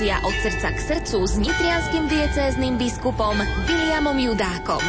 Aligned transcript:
relácia 0.00 0.24
od 0.24 0.32
srdca 0.40 0.68
k 0.72 0.78
srdcu 0.80 1.18
s 1.28 1.34
nitrianským 1.36 2.04
diecézným 2.08 2.80
biskupom 2.80 3.36
Viliamom 3.68 4.16
Judákom. 4.16 4.80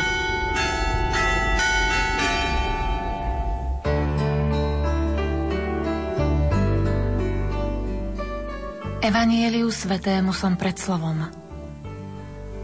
Evanieliu 9.04 9.68
svetému 9.68 10.32
som 10.32 10.55
pred 10.55 10.79
slovom, 10.79 11.28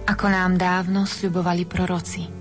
ako 0.07 0.25
nám 0.32 0.55
dávno 0.55 1.04
sľubovali 1.04 1.68
proroci. 1.68 2.32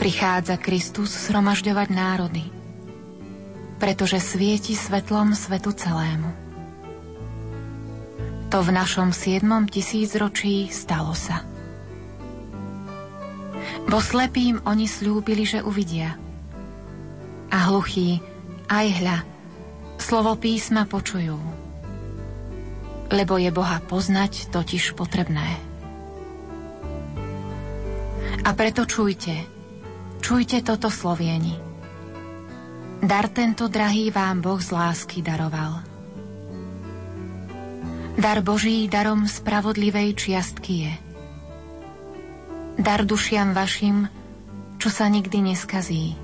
Prichádza 0.00 0.56
Kristus 0.56 1.12
sromažďovať 1.28 1.88
národy, 1.92 2.48
pretože 3.76 4.16
svieti 4.24 4.72
svetlom 4.72 5.36
svetu 5.36 5.76
celému. 5.76 6.47
To 8.48 8.64
v 8.64 8.72
našom 8.72 9.12
siedmom 9.12 9.68
tisícročí 9.68 10.72
stalo 10.72 11.12
sa. 11.12 11.44
Bo 13.84 14.00
slepým 14.00 14.64
oni 14.64 14.88
slúbili, 14.88 15.44
že 15.44 15.60
uvidia. 15.60 16.16
A 17.52 17.68
hluchí, 17.68 18.24
aj 18.68 18.86
hľa, 19.00 19.18
slovo 20.00 20.36
písma 20.36 20.84
počujú. 20.88 21.36
Lebo 23.08 23.40
je 23.40 23.48
Boha 23.52 23.80
poznať 23.84 24.52
totiž 24.52 24.96
potrebné. 24.96 25.48
A 28.44 28.50
preto 28.56 28.88
čujte, 28.88 29.44
čujte 30.24 30.64
toto 30.64 30.88
slovieni. 30.88 31.56
Dar 33.00 33.28
tento 33.28 33.68
drahý 33.68 34.08
vám 34.12 34.40
Boh 34.40 34.60
z 34.60 34.72
lásky 34.72 35.20
daroval. 35.20 35.87
Dar 38.18 38.42
Boží 38.42 38.90
darom 38.90 39.30
spravodlivej 39.30 40.18
čiastky 40.18 40.90
je. 40.90 40.94
Dar 42.74 43.06
dušiam 43.06 43.54
vašim, 43.54 44.10
čo 44.82 44.90
sa 44.90 45.06
nikdy 45.06 45.54
neskazí. 45.54 46.18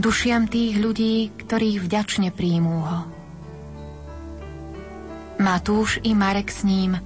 Dušiam 0.00 0.48
tých 0.48 0.80
ľudí, 0.80 1.36
ktorí 1.36 1.76
vďačne 1.84 2.32
príjmú 2.32 2.80
ho. 2.80 3.00
Matúš 5.36 6.00
i 6.00 6.16
Marek 6.16 6.48
s 6.48 6.64
ním 6.64 6.96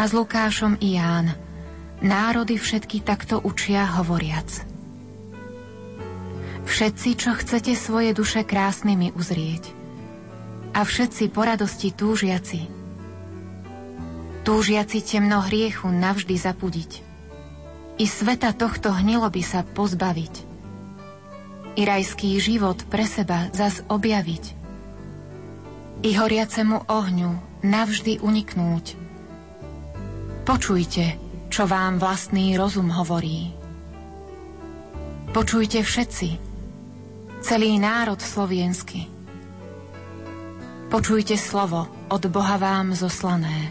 a 0.00 0.02
s 0.08 0.16
Lukášom 0.16 0.80
i 0.80 0.96
Ján 0.96 1.36
národy 2.00 2.56
všetky 2.56 3.04
takto 3.04 3.36
učia 3.44 3.84
hovoriac. 4.00 4.48
Všetci, 6.64 7.08
čo 7.20 7.36
chcete 7.36 7.76
svoje 7.76 8.16
duše 8.16 8.48
krásnymi 8.48 9.12
uzrieť– 9.12 9.76
a 10.70 10.80
všetci 10.86 11.34
po 11.34 11.42
radosti 11.42 11.90
túžiaci. 11.90 12.70
Túžiaci 14.46 14.98
temno 15.04 15.42
hriechu 15.44 15.90
navždy 15.90 16.34
zapudiť. 16.38 16.92
I 18.00 18.04
sveta 18.08 18.56
tohto 18.56 18.88
hnilo 18.94 19.28
by 19.28 19.42
sa 19.44 19.60
pozbaviť. 19.60 20.34
I 21.76 21.82
rajský 21.84 22.40
život 22.40 22.80
pre 22.88 23.04
seba 23.04 23.52
zas 23.52 23.84
objaviť. 23.86 24.44
I 26.00 26.10
horiacemu 26.16 26.88
ohňu 26.88 27.30
navždy 27.60 28.24
uniknúť. 28.24 28.96
Počujte, 30.48 31.20
čo 31.52 31.68
vám 31.68 32.00
vlastný 32.00 32.56
rozum 32.56 32.88
hovorí. 32.88 33.52
Počujte 35.30 35.84
všetci, 35.84 36.28
celý 37.44 37.76
národ 37.76 38.18
sloviensky 38.18 39.19
Počujte 40.90 41.38
slovo 41.38 41.86
od 42.10 42.22
Boha 42.34 42.58
vám 42.58 42.98
zoslané. 42.98 43.70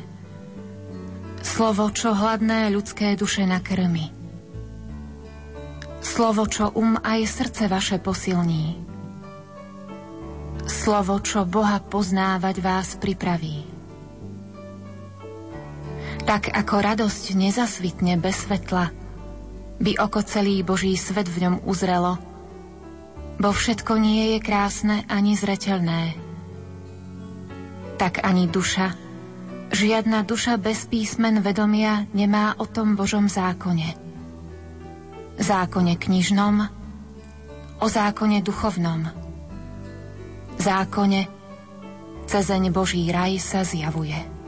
Slovo, 1.43 1.91
čo 1.91 2.15
hladné 2.15 2.71
ľudské 2.71 3.19
duše 3.19 3.43
nakrmi. 3.43 4.07
Slovo, 5.99 6.47
čo 6.47 6.71
um 6.71 6.95
aj 6.95 7.19
srdce 7.27 7.67
vaše 7.67 7.99
posilní. 7.99 8.79
Slovo, 10.63 11.19
čo 11.19 11.43
Boha 11.43 11.83
poznávať 11.83 12.55
vás 12.63 12.95
pripraví. 12.95 13.67
Tak 16.23 16.55
ako 16.55 16.75
radosť 16.79 17.35
nezasvitne 17.35 18.15
bez 18.15 18.47
svetla, 18.47 18.95
by 19.75 19.91
oko 19.99 20.23
celý 20.23 20.63
Boží 20.63 20.95
svet 20.95 21.27
v 21.27 21.51
ňom 21.51 21.67
uzrelo, 21.67 22.15
bo 23.43 23.51
všetko 23.51 23.99
nie 23.99 24.23
je 24.35 24.37
krásne 24.39 25.03
ani 25.11 25.35
zreteľné 25.35 26.28
tak 27.99 28.23
ani 28.23 28.47
duša, 28.47 28.95
žiadna 29.75 30.23
duša 30.23 30.55
bez 30.55 30.87
písmen 30.87 31.43
vedomia 31.43 32.07
nemá 32.15 32.55
o 32.55 32.63
tom 32.63 32.95
Božom 32.95 33.27
zákone. 33.27 33.99
Zákone 35.35 35.99
knižnom, 35.99 36.63
o 37.83 37.85
zákone 37.91 38.39
duchovnom. 38.39 39.11
Zákone, 40.55 41.27
cezeň 42.23 42.71
Boží 42.71 43.03
raj 43.11 43.35
sa 43.43 43.67
zjavuje. 43.67 44.38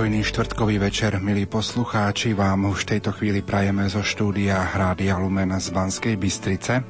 Pokojný 0.00 0.24
štvrtkový 0.24 0.80
večer, 0.80 1.20
milí 1.20 1.44
poslucháči, 1.44 2.32
vám 2.32 2.72
už 2.72 2.88
v 2.88 2.96
tejto 2.96 3.12
chvíli 3.12 3.44
prajeme 3.44 3.84
zo 3.84 4.00
štúdia 4.00 4.72
Rádia 4.72 5.20
Lumen 5.20 5.52
z 5.60 5.68
Banskej 5.76 6.16
Bystrice. 6.16 6.80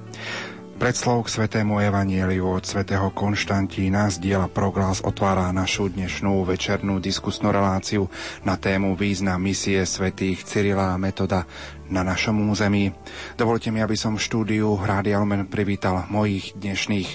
Predslov 0.78 1.26
k 1.26 1.34
Svetému 1.34 1.82
Evanieliu 1.82 2.46
od 2.46 2.62
svätého 2.62 3.10
Konštantína 3.10 4.14
z 4.14 4.22
diela 4.22 4.46
Proglas 4.46 5.02
otvára 5.02 5.50
našu 5.50 5.90
dnešnú 5.90 6.46
večernú 6.46 7.02
diskusnú 7.02 7.50
reláciu 7.50 8.06
na 8.46 8.54
tému 8.54 8.94
význam 8.94 9.42
misie 9.42 9.82
svätých 9.82 10.46
Cyrila 10.46 10.94
a 10.94 11.00
Metoda 11.02 11.50
na 11.90 12.06
našom 12.06 12.38
území. 12.48 12.94
Dovolte 13.34 13.74
mi, 13.74 13.82
aby 13.82 13.98
som 13.98 14.14
v 14.14 14.22
štúdiu 14.22 14.78
Rádia 14.78 15.18
Lumen 15.18 15.50
privítal 15.50 16.06
mojich 16.06 16.54
dnešných 16.54 17.08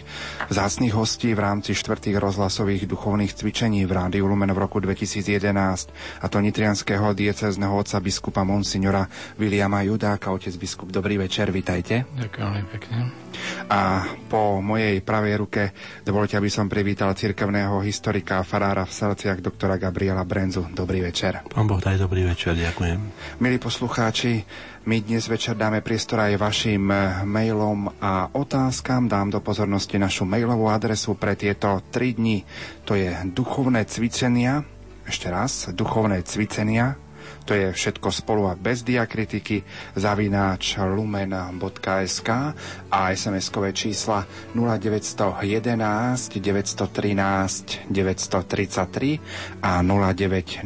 vzácných 0.52 0.94
hostí 0.94 1.32
v 1.32 1.42
rámci 1.42 1.72
štvrtých 1.74 2.20
rozhlasových 2.20 2.86
duchovných 2.86 3.32
cvičení 3.34 3.88
v 3.88 3.92
Rádiu 3.96 4.28
Lumen 4.28 4.52
v 4.52 4.60
roku 4.60 4.84
2011 4.84 6.22
a 6.22 6.26
to 6.28 6.38
nitrianského 6.44 7.16
diecezneho 7.16 7.72
otca 7.72 8.04
biskupa 8.04 8.44
Monsignora 8.44 9.08
Viliama 9.40 9.82
Judáka. 9.88 10.36
Otec 10.36 10.54
biskup, 10.60 10.92
dobrý 10.92 11.18
večer, 11.18 11.50
vitajte. 11.50 12.04
Ďakujem 12.20 12.66
pekne. 12.76 12.98
A 13.72 14.04
po 14.28 14.60
mojej 14.64 15.00
pravej 15.04 15.36
ruke 15.40 15.64
dovolte, 16.04 16.36
aby 16.36 16.48
som 16.52 16.72
privítal 16.72 17.12
cirkevného 17.16 17.80
historika 17.84 18.40
a 18.40 18.48
farára 18.48 18.84
v 18.84 18.94
Selciach 18.94 19.40
doktora 19.40 19.80
Gabriela 19.80 20.24
Brenzu. 20.24 20.68
Dobrý 20.72 21.04
večer. 21.04 21.44
Pán 21.48 21.68
Boh, 21.68 21.80
daj 21.80 22.00
dobrý 22.00 22.28
večer, 22.28 22.56
ďakujem. 22.56 23.00
Milí 23.40 23.58
poslucháči, 23.60 24.44
my 24.86 25.02
dnes 25.02 25.26
večer 25.26 25.58
dáme 25.58 25.82
priestor 25.82 26.22
aj 26.22 26.38
vašim 26.38 26.94
eh, 26.94 27.26
mailom 27.26 27.90
a 27.98 28.30
otázkam. 28.30 29.10
Dám 29.10 29.34
do 29.34 29.42
pozornosti 29.42 29.98
našu 29.98 30.30
mailovú 30.30 30.70
adresu 30.70 31.18
pre 31.18 31.34
tieto 31.34 31.82
3 31.90 32.14
dni. 32.22 32.46
To 32.86 32.94
je 32.94 33.10
duchovné 33.34 33.90
cvičenia, 33.90 34.62
ešte 35.10 35.34
raz, 35.34 35.74
duchovné 35.74 36.22
cvičenia, 36.22 37.02
to 37.46 37.54
je 37.54 37.70
všetko 37.70 38.10
spolu 38.10 38.50
a 38.50 38.58
bez 38.58 38.82
diakritiky 38.82 39.62
zavináč 39.94 40.82
lumen.sk 40.82 42.30
a 42.96 43.12
SMS-kové 43.12 43.76
čísla 43.76 44.24
0911 44.56 45.44
913 46.40 47.92
933 47.92 49.20
a 49.60 49.84
0908 49.84 50.64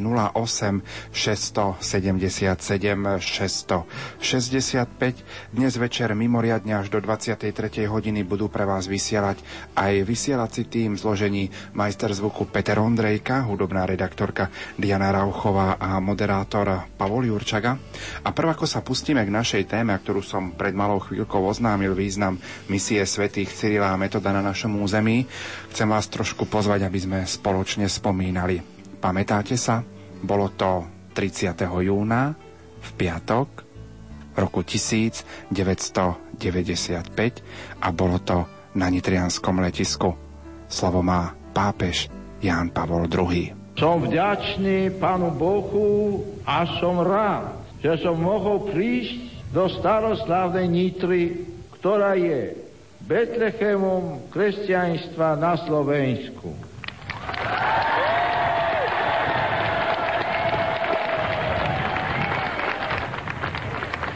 677 1.09 3.18
665. 3.18 5.25
Dnes 5.57 5.74
večer 5.74 6.13
mimoriadne 6.13 6.77
až 6.77 6.94
do 6.94 7.01
23. 7.01 7.50
hodiny 7.89 8.21
budú 8.21 8.45
pre 8.45 8.62
vás 8.69 8.86
vysielať 8.86 9.42
aj 9.74 10.06
vysielací 10.06 10.69
tým 10.69 11.01
zložení 11.01 11.50
majster 11.74 12.13
zvuku 12.13 12.45
Peter 12.53 12.77
Ondrejka, 12.77 13.50
hudobná 13.50 13.89
redaktorka 13.89 14.53
Diana 14.77 15.09
Rauchová 15.09 15.81
a 15.81 15.98
moderátor 15.98 16.94
Pavol 16.94 17.25
Jurčaga. 17.25 17.74
A 18.21 18.30
prv 18.30 18.53
ako 18.53 18.69
sa 18.69 18.86
pustíme 18.86 19.25
k 19.25 19.33
našej 19.33 19.65
téme, 19.65 19.98
ktorú 19.98 20.21
som 20.21 20.53
pred 20.53 20.77
malou 20.77 21.01
chvíľkou 21.01 21.42
oznámil 21.42 21.98
význam 21.98 22.19
misie 22.68 23.00
svätých 23.07 23.48
Cyrila 23.56 23.95
a 23.95 24.00
Metoda 24.00 24.36
na 24.36 24.44
našom 24.44 24.75
území, 24.83 25.24
chcem 25.71 25.88
vás 25.88 26.12
trošku 26.12 26.44
pozvať, 26.51 26.83
aby 26.83 27.00
sme 27.00 27.19
spoločne 27.24 27.88
spomínali. 27.88 28.60
Pamätáte 29.00 29.56
sa? 29.56 29.80
Bolo 30.19 30.51
to 30.51 30.83
30. 31.16 31.56
júna 31.63 32.36
v 32.80 32.89
piatok 33.00 33.48
roku 34.36 34.63
1995 34.63 36.36
a 37.80 37.88
bolo 37.92 38.18
to 38.19 38.44
na 38.75 38.88
nitrianskom 38.92 39.60
letisku. 39.63 40.15
Slovo 40.69 41.00
má 41.01 41.33
pápež 41.51 42.07
Ján 42.39 42.72
Pavol 42.72 43.10
II. 43.10 43.75
Som 43.80 44.04
vďačný 44.04 45.00
Pánu 45.00 45.31
Bohu 45.36 46.24
a 46.44 46.68
som 46.80 47.00
rád, 47.00 47.63
že 47.80 47.95
som 48.04 48.19
mohol 48.19 48.68
prísť 48.68 49.50
do 49.50 49.65
staroslávnej 49.72 50.68
Nitry, 50.69 51.49
ktorá 51.79 52.19
je 52.19 52.59
Betlechemom 53.07 54.27
kresťanstva 54.35 55.39
na 55.39 55.55
Slovensku. 55.63 56.51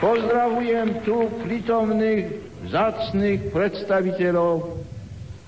Pozdravujem 0.03 1.07
tu 1.07 1.31
prítomných 1.47 2.43
zacných 2.67 3.55
predstaviteľov 3.55 4.83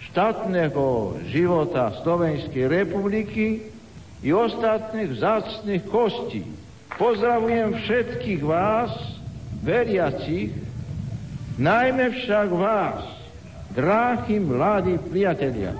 štátneho 0.07 1.19
života 1.27 1.91
Slovenskej 1.99 2.71
republiky 2.71 3.67
i 4.23 4.31
ostatných 4.31 5.11
vzácných 5.11 5.83
kostí. 5.91 6.47
Pozdravujem 6.95 7.83
všetkých 7.83 8.41
vás, 8.47 8.95
veriacich, 9.59 10.64
najmä 11.57 12.09
však 12.09 12.49
vás, 12.51 13.03
dráhy 13.71 14.39
mladí 14.39 14.97
priatelia. 14.97 15.75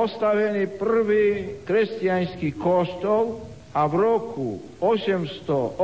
Postavený 0.00 0.80
prvý 0.80 1.60
kresťanský 1.68 2.56
kostol 2.56 3.44
a 3.76 3.84
v 3.84 3.94
roku 4.00 4.56
880 4.80 5.76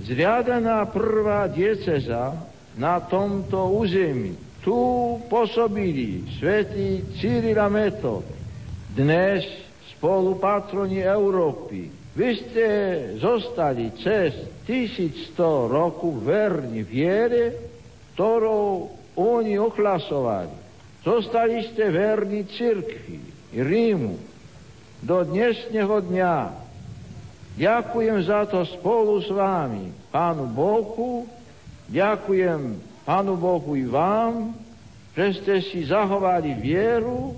zriadená 0.00 0.88
prvá 0.88 1.44
dieceza 1.52 2.32
na 2.80 3.04
tomto 3.04 3.76
území. 3.76 4.32
Tu 4.64 4.72
pôsobili 5.28 6.24
svätý 6.40 7.04
Cyril 7.20 7.60
a 7.60 7.68
Metod, 7.68 8.24
dnes 8.96 9.44
spolupatroni 10.00 11.04
Európy. 11.04 11.92
Vy 12.16 12.28
ste 12.32 12.66
zostali 13.20 13.92
cez 14.00 14.32
1100 14.64 15.36
roku 15.68 16.16
verní 16.16 16.80
viere, 16.80 17.60
ktorou 18.16 18.88
oni 19.20 19.60
oklasovali. 19.60 20.59
Zostali 21.00 21.64
ste 21.72 21.88
verní 21.88 22.44
cirkvi 22.44 23.24
Rímu 23.56 24.20
do 25.00 25.24
dnešného 25.24 25.96
dňa. 26.12 26.36
Ďakujem 27.56 28.18
za 28.28 28.44
to 28.44 28.68
spolu 28.68 29.24
s 29.24 29.32
vámi, 29.32 29.96
Pánu 30.12 30.44
Bohu, 30.52 31.24
ďakujem 31.88 32.76
Pánu 33.08 33.32
Bohu 33.40 33.72
i 33.80 33.88
vám, 33.88 34.52
že 35.16 35.40
ste 35.40 35.54
si 35.64 35.88
zahovali 35.88 36.60
vieru 36.60 37.32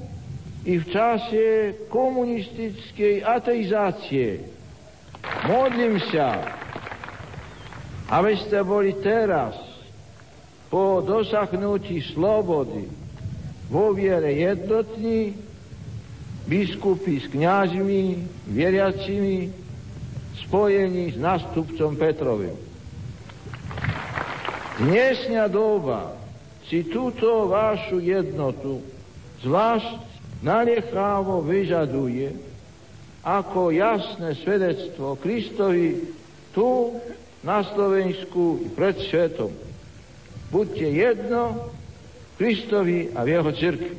i 0.66 0.82
v 0.82 0.84
čase 0.90 1.42
komunistickej 1.86 3.22
ateizácie. 3.22 4.42
Modlím 5.46 6.02
sa, 6.10 6.50
aby 8.10 8.34
ste 8.42 8.58
boli 8.66 8.98
teraz 8.98 9.54
po 10.66 10.98
dosahnutí 10.98 12.02
slobody 12.10 13.01
vo 13.72 13.96
viere 13.96 14.36
jednotní, 14.36 15.32
biskupy 16.44 17.24
s 17.24 17.26
kňažmi, 17.32 18.28
vieriacimi, 18.52 19.48
spojení 20.44 21.16
s 21.16 21.18
nástupcom 21.18 21.96
Petrovým. 21.96 22.52
Dnesňa 24.76 25.48
doba 25.48 26.12
si 26.68 26.84
túto 26.84 27.48
vašu 27.48 27.96
jednotu 28.04 28.84
zvlášť 29.40 30.04
naliechavo 30.44 31.40
vyžaduje 31.40 32.32
ako 33.22 33.72
jasné 33.72 34.34
svedectvo 34.42 35.16
Kristovi 35.16 36.12
tu 36.52 36.98
na 37.40 37.62
Slovensku 37.62 38.66
i 38.66 38.68
pred 38.68 38.98
svetom. 39.08 39.54
Buďte 40.50 40.86
jedno, 40.90 41.72
Kristovi 42.42 43.06
a 43.14 43.22
v 43.22 43.38
jeho 43.38 43.50
cirkvi. 43.54 43.94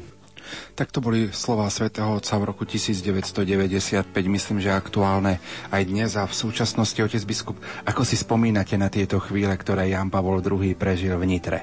Tak 0.75 0.92
to 0.92 1.00
boli 1.00 1.31
slova 1.31 1.72
svätého 1.72 2.12
Otca 2.12 2.36
v 2.36 2.51
roku 2.51 2.68
1995, 2.68 4.12
myslím, 4.12 4.60
že 4.60 4.75
aktuálne 4.75 5.40
aj 5.72 5.81
dnes 5.88 6.19
a 6.19 6.28
v 6.28 6.36
súčasnosti, 6.36 7.00
otec 7.00 7.24
biskup, 7.24 7.56
ako 7.88 8.04
si 8.04 8.19
spomínate 8.19 8.75
na 8.75 8.92
tieto 8.92 9.24
chvíle, 9.24 9.56
ktoré 9.56 9.88
Jan 9.88 10.12
Pavol 10.12 10.44
II 10.44 10.75
prežil 10.75 11.16
v 11.16 11.24
Nitre? 11.24 11.60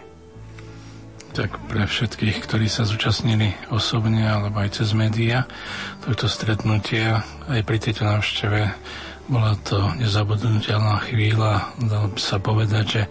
Tak 1.36 1.68
pre 1.68 1.84
všetkých, 1.84 2.40
ktorí 2.48 2.66
sa 2.72 2.88
zúčastnili 2.88 3.52
osobne 3.68 4.24
alebo 4.24 4.64
aj 4.64 4.80
cez 4.80 4.96
médiá 4.96 5.44
tohto 6.00 6.32
stretnutia, 6.32 7.28
aj 7.52 7.60
pri 7.62 7.76
tejto 7.76 8.08
návšteve 8.08 8.60
bola 9.30 9.54
to 9.62 9.78
nezabudnutelná 9.94 11.06
chvíľa, 11.06 11.70
dalo 11.78 12.10
by 12.10 12.18
sa 12.18 12.42
povedať, 12.42 12.84
že 12.88 13.02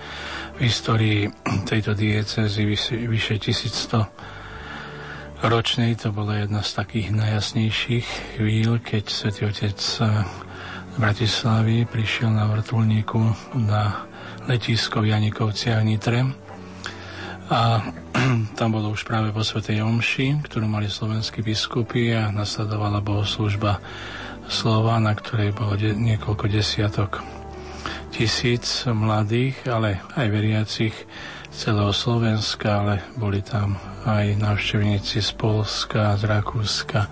v 0.60 0.68
histórii 0.68 1.32
tejto 1.64 1.96
diecezy 1.96 2.68
vyše, 2.68 3.00
vyše 3.08 3.40
1100 3.40 4.04
ročnej. 5.48 5.96
To 6.04 6.12
bola 6.12 6.44
jedna 6.44 6.60
z 6.60 6.84
takých 6.84 7.16
najjasnejších 7.16 8.08
chvíľ, 8.36 8.84
keď 8.84 9.04
svätý 9.08 9.48
Otec 9.48 9.80
z 9.80 10.04
Bratislavy 11.00 11.88
prišiel 11.88 12.36
na 12.36 12.52
vrtulníku 12.52 13.24
na 13.56 14.04
letisko 14.52 15.00
v 15.00 15.16
Janikovci 15.16 15.72
a 15.72 15.80
Nitre. 15.80 16.28
A 17.48 17.80
tam 18.60 18.70
bolo 18.76 18.92
už 18.92 19.08
práve 19.08 19.32
po 19.32 19.48
Svetej 19.48 19.80
Omši, 19.80 20.44
ktorú 20.44 20.68
mali 20.68 20.92
slovenskí 20.92 21.40
biskupy 21.40 22.12
a 22.20 22.36
nasledovala 22.36 23.00
bohoslužba 23.00 23.80
slova, 24.52 25.00
na 25.00 25.16
ktorej 25.16 25.56
bolo 25.56 25.80
de- 25.80 25.96
niekoľko 25.96 26.52
desiatok 26.52 27.39
tisíc 28.10 28.86
mladých, 28.90 29.56
ale 29.70 30.02
aj 30.18 30.28
veriacich 30.28 30.96
z 31.50 31.56
celého 31.56 31.94
Slovenska, 31.94 32.82
ale 32.82 32.96
boli 33.18 33.42
tam 33.42 33.78
aj 34.06 34.38
návštevníci 34.38 35.22
z 35.22 35.32
Polska, 35.38 36.18
z 36.18 36.26
Rakúska, 36.26 37.10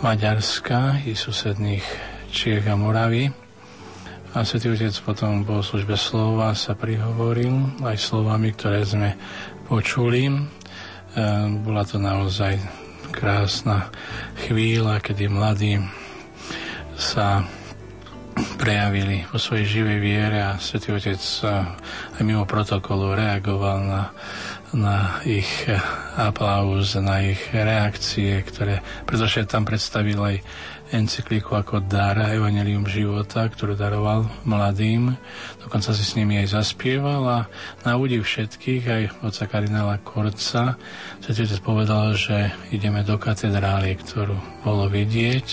Maďarska 0.00 1.04
i 1.04 1.12
susedných 1.12 1.84
Čiech 2.32 2.68
a 2.68 2.76
Moravy. 2.76 3.28
A 4.36 4.44
Svetý 4.44 4.70
Otec 4.70 4.92
potom 5.00 5.42
po 5.42 5.64
službe 5.64 5.96
slova 5.96 6.52
sa 6.52 6.76
prihovoril 6.76 7.80
aj 7.80 7.96
slovami, 7.96 8.52
ktoré 8.52 8.84
sme 8.84 9.16
počuli. 9.66 10.28
E, 10.28 10.32
bola 11.64 11.82
to 11.88 11.96
naozaj 11.96 12.60
krásna 13.08 13.88
chvíľa, 14.44 15.00
kedy 15.00 15.32
mladí 15.32 15.80
sa 16.94 17.42
prejavili 18.58 19.26
vo 19.30 19.38
svojej 19.38 19.66
živej 19.66 19.98
viere 19.98 20.38
a 20.42 20.58
Svetý 20.58 20.94
Otec 20.94 21.20
aj 22.18 22.22
mimo 22.22 22.46
protokolu 22.46 23.14
reagoval 23.14 23.78
na, 23.82 24.02
na 24.74 24.96
ich 25.24 25.66
aplauz, 26.18 26.98
na 26.98 27.22
ich 27.24 27.40
reakcie, 27.50 28.38
ktoré, 28.42 28.82
pretože 29.06 29.46
tam 29.46 29.64
predstavil 29.64 30.18
aj 30.18 30.36
encykliku 30.88 31.52
ako 31.52 31.84
dar 31.84 32.16
Evangelium 32.16 32.88
života, 32.88 33.44
ktorú 33.44 33.76
daroval 33.76 34.24
mladým. 34.48 35.12
Dokonca 35.60 35.92
si 35.92 36.04
s 36.04 36.16
nimi 36.16 36.40
aj 36.40 36.56
zaspieval 36.56 37.22
a 37.28 37.38
na 37.84 38.00
údiv 38.00 38.24
všetkých, 38.24 38.82
aj 38.88 39.02
oca 39.20 39.44
kardinála 39.44 40.00
Korca, 40.00 40.80
Svetý 41.20 41.44
povedal, 41.60 42.16
že 42.16 42.52
ideme 42.72 43.04
do 43.04 43.20
katedrály, 43.20 44.00
ktorú 44.00 44.64
bolo 44.64 44.88
vidieť 44.88 45.46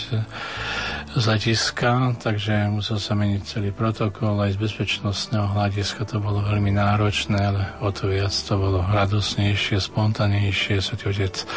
z 1.16 1.32
letiska, 1.32 2.12
takže 2.20 2.68
musel 2.68 3.00
sa 3.00 3.16
meniť 3.16 3.42
celý 3.48 3.72
protokol, 3.72 4.36
aj 4.44 4.60
z 4.60 4.68
bezpečnostného 4.68 5.48
hľadiska 5.56 6.04
to 6.04 6.20
bolo 6.20 6.44
veľmi 6.44 6.76
náročné, 6.76 7.40
ale 7.40 7.64
o 7.80 7.88
to 7.88 8.12
viac 8.12 8.36
to 8.36 8.60
bolo 8.60 8.84
radosnejšie, 8.84 9.80
spontánejšie. 9.80 10.84
Svetý 10.84 11.16
Otec 11.16 11.48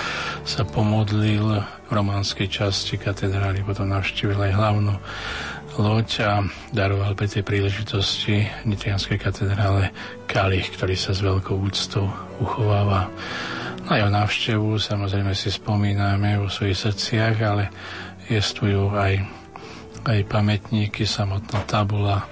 sa 0.46 0.62
pomodlil 0.62 1.58
v 1.58 1.90
románskej 1.90 2.46
časti 2.46 3.02
katedrály, 3.02 3.66
potom 3.66 3.90
navštívil 3.90 4.38
aj 4.38 4.52
hlavnú 4.54 4.94
loď 5.78 6.08
a 6.22 6.32
daroval 6.70 7.18
pri 7.18 7.26
tej 7.26 7.42
príležitosti 7.42 8.46
Nitrianskej 8.62 9.18
katedrále 9.18 9.90
kalich, 10.30 10.70
ktorý 10.74 10.94
sa 10.94 11.10
s 11.10 11.22
veľkou 11.22 11.54
úctou 11.54 12.06
uchováva 12.38 13.10
Na 13.88 13.96
jeho 13.96 14.10
návštevu 14.12 14.76
samozrejme 14.76 15.32
si 15.32 15.48
spomíname 15.48 16.36
vo 16.36 16.52
svojich 16.52 16.76
srdciach, 16.76 17.36
ale 17.40 17.64
jestvujú 18.28 18.92
aj, 18.92 19.24
aj 20.04 20.28
pamätníky, 20.28 21.08
samotná 21.08 21.64
tabula 21.66 22.28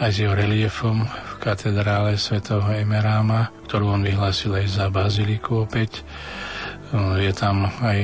aj 0.00 0.10
s 0.10 0.16
jeho 0.24 0.32
reliefom 0.32 1.04
v 1.04 1.32
katedrále 1.40 2.16
svätého 2.16 2.64
Emeráma, 2.72 3.52
ktorú 3.68 3.96
on 3.96 4.02
vyhlásil 4.04 4.56
aj 4.56 4.66
za 4.68 4.86
baziliku 4.88 5.64
opäť. 5.68 6.04
Je 7.20 7.30
tam 7.36 7.70
aj 7.80 7.98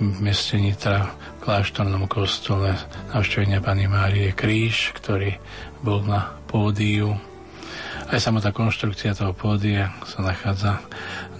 v 0.00 0.18
meste 0.24 0.56
Nitra 0.56 1.10
v 1.10 1.38
kláštornom 1.44 2.08
kostole 2.08 2.72
navštevenia 3.12 3.60
Pany 3.60 3.84
Márie 3.84 4.32
kríž, 4.32 4.96
ktorý 4.96 5.36
bol 5.84 6.00
na 6.06 6.32
pódiu 6.48 7.18
aj 8.12 8.20
samotná 8.20 8.52
konštrukcia 8.52 9.16
toho 9.16 9.32
pódia 9.32 9.96
sa 10.04 10.20
nachádza 10.20 10.78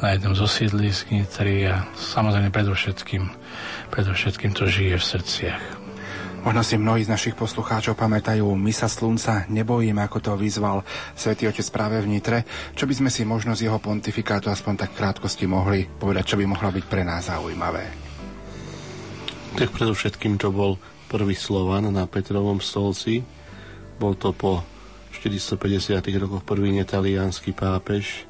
na 0.00 0.16
jednom 0.16 0.32
zo 0.32 0.48
sídlisk 0.48 1.12
Nitry 1.12 1.68
a 1.68 1.84
samozrejme 1.92 2.48
predovšetkým, 2.48 3.28
predovšetkým 3.92 4.56
to 4.56 4.64
žije 4.64 4.96
v 4.96 5.04
srdciach. 5.04 5.83
Možno 6.44 6.60
si 6.60 6.76
mnohí 6.76 7.00
z 7.00 7.08
našich 7.08 7.32
poslucháčov 7.32 7.96
pamätajú 7.96 8.44
Misa 8.52 8.84
slunca, 8.84 9.48
nebojím, 9.48 9.96
ako 9.96 10.20
to 10.20 10.32
vyzval 10.36 10.84
svätý 11.16 11.48
Otec 11.48 11.64
práve 11.72 11.96
v 12.04 12.12
Nitre. 12.12 12.44
Čo 12.76 12.84
by 12.84 13.00
sme 13.00 13.08
si 13.08 13.24
možno 13.24 13.56
z 13.56 13.64
jeho 13.64 13.80
pontifikátu 13.80 14.52
aspoň 14.52 14.84
tak 14.84 14.92
krátkosti 14.92 15.48
mohli 15.48 15.88
povedať, 15.88 16.36
čo 16.36 16.36
by 16.36 16.44
mohlo 16.44 16.68
byť 16.68 16.84
pre 16.84 17.00
nás 17.00 17.32
zaujímavé? 17.32 17.88
Tak 19.56 19.72
predovšetkým 19.72 20.36
to 20.36 20.52
bol 20.52 20.76
prvý 21.08 21.32
Slovan 21.32 21.88
na 21.88 22.04
Petrovom 22.04 22.60
stolci. 22.60 23.24
Bol 23.96 24.12
to 24.20 24.36
po 24.36 24.60
450. 25.16 25.96
rokoch 26.20 26.44
prvý 26.44 26.76
netaliánsky 26.76 27.56
pápež. 27.56 28.28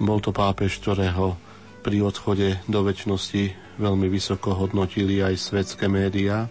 Bol 0.00 0.24
to 0.24 0.32
pápež, 0.32 0.80
ktorého 0.80 1.36
pri 1.84 2.00
odchode 2.00 2.56
do 2.64 2.80
väčšnosti 2.88 3.52
veľmi 3.76 4.08
vysoko 4.08 4.56
hodnotili 4.56 5.20
aj 5.20 5.36
svetské 5.36 5.92
médiá. 5.92 6.48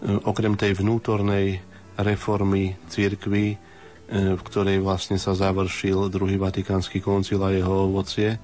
Okrem 0.00 0.56
tej 0.56 0.80
vnútornej 0.80 1.60
reformy 2.00 2.76
církvy, 2.88 3.46
e, 3.52 3.56
v 4.32 4.40
ktorej 4.40 4.80
vlastne 4.80 5.20
sa 5.20 5.36
završil 5.36 6.08
druhý 6.08 6.40
vatikánsky 6.40 7.04
koncil 7.04 7.44
a 7.44 7.52
jeho 7.52 7.92
ovocie, 7.92 8.36
e, 8.36 8.38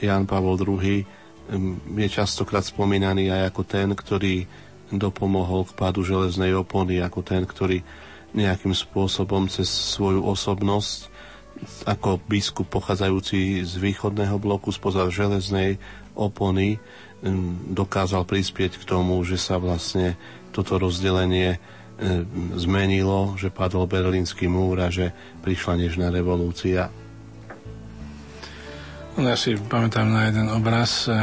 Jan 0.00 0.24
Pavol 0.24 0.56
II 0.56 1.04
je 1.94 2.08
častokrát 2.10 2.66
spomínaný 2.66 3.30
aj 3.30 3.54
ako 3.54 3.62
ten, 3.62 3.88
ktorý 3.94 4.48
dopomohol 4.90 5.66
k 5.68 5.76
pádu 5.78 6.02
železnej 6.02 6.54
opony, 6.58 6.98
ako 6.98 7.20
ten, 7.22 7.46
ktorý 7.46 7.86
nejakým 8.34 8.74
spôsobom 8.74 9.46
cez 9.46 9.70
svoju 9.70 10.26
osobnosť 10.26 11.14
ako 11.88 12.20
biskup 12.28 12.68
pochádzajúci 12.68 13.64
z 13.64 13.74
východného 13.80 14.36
bloku 14.36 14.68
spoza 14.68 15.08
železnej 15.08 15.80
opony 16.12 16.76
dokázal 17.72 18.28
prispieť 18.28 18.76
k 18.76 18.84
tomu, 18.84 19.16
že 19.24 19.40
sa 19.40 19.56
vlastne 19.56 20.20
toto 20.56 20.80
rozdelenie 20.80 21.60
zmenilo, 22.56 23.36
že 23.40 23.48
padol 23.48 23.88
berlínsky 23.88 24.48
múr 24.48 24.84
a 24.84 24.88
že 24.92 25.12
prišla 25.40 25.80
nežná 25.80 26.12
revolúcia. 26.12 26.92
No, 29.16 29.24
ja 29.24 29.36
si 29.36 29.56
pamätám 29.56 30.12
na 30.12 30.28
jeden 30.28 30.44
obraz, 30.52 31.08
e, 31.08 31.16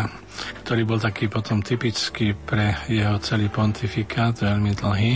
ktorý 0.65 0.81
bol 0.81 0.97
taký 0.97 1.29
potom 1.29 1.61
typický 1.61 2.33
pre 2.33 2.73
jeho 2.89 3.21
celý 3.21 3.53
pontifikát, 3.53 4.33
veľmi 4.33 4.73
dlhý 4.73 5.13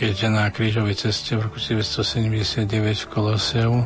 keď 0.00 0.32
na 0.32 0.48
krížovej 0.48 0.96
ceste 0.96 1.36
v 1.36 1.44
roku 1.44 1.60
1979 1.60 2.64
v 3.04 3.06
Koloseu 3.12 3.84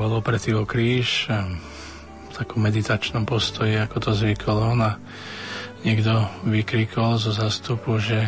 bol 0.00 0.12
opretý 0.12 0.52
o 0.52 0.68
kríž 0.68 1.32
v 1.32 2.30
takom 2.36 2.60
meditačnom 2.60 3.24
postoji, 3.24 3.80
ako 3.80 3.96
to 3.96 4.10
zvykolo 4.12 4.76
a 4.76 5.00
niekto 5.86 6.26
vykrikol 6.42 7.14
zo 7.14 7.30
zastupu, 7.30 8.02
že 8.02 8.18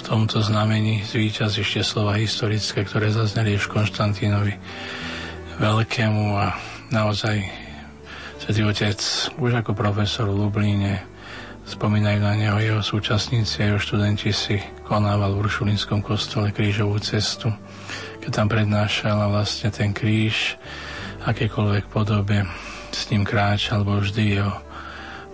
v 0.00 0.02
tomto 0.02 0.40
znamení 0.40 1.04
zvýťaz 1.04 1.60
ešte 1.60 1.84
slova 1.84 2.16
historické, 2.16 2.88
ktoré 2.88 3.12
zazneli 3.12 3.52
už 3.60 3.68
Konštantínovi 3.68 4.56
Veľkému 5.60 6.40
a 6.40 6.56
naozaj 6.88 7.44
Svetý 8.40 8.64
Otec 8.64 8.96
už 9.36 9.60
ako 9.60 9.76
profesor 9.76 10.32
v 10.32 10.40
Lublíne 10.40 11.04
spomínajú 11.68 12.18
na 12.24 12.32
neho 12.32 12.56
jeho 12.56 12.80
súčasníci 12.80 13.60
a 13.60 13.76
jeho 13.76 13.80
študenti 13.84 14.32
si 14.32 14.56
konával 14.88 15.36
v 15.36 15.44
Uršulinskom 15.44 16.00
kostole 16.00 16.48
krížovú 16.48 16.96
cestu, 16.96 17.52
keď 18.24 18.30
tam 18.32 18.48
prednášal 18.48 19.20
a 19.20 19.28
vlastne 19.28 19.68
ten 19.68 19.92
kríž 19.92 20.56
akékoľvek 21.28 21.92
podobe 21.92 22.48
s 22.88 23.04
ním 23.12 23.28
kráčal, 23.28 23.84
bol 23.84 24.00
vždy 24.00 24.40
jeho 24.40 24.69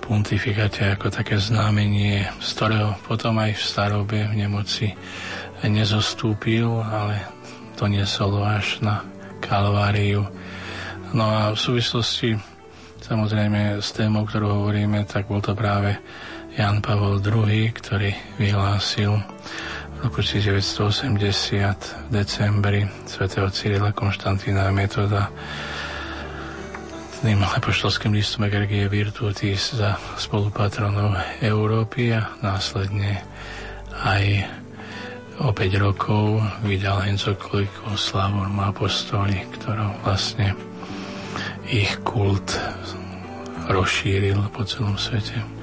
pontifikate 0.06 0.94
ako 0.94 1.10
také 1.10 1.34
znamenie, 1.42 2.30
z 2.38 2.48
ktorého 2.54 2.94
potom 3.02 3.42
aj 3.42 3.58
v 3.58 3.62
starobe 3.66 4.18
v 4.30 4.34
nemoci 4.38 4.94
nezostúpil, 5.66 6.70
ale 6.70 7.26
to 7.74 7.90
nesolo 7.90 8.46
až 8.46 8.78
na 8.86 9.02
Kalváriu. 9.42 10.22
No 11.10 11.26
a 11.26 11.50
v 11.50 11.58
súvislosti 11.58 12.38
samozrejme 13.02 13.82
s 13.82 13.90
témou, 13.90 14.22
ktorú 14.22 14.62
hovoríme, 14.62 15.02
tak 15.10 15.26
bol 15.26 15.42
to 15.42 15.58
práve 15.58 15.98
Jan 16.54 16.78
Pavol 16.80 17.18
II, 17.18 17.68
ktorý 17.74 18.14
vyhlásil 18.38 19.12
v 19.96 19.98
roku 20.06 20.22
1980 20.22 21.18
v 22.06 22.08
decembri 22.14 22.86
svätého 23.10 23.50
Cyrila 23.50 23.90
Konštantína 23.90 24.70
metoda 24.70 25.28
tým 27.26 27.42
apoštolským 27.42 28.14
listom 28.14 28.46
Egregie 28.46 28.86
Virtutis 28.86 29.74
za 29.74 29.98
spolupatronov 30.14 31.18
Európy 31.42 32.14
a 32.14 32.30
následne 32.38 33.18
aj 34.06 34.46
o 35.42 35.50
5 35.50 35.58
rokov 35.82 36.38
vydal 36.62 37.02
encykliku 37.10 37.98
Slavorum 37.98 38.62
Apostoli, 38.62 39.42
ktorou 39.58 40.06
vlastne 40.06 40.54
ich 41.66 41.98
kult 42.06 42.54
rozšíril 43.74 44.46
po 44.54 44.62
celom 44.62 44.94
svete. 44.94 45.55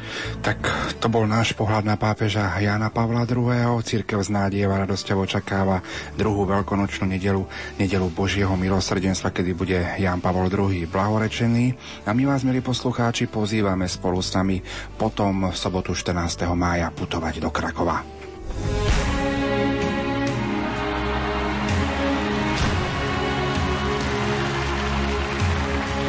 Tak 0.44 0.60
to 1.00 1.08
bol 1.08 1.24
náš 1.24 1.56
pohľad 1.56 1.88
na 1.88 1.96
pápeža 1.96 2.56
Jana 2.60 2.92
Pavla 2.92 3.24
II. 3.24 3.80
Církev 3.84 4.20
z 4.24 4.30
nádieva 4.32 4.80
radosťou 4.84 5.24
očakáva 5.24 5.80
druhú 6.16 6.44
veľkonočnú 6.48 7.08
nedelu, 7.08 7.44
nedelu 7.80 8.08
Božieho 8.12 8.54
milosrdenstva, 8.54 9.32
kedy 9.32 9.52
bude 9.56 9.80
Jan 9.98 10.20
Pavol 10.20 10.52
II 10.52 10.86
blahorečený. 10.88 11.76
A 12.08 12.12
my 12.12 12.24
vás, 12.28 12.44
milí 12.44 12.60
poslucháči, 12.60 13.32
pozývame 13.32 13.88
spolu 13.88 14.20
s 14.20 14.36
nami 14.36 14.60
potom 14.96 15.50
v 15.50 15.56
sobotu 15.56 15.96
14. 15.96 16.48
mája 16.54 16.92
putovať 16.92 17.40
do 17.40 17.50
Krakova. 17.50 18.04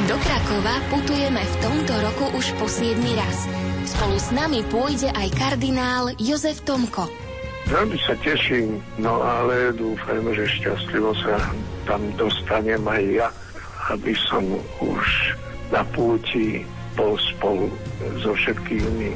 Do 0.04 0.16
Krakova 0.20 0.74
putujeme 0.92 1.40
v 1.40 1.54
tomto 1.64 1.94
roku 1.96 2.24
už 2.36 2.52
po 2.60 2.68
7 2.68 3.00
raz. 3.16 3.63
Spolu 3.84 4.16
s 4.16 4.32
nami 4.32 4.64
pôjde 4.72 5.12
aj 5.12 5.28
kardinál 5.36 6.16
Jozef 6.16 6.64
Tomko. 6.64 7.04
Veľmi 7.68 7.96
sa 8.00 8.16
teším, 8.20 8.80
no 9.00 9.20
ale 9.20 9.72
dúfajme, 9.76 10.32
že 10.36 10.48
šťastlivo 10.60 11.12
sa 11.20 11.36
tam 11.88 12.00
dostanem 12.16 12.80
aj 12.84 13.04
ja, 13.12 13.28
aby 13.92 14.16
som 14.28 14.44
už 14.80 15.36
na 15.68 15.84
púti 15.92 16.64
bol 16.96 17.16
spolu 17.16 17.68
so 18.20 18.32
všetkými 18.32 19.12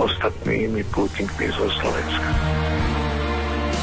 ostatnými 0.00 0.80
pútnikmi 0.92 1.48
zo 1.52 1.68
Slovenska. 1.80 2.28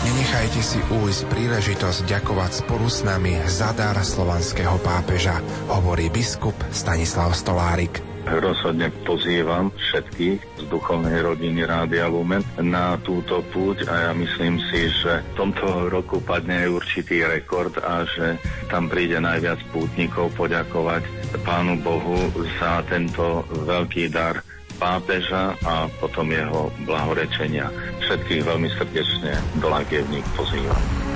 Nenechajte 0.10 0.62
si 0.62 0.80
újsť 0.90 1.22
príležitosť 1.30 2.00
ďakovať 2.06 2.52
spolu 2.66 2.86
s 2.90 3.06
nami 3.06 3.34
za 3.46 3.74
dar 3.78 3.98
slovanského 4.02 4.78
pápeža, 4.82 5.38
hovorí 5.70 6.10
biskup 6.10 6.58
Stanislav 6.74 7.34
Stolárik 7.38 8.09
rozhodne 8.28 8.92
pozývam 9.08 9.72
všetkých 9.72 10.40
z 10.60 10.64
duchovnej 10.68 11.24
rodiny 11.24 11.64
Rádia 11.64 12.12
Lumen 12.12 12.44
na 12.60 13.00
túto 13.00 13.40
púť 13.54 13.88
a 13.88 14.10
ja 14.10 14.12
myslím 14.16 14.60
si, 14.70 14.92
že 14.92 15.24
v 15.24 15.34
tomto 15.38 15.88
roku 15.88 16.20
padne 16.20 16.68
určitý 16.68 17.24
rekord 17.24 17.76
a 17.80 18.04
že 18.04 18.36
tam 18.68 18.92
príde 18.92 19.18
najviac 19.22 19.60
pútnikov 19.72 20.34
poďakovať 20.36 21.04
Pánu 21.46 21.80
Bohu 21.80 22.18
za 22.60 22.84
tento 22.90 23.46
veľký 23.66 24.12
dar 24.12 24.42
pápeža 24.80 25.54
a 25.68 25.92
potom 26.00 26.32
jeho 26.32 26.72
blahorečenia. 26.88 27.68
Všetkých 28.08 28.48
veľmi 28.48 28.70
srdečne 28.80 29.36
do 29.60 29.68
Lagievník 29.68 30.24
pozývam. 30.34 31.09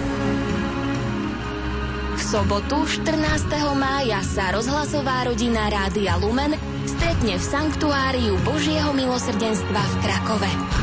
Sobotu 2.34 2.82
14. 2.90 3.46
mája 3.78 4.18
sa 4.26 4.50
rozhlasová 4.50 5.22
rodina 5.30 5.70
Rádia 5.70 6.18
Lumen 6.18 6.58
stretne 6.90 7.38
v 7.38 7.44
Sanktuáriu 7.46 8.42
Božieho 8.42 8.90
milosrdenstva 8.90 9.78
v 9.78 9.94
Krakove. 10.02 10.83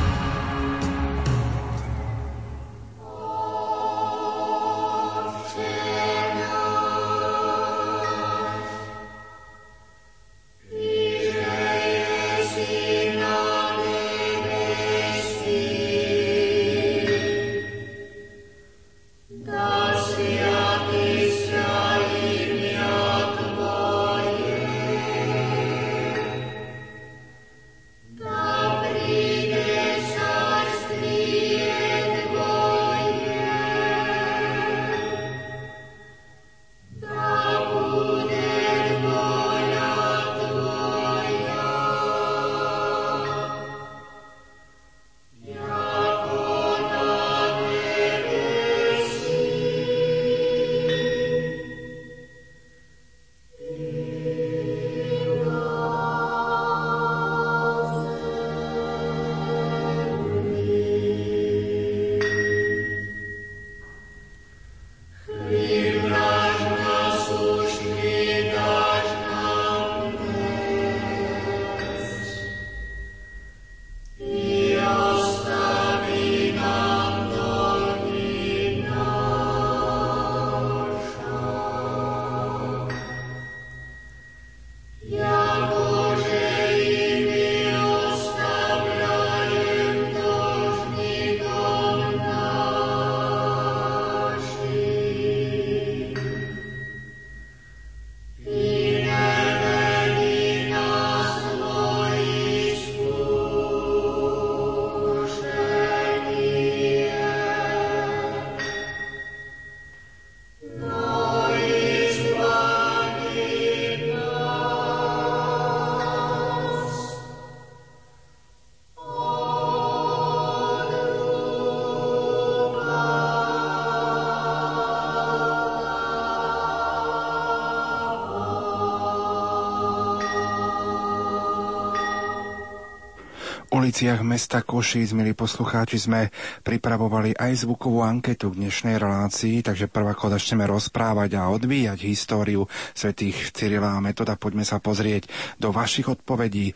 Uliciach 133.90 134.22
mesta 134.22 134.62
Košíc, 134.62 135.11
milí 135.18 135.35
poslucháči, 135.35 135.98
sme 135.98 136.31
pripravovali 136.62 137.35
aj 137.35 137.66
zvukovú 137.66 138.07
anketu 138.07 138.55
k 138.55 138.62
dnešnej 138.62 139.03
relácii, 139.03 139.66
takže 139.66 139.90
prvá 139.90 140.14
ako 140.14 140.31
začneme 140.31 140.62
rozprávať 140.62 141.35
a 141.35 141.50
odvíjať 141.50 141.98
históriu 142.07 142.70
svätých 142.94 143.50
Cyrila 143.50 143.98
a 143.98 143.98
Metoda, 143.98 144.38
poďme 144.38 144.62
sa 144.62 144.79
pozrieť 144.79 145.26
do 145.59 145.74
vašich 145.74 146.07
odpovedí. 146.07 146.70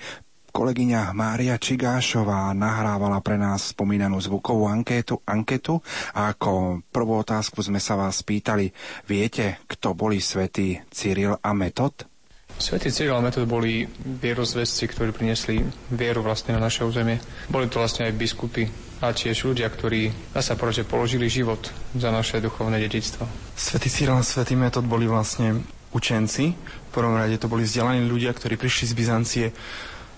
Kolegyňa 0.51 1.15
Mária 1.15 1.55
Čigášová 1.55 2.51
nahrávala 2.51 3.23
pre 3.23 3.39
nás 3.39 3.71
spomínanú 3.71 4.19
zvukovú 4.19 4.67
anketu, 4.67 5.23
anketu 5.23 5.79
a 6.19 6.35
ako 6.35 6.83
prvú 6.91 7.23
otázku 7.23 7.63
sme 7.63 7.79
sa 7.79 7.95
vás 7.95 8.27
pýtali, 8.27 8.75
viete, 9.07 9.63
kto 9.71 9.95
boli 9.95 10.19
svätí 10.19 10.83
Cyril 10.91 11.39
a 11.39 11.55
Metod? 11.55 12.11
Svetý 12.55 12.95
Cyril 12.95 13.19
a 13.19 13.21
Metod 13.21 13.51
boli 13.51 13.85
vierozvesci, 13.99 14.87
ktorí 14.87 15.11
priniesli 15.11 15.67
vieru 15.91 16.23
vlastne 16.23 16.55
na 16.55 16.63
naše 16.63 16.87
územie. 16.87 17.19
Boli 17.51 17.67
to 17.67 17.83
vlastne 17.83 18.07
aj 18.07 18.15
biskupy 18.15 18.71
a 19.03 19.11
tiež 19.11 19.51
ľudia, 19.51 19.67
ktorí, 19.67 20.15
dá 20.31 20.41
sa 20.41 20.55
povedať, 20.55 20.87
položili 20.87 21.27
život 21.27 21.61
za 21.99 22.15
naše 22.15 22.39
duchovné 22.39 22.79
dedičstvo. 22.87 23.27
Svetý 23.59 23.91
Cyril 23.91 24.17
a 24.17 24.25
Svetý 24.25 24.55
Metod 24.55 24.87
boli 24.87 25.11
vlastne 25.11 25.67
učenci. 25.91 26.55
V 26.55 26.91
prvom 26.95 27.19
rade 27.19 27.37
to 27.43 27.51
boli 27.51 27.67
vzdelaní 27.67 28.07
ľudia, 28.07 28.31
ktorí 28.31 28.55
prišli 28.55 28.91
z 28.91 28.95
Byzancie 28.95 29.47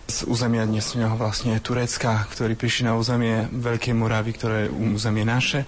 z 0.06 0.18
územia 0.30 0.62
dnesného 0.62 1.18
vlastne 1.18 1.58
Turecka, 1.58 2.30
ktorí 2.30 2.54
prišli 2.54 2.86
na 2.86 2.94
územie 2.94 3.50
Veľkej 3.50 3.94
Moravy, 3.96 4.30
ktoré 4.38 4.56
je 4.68 4.74
územie 4.94 5.26
naše 5.26 5.66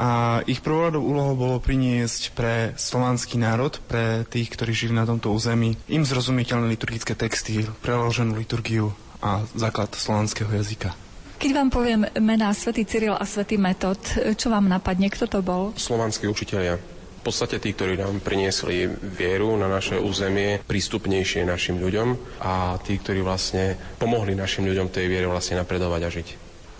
a 0.00 0.40
ich 0.48 0.64
prvoradou 0.64 1.04
úlohou 1.04 1.36
bolo 1.36 1.56
priniesť 1.60 2.32
pre 2.32 2.72
slovanský 2.80 3.36
národ, 3.36 3.76
pre 3.84 4.24
tých, 4.24 4.48
ktorí 4.48 4.72
žili 4.72 4.96
na 4.96 5.04
tomto 5.04 5.28
území, 5.28 5.76
im 5.92 6.08
zrozumiteľné 6.08 6.72
liturgické 6.72 7.12
texty, 7.12 7.68
preloženú 7.84 8.32
liturgiu 8.40 8.96
a 9.20 9.44
základ 9.52 9.92
slovanského 9.92 10.48
jazyka. 10.48 10.96
Keď 11.36 11.50
vám 11.52 11.68
poviem 11.68 12.08
mená 12.16 12.52
svätý 12.56 12.88
Cyril 12.88 13.12
a 13.12 13.28
svätý 13.28 13.60
Metod, 13.60 14.00
čo 14.40 14.48
vám 14.48 14.72
napadne, 14.72 15.12
kto 15.12 15.28
to 15.28 15.40
bol? 15.44 15.76
Slovanskí 15.76 16.24
učitelia. 16.24 16.80
V 17.20 17.22
podstate 17.28 17.60
tí, 17.60 17.76
ktorí 17.76 18.00
nám 18.00 18.24
priniesli 18.24 18.88
vieru 18.88 19.52
na 19.60 19.68
naše 19.68 20.00
územie, 20.00 20.64
prístupnejšie 20.64 21.44
našim 21.44 21.76
ľuďom 21.76 22.40
a 22.40 22.80
tí, 22.80 22.96
ktorí 22.96 23.20
vlastne 23.20 23.76
pomohli 24.00 24.32
našim 24.32 24.64
ľuďom 24.64 24.88
tej 24.88 25.12
viere 25.12 25.28
vlastne 25.28 25.60
napredovať 25.60 26.00
a 26.00 26.08
žiť. 26.08 26.28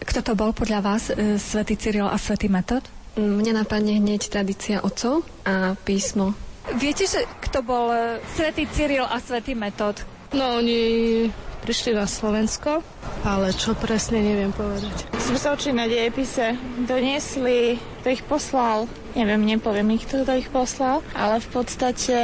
Kto 0.00 0.20
to 0.24 0.33
bol 0.33 0.56
podľa 0.56 0.80
vás, 0.80 1.12
e, 1.12 1.37
svätý 1.37 1.76
Cyril 1.76 2.09
a 2.09 2.16
svätý 2.16 2.48
Metod? 2.48 2.99
Mne 3.14 3.57
napadne 3.57 3.96
hneď 3.96 4.27
tradícia 4.27 4.79
otcov 4.81 5.27
a 5.42 5.75
písmo. 5.79 6.35
Viete, 6.70 7.03
že 7.03 7.27
kto 7.40 7.64
bol 7.64 7.90
e, 7.90 7.99
svätý 8.31 8.68
Cyril 8.68 9.03
a 9.03 9.18
svätý 9.18 9.59
Metod? 9.59 9.99
No, 10.31 10.62
oni 10.62 11.27
prišli 11.61 11.92
na 11.92 12.07
Slovensko, 12.07 12.81
ale 13.23 13.51
čo 13.51 13.75
presne 13.75 14.23
neviem 14.23 14.49
povedať. 14.51 15.11
Sme 15.18 15.37
sa 15.37 15.53
učili 15.53 15.75
na 15.75 15.85
dejepise, 15.85 16.55
doniesli, 16.81 17.77
kto 18.01 18.09
ich 18.09 18.23
poslal, 18.23 18.87
neviem, 19.12 19.42
nepoviem 19.44 19.90
ich, 19.92 20.07
kto 20.07 20.25
ich 20.33 20.49
poslal, 20.49 21.05
ale 21.12 21.37
v 21.38 21.49
podstate 21.51 22.16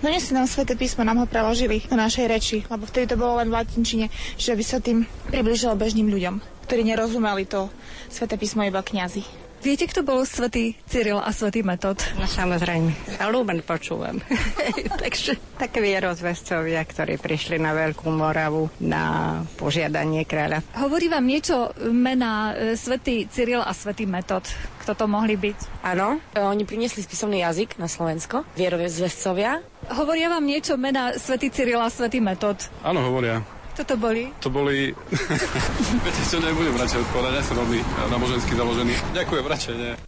doniesli 0.00 0.32
nám 0.32 0.48
sväté 0.48 0.74
písmo, 0.74 1.04
nám 1.04 1.22
ho 1.22 1.26
preložili 1.28 1.84
do 1.84 1.94
našej 1.94 2.26
reči, 2.26 2.56
lebo 2.66 2.84
vtedy 2.84 3.06
to 3.06 3.20
bolo 3.20 3.38
len 3.38 3.48
v 3.48 3.56
latinčine, 3.56 4.06
že 4.34 4.56
by 4.56 4.64
sa 4.64 4.80
tým 4.80 5.04
približilo 5.28 5.76
bežným 5.76 6.08
ľuďom, 6.08 6.34
ktorí 6.64 6.82
nerozumeli 6.82 7.44
to 7.44 7.70
sväté 8.08 8.34
písmo 8.34 8.64
iba 8.64 8.80
kňazi. 8.80 9.41
Viete, 9.62 9.86
kto 9.86 10.02
bol 10.02 10.26
svätý 10.26 10.74
Cyril 10.90 11.22
a 11.22 11.30
svätý 11.30 11.62
Metod? 11.62 11.94
No 12.18 12.26
samozrejme. 12.26 13.14
A 13.22 13.30
Lumen 13.30 13.62
počúvam. 13.62 14.18
Takže 15.06 15.38
také 15.54 15.78
vierozvescovia, 15.78 16.82
ktorí 16.82 17.14
prišli 17.14 17.62
na 17.62 17.70
Veľkú 17.70 18.10
Moravu 18.10 18.66
na 18.82 19.38
požiadanie 19.54 20.26
kráľa. 20.26 20.66
Hovorí 20.82 21.06
vám 21.06 21.22
niečo 21.22 21.70
mena 21.94 22.58
e, 22.58 22.74
svätý 22.74 23.30
Cyril 23.30 23.62
a 23.62 23.70
svätý 23.70 24.02
Metod? 24.02 24.42
Kto 24.82 24.98
to 24.98 25.06
mohli 25.06 25.38
byť? 25.38 25.86
Áno, 25.86 26.18
oni 26.34 26.66
priniesli 26.66 27.06
spisovný 27.06 27.46
jazyk 27.46 27.78
na 27.78 27.86
Slovensko, 27.86 28.42
vierozvescovia. 28.58 29.62
Hovoria 29.94 30.26
vám 30.26 30.42
niečo 30.42 30.74
mena 30.74 31.14
svätý 31.14 31.54
Cyril 31.54 31.78
a 31.78 31.86
svätý 31.86 32.18
Metod? 32.18 32.58
Áno, 32.82 32.98
hovoria. 32.98 33.61
Kto 33.82 33.98
to 33.98 34.06
boli? 34.06 34.30
To 34.38 34.46
boli... 34.54 34.94
Viete 36.06 36.22
čo, 36.22 36.38
nebudem 36.38 36.78
radšej 36.78 37.02
odpovedať, 37.02 37.34
ja 37.34 37.42
som 37.42 37.58
veľmi 37.66 37.82
nábožensky 38.14 38.54
založený. 38.54 38.94
Ďakujem, 39.10 39.42
radšej 39.42 39.74
nie. 39.74 39.98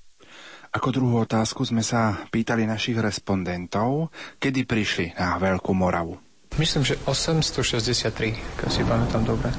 Ako 0.71 0.95
druhú 0.95 1.19
otázku 1.19 1.67
sme 1.67 1.83
sa 1.83 2.23
pýtali 2.31 2.71
našich 2.71 2.95
respondentov, 3.03 4.15
kedy 4.39 4.63
prišli 4.63 5.19
na 5.19 5.43
Veľkú 5.43 5.75
Moravu. 5.75 6.15
Myslím, 6.55 6.87
že 6.87 7.03
863, 7.03 8.63
keď 8.63 8.69
si 8.71 8.87
pamätám 8.87 9.27
dobre. 9.27 9.51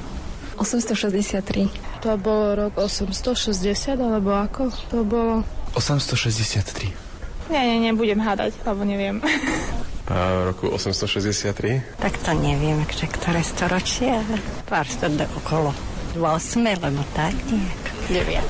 863. 0.56 2.00
To 2.00 2.16
bolo 2.16 2.72
rok 2.72 2.80
860, 2.80 4.00
alebo 4.00 4.32
ako? 4.32 4.72
To 4.96 5.04
bolo... 5.04 5.44
863. 5.76 7.52
Nie, 7.52 7.68
nie, 7.68 7.92
nebudem 7.92 8.24
hádať, 8.24 8.56
lebo 8.64 8.80
neviem. 8.80 9.20
Roku 10.06 10.70
863? 10.70 11.98
Tak 11.98 12.14
to 12.22 12.30
neviem, 12.38 12.78
že 12.86 13.10
ktoré 13.10 13.42
storočie, 13.42 14.14
ale 14.14 14.38
pár 14.70 14.86
sto 14.86 15.10
okolo 15.10 15.74
8, 16.14 16.62
lebo 16.78 17.02
tak 17.10 17.34
nejak. 17.50 17.84
Neviem. 18.14 18.44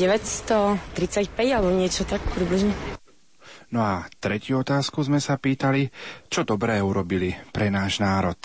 935 0.00 0.80
alebo 1.52 1.68
niečo 1.76 2.08
tak 2.08 2.24
približne. 2.32 2.72
No 3.68 3.84
a 3.84 4.08
tretiu 4.16 4.64
otázku 4.64 5.04
sme 5.04 5.20
sa 5.20 5.36
pýtali, 5.36 5.92
čo 6.32 6.48
dobré 6.48 6.80
urobili 6.80 7.36
pre 7.52 7.68
náš 7.68 8.00
národ. 8.00 8.40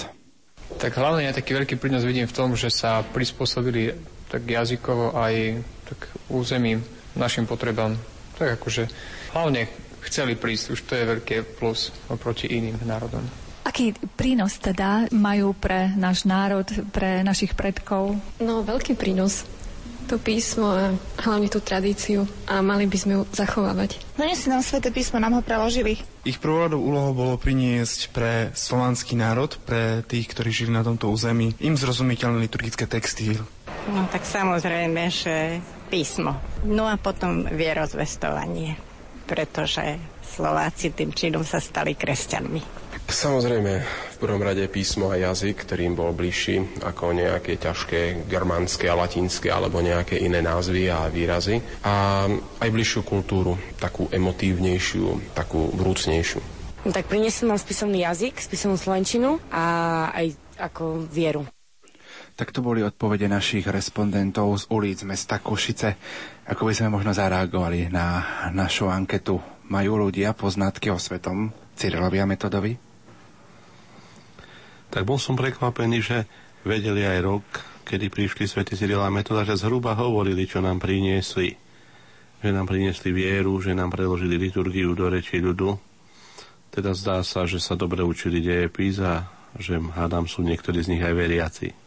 Tak 0.75 0.99
hlavne 0.99 1.23
ja 1.23 1.31
taký 1.31 1.55
veľký 1.55 1.79
prínos 1.79 2.03
vidím 2.03 2.27
v 2.27 2.35
tom, 2.35 2.59
že 2.59 2.67
sa 2.67 3.07
prispôsobili 3.07 3.95
tak 4.27 4.43
jazykovo 4.43 5.15
aj 5.15 5.63
tak 5.87 6.11
územím 6.27 6.83
našim 7.15 7.47
potrebám. 7.47 7.95
Tak 8.35 8.59
akože 8.59 8.89
hlavne 9.31 9.69
chceli 10.07 10.35
prísť. 10.35 10.65
Už 10.75 10.81
to 10.85 10.93
je 10.95 11.09
veľké 11.17 11.35
plus 11.57 11.93
oproti 12.11 12.51
iným 12.51 12.79
národom. 12.83 13.23
Aký 13.63 13.95
prínos 14.19 14.59
teda 14.59 15.07
majú 15.15 15.55
pre 15.55 15.87
náš 15.95 16.27
národ, 16.27 16.67
pre 16.91 17.23
našich 17.23 17.55
predkov? 17.55 18.19
No, 18.43 18.59
veľký 18.59 18.99
prínos 18.99 19.47
to 20.03 20.19
písmo 20.19 20.67
a 20.67 20.91
hlavne 21.23 21.47
tú 21.47 21.63
tradíciu 21.63 22.27
a 22.43 22.59
mali 22.59 22.85
by 22.85 22.97
sme 22.99 23.13
ju 23.17 23.21
zachovávať. 23.31 24.03
si 24.35 24.51
nám 24.51 24.59
sväté 24.59 24.91
písmo, 24.91 25.17
nám 25.17 25.39
ho 25.39 25.41
preložili. 25.41 25.95
Ich 26.27 26.43
prvoradou 26.43 26.83
úlohou 26.83 27.15
bolo 27.15 27.35
priniesť 27.39 28.11
pre 28.11 28.51
slovanský 28.51 29.15
národ, 29.15 29.55
pre 29.63 30.03
tých, 30.03 30.27
ktorí 30.31 30.51
žili 30.51 30.71
na 30.75 30.83
tomto 30.83 31.07
území, 31.07 31.55
im 31.63 31.79
zrozumiteľné 31.79 32.43
liturgické 32.43 32.83
texty. 32.83 33.39
No 33.89 34.07
tak 34.11 34.27
samozrejme, 34.27 35.07
že 35.07 35.63
písmo. 35.87 36.35
No 36.67 36.87
a 36.87 36.99
potom 36.99 37.47
vierozvestovanie 37.47 38.92
pretože 39.23 39.99
Slováci 40.23 40.89
tým 40.91 41.13
činom 41.13 41.45
sa 41.45 41.61
stali 41.61 41.93
kresťanmi. 41.93 42.83
Samozrejme, 43.03 43.73
v 43.85 44.17
prvom 44.17 44.41
rade 44.41 44.65
písmo 44.71 45.11
a 45.11 45.19
jazyk, 45.19 45.67
ktorým 45.67 45.93
bol 45.93 46.15
bližší 46.15 46.81
ako 46.81 47.13
nejaké 47.13 47.59
ťažké 47.59 48.25
germánske 48.25 48.87
a 48.89 48.97
latinské 48.97 49.51
alebo 49.51 49.83
nejaké 49.83 50.17
iné 50.17 50.39
názvy 50.41 50.89
a 50.89 51.11
výrazy. 51.11 51.61
A 51.85 52.25
aj 52.63 52.69
bližšiu 52.73 53.03
kultúru, 53.05 53.59
takú 53.77 54.07
emotívnejšiu, 54.09 55.35
takú 55.35 55.69
vrúcnejšiu. 55.75 56.39
No, 56.83 56.89
tak 56.91 57.11
priniesol 57.11 57.53
nám 57.53 57.59
spisovný 57.61 58.07
jazyk, 58.07 58.39
spisovnú 58.39 58.79
slovenčinu 58.79 59.37
a 59.51 59.63
aj 60.15 60.35
ako 60.57 61.05
vieru. 61.07 61.43
Tak 62.33 62.49
to 62.49 62.65
boli 62.65 62.81
odpovede 62.81 63.29
našich 63.29 63.69
respondentov 63.69 64.57
z 64.57 64.65
ulic 64.73 65.05
mesta 65.05 65.37
Košice. 65.37 65.93
Ako 66.43 66.67
by 66.67 66.75
sme 66.75 66.91
možno 66.91 67.15
zareagovali 67.15 67.87
na 67.87 68.19
našu 68.51 68.91
anketu? 68.91 69.39
Majú 69.71 70.07
ľudia 70.07 70.35
poznatky 70.35 70.91
o 70.91 70.99
svetom 70.99 71.55
Cyrilovi 71.79 72.19
a 72.19 72.27
Metodovi? 72.27 72.75
Tak 74.91 75.07
bol 75.07 75.15
som 75.15 75.39
prekvapený, 75.39 75.97
že 76.03 76.27
vedeli 76.67 77.07
aj 77.07 77.19
rok, 77.23 77.45
kedy 77.87 78.11
prišli 78.11 78.43
svätí 78.43 78.75
Cyril 78.75 78.99
a 78.99 79.07
Metoda, 79.07 79.47
že 79.47 79.55
zhruba 79.55 79.95
hovorili, 79.95 80.43
čo 80.43 80.59
nám 80.59 80.83
priniesli. 80.83 81.55
Že 82.43 82.51
nám 82.51 82.67
priniesli 82.67 83.15
vieru, 83.15 83.55
že 83.63 83.71
nám 83.71 83.95
preložili 83.95 84.35
liturgiu 84.35 84.91
do 84.91 85.07
reči 85.07 85.39
ľudu. 85.39 85.79
Teda 86.75 86.91
zdá 86.91 87.23
sa, 87.23 87.47
že 87.47 87.63
sa 87.63 87.79
dobre 87.79 88.03
učili 88.03 88.43
dejepis 88.43 88.99
a 88.99 89.31
že 89.55 89.79
hádam 89.79 90.27
sú 90.27 90.43
niektorí 90.43 90.83
z 90.83 90.91
nich 90.91 91.03
aj 91.07 91.15
veriaci. 91.15 91.82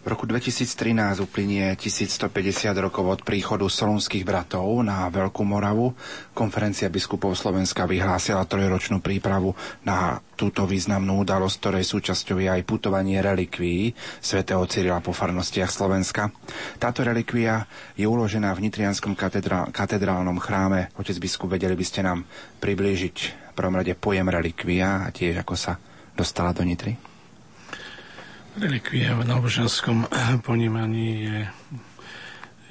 V 0.00 0.08
roku 0.08 0.24
2013 0.24 1.20
uplynie 1.20 1.76
1150 1.76 2.72
rokov 2.80 3.04
od 3.04 3.20
príchodu 3.20 3.68
solunských 3.68 4.24
bratov 4.24 4.80
na 4.80 5.04
Veľkú 5.12 5.44
Moravu. 5.44 5.92
Konferencia 6.32 6.88
biskupov 6.88 7.36
Slovenska 7.36 7.84
vyhlásila 7.84 8.48
trojročnú 8.48 9.04
prípravu 9.04 9.52
na 9.84 10.24
túto 10.40 10.64
významnú 10.64 11.20
udalosť, 11.20 11.56
ktorej 11.60 11.84
súčasťou 11.84 12.40
je 12.40 12.48
aj 12.48 12.64
putovanie 12.64 13.20
relikví 13.20 13.92
svätého 14.24 14.64
Cyrila 14.64 15.04
po 15.04 15.12
farnostiach 15.12 15.68
Slovenska. 15.68 16.32
Táto 16.80 17.04
relikvia 17.04 17.68
je 17.92 18.08
uložená 18.08 18.56
v 18.56 18.72
Nitrianskom 18.72 19.12
katedrál, 19.12 19.68
katedrálnom 19.68 20.40
chráme. 20.40 20.88
Otec 20.96 21.20
biskup, 21.20 21.52
vedeli 21.52 21.76
by 21.76 21.84
ste 21.84 22.08
nám 22.08 22.24
priblížiť 22.64 23.16
v 23.52 23.52
prvom 23.52 23.76
rade 23.76 23.92
pojem 24.00 24.32
relikvia 24.32 25.04
a 25.04 25.12
tiež 25.12 25.44
ako 25.44 25.60
sa 25.60 25.76
dostala 26.16 26.56
do 26.56 26.64
Nitry? 26.64 27.09
Relikvia 28.58 29.14
v 29.14 29.30
náboženskom 29.30 30.10
ponímaní 30.42 31.22
je, 31.22 31.40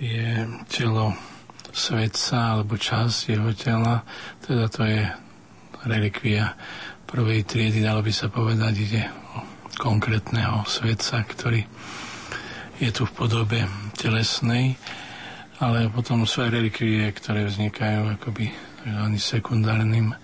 je 0.03 0.27
telo 0.67 1.15
svetca 1.71 2.59
alebo 2.59 2.75
časť 2.75 3.31
jeho 3.31 3.51
tela, 3.55 4.03
teda 4.43 4.65
to 4.67 4.81
je 4.83 5.07
relikvia 5.87 6.51
prvej 7.07 7.47
triedy, 7.47 7.79
dalo 7.79 8.03
by 8.03 8.11
sa 8.11 8.27
povedať, 8.27 8.73
ide 8.75 9.03
o 9.07 9.39
konkrétneho 9.79 10.67
svetca, 10.67 11.23
ktorý 11.23 11.63
je 12.79 12.89
tu 12.91 13.07
v 13.07 13.15
podobe 13.15 13.63
telesnej, 13.95 14.75
ale 15.63 15.87
potom 15.87 16.27
sú 16.27 16.43
aj 16.43 16.59
relikvie, 16.59 17.07
ktoré 17.11 17.47
vznikajú 17.47 18.19
akoby 18.19 18.51
sekundárnym 19.15 20.15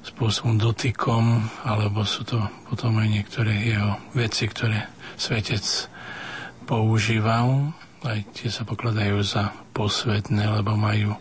spôsobom 0.00 0.56
dotykom, 0.56 1.44
alebo 1.64 2.08
sú 2.08 2.24
to 2.24 2.40
potom 2.72 2.96
aj 3.00 3.08
niektoré 3.08 3.52
jeho 3.68 4.00
veci, 4.16 4.48
ktoré 4.48 4.88
svetec 5.20 5.64
používal. 6.64 7.76
Aj 8.00 8.18
tie 8.32 8.48
sa 8.48 8.64
pokladajú 8.64 9.20
za 9.20 9.52
posvetné, 9.76 10.40
lebo 10.60 10.72
majú 10.72 11.12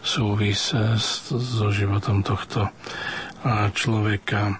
súvis 0.00 0.72
so 0.96 1.68
životom 1.68 2.24
tohto 2.24 2.72
človeka. 3.76 4.56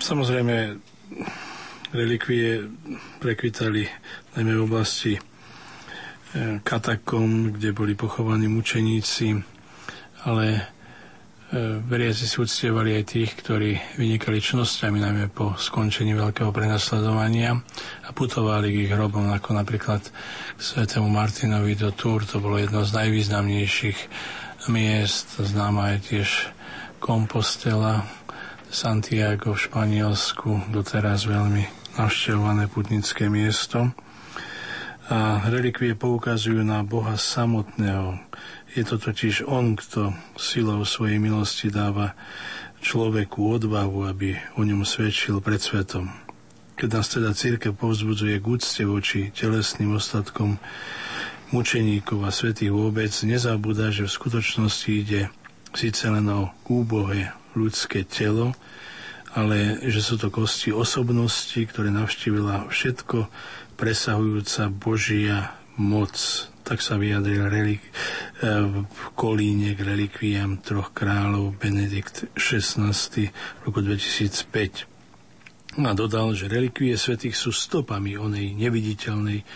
Samozrejme, 0.00 0.56
relikvie 1.92 2.72
prekvitali 3.20 3.88
najmä 4.36 4.52
v 4.52 4.66
oblasti 4.68 5.16
e, 5.16 5.20
katakom, 6.60 7.56
kde 7.56 7.72
boli 7.72 7.96
pochovaní 7.96 8.52
mučeníci, 8.52 9.32
ale 10.28 10.75
E, 10.75 10.75
veriaci 11.86 12.26
si 12.26 12.42
uctievali 12.42 12.98
aj 12.98 13.04
tých, 13.06 13.30
ktorí 13.38 13.78
vynikali 13.94 14.42
čnosťami, 14.42 14.98
najmä 14.98 15.24
po 15.30 15.54
skončení 15.54 16.10
veľkého 16.18 16.50
prenasledovania 16.50 17.54
a 18.02 18.10
putovali 18.10 18.74
k 18.74 18.76
ich 18.86 18.92
hrobom, 18.92 19.30
ako 19.30 19.54
napríklad 19.54 20.02
k 20.54 20.60
svetému 20.60 21.06
Martinovi 21.06 21.78
do 21.78 21.94
Tour, 21.94 22.26
to 22.26 22.42
bolo 22.42 22.58
jedno 22.58 22.82
z 22.82 22.90
najvýznamnejších 22.98 23.98
miest, 24.66 25.38
známa 25.38 25.94
je 25.94 25.98
tiež 26.02 26.30
Compostela, 26.98 28.02
Santiago 28.66 29.54
v 29.54 29.62
Španielsku, 29.70 30.74
doteraz 30.74 31.30
veľmi 31.30 31.62
navštevované 31.94 32.66
putnické 32.66 33.30
miesto. 33.30 33.94
A 35.06 35.38
relikvie 35.46 35.94
poukazujú 35.94 36.66
na 36.66 36.82
Boha 36.82 37.14
samotného, 37.14 38.18
je 38.74 38.82
to 38.82 38.98
totiž 38.98 39.46
On, 39.46 39.78
kto 39.78 40.10
silou 40.34 40.82
svojej 40.82 41.22
milosti 41.22 41.70
dáva 41.70 42.18
človeku 42.82 43.38
odvahu, 43.38 44.10
aby 44.10 44.34
o 44.58 44.66
ňom 44.66 44.82
svedčil 44.82 45.38
pred 45.38 45.62
svetom. 45.62 46.10
Keď 46.74 46.88
nás 46.90 47.06
teda 47.08 47.32
církev 47.32 47.72
povzbudzuje 47.78 48.36
k 48.36 48.46
úcte 48.50 48.82
voči 48.84 49.20
telesným 49.32 49.96
ostatkom 49.96 50.58
mučeníkov 51.54 52.26
a 52.26 52.34
svetých 52.34 52.74
vôbec, 52.74 53.14
nezabúda, 53.22 53.94
že 53.94 54.10
v 54.10 54.16
skutočnosti 54.18 54.90
ide 54.90 55.30
síce 55.72 56.04
len 56.10 56.26
o 56.28 56.50
úbohé 56.66 57.30
ľudské 57.54 58.02
telo, 58.02 58.52
ale 59.32 59.78
že 59.88 60.00
sú 60.00 60.18
to 60.18 60.28
kosti 60.32 60.74
osobnosti, 60.74 61.56
ktoré 61.56 61.92
navštívila 61.92 62.68
všetko 62.68 63.28
presahujúca 63.76 64.72
Božia 64.72 65.54
moc 65.76 66.16
tak 66.66 66.82
sa 66.82 66.98
vyjadril 66.98 67.46
relik, 67.46 67.78
v 68.42 69.02
Kolíne 69.14 69.78
k 69.78 69.86
relikviám 69.86 70.58
troch 70.66 70.90
kráľov 70.90 71.54
Benedikt 71.54 72.26
XVI 72.34 72.90
v 73.30 73.60
roku 73.62 73.78
2005. 73.86 75.78
A 75.78 75.94
dodal, 75.94 76.34
že 76.34 76.50
relikvie 76.50 76.98
svetých 76.98 77.38
sú 77.38 77.54
stopami 77.54 78.18
onej 78.18 78.58
neviditeľnej, 78.58 79.46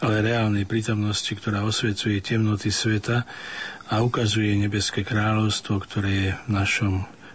ale 0.00 0.24
reálnej 0.24 0.64
prítomnosti, 0.64 1.28
ktorá 1.28 1.60
osvecuje 1.68 2.24
temnoty 2.24 2.72
sveta 2.72 3.28
a 3.92 4.00
ukazuje 4.00 4.56
nebeské 4.56 5.04
kráľovstvo, 5.04 5.76
ktoré 5.84 6.12
je 6.12 6.30
v 6.32 6.48
našom 6.48 6.94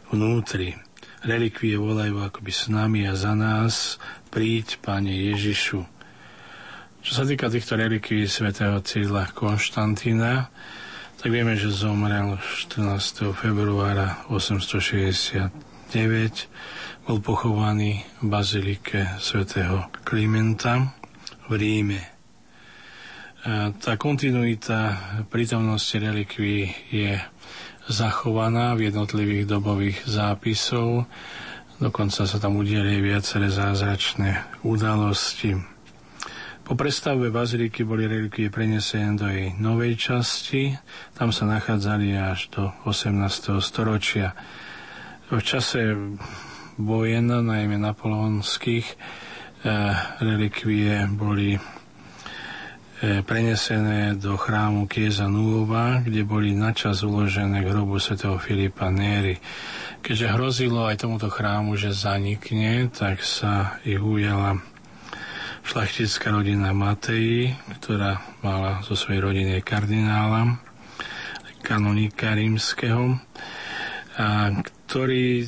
vnútri. 0.10 0.82
Relikvie 1.22 1.78
volajú 1.78 2.26
akoby 2.26 2.50
s 2.50 2.74
nami 2.74 3.06
a 3.06 3.14
za 3.14 3.38
nás, 3.38 4.02
príď, 4.34 4.82
Pane 4.82 5.14
Ježišu. 5.30 5.91
Čo 7.02 7.18
sa 7.18 7.26
týka 7.26 7.50
týchto 7.50 7.82
relikví 7.82 8.30
svätého 8.30 8.78
Cyrila 8.86 9.26
Konštantína, 9.34 10.54
tak 11.18 11.34
vieme, 11.34 11.58
že 11.58 11.74
zomrel 11.74 12.38
14. 12.38 13.34
februára 13.34 14.22
869, 14.30 15.50
bol 17.10 17.18
pochovaný 17.18 18.06
v 18.22 18.26
bazilike 18.30 19.18
svätého 19.18 19.90
Klimenta 20.06 20.94
v 21.50 21.58
Ríme. 21.58 22.02
Tá 23.82 23.98
kontinuita 23.98 25.02
prítomnosti 25.26 25.98
relikví 25.98 26.70
je 26.94 27.18
zachovaná 27.90 28.78
v 28.78 28.94
jednotlivých 28.94 29.50
dobových 29.50 30.06
zápisov, 30.06 31.10
dokonca 31.82 32.30
sa 32.30 32.38
tam 32.38 32.62
udieli 32.62 33.02
viaceré 33.02 33.50
zázračné 33.50 34.62
udalosti. 34.62 35.71
Po 36.72 36.80
prestavbe 36.80 37.28
baziliky 37.36 37.84
boli 37.84 38.08
relikvie 38.08 38.48
prenesené 38.48 39.20
do 39.20 39.28
jej 39.28 39.52
novej 39.60 39.92
časti. 40.00 40.72
Tam 41.20 41.36
sa 41.36 41.44
nachádzali 41.44 42.16
až 42.16 42.48
do 42.48 42.72
18. 42.88 43.60
storočia. 43.60 44.32
V 45.28 45.44
čase 45.44 45.92
vojen, 46.80 47.28
najmä 47.28 47.76
napoleonských, 47.76 48.88
eh, 48.88 48.96
relikvie 50.24 51.12
boli 51.12 51.60
eh, 51.60 53.20
prenesené 53.20 54.16
do 54.16 54.40
chrámu 54.40 54.88
Kieza 54.88 55.28
Nuova, 55.28 56.00
kde 56.00 56.24
boli 56.24 56.56
načas 56.56 57.04
uložené 57.04 57.68
k 57.68 57.72
hrobu 57.76 58.00
svätého 58.00 58.40
Filipa 58.40 58.88
Néry. 58.88 59.44
Keďže 60.00 60.40
hrozilo 60.40 60.88
aj 60.88 61.04
tomuto 61.04 61.28
chrámu, 61.28 61.76
že 61.76 61.92
zanikne, 61.92 62.88
tak 62.96 63.28
sa 63.28 63.76
ich 63.84 64.00
ujala 64.00 64.71
šlachtická 65.62 66.34
rodina 66.34 66.74
Matei, 66.74 67.54
ktorá 67.80 68.20
mala 68.42 68.82
zo 68.84 68.98
svojej 68.98 69.22
rodiny 69.22 69.62
kardinála, 69.62 70.58
kanonika 71.62 72.34
rímskeho, 72.34 73.16
a 74.18 74.28
ktorý 74.52 75.48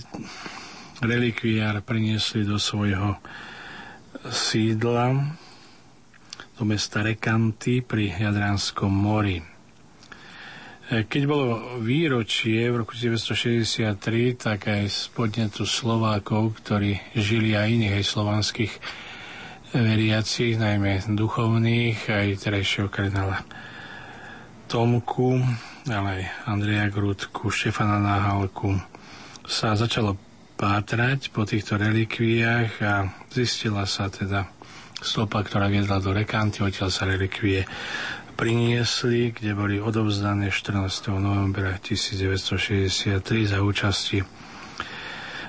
relikviár 1.03 1.83
priniesli 1.83 2.47
do 2.47 2.55
svojho 2.55 3.19
sídla 4.31 5.35
do 6.55 6.63
mesta 6.63 7.03
Rekanty 7.03 7.83
pri 7.83 8.13
Jadranskom 8.13 8.93
mori. 8.93 9.41
Keď 10.93 11.23
bolo 11.25 11.79
výročie 11.81 12.69
v 12.69 12.85
roku 12.85 12.93
1963, 12.93 14.37
tak 14.37 14.69
aj 14.69 14.83
z 14.85 14.99
podnetu 15.11 15.65
Slovákov, 15.65 16.61
ktorí 16.61 17.01
žili 17.17 17.57
aj 17.57 17.67
iných 17.67 17.93
aj 17.97 18.05
slovanských 18.05 18.73
veriacich, 19.73 20.61
najmä 20.61 21.01
duchovných, 21.09 21.97
aj 22.05 22.27
terajšieho 22.45 22.93
kardinála 22.93 23.41
Tomku, 24.69 25.41
ale 25.89 26.09
aj 26.09 26.23
Andreja 26.45 26.89
Grudku, 26.93 27.49
Štefana 27.49 27.97
Náhalku, 27.97 28.77
sa 29.49 29.73
začalo 29.73 30.17
pátrať 30.53 31.33
po 31.33 31.43
týchto 31.43 31.81
relikviách 31.81 32.71
a 32.85 33.09
zistila 33.33 33.89
sa 33.89 34.13
teda 34.13 34.45
stopa, 35.01 35.41
ktorá 35.41 35.67
viedla 35.67 35.97
do 35.97 36.13
Rekanty, 36.13 36.61
odtiaľ 36.61 36.89
sa 36.93 37.09
relikvie 37.09 37.65
priniesli, 38.37 39.33
kde 39.33 39.51
boli 39.57 39.77
odovzdané 39.81 40.49
14. 40.49 41.13
novembra 41.17 41.77
1963 41.81 43.21
za 43.49 43.59
účasti 43.61 44.42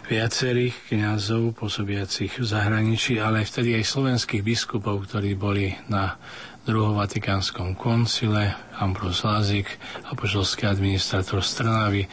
viacerých 0.04 0.92
kňazov 0.92 1.56
pôsobiacich 1.56 2.36
v 2.36 2.44
zahraničí, 2.44 3.16
ale 3.16 3.48
vtedy 3.48 3.72
aj 3.72 3.88
slovenských 3.88 4.44
biskupov, 4.44 5.08
ktorí 5.08 5.32
boli 5.32 5.72
na 5.88 6.20
druhom 6.64 6.96
Vatikánskom 6.96 7.72
koncile, 7.76 8.52
Ambros 8.76 9.24
Lázik, 9.24 9.68
apoštolský 10.12 10.68
administrátor 10.68 11.40
Strnavy, 11.40 12.04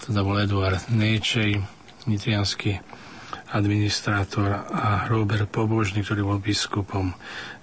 teda 0.00 0.24
bol 0.24 0.40
Eduard 0.40 0.88
Nejčej, 0.88 1.60
nitrianský 2.08 2.80
administrátor 3.52 4.64
a 4.68 5.04
Robert 5.08 5.48
Pobožný, 5.48 6.00
ktorý 6.04 6.24
bol 6.24 6.38
biskupom 6.40 7.12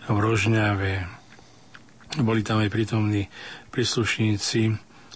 v 0.06 0.18
Rožňave. 0.18 1.06
Boli 2.22 2.42
tam 2.46 2.62
aj 2.62 2.70
prítomní 2.70 3.30
príslušníci 3.74 4.62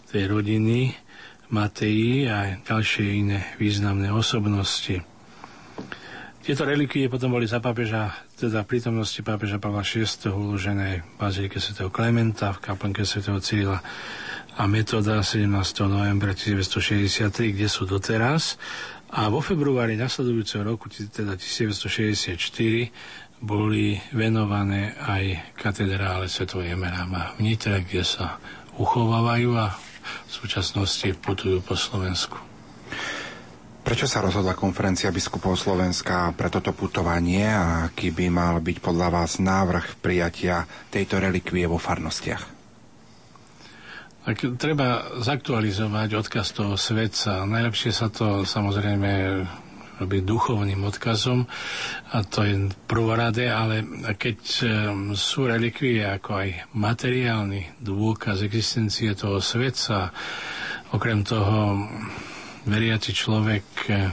tej 0.10 0.23
rodiny, 0.25 1.05
Mateji 1.54 2.26
a 2.26 2.58
ďalšie 2.62 3.06
iné 3.22 3.40
významné 3.62 4.10
osobnosti. 4.10 5.02
Tieto 6.46 6.62
relikvie 6.62 7.10
potom 7.10 7.34
boli 7.34 7.50
za 7.50 7.58
pápeža, 7.58 8.14
teda 8.38 8.62
prítomnosti 8.62 9.18
pápeža 9.26 9.58
Pavla 9.58 9.82
VI. 9.82 10.06
uložené 10.30 11.02
v 11.02 11.06
bazílike 11.18 11.58
sv. 11.58 11.90
Klementa, 11.90 12.54
v 12.54 12.62
kaplnke 12.62 13.02
sv. 13.02 13.26
Cyrila 13.42 13.82
a 14.54 14.64
metoda 14.70 15.26
17. 15.26 15.50
novembra 15.90 16.38
1963, 16.38 17.50
kde 17.50 17.66
sú 17.66 17.90
doteraz. 17.90 18.62
A 19.10 19.26
vo 19.34 19.42
februári 19.42 19.98
nasledujúceho 19.98 20.62
roku, 20.62 20.86
teda 20.90 21.34
1964, 21.34 22.38
boli 23.42 23.98
venované 24.14 24.94
aj 25.02 25.56
katedrále 25.58 26.30
Svetovej 26.30 26.78
Emeráma 26.78 27.34
v 27.42 27.50
Nitre, 27.52 27.82
kde 27.82 28.06
sa 28.06 28.38
uchovávajú 28.78 29.50
a 29.58 29.74
v 30.26 30.32
súčasnosti 30.32 31.08
putujú 31.18 31.60
po 31.60 31.74
Slovensku. 31.74 32.38
Prečo 33.82 34.10
sa 34.10 34.18
rozhodla 34.18 34.58
konferencia 34.58 35.13
biskupov 35.13 35.54
Slovenska 35.56 36.34
pre 36.34 36.50
toto 36.50 36.74
putovanie 36.74 37.46
a 37.46 37.86
aký 37.86 38.10
by 38.10 38.28
mal 38.28 38.58
byť 38.58 38.82
podľa 38.82 39.08
vás 39.13 39.38
návrh 39.38 40.02
prijatia 40.02 40.65
tejto 40.89 41.22
relikvie 41.22 41.70
vo 41.70 41.78
farnostiach? 41.78 42.41
Tak 44.26 44.58
treba 44.58 45.22
zaktualizovať 45.22 46.18
odkaz 46.18 46.50
toho 46.50 46.74
svetca. 46.74 47.46
Najlepšie 47.46 47.94
sa 47.94 48.10
to 48.10 48.41
samozrejme 48.41 49.46
robí 50.00 50.22
duchovným 50.22 50.84
odkazom 50.84 51.48
a 52.12 52.18
to 52.28 52.44
je 52.44 52.68
prvoradé, 52.86 53.48
ale 53.48 53.84
keď 54.16 54.38
sú 55.16 55.48
relikvie 55.48 56.04
ako 56.04 56.46
aj 56.46 56.50
materiálny 56.76 57.80
dôkaz 57.80 58.44
existencie 58.44 59.16
toho 59.16 59.40
svetca, 59.40 60.12
okrem 60.92 61.24
toho 61.24 61.80
veriaci 62.66 63.14
človek 63.14 63.66
eh, 63.90 64.10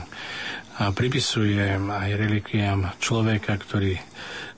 a 0.73 0.89
pripisuje 0.89 1.77
aj 1.77 2.09
relikviám 2.17 2.97
človeka, 2.97 3.53
ktorý 3.61 3.93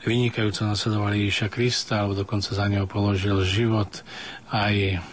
vynikajúco 0.08 0.64
nasledoval 0.64 1.12
Ježiša 1.12 1.52
Krista 1.52 2.00
alebo 2.00 2.24
dokonca 2.24 2.56
za 2.56 2.66
neho 2.72 2.88
položil 2.88 3.36
život 3.44 3.92
aj 4.48 5.04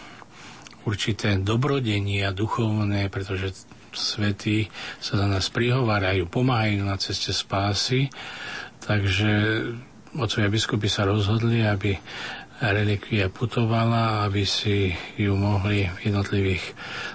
určité 0.87 1.35
dobrodenie 1.39 2.23
a 2.23 2.31
duchovné, 2.31 3.11
pretože 3.11 3.67
svetí 3.95 4.67
sa 4.97 5.17
za 5.21 5.27
nás 5.29 5.49
prihovárajú, 5.49 6.27
pomáhajú 6.27 6.83
na 6.83 6.97
ceste 6.99 7.31
spásy. 7.31 8.09
Takže 8.83 9.31
otcovia 10.17 10.51
biskupy 10.51 10.91
sa 10.91 11.07
rozhodli, 11.07 11.63
aby 11.63 11.95
relikvia 12.61 13.27
putovala, 13.27 14.23
aby 14.23 14.47
si 14.47 14.93
ju 15.19 15.35
mohli 15.35 15.89
v 15.89 15.99
jednotlivých 16.11 16.63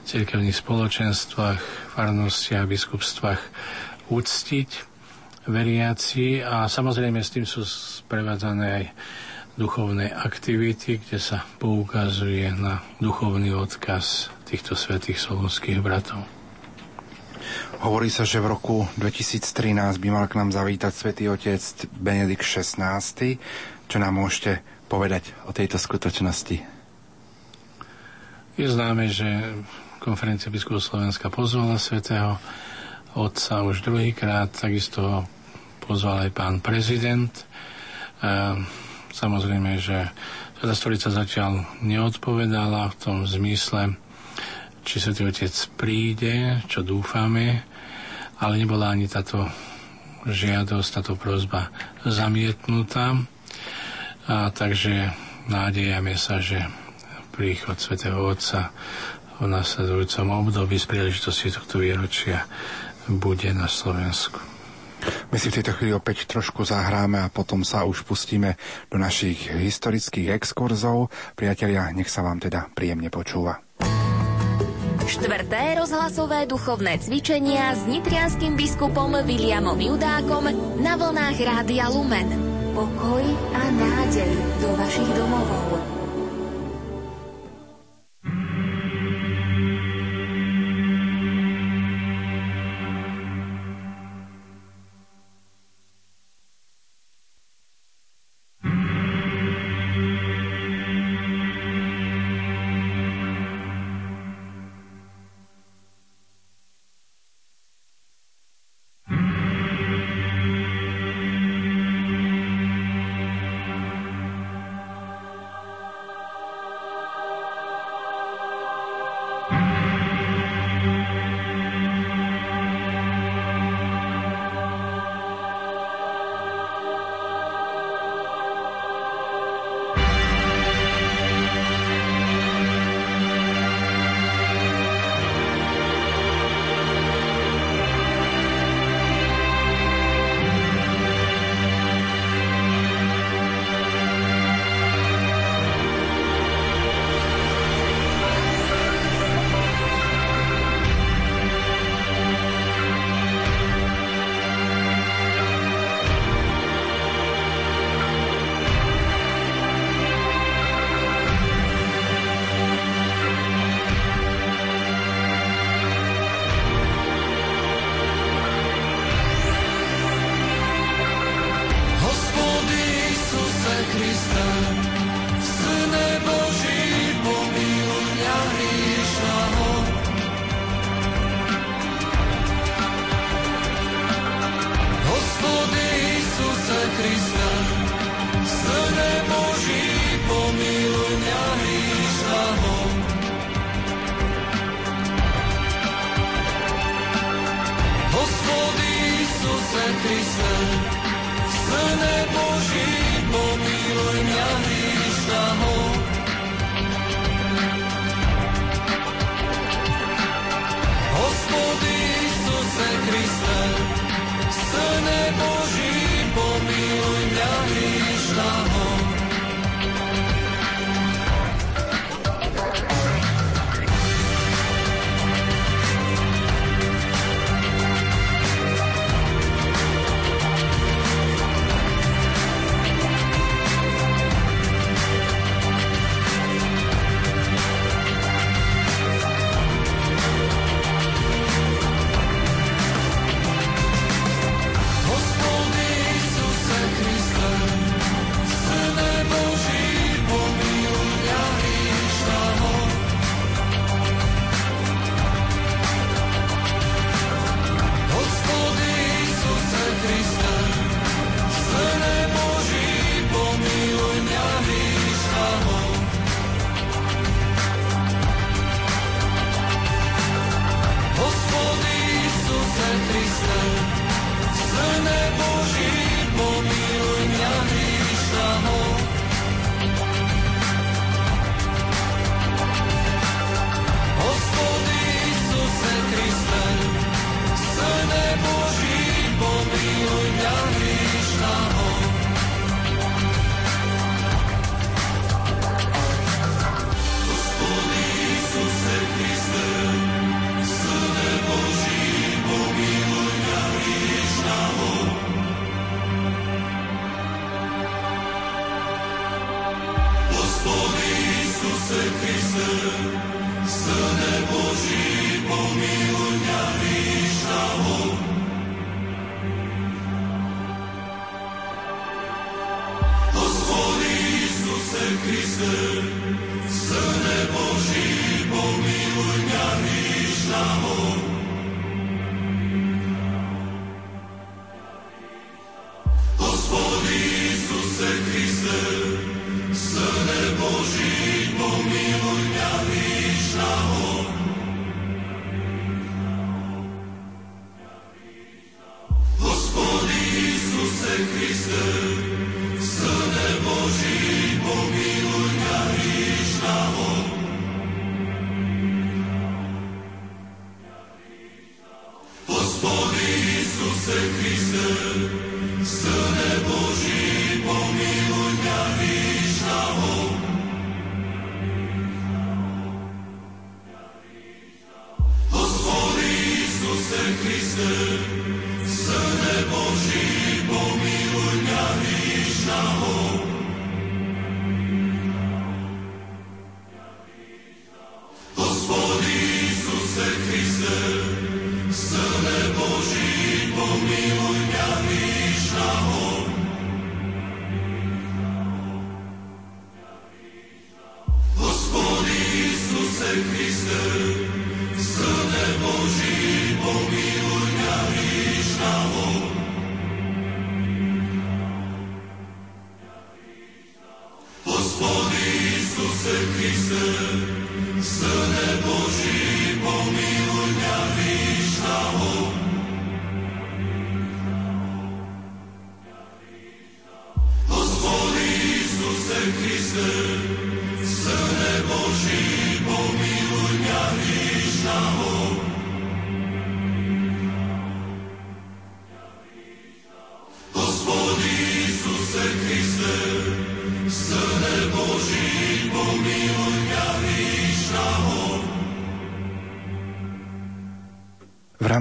cirkevných 0.05 0.57
spoločenstvách, 0.57 1.61
farnostiach, 1.97 2.69
biskupstvách 2.69 3.41
uctiť 4.13 4.71
veriaci 5.49 6.45
a 6.45 6.69
samozrejme 6.69 7.25
s 7.25 7.33
tým 7.33 7.47
sú 7.49 7.65
sprevádzané 7.65 8.67
aj 8.69 8.85
duchovné 9.59 10.13
aktivity, 10.13 11.01
kde 11.03 11.19
sa 11.19 11.43
poukazuje 11.59 12.53
na 12.55 12.85
duchovný 13.01 13.57
odkaz 13.57 14.31
týchto 14.47 14.79
svetých 14.79 15.19
solonských 15.19 15.83
bratov. 15.83 16.38
Hovorí 17.81 18.11
sa, 18.11 18.27
že 18.27 18.43
v 18.43 18.53
roku 18.53 18.77
2013 18.99 19.99
by 19.99 20.09
mal 20.11 20.27
k 20.27 20.39
nám 20.39 20.51
zavítať 20.51 20.93
svätý 20.93 21.31
otec 21.31 21.61
Benedikt 21.95 22.43
XVI. 22.43 23.01
Čo 23.87 23.97
nám 23.97 24.15
môžete 24.17 24.61
povedať 24.87 25.33
o 25.47 25.53
tejto 25.55 25.79
skutočnosti? 25.79 26.57
Je 28.59 28.67
známe, 28.67 29.07
že 29.07 29.27
konferencia 30.03 30.51
biskupov 30.51 30.83
Slovenska 30.83 31.31
pozvala 31.31 31.79
svätého 31.79 32.41
otca 33.15 33.63
už 33.63 33.87
druhýkrát, 33.87 34.51
takisto 34.51 35.25
pozval 35.83 36.27
aj 36.27 36.31
pán 36.35 36.59
prezident. 36.59 37.31
Samozrejme, 39.15 39.79
že 39.79 40.11
Sveta 40.59 40.75
stolica 40.75 41.07
zatiaľ 41.15 41.71
neodpovedala 41.87 42.91
v 42.91 42.99
tom 42.99 43.23
zmysle, 43.23 43.95
či 44.89 45.05
Svetý 45.05 45.29
Otec 45.29 45.53
príde, 45.77 46.65
čo 46.65 46.81
dúfame, 46.81 47.61
ale 48.41 48.57
nebola 48.57 48.89
ani 48.89 49.05
táto 49.05 49.45
žiadosť, 50.25 50.89
táto 50.97 51.13
prozba 51.13 51.69
zamietnutá. 52.09 53.21
A 54.33 54.49
takže 54.49 55.13
nádejame 55.45 56.17
sa, 56.17 56.41
že 56.41 56.65
príchod 57.37 57.77
Svetého 57.77 58.17
Otca 58.17 58.73
v 59.37 59.45
nasledujúcom 59.45 60.49
období 60.49 60.81
z 60.81 60.89
príležitosti 60.89 61.53
tohto 61.53 61.85
výročia 61.85 62.49
bude 63.13 63.53
na 63.53 63.69
Slovensku. 63.69 64.41
My 65.29 65.37
si 65.37 65.53
v 65.53 65.61
tejto 65.61 65.77
chvíli 65.77 65.93
opäť 65.93 66.25
trošku 66.25 66.65
zahráme 66.65 67.21
a 67.21 67.29
potom 67.29 67.61
sa 67.61 67.85
už 67.85 68.09
pustíme 68.09 68.57
do 68.89 68.97
našich 68.97 69.53
historických 69.53 70.33
exkurzov. 70.33 71.13
Priatelia, 71.37 71.93
nech 71.93 72.09
sa 72.09 72.25
vám 72.25 72.41
teda 72.41 72.73
príjemne 72.73 73.13
počúva. 73.13 73.68
Štvrté 75.09 75.81
rozhlasové 75.81 76.45
duchovné 76.45 77.01
cvičenia 77.01 77.73
s 77.73 77.89
nitrianským 77.89 78.61
biskupom 78.61 79.17
Williamom 79.25 79.81
Judákom 79.81 80.53
na 80.85 81.01
vlnách 81.01 81.33
Rádia 81.49 81.89
Lumen. 81.89 82.29
Pokoj 82.77 83.25
a 83.57 83.63
nádej 83.73 84.29
do 84.61 84.69
vašich 84.77 85.09
domovov. 85.17 85.98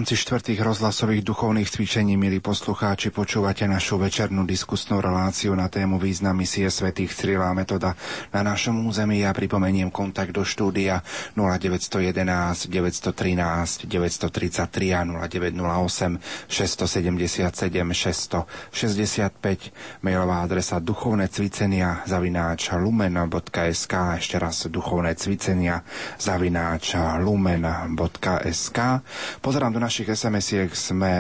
Rámci 0.08 0.24
štvrtých 0.24 0.64
rozhlasových 0.64 1.20
duchovných 1.20 1.68
cvičení, 1.68 2.16
milí 2.16 2.40
poslucháči, 2.40 3.12
počúvate 3.12 3.68
našu 3.68 4.00
večernú 4.00 4.48
diskusnú 4.48 5.04
reláciu 5.04 5.52
na 5.52 5.68
tému 5.68 6.00
význam 6.00 6.32
misie 6.32 6.72
svätých 6.72 7.12
Cyrila 7.12 7.52
Metoda 7.52 7.92
na 8.32 8.40
našom 8.40 8.88
území. 8.88 9.28
Ja 9.28 9.36
pripomeniem 9.36 9.92
kontakt 9.92 10.32
do 10.32 10.48
štúdia 10.48 11.04
0911 11.36 12.72
913 12.72 13.84
933 13.84 14.96
a 14.96 15.04
0908 15.04 16.56
677 16.56 17.92
665 17.92 20.08
mailová 20.08 20.40
adresa 20.40 20.80
duchovné 20.80 21.28
cvicenia 21.28 22.08
zavináč 22.08 22.72
lumen.sk 22.72 24.24
ešte 24.24 24.40
raz 24.40 24.72
duchovné 24.72 25.20
cvicenia 25.20 25.84
zavináč 26.16 26.96
lumen.sk 26.96 28.80
Pozerám 29.44 29.76
do 29.76 29.84
našich 29.84 29.97
našich 29.98 30.14
SMS-iek 30.14 30.78
sme 30.78 31.14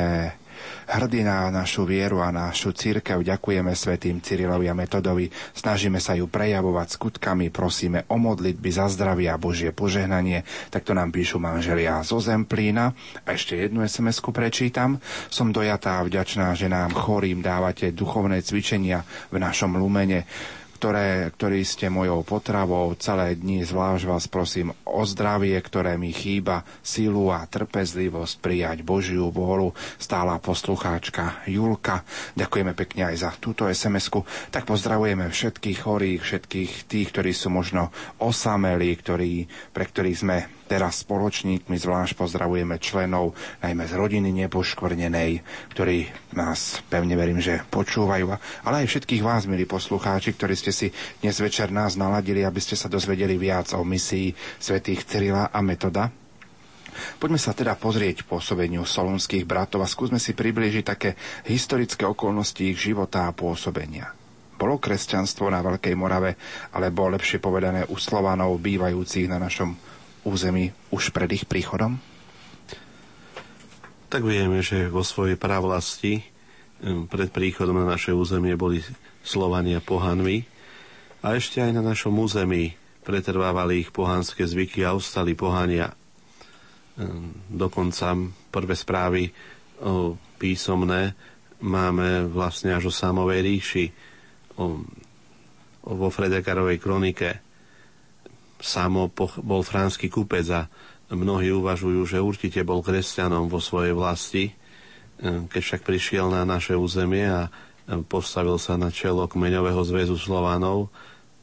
hrdí 0.86 1.26
na 1.26 1.50
našu 1.50 1.82
vieru 1.82 2.22
a 2.22 2.30
našu 2.30 2.78
církev. 2.78 3.26
Ďakujeme 3.26 3.74
svetým 3.74 4.22
Cyrilovi 4.22 4.70
a 4.70 4.78
Metodovi. 4.78 5.34
Snažíme 5.58 5.98
sa 5.98 6.14
ju 6.14 6.30
prejavovať 6.30 6.94
skutkami. 6.94 7.50
Prosíme 7.50 8.06
o 8.06 8.22
modlitby 8.22 8.70
za 8.70 8.86
zdravie 8.86 9.34
a 9.34 9.42
Božie 9.42 9.74
požehnanie. 9.74 10.46
Takto 10.70 10.94
nám 10.94 11.10
píšu 11.10 11.42
manželia 11.42 12.06
zo 12.06 12.22
Zemplína. 12.22 12.94
A 13.26 13.34
ešte 13.34 13.58
jednu 13.58 13.82
sms 13.82 14.22
prečítam. 14.30 15.02
Som 15.34 15.50
dojatá 15.50 15.98
a 15.98 16.06
vďačná, 16.06 16.54
že 16.54 16.70
nám 16.70 16.94
chorým 16.94 17.42
dávate 17.42 17.90
duchovné 17.90 18.46
cvičenia 18.46 19.02
v 19.34 19.42
našom 19.42 19.74
lumene 19.74 20.30
ktoré, 20.78 21.34
ktorí 21.34 21.66
ste 21.66 21.90
mojou 21.90 22.22
potravou 22.22 22.94
celé 23.02 23.34
dni. 23.34 23.66
Zvlášť 23.66 24.06
vás 24.06 24.30
prosím 24.30 24.78
o 24.86 25.02
zdravie, 25.02 25.58
ktoré 25.58 25.98
mi 25.98 26.14
chýba, 26.14 26.62
silu 26.86 27.34
a 27.34 27.42
trpezlivosť 27.50 28.38
prijať 28.38 28.86
Božiu 28.86 29.34
vôľu. 29.34 29.74
Stála 29.98 30.38
poslucháčka 30.38 31.42
Julka. 31.50 32.06
Ďakujeme 32.38 32.78
pekne 32.78 33.10
aj 33.10 33.16
za 33.18 33.32
túto 33.42 33.66
sms 33.66 34.06
-ku. 34.14 34.22
Tak 34.54 34.70
pozdravujeme 34.70 35.34
všetkých 35.34 35.82
chorých, 35.82 36.22
všetkých 36.22 36.72
tých, 36.86 37.08
ktorí 37.10 37.34
sú 37.34 37.50
možno 37.50 37.90
osamelí, 38.22 38.94
ktorí, 39.02 39.50
pre 39.74 39.90
ktorých 39.90 40.18
sme 40.22 40.38
Teraz 40.68 41.08
spoločníkmi 41.08 41.80
zvlášť 41.80 42.20
pozdravujeme 42.20 42.76
členov 42.84 43.32
najmä 43.64 43.88
z 43.88 43.94
rodiny 43.96 44.36
nepoškvrnenej, 44.36 45.40
ktorí 45.72 46.12
nás 46.36 46.84
pevne 46.92 47.16
verím, 47.16 47.40
že 47.40 47.64
počúvajú, 47.72 48.28
ale 48.68 48.76
aj 48.84 48.92
všetkých 48.92 49.24
vás, 49.24 49.48
milí 49.48 49.64
poslucháči, 49.64 50.36
ktorí 50.36 50.60
ste 50.60 50.76
si 50.76 50.92
dnes 51.24 51.40
večer 51.40 51.72
nás 51.72 51.96
naladili, 51.96 52.44
aby 52.44 52.60
ste 52.60 52.76
sa 52.76 52.92
dozvedeli 52.92 53.40
viac 53.40 53.72
o 53.80 53.88
misii 53.88 54.36
svätých 54.60 55.08
Cyrila 55.08 55.56
a 55.56 55.64
Metoda. 55.64 56.12
Poďme 57.16 57.40
sa 57.40 57.56
teda 57.56 57.80
pozrieť 57.80 58.28
pôsobeniu 58.28 58.84
solonských 58.84 59.48
bratov 59.48 59.86
a 59.86 59.88
skúsme 59.88 60.20
si 60.20 60.36
priblížiť 60.36 60.84
také 60.84 61.16
historické 61.48 62.04
okolnosti 62.04 62.60
ich 62.60 62.76
života 62.76 63.24
a 63.24 63.32
pôsobenia. 63.32 64.12
Bolo 64.58 64.82
kresťanstvo 64.82 65.48
na 65.48 65.62
Veľkej 65.62 65.94
Morave, 65.94 66.36
alebo 66.74 67.08
lepšie 67.08 67.38
povedané 67.38 67.86
u 67.88 67.96
Slovanov 67.96 68.58
bývajúcich 68.58 69.30
na 69.30 69.38
našom 69.38 69.78
území 70.28 70.76
už 70.92 71.16
pred 71.16 71.32
ich 71.32 71.48
príchodom? 71.48 71.96
Tak 74.12 74.24
vieme, 74.24 74.60
že 74.60 74.92
vo 74.92 75.04
svojej 75.04 75.40
pravlasti 75.40 76.24
pred 77.08 77.32
príchodom 77.32 77.80
na 77.80 77.98
naše 77.98 78.12
územie 78.12 78.60
boli 78.60 78.84
Slovania 79.24 79.82
pohanmi 79.82 80.46
a 81.26 81.34
ešte 81.36 81.64
aj 81.64 81.72
na 81.74 81.84
našom 81.84 82.14
území 82.16 82.76
pretrvávali 83.02 83.88
ich 83.88 83.90
pohanské 83.90 84.44
zvyky 84.44 84.84
a 84.84 84.94
ostali 84.94 85.34
pohania. 85.34 85.96
Dokonca 87.50 88.16
prvé 88.52 88.76
správy 88.76 89.32
písomné 90.38 91.16
máme 91.64 92.30
vlastne 92.30 92.78
až 92.78 92.90
o 92.90 92.94
samovej 92.94 93.40
ríši, 93.42 93.86
vo 95.88 96.08
Fredekarovej 96.12 96.78
kronike 96.84 97.47
Samo 98.58 99.14
bol 99.42 99.62
franský 99.62 100.10
kúpec 100.10 100.46
a 100.50 100.66
mnohí 101.14 101.54
uvažujú, 101.54 102.02
že 102.04 102.18
určite 102.20 102.66
bol 102.68 102.84
kresťanom 102.84 103.48
vo 103.48 103.64
svojej 103.64 103.94
vlasti, 103.96 104.44
e, 104.50 104.54
keď 105.48 105.62
však 105.62 105.82
prišiel 105.88 106.28
na 106.28 106.44
naše 106.44 106.76
územie 106.76 107.24
a 107.30 107.48
e, 107.48 107.50
postavil 108.04 108.60
sa 108.60 108.76
na 108.76 108.92
čelo 108.92 109.30
kmeňového 109.30 109.80
zväzu 109.88 110.20
Slovanov, 110.20 110.92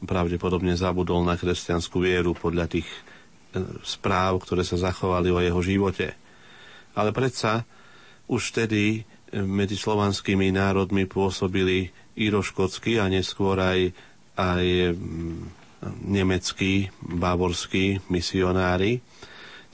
pravdepodobne 0.05 0.77
zabudol 0.77 1.25
na 1.25 1.33
kresťanskú 1.33 1.97
vieru 2.03 2.37
podľa 2.37 2.69
tých 2.69 2.85
e, 2.85 2.99
správ, 3.81 4.45
ktoré 4.45 4.61
sa 4.61 4.77
zachovali 4.77 5.33
o 5.33 5.41
jeho 5.41 5.61
živote. 5.65 6.13
Ale 6.93 7.09
predsa 7.09 7.65
už 8.29 8.53
vtedy 8.53 9.01
medzi 9.33 9.75
slovanskými 9.75 10.53
národmi 10.53 11.09
pôsobili 11.09 11.91
íroškotsky 12.15 13.01
a 13.01 13.11
neskôr 13.11 13.59
aj, 13.59 13.91
aj 14.39 14.95
nemeckí, 15.83 16.89
bávorskí 17.01 18.01
misionári. 18.07 19.01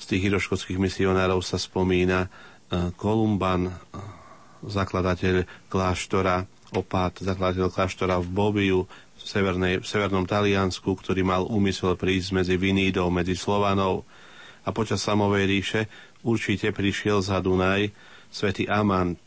Z 0.02 0.04
tých 0.10 0.32
hiroškotských 0.32 0.82
misionárov 0.82 1.46
sa 1.46 1.62
spomína 1.62 2.26
e, 2.26 2.30
Kolumban, 2.98 3.70
e, 3.70 3.74
zakladateľ 4.66 5.70
kláštora, 5.70 6.46
opát, 6.74 7.14
zakladateľ 7.18 7.70
kláštora 7.70 8.18
v 8.18 8.28
Bobiu, 8.32 8.80
v, 8.88 9.22
severnej, 9.22 9.76
v 9.82 9.86
severnom 9.86 10.26
Taliansku, 10.26 10.90
ktorý 10.98 11.22
mal 11.22 11.46
úmysel 11.46 11.94
prísť 11.94 12.42
medzi 12.42 12.56
Vinídou, 12.58 13.14
medzi 13.14 13.38
Slovanov 13.38 14.04
a 14.66 14.70
počas 14.74 15.06
samovej 15.06 15.46
ríše 15.46 15.82
určite 16.26 16.74
prišiel 16.74 17.22
za 17.22 17.42
Dunaj 17.42 17.94
svätý 18.32 18.66
Amant, 18.70 19.20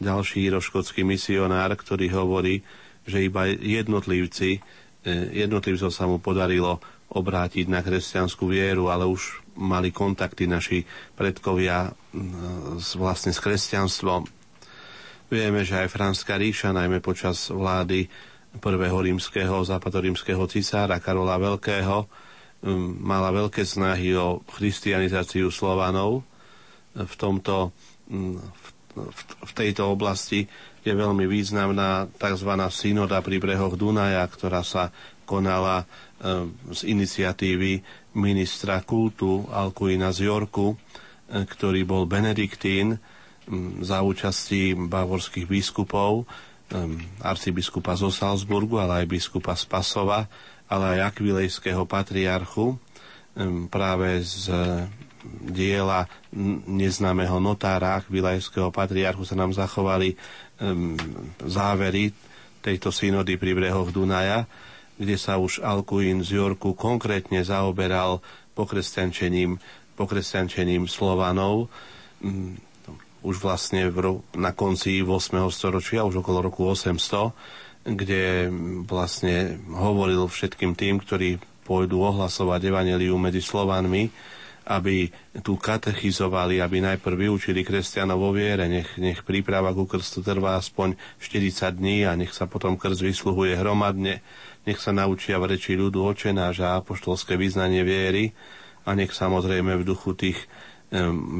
ďalší 0.00 0.48
roškotský 0.50 1.04
misionár, 1.06 1.76
ktorý 1.76 2.10
hovorí, 2.12 2.64
že 3.04 3.24
iba 3.24 3.46
jednotlivci, 3.48 4.60
e, 5.04 5.44
jednotlivcov 5.44 5.90
sa 5.90 6.04
mu 6.04 6.18
podarilo 6.18 6.80
obrátiť 7.10 7.66
na 7.66 7.82
kresťanskú 7.82 8.46
vieru, 8.46 8.86
ale 8.86 9.02
už 9.04 9.42
mali 9.58 9.90
kontakty 9.90 10.46
naši 10.46 10.86
predkovia 11.18 11.90
s, 12.78 12.94
vlastne 12.94 13.34
s 13.34 13.42
kresťanstvom. 13.42 14.24
Vieme, 15.30 15.66
že 15.66 15.82
aj 15.84 15.90
Franská 15.90 16.38
ríša, 16.38 16.74
najmä 16.74 17.02
počas 17.02 17.50
vlády 17.50 18.06
prvého 18.58 18.98
rímskeho, 18.98 19.62
západorímskeho 19.62 20.42
cisára 20.50 20.98
Karola 20.98 21.38
Veľkého, 21.38 22.06
mala 22.98 23.30
veľké 23.30 23.62
snahy 23.62 24.12
o 24.18 24.42
christianizáciu 24.44 25.48
Slovanov. 25.54 26.26
V, 26.90 27.14
tomto, 27.14 27.70
v 29.46 29.52
tejto 29.54 29.94
oblasti 29.94 30.50
je 30.80 30.92
veľmi 30.96 31.28
významná 31.28 32.08
tzv. 32.16 32.50
synoda 32.72 33.20
pri 33.20 33.36
brehoch 33.36 33.76
Dunaja, 33.76 34.24
ktorá 34.24 34.64
sa 34.64 34.88
konala 35.28 35.84
z 36.72 36.80
iniciatívy 36.84 37.80
ministra 38.16 38.82
kultu 38.82 39.46
Alkuina 39.48 40.10
z 40.10 40.28
Jorku, 40.28 40.74
ktorý 41.30 41.86
bol 41.86 42.04
benediktín 42.10 42.98
za 43.80 44.02
účasti 44.02 44.74
bavorských 44.74 45.46
biskupov, 45.46 46.26
arcibiskupa 47.22 47.94
zo 47.98 48.10
Salzburgu, 48.10 48.78
ale 48.78 49.04
aj 49.04 49.06
biskupa 49.10 49.54
z 49.58 49.64
Pasova, 49.66 50.26
ale 50.70 50.98
aj 50.98 51.14
akvilejského 51.14 51.82
patriarchu 51.86 52.78
práve 53.70 54.22
z 54.22 54.50
diela 55.50 56.08
neznámeho 56.66 57.38
notára 57.42 58.00
akvilejského 58.00 58.72
patriarchu 58.72 59.28
sa 59.28 59.36
nám 59.36 59.52
zachovali 59.52 60.16
závery 61.44 62.12
tejto 62.60 62.92
synody 62.92 63.40
pri 63.40 63.56
brehoch 63.56 63.88
Dunaja, 63.88 64.44
kde 65.00 65.16
sa 65.16 65.40
už 65.40 65.64
Alkuin 65.64 66.20
z 66.20 66.36
Jorku 66.36 66.76
konkrétne 66.76 67.40
zaoberal 67.40 68.20
pokresťančením, 68.52 69.56
pokresťančením 69.96 70.84
Slovanov 70.84 71.72
už 73.20 73.36
vlastne 73.40 73.92
v, 73.92 74.24
na 74.36 74.52
konci 74.56 75.04
8. 75.04 75.48
storočia, 75.52 76.08
už 76.08 76.24
okolo 76.24 76.40
roku 76.40 76.64
800, 76.64 77.32
kde 77.84 78.48
vlastne 78.84 79.60
hovoril 79.72 80.28
všetkým 80.28 80.76
tým, 80.76 81.00
ktorí 81.00 81.40
pôjdu 81.64 82.00
ohlasovať 82.00 82.72
evaneliu 82.72 83.16
medzi 83.20 83.44
Slovanmi, 83.44 84.08
aby 84.70 85.10
tu 85.42 85.58
katechizovali, 85.58 86.62
aby 86.62 86.78
najprv 86.78 87.26
vyučili 87.26 87.66
kresťanov 87.66 88.22
vo 88.22 88.30
viere, 88.30 88.70
nech, 88.70 88.94
nech 89.02 89.26
príprava 89.26 89.74
ku 89.74 89.82
krstu 89.82 90.22
trvá 90.22 90.54
aspoň 90.54 90.94
40 91.18 91.74
dní 91.74 92.06
a 92.06 92.14
nech 92.14 92.30
sa 92.30 92.46
potom 92.46 92.78
krst 92.78 93.02
vysluhuje 93.02 93.58
hromadne 93.58 94.22
nech 94.68 94.80
sa 94.80 94.92
naučia 94.92 95.40
v 95.40 95.56
reči 95.56 95.72
ľudu 95.76 96.04
očenáš 96.04 96.60
a 96.60 96.76
apoštolské 96.80 97.36
vyznanie 97.40 97.80
viery 97.80 98.36
a 98.84 98.92
nech 98.92 99.12
samozrejme 99.12 99.80
v 99.80 99.86
duchu 99.86 100.12
tých 100.16 100.38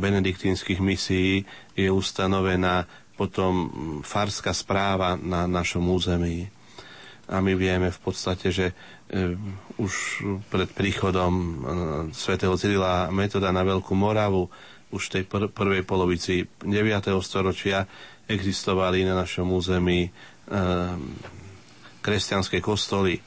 benediktínskych 0.00 0.78
misií 0.78 1.42
je 1.74 1.90
ustanovená 1.90 2.86
potom 3.18 3.68
farská 4.00 4.54
správa 4.54 5.18
na 5.18 5.44
našom 5.44 5.84
území. 5.90 6.48
A 7.28 7.42
my 7.42 7.52
vieme 7.58 7.92
v 7.92 8.00
podstate, 8.00 8.48
že 8.48 8.72
už 9.74 9.92
pred 10.46 10.70
príchodom 10.70 11.34
svätého 12.14 12.54
Cyrila 12.54 13.10
metoda 13.10 13.50
na 13.50 13.66
Veľkú 13.66 13.98
Moravu 13.98 14.46
už 14.94 15.02
v 15.06 15.12
tej 15.18 15.24
pr- 15.26 15.50
prvej 15.50 15.82
polovici 15.82 16.46
9. 16.62 16.70
storočia 17.18 17.90
existovali 18.30 19.02
na 19.02 19.18
našom 19.18 19.50
území 19.50 20.14
kresťanské 22.00 22.58
kostoly. 22.64 23.20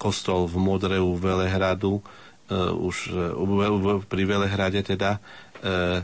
Kostol 0.00 0.50
v 0.50 0.56
Modreu 0.58 1.14
Velehradu, 1.14 2.02
uh, 2.02 2.74
už 2.74 3.14
uh, 3.14 4.02
pri 4.02 4.22
Velehrade 4.26 4.82
teda 4.82 5.22
uh, 5.22 6.02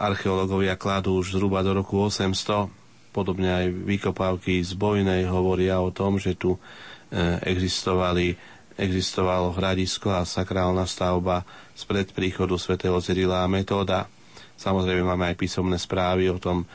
archeológovia 0.00 0.80
kladú 0.80 1.20
už 1.20 1.36
zhruba 1.36 1.60
do 1.60 1.76
roku 1.76 2.00
800. 2.00 2.85
Podobne 3.16 3.48
aj 3.48 3.66
vykopávky 3.72 4.60
z 4.60 4.76
Bojnej 4.76 5.24
hovoria 5.24 5.80
o 5.80 5.88
tom, 5.88 6.20
že 6.20 6.36
tu 6.36 6.52
uh, 6.52 6.60
existovali, 7.40 8.36
existovalo 8.76 9.56
hradisko 9.56 10.12
a 10.12 10.28
sakrálna 10.28 10.84
stavba 10.84 11.48
spred 11.72 12.12
príchodu 12.12 12.60
svätého 12.60 13.00
Cyrila 13.00 13.40
a 13.40 13.48
Metóda. 13.48 14.04
Samozrejme 14.60 15.00
máme 15.00 15.32
aj 15.32 15.40
písomné 15.40 15.80
správy 15.80 16.28
o 16.28 16.36
tom, 16.36 16.68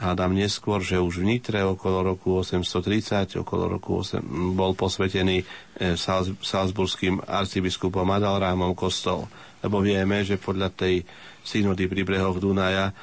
hádam 0.00 0.32
neskôr, 0.32 0.80
že 0.80 0.96
už 0.96 1.20
v 1.20 1.36
Nitre 1.36 1.60
okolo 1.60 2.16
roku 2.16 2.40
830, 2.40 3.36
okolo 3.44 3.76
roku 3.76 4.00
8, 4.00 4.24
bol 4.56 4.72
posvetený 4.72 5.44
e, 5.44 5.94
salzburským 6.40 7.20
arcibiskupom 7.28 8.08
Adalrámom 8.08 8.72
kostol. 8.72 9.28
Lebo 9.60 9.84
vieme, 9.84 10.24
že 10.24 10.40
podľa 10.40 10.72
tej 10.72 11.04
synody 11.44 11.84
pri 11.84 12.08
brehoch 12.08 12.40
Dunaja 12.40 12.90
e, 12.90 12.94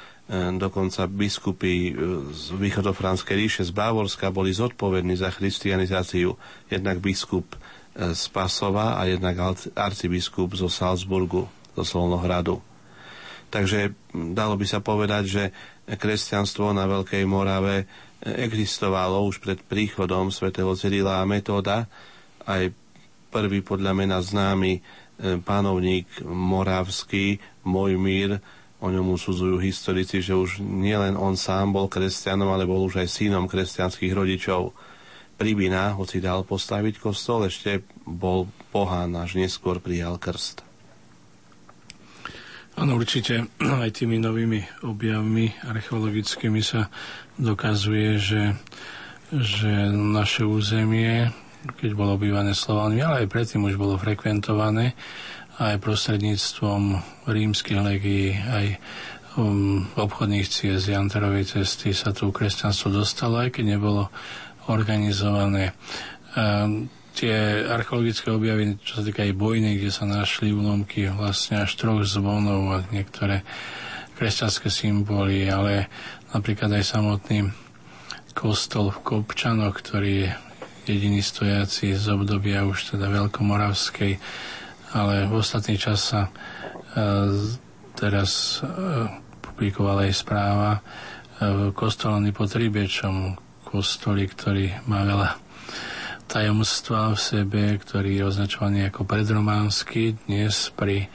dokonca 0.60 1.08
biskupy 1.08 1.72
e, 1.88 1.92
z 2.36 2.52
východofranskej 2.52 3.36
ríše 3.36 3.62
z 3.64 3.72
Bávorska 3.72 4.28
boli 4.28 4.52
zodpovední 4.52 5.16
za 5.16 5.32
christianizáciu. 5.32 6.36
Jednak 6.68 7.00
biskup 7.00 7.56
z 7.98 8.24
Pasova 8.30 8.94
a 8.94 9.10
jednak 9.10 9.34
arcibiskup 9.74 10.54
zo 10.54 10.70
Salzburgu, 10.70 11.50
zo 11.74 11.82
Solnohradu. 11.82 12.62
Takže 13.48 13.96
dalo 14.12 14.54
by 14.54 14.66
sa 14.68 14.78
povedať, 14.84 15.24
že 15.26 15.44
kresťanstvo 15.88 16.76
na 16.76 16.84
Veľkej 16.84 17.24
Morave 17.24 17.88
existovalo 18.20 19.24
už 19.24 19.40
pred 19.40 19.58
príchodom 19.64 20.28
svätého 20.28 20.68
Cyrila 20.76 21.24
a 21.24 21.28
Metóda. 21.28 21.88
Aj 22.44 22.68
prvý 23.32 23.64
podľa 23.64 23.92
mena 23.96 24.20
známy 24.20 24.78
e, 24.78 24.80
panovník 25.40 26.06
moravský, 26.28 27.40
Mojmír, 27.64 28.38
o 28.78 28.88
ňom 28.88 29.18
usudzujú 29.18 29.58
historici, 29.58 30.22
že 30.22 30.38
už 30.38 30.62
nielen 30.62 31.18
on 31.18 31.34
sám 31.34 31.74
bol 31.74 31.90
kresťanom, 31.90 32.46
ale 32.54 32.62
bol 32.62 32.86
už 32.86 33.02
aj 33.02 33.08
synom 33.10 33.50
kresťanských 33.50 34.12
rodičov. 34.14 34.70
Pribina, 35.38 35.94
hoci 35.94 36.18
dal 36.22 36.42
postaviť 36.46 36.98
kostol, 36.98 37.46
ešte 37.46 37.82
bol 38.06 38.50
pohán, 38.70 39.14
až 39.18 39.38
neskôr 39.38 39.82
prijal 39.82 40.18
krst. 40.18 40.66
Áno, 42.78 42.94
určite 42.94 43.50
aj 43.82 43.90
tými 43.98 44.22
novými 44.22 44.86
objavmi 44.86 45.50
archeologickými 45.66 46.62
sa 46.62 46.86
dokazuje, 47.34 48.18
že, 48.18 48.42
že 49.34 49.90
naše 49.90 50.46
územie, 50.46 51.34
keď 51.82 51.90
bolo 51.98 52.14
obývané 52.14 52.54
Slovánmi, 52.54 53.02
ale 53.02 53.26
aj 53.26 53.32
predtým 53.34 53.66
už 53.66 53.74
bolo 53.74 53.98
frekventované, 53.98 54.94
aj 55.58 55.82
prostredníctvom 55.82 56.82
rímskych 57.26 57.78
legií, 57.82 58.38
aj 58.38 58.66
um, 59.34 59.86
obchodných 59.98 60.46
ciest 60.46 60.86
Janterovej 60.86 61.58
cesty 61.58 61.90
sa 61.90 62.14
tu 62.14 62.30
kresťanstvo 62.30 62.94
dostalo, 62.94 63.42
aj 63.42 63.58
keď 63.58 63.78
nebolo 63.78 64.10
organizované. 64.70 65.74
Um, 66.38 66.86
tie 67.18 67.66
archeologické 67.66 68.30
objavy, 68.30 68.78
čo 68.78 69.02
sa 69.02 69.02
týka 69.02 69.26
aj 69.26 69.34
bojny, 69.34 69.82
kde 69.82 69.90
sa 69.90 70.06
našli 70.06 70.54
úlomky 70.54 71.10
vlastne 71.10 71.66
až 71.66 71.74
troch 71.74 72.06
zvonov 72.06 72.62
a 72.70 72.86
niektoré 72.94 73.42
kresťanské 74.14 74.70
symboly, 74.70 75.50
ale 75.50 75.90
napríklad 76.30 76.78
aj 76.78 76.94
samotný 76.94 77.50
kostol 78.38 78.94
v 78.94 79.02
Kopčanoch, 79.02 79.74
ktorý 79.74 80.12
je 80.22 80.30
jediný 80.86 81.18
stojaci 81.18 81.98
z 81.98 82.06
obdobia 82.14 82.62
už 82.62 82.94
teda 82.94 83.10
veľkomoravskej, 83.10 84.12
ale 84.92 85.28
v 85.28 85.32
ostatný 85.36 85.76
čas 85.76 86.12
sa 86.14 86.28
e, 86.28 86.30
teraz 87.92 88.60
e, 88.60 88.68
publikovala 89.44 90.08
aj 90.08 90.14
správa 90.16 90.70
e, 90.76 90.80
kostolany 91.76 92.32
pod 92.32 92.48
kostoli, 93.68 94.24
ktorý 94.24 94.88
má 94.88 95.04
veľa 95.04 95.36
tajomstva 96.24 97.12
v 97.12 97.20
sebe, 97.20 97.62
ktorý 97.76 98.20
je 98.20 98.24
označovaný 98.24 98.88
ako 98.88 99.04
predrománsky. 99.04 100.16
Dnes 100.24 100.72
pri 100.72 101.08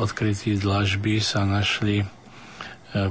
odkrytí 0.00 0.56
dlažby 0.56 1.20
sa 1.20 1.44
našli 1.44 2.04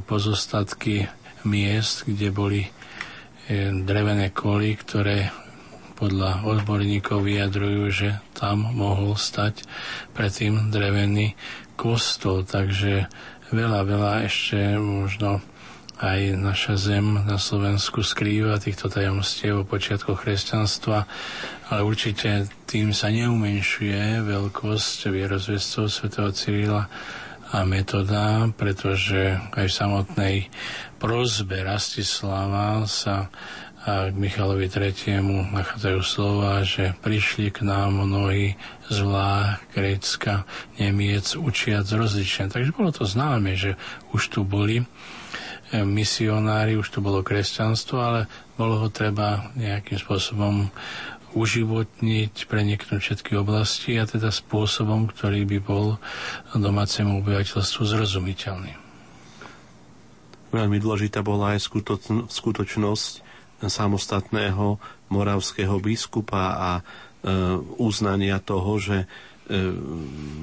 pozostatky 0.06 1.06
miest, 1.46 2.06
kde 2.06 2.30
boli 2.30 2.62
drevené 3.82 4.30
koly, 4.34 4.78
ktoré 4.78 5.30
podľa 5.98 6.46
odborníkov 6.50 7.24
vyjadrujú, 7.24 7.84
že 7.90 8.10
tam 8.36 8.76
mohol 8.76 9.16
stať 9.16 9.64
predtým 10.12 10.70
drevený 10.70 11.34
kostol. 11.80 12.44
Takže 12.44 13.08
veľa, 13.56 13.88
veľa 13.88 14.14
ešte 14.28 14.76
možno 14.76 15.40
aj 15.96 16.36
naša 16.36 16.76
zem 16.76 17.24
na 17.24 17.40
Slovensku 17.40 18.04
skrýva 18.04 18.60
týchto 18.60 18.92
tajomstiev 18.92 19.64
o 19.64 19.68
počiatkoch 19.68 20.28
kresťanstva, 20.28 21.08
ale 21.72 21.80
určite 21.88 22.52
tým 22.68 22.92
sa 22.92 23.08
neumenšuje 23.08 24.28
veľkosť 24.28 25.08
vierozvestov 25.08 25.88
svätého 25.88 26.36
Cyrila 26.36 26.92
a 27.56 27.64
metoda, 27.64 28.52
pretože 28.60 29.40
aj 29.56 29.66
v 29.72 29.78
samotnej 29.78 30.36
prozbe 31.00 31.64
Rastislava 31.64 32.84
sa 32.84 33.32
a 33.86 34.10
k 34.10 34.18
Michalovi 34.18 34.66
III. 34.66 35.22
nachádzajú 35.54 36.00
slova, 36.02 36.66
že 36.66 36.98
prišli 37.06 37.54
k 37.54 37.62
nám 37.62 38.02
mnohí 38.02 38.58
z 38.90 38.98
vláh 39.06 39.62
Grécka, 39.78 40.50
Nemiec, 40.82 41.38
učiac 41.38 41.86
rozlične. 41.86 42.50
Takže 42.50 42.74
bolo 42.74 42.90
to 42.90 43.06
známe, 43.06 43.54
že 43.54 43.78
už 44.10 44.34
tu 44.34 44.42
boli 44.42 44.82
eh, 44.82 45.86
misionári, 45.86 46.82
už 46.82 46.90
tu 46.90 47.00
bolo 47.06 47.22
kresťanstvo, 47.22 47.98
ale 48.02 48.22
bolo 48.58 48.82
ho 48.82 48.90
treba 48.90 49.54
nejakým 49.54 50.02
spôsobom 50.02 50.74
uživotniť, 51.36 52.48
preniknúť 52.48 53.00
všetky 53.04 53.38
oblasti 53.38 54.00
a 54.00 54.08
teda 54.08 54.32
spôsobom, 54.32 55.12
ktorý 55.12 55.44
by 55.46 55.60
bol 55.62 56.00
domácemu 56.56 57.22
obyvateľstvu 57.22 57.82
zrozumiteľný. 57.84 58.74
Veľmi 60.56 60.80
dôležitá 60.80 61.20
bola 61.20 61.60
aj 61.60 61.68
skutočnosť, 62.32 63.25
samostatného 63.64 64.78
moravského 65.08 65.78
biskupa 65.80 66.44
a 66.56 66.72
e, 66.80 66.84
uznania 67.80 68.42
toho, 68.44 68.80
že 68.82 68.98
e, 69.04 69.08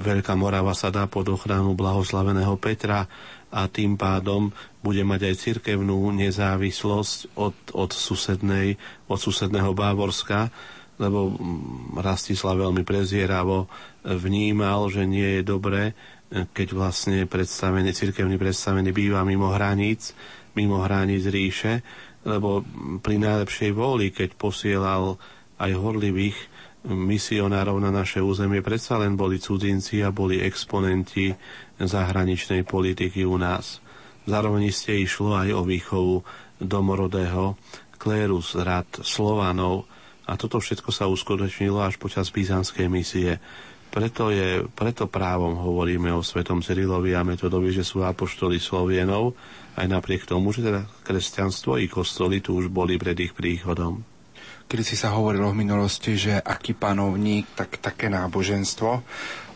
Veľká 0.00 0.32
Morava 0.38 0.72
sa 0.72 0.88
dá 0.88 1.04
pod 1.10 1.28
ochranu 1.28 1.76
blahoslaveného 1.76 2.56
Petra 2.56 3.04
a 3.52 3.68
tým 3.68 4.00
pádom 4.00 4.48
bude 4.80 5.04
mať 5.04 5.28
aj 5.28 5.34
cirkevnú 5.36 6.08
nezávislosť 6.16 7.36
od, 7.36 7.56
od, 7.76 7.90
susednej, 7.92 8.80
od 9.06 9.18
susedného 9.20 9.76
Bávorska, 9.76 10.48
lebo 10.96 11.36
Rastislav 12.00 12.56
veľmi 12.56 12.80
prezieravo 12.80 13.68
vnímal, 14.02 14.88
že 14.88 15.04
nie 15.04 15.40
je 15.40 15.42
dobré, 15.44 15.92
keď 16.32 16.68
vlastne 16.72 17.28
predstavený, 17.28 17.92
cirkevný 17.92 18.40
predstavený 18.40 18.88
býva 18.96 19.20
mimo 19.20 19.52
hraníc, 19.52 20.16
mimo 20.56 20.80
hraníc 20.80 21.28
ríše, 21.28 21.84
lebo 22.22 22.62
pri 23.02 23.18
najlepšej 23.18 23.70
vôli, 23.74 24.14
keď 24.14 24.38
posielal 24.38 25.18
aj 25.58 25.70
horlivých 25.74 26.38
misionárov 26.86 27.78
na 27.78 27.94
naše 27.94 28.18
územie, 28.18 28.58
predsa 28.58 28.98
len 28.98 29.14
boli 29.14 29.38
cudzinci 29.38 30.02
a 30.02 30.10
boli 30.10 30.42
exponenti 30.42 31.30
zahraničnej 31.78 32.66
politiky 32.66 33.22
u 33.22 33.38
nás. 33.38 33.78
Zároveň 34.26 34.70
ste 34.70 35.02
išlo 35.02 35.34
aj 35.34 35.50
o 35.54 35.62
výchovu 35.62 36.22
domorodého 36.62 37.58
kléru 37.98 38.42
z 38.42 38.62
rad 38.62 38.86
Slovanov 39.02 39.86
a 40.26 40.38
toto 40.38 40.58
všetko 40.62 40.90
sa 40.94 41.10
uskutočnilo 41.10 41.82
až 41.82 41.98
počas 41.98 42.30
byzantskej 42.30 42.86
misie. 42.86 43.38
Preto, 43.92 44.32
je, 44.32 44.64
preto 44.72 45.04
právom 45.04 45.52
hovoríme 45.52 46.08
o 46.16 46.24
svetom 46.24 46.64
Cyrilovi 46.64 47.12
a 47.12 47.20
metodovi, 47.20 47.76
že 47.76 47.84
sú 47.84 48.00
apoštoli 48.00 48.56
Slovienov, 48.56 49.36
aj 49.76 49.84
napriek 49.84 50.24
tomu, 50.24 50.48
že 50.48 50.64
teda 50.64 50.88
kresťanstvo 51.04 51.76
i 51.76 51.92
kostoly 51.92 52.40
tu 52.40 52.56
už 52.56 52.72
boli 52.72 52.96
pred 52.96 53.20
ich 53.20 53.36
príchodom. 53.36 54.00
Kedy 54.64 54.80
si 54.80 54.96
sa 54.96 55.12
hovorilo 55.12 55.52
v 55.52 55.60
minulosti, 55.60 56.16
že 56.16 56.40
aký 56.40 56.72
panovník, 56.72 57.52
tak 57.52 57.84
také 57.84 58.08
náboženstvo. 58.08 59.04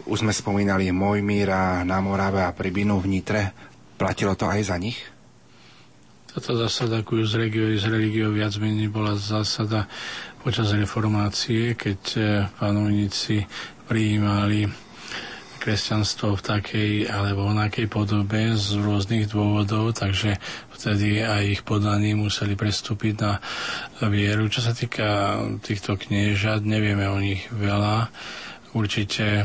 Už 0.05 0.20
sme 0.20 0.37
spomínali 0.37 0.93
Mojmíra 0.93 1.80
na 1.89 2.05
Morave 2.05 2.45
a 2.45 2.53
Pribinu 2.53 3.01
v 3.01 3.16
Nitre. 3.16 3.57
Platilo 3.97 4.37
to 4.37 4.53
aj 4.53 4.68
za 4.68 4.76
nich? 4.76 5.01
Táto 6.28 6.61
zásada, 6.61 7.01
ako 7.01 7.24
z 7.24 7.49
regiou, 7.49 7.72
z 7.72 7.89
religiou 7.89 8.37
viac 8.37 8.53
menej 8.61 8.93
bola 8.93 9.16
zásada 9.16 9.89
počas 10.45 10.68
reformácie, 10.76 11.72
keď 11.72 12.01
eh, 12.20 12.24
panovníci 12.61 13.49
prijímali 13.87 14.68
kresťanstvo 15.66 16.39
v 16.39 16.47
takej 16.47 16.93
alebo 17.11 17.43
onakej 17.51 17.91
podobe 17.91 18.55
z 18.55 18.78
rôznych 18.78 19.26
dôvodov, 19.26 19.99
takže 19.99 20.39
vtedy 20.70 21.26
aj 21.26 21.43
ich 21.59 21.62
podaní 21.66 22.14
museli 22.14 22.55
prestúpiť 22.55 23.14
na 23.18 23.43
vieru. 24.07 24.47
Čo 24.47 24.62
sa 24.62 24.70
týka 24.70 25.43
týchto 25.66 25.99
kniežat, 25.99 26.62
nevieme 26.62 27.11
o 27.11 27.18
nich 27.18 27.51
veľa 27.51 28.14
určite 28.77 29.41
e, 29.41 29.45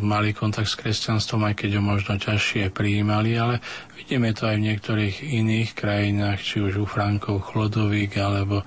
mali 0.00 0.32
kontakt 0.32 0.66
s 0.66 0.74
kresťanstvom, 0.74 1.44
aj 1.44 1.54
keď 1.54 1.70
ho 1.76 1.82
možno 1.84 2.16
ťažšie 2.16 2.72
prijímali, 2.72 3.36
ale 3.36 3.60
vidíme 3.94 4.32
to 4.32 4.48
aj 4.48 4.56
v 4.56 4.66
niektorých 4.66 5.16
iných 5.20 5.76
krajinách, 5.76 6.40
či 6.40 6.64
už 6.64 6.80
u 6.80 6.86
Frankov, 6.88 7.44
Chlodovík, 7.44 8.16
alebo 8.16 8.64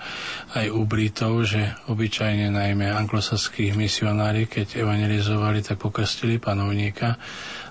aj 0.53 0.69
u 0.69 0.85
Britov, 0.85 1.41
že 1.43 1.73
obyčajne 1.89 2.53
najmä 2.53 2.85
anglosaských 2.87 3.73
misionári, 3.73 4.45
keď 4.45 4.77
evangelizovali, 4.79 5.65
tak 5.65 5.81
pokrstili 5.81 6.37
panovníka 6.37 7.17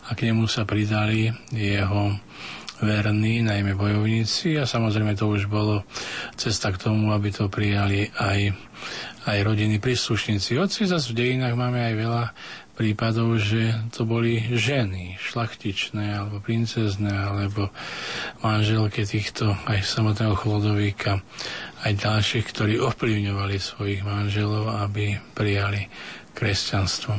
a 0.03 0.11
k 0.12 0.27
nemu 0.27 0.45
sa 0.45 0.66
pridali 0.66 1.31
jeho 1.53 2.16
verní, 2.81 3.43
najmä 3.43 3.75
bojovníci. 3.75 4.55
A 4.57 4.64
samozrejme 4.64 5.12
to 5.12 5.29
už 5.29 5.47
bolo 5.47 5.83
cesta 6.35 6.71
k 6.71 6.81
tomu, 6.81 7.11
aby 7.11 7.29
to 7.29 7.51
prijali 7.51 8.07
aj 8.16 8.55
aj 9.27 9.39
rodiny 9.43 9.83
príslušníci. 9.83 10.55
Hoci 10.61 10.87
zase 10.87 11.11
v 11.11 11.19
dejinách 11.19 11.59
máme 11.59 11.81
aj 11.81 11.95
veľa 11.97 12.25
prípadov, 12.79 13.43
že 13.43 13.75
to 13.91 14.07
boli 14.07 14.39
ženy, 14.55 15.19
šlachtičné, 15.19 16.14
alebo 16.14 16.39
princezné, 16.39 17.11
alebo 17.11 17.75
manželky 18.39 19.03
týchto 19.03 19.59
aj 19.66 19.83
samotného 19.83 20.39
chlodovíka, 20.39 21.19
aj 21.83 21.93
ďalších, 21.99 22.47
ktorí 22.55 22.79
ovplyvňovali 22.79 23.57
svojich 23.59 24.07
manželov, 24.07 24.71
aby 24.79 25.19
prijali 25.35 25.91
kresťanstvo. 26.39 27.19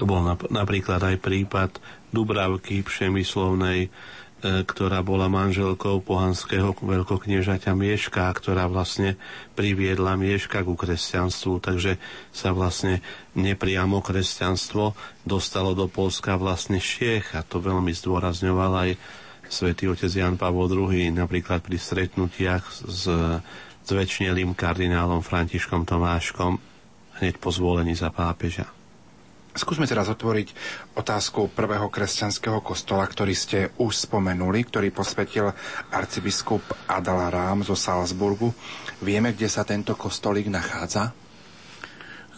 To 0.00 0.08
bol 0.08 0.24
napríklad 0.48 1.04
aj 1.04 1.20
prípad 1.20 1.70
Dubravky 2.08 2.80
Přemyslovnej, 2.80 3.92
ktorá 4.40 5.04
bola 5.04 5.28
manželkou 5.28 6.00
pohanského 6.00 6.72
veľkokniežaťa 6.72 7.76
Mieška, 7.76 8.32
ktorá 8.32 8.66
vlastne 8.72 9.20
priviedla 9.52 10.16
Mieška 10.16 10.64
ku 10.64 10.74
kresťanstvu, 10.80 11.60
takže 11.60 12.00
sa 12.32 12.56
vlastne 12.56 13.04
nepriamo 13.36 14.00
kresťanstvo 14.00 14.96
dostalo 15.28 15.76
do 15.76 15.86
Polska 15.92 16.40
vlastne 16.40 16.80
Šiech 16.80 17.36
a 17.36 17.44
to 17.44 17.60
veľmi 17.60 17.92
zdôrazňoval 17.92 18.72
aj 18.88 18.90
svätý 19.50 19.92
otec 19.92 20.08
Jan 20.08 20.40
Pavol 20.40 20.72
II 20.72 21.12
napríklad 21.12 21.60
pri 21.60 21.76
stretnutiach 21.76 22.64
s 22.88 23.04
zväčšnelým 23.84 24.56
kardinálom 24.56 25.20
Františkom 25.20 25.84
Tomáškom 25.84 26.56
hneď 27.20 27.36
po 27.36 27.52
zvolení 27.52 27.92
za 27.92 28.08
pápeža. 28.08 28.79
Skúsme 29.50 29.86
teraz 29.90 30.06
otvoriť 30.06 30.54
otázku 30.94 31.50
prvého 31.50 31.90
kresťanského 31.90 32.62
kostola, 32.62 33.02
ktorý 33.02 33.34
ste 33.34 33.58
už 33.82 34.06
spomenuli, 34.06 34.62
ktorý 34.62 34.94
posvetil 34.94 35.50
arcibiskup 35.90 36.62
Adal 36.86 37.34
Rám 37.34 37.66
zo 37.66 37.74
Salzburgu. 37.74 38.54
Vieme, 39.02 39.34
kde 39.34 39.50
sa 39.50 39.66
tento 39.66 39.98
kostolík 39.98 40.46
nachádza? 40.46 41.10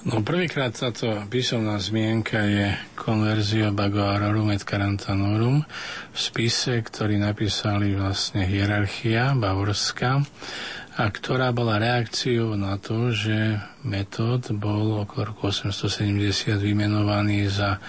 No 0.02 0.18
prvýkrát 0.18 0.74
táto 0.74 1.06
písomná 1.30 1.78
zmienka 1.78 2.42
je 2.42 2.74
Conversio 2.98 3.70
Bagoarorum 3.70 4.50
et 4.50 4.66
Carantanorum 4.66 5.62
v 6.10 6.18
spise, 6.18 6.82
ktorý 6.82 7.22
napísali 7.22 7.94
vlastne 7.94 8.42
hierarchia 8.42 9.38
Bavorska 9.38 10.26
a 10.92 11.08
ktorá 11.08 11.56
bola 11.56 11.80
reakciou 11.80 12.52
na 12.60 12.76
to, 12.76 13.16
že 13.16 13.56
metód 13.80 14.52
bol 14.52 15.00
okolo 15.00 15.32
roku 15.32 15.48
870 15.48 16.60
vymenovaný 16.60 17.48
za 17.48 17.80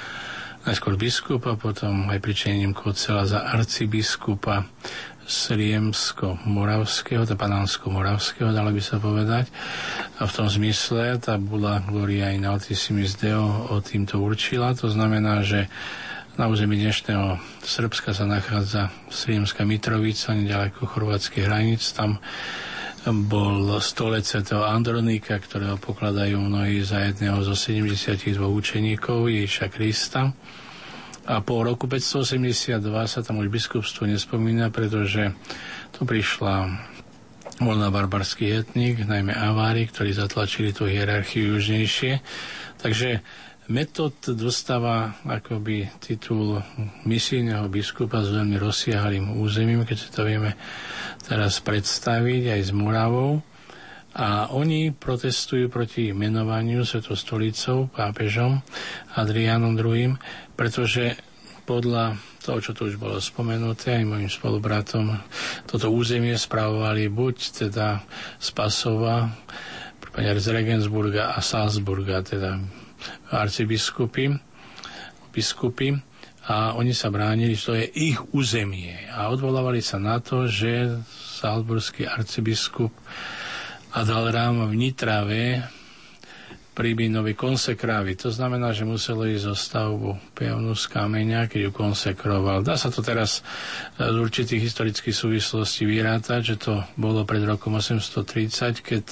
najskôr 0.63 0.95
biskupa, 0.95 1.59
potom 1.59 2.07
aj 2.07 2.23
pričením 2.23 2.71
Kocela 2.71 3.27
za 3.27 3.43
arcibiskupa 3.43 4.63
Sriemsko-Moravského, 5.23 7.23
to 7.27 7.35
Panánsko-Moravského, 7.35 8.55
dalo 8.55 8.71
by 8.71 8.81
sa 8.83 8.99
povedať. 8.99 9.47
A 10.19 10.27
v 10.27 10.35
tom 10.35 10.47
zmysle 10.47 11.19
tá 11.19 11.35
bola 11.35 11.83
Gloria 11.83 12.31
in 12.31 12.47
Altissimis 12.47 13.19
Deo 13.19 13.67
o 13.71 13.81
týmto 13.83 14.23
určila. 14.23 14.71
To 14.79 14.87
znamená, 14.87 15.43
že 15.43 15.67
na 16.39 16.47
území 16.47 16.79
dnešného 16.79 17.39
Srbska 17.63 18.13
sa 18.15 18.23
nachádza 18.23 18.87
Sriemská 19.11 19.67
Mitrovica, 19.67 20.35
nedaleko 20.35 20.87
chorvátskych 20.87 21.43
hraníc. 21.43 21.91
Tam 21.91 22.19
bol 23.11 23.83
stolec 23.83 24.23
svätého 24.23 24.63
Andronika, 24.63 25.35
ktorého 25.35 25.75
pokladajú 25.75 26.39
mnohí 26.39 26.79
za 26.87 27.03
jedného 27.03 27.43
zo 27.43 27.51
72 27.51 28.39
učeníkov 28.39 29.27
Ježiša 29.27 29.67
Krista. 29.67 30.31
A 31.27 31.39
po 31.43 31.67
roku 31.67 31.87
582 31.87 32.79
sa 33.07 33.19
tam 33.19 33.43
už 33.43 33.51
biskupstvo 33.51 34.07
nespomína, 34.07 34.71
pretože 34.71 35.35
tu 35.91 36.07
prišla 36.07 36.71
voľná 37.59 37.91
barbarský 37.91 38.63
etnik, 38.63 39.03
najmä 39.03 39.35
Avári, 39.35 39.87
ktorí 39.87 40.15
zatlačili 40.15 40.71
tú 40.71 40.87
hierarchiu 40.87 41.59
južnejšie. 41.59 42.23
Takže 42.79 43.19
Metod 43.71 44.19
dostáva 44.35 45.15
akoby 45.23 45.87
titul 46.03 46.59
misijného 47.07 47.71
biskupa 47.71 48.19
s 48.19 48.35
veľmi 48.35 48.59
rozsiahlým 48.59 49.39
územím, 49.39 49.87
keď 49.87 49.97
si 49.99 50.07
to 50.11 50.27
vieme 50.27 50.59
teraz 51.33 51.57
predstaviť 51.65 52.53
aj 52.53 52.61
s 52.61 52.71
Muravou. 52.77 53.41
A 54.13 54.53
oni 54.53 54.93
protestujú 54.93 55.73
proti 55.73 56.13
menovaniu 56.13 56.85
Svetou 56.85 57.17
stolicou, 57.17 57.89
pápežom 57.89 58.61
Adrianom 59.17 59.73
II, 59.73 60.13
pretože 60.53 61.17
podľa 61.65 62.13
toho, 62.45 62.61
čo 62.61 62.77
tu 62.77 62.85
už 62.85 63.01
bolo 63.01 63.17
spomenuté, 63.17 63.97
aj 63.97 64.05
môjim 64.05 64.29
spolubratom, 64.29 65.17
toto 65.65 65.89
územie 65.89 66.37
spravovali 66.37 67.09
buď 67.09 67.65
teda 67.65 68.05
z 68.37 68.47
Pasova, 68.53 69.33
z 70.13 70.47
Regensburga 70.53 71.33
a 71.33 71.41
Salzburga, 71.41 72.21
teda 72.21 72.61
arcibiskupy, 73.33 74.37
biskupy 75.33 75.97
a 76.43 76.75
oni 76.75 76.91
sa 76.91 77.07
bránili, 77.07 77.55
že 77.55 77.65
to 77.65 77.73
je 77.79 77.87
ich 78.11 78.19
územie 78.35 78.93
a 79.09 79.31
odvolávali 79.31 79.79
sa 79.79 79.95
na 79.95 80.19
to, 80.19 80.43
že 80.45 80.99
Salzburský 81.43 82.07
arcibiskup 82.07 82.95
Adalrám 83.93 84.65
v 84.71 84.73
Nitrave 84.79 85.43
Príbinovi 86.73 87.37
konsekrávi. 87.37 88.17
To 88.17 88.33
znamená, 88.33 88.73
že 88.73 88.81
muselo 88.81 89.29
ísť 89.29 89.45
zo 89.45 89.53
stavbu 89.53 90.33
pevnú 90.33 90.73
z 90.73 90.89
kameňa, 90.89 91.45
keď 91.45 91.69
ju 91.69 91.71
konsekroval. 91.71 92.65
Dá 92.65 92.73
sa 92.73 92.89
to 92.89 93.05
teraz 93.05 93.45
z 94.01 94.17
určitých 94.17 94.73
historických 94.73 95.13
súvislostí 95.13 95.85
vyrátať, 95.85 96.41
že 96.41 96.55
to 96.57 96.81
bolo 96.97 97.29
pred 97.29 97.45
rokom 97.45 97.77
830, 97.77 98.81
keď 98.81 99.05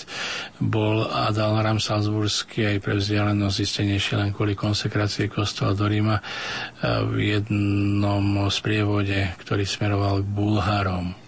bol 0.58 1.06
Adalram 1.06 1.78
Salzburský 1.78 2.66
aj 2.66 2.78
pre 2.82 2.98
vzdialenosť 2.98 3.54
zistenejšie 3.54 4.18
len 4.18 4.34
kvôli 4.34 4.58
konsekrácie 4.58 5.30
kostola 5.30 5.78
do 5.78 5.86
Ríma 5.86 6.18
eh, 6.18 7.06
v 7.06 7.38
jednom 7.38 8.50
sprievode, 8.50 9.38
ktorý 9.38 9.70
smeroval 9.70 10.26
k 10.26 10.34
Bulharom. 10.34 11.20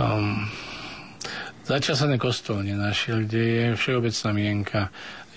Um, 0.00 0.48
Zatiaľ 1.70 1.94
sa 1.94 2.10
ten 2.10 2.18
kostol 2.18 2.66
nenašiel, 2.66 3.30
kde 3.30 3.42
je 3.46 3.66
všeobecná 3.78 4.30
mienka 4.34 4.80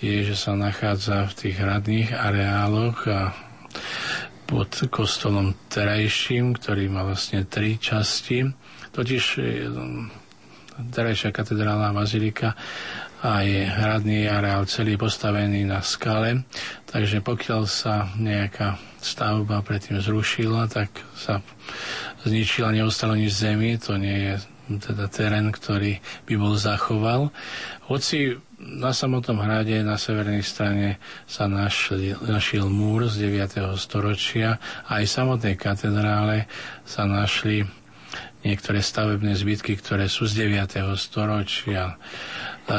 je, 0.02 0.26
že 0.26 0.34
sa 0.34 0.58
nachádza 0.58 1.30
v 1.30 1.36
tých 1.38 1.56
hradných 1.62 2.10
areáloch 2.10 3.06
a 3.06 3.30
pod 4.42 4.74
kostolom 4.90 5.54
terajším, 5.70 6.58
ktorý 6.58 6.90
má 6.90 7.06
vlastne 7.06 7.46
tri 7.46 7.78
časti. 7.78 8.50
Totiž 8.90 9.24
terajšia 10.90 11.30
katedrálna 11.30 11.94
bazilika 11.94 12.58
a 13.22 13.46
je 13.46 13.70
hradný 13.70 14.26
areál 14.26 14.66
celý 14.66 14.98
postavený 14.98 15.62
na 15.62 15.86
skale, 15.86 16.50
takže 16.90 17.22
pokiaľ 17.22 17.62
sa 17.70 18.10
nejaká 18.18 18.74
stavba 18.98 19.62
predtým 19.62 20.02
zrušila, 20.02 20.66
tak 20.66 20.90
sa 21.14 21.46
zničila, 22.26 22.74
neostalo 22.74 23.14
nič 23.14 23.38
zemi, 23.38 23.78
to 23.78 23.94
nie 24.02 24.34
je 24.34 24.53
teda 24.68 25.12
terén, 25.12 25.52
ktorý 25.52 26.00
by 26.24 26.34
bol 26.40 26.54
zachoval. 26.56 27.28
Hoci 27.90 28.40
na 28.56 28.96
samotnom 28.96 29.44
hrade 29.44 29.84
na 29.84 30.00
severnej 30.00 30.40
strane 30.40 30.96
sa 31.28 31.44
našli, 31.44 32.16
našiel 32.24 32.72
múr 32.72 33.12
z 33.12 33.28
9. 33.28 33.76
storočia 33.76 34.56
a 34.88 35.00
aj 35.00 35.04
v 35.04 35.14
samotnej 35.20 35.56
katedrále 35.60 36.48
sa 36.88 37.04
našli 37.04 37.68
niektoré 38.44 38.80
stavebné 38.80 39.36
zbytky, 39.36 39.76
ktoré 39.80 40.08
sú 40.08 40.24
z 40.28 40.48
9. 40.48 40.96
storočia. 40.96 41.96
E, 42.68 42.74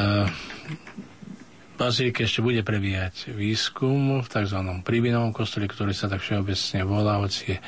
bazílike 1.76 2.24
ešte 2.24 2.40
bude 2.40 2.62
prebiehať 2.62 3.34
výskum 3.36 4.22
v 4.22 4.26
tzv. 4.26 4.58
príbinovom 4.80 5.34
kostole, 5.34 5.68
ktorý 5.68 5.92
sa 5.92 6.08
tak 6.08 6.24
všeobecne 6.24 6.80
volá, 6.86 7.20
hoci 7.20 7.54
je 7.54 7.58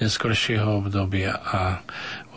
neskoršieho 0.00 0.84
obdobia 0.84 1.40
a 1.40 1.80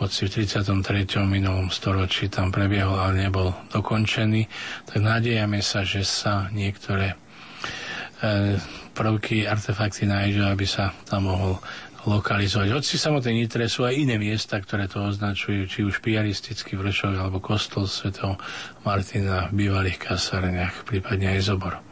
hoci 0.00 0.26
v 0.26 0.48
33. 0.48 1.20
minulom 1.28 1.68
storočí 1.68 2.32
tam 2.32 2.48
prebiehol, 2.48 2.96
ale 2.96 3.28
nebol 3.28 3.52
dokončený, 3.68 4.48
tak 4.88 4.98
nádejame 5.04 5.60
sa, 5.60 5.84
že 5.84 6.00
sa 6.00 6.48
niektoré 6.56 7.12
e, 7.12 8.56
prvky, 8.96 9.44
artefakty 9.44 10.08
nájdu, 10.08 10.48
aby 10.48 10.64
sa 10.64 10.96
tam 11.04 11.28
mohol 11.28 11.60
lokalizovať. 12.08 12.68
Hoci 12.72 12.96
samotné 12.96 13.36
Nitre 13.36 13.68
sú 13.68 13.84
aj 13.84 13.92
iné 13.92 14.16
miesta, 14.16 14.56
ktoré 14.56 14.88
to 14.88 15.04
označujú, 15.04 15.68
či 15.68 15.84
už 15.84 16.00
piaristický 16.00 16.80
vršok 16.80 17.20
alebo 17.20 17.44
kostol 17.44 17.84
svätého 17.84 18.40
Martina 18.88 19.52
v 19.52 19.68
bývalých 19.68 20.00
kasárniach, 20.00 20.88
prípadne 20.88 21.36
aj 21.36 21.40
Zobor. 21.44 21.89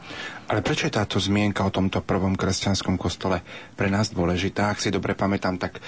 Ale 0.48 0.64
prečo 0.64 0.88
je 0.88 0.96
táto 0.96 1.20
zmienka 1.20 1.60
o 1.60 1.68
tomto 1.68 2.00
prvom 2.00 2.32
kresťanskom 2.32 2.96
kostole 2.96 3.44
pre 3.76 3.92
nás 3.92 4.08
dôležitá? 4.08 4.72
Ak 4.72 4.80
si 4.80 4.88
dobre 4.88 5.12
pamätám, 5.12 5.60
tak 5.60 5.76
e, 5.76 5.80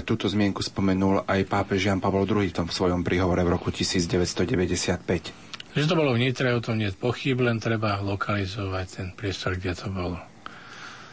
túto 0.00 0.32
zmienku 0.32 0.64
spomenul 0.64 1.28
aj 1.28 1.44
pápež 1.44 1.92
Jan 1.92 2.00
Pavol 2.00 2.24
II 2.24 2.48
v 2.48 2.56
tom 2.56 2.72
svojom 2.72 3.04
príhovore 3.04 3.44
v 3.44 3.52
roku 3.52 3.68
1995. 3.68 5.76
Že 5.76 5.84
to 5.84 5.94
bolo 5.94 6.16
v 6.16 6.24
Nitre, 6.24 6.56
o 6.56 6.64
tom 6.64 6.80
nie 6.80 6.88
je 6.88 6.96
pochyb, 6.96 7.36
len 7.36 7.60
treba 7.60 8.00
lokalizovať 8.00 8.86
ten 8.88 9.08
priestor, 9.12 9.60
kde 9.60 9.76
to 9.76 9.92
bolo. 9.92 10.16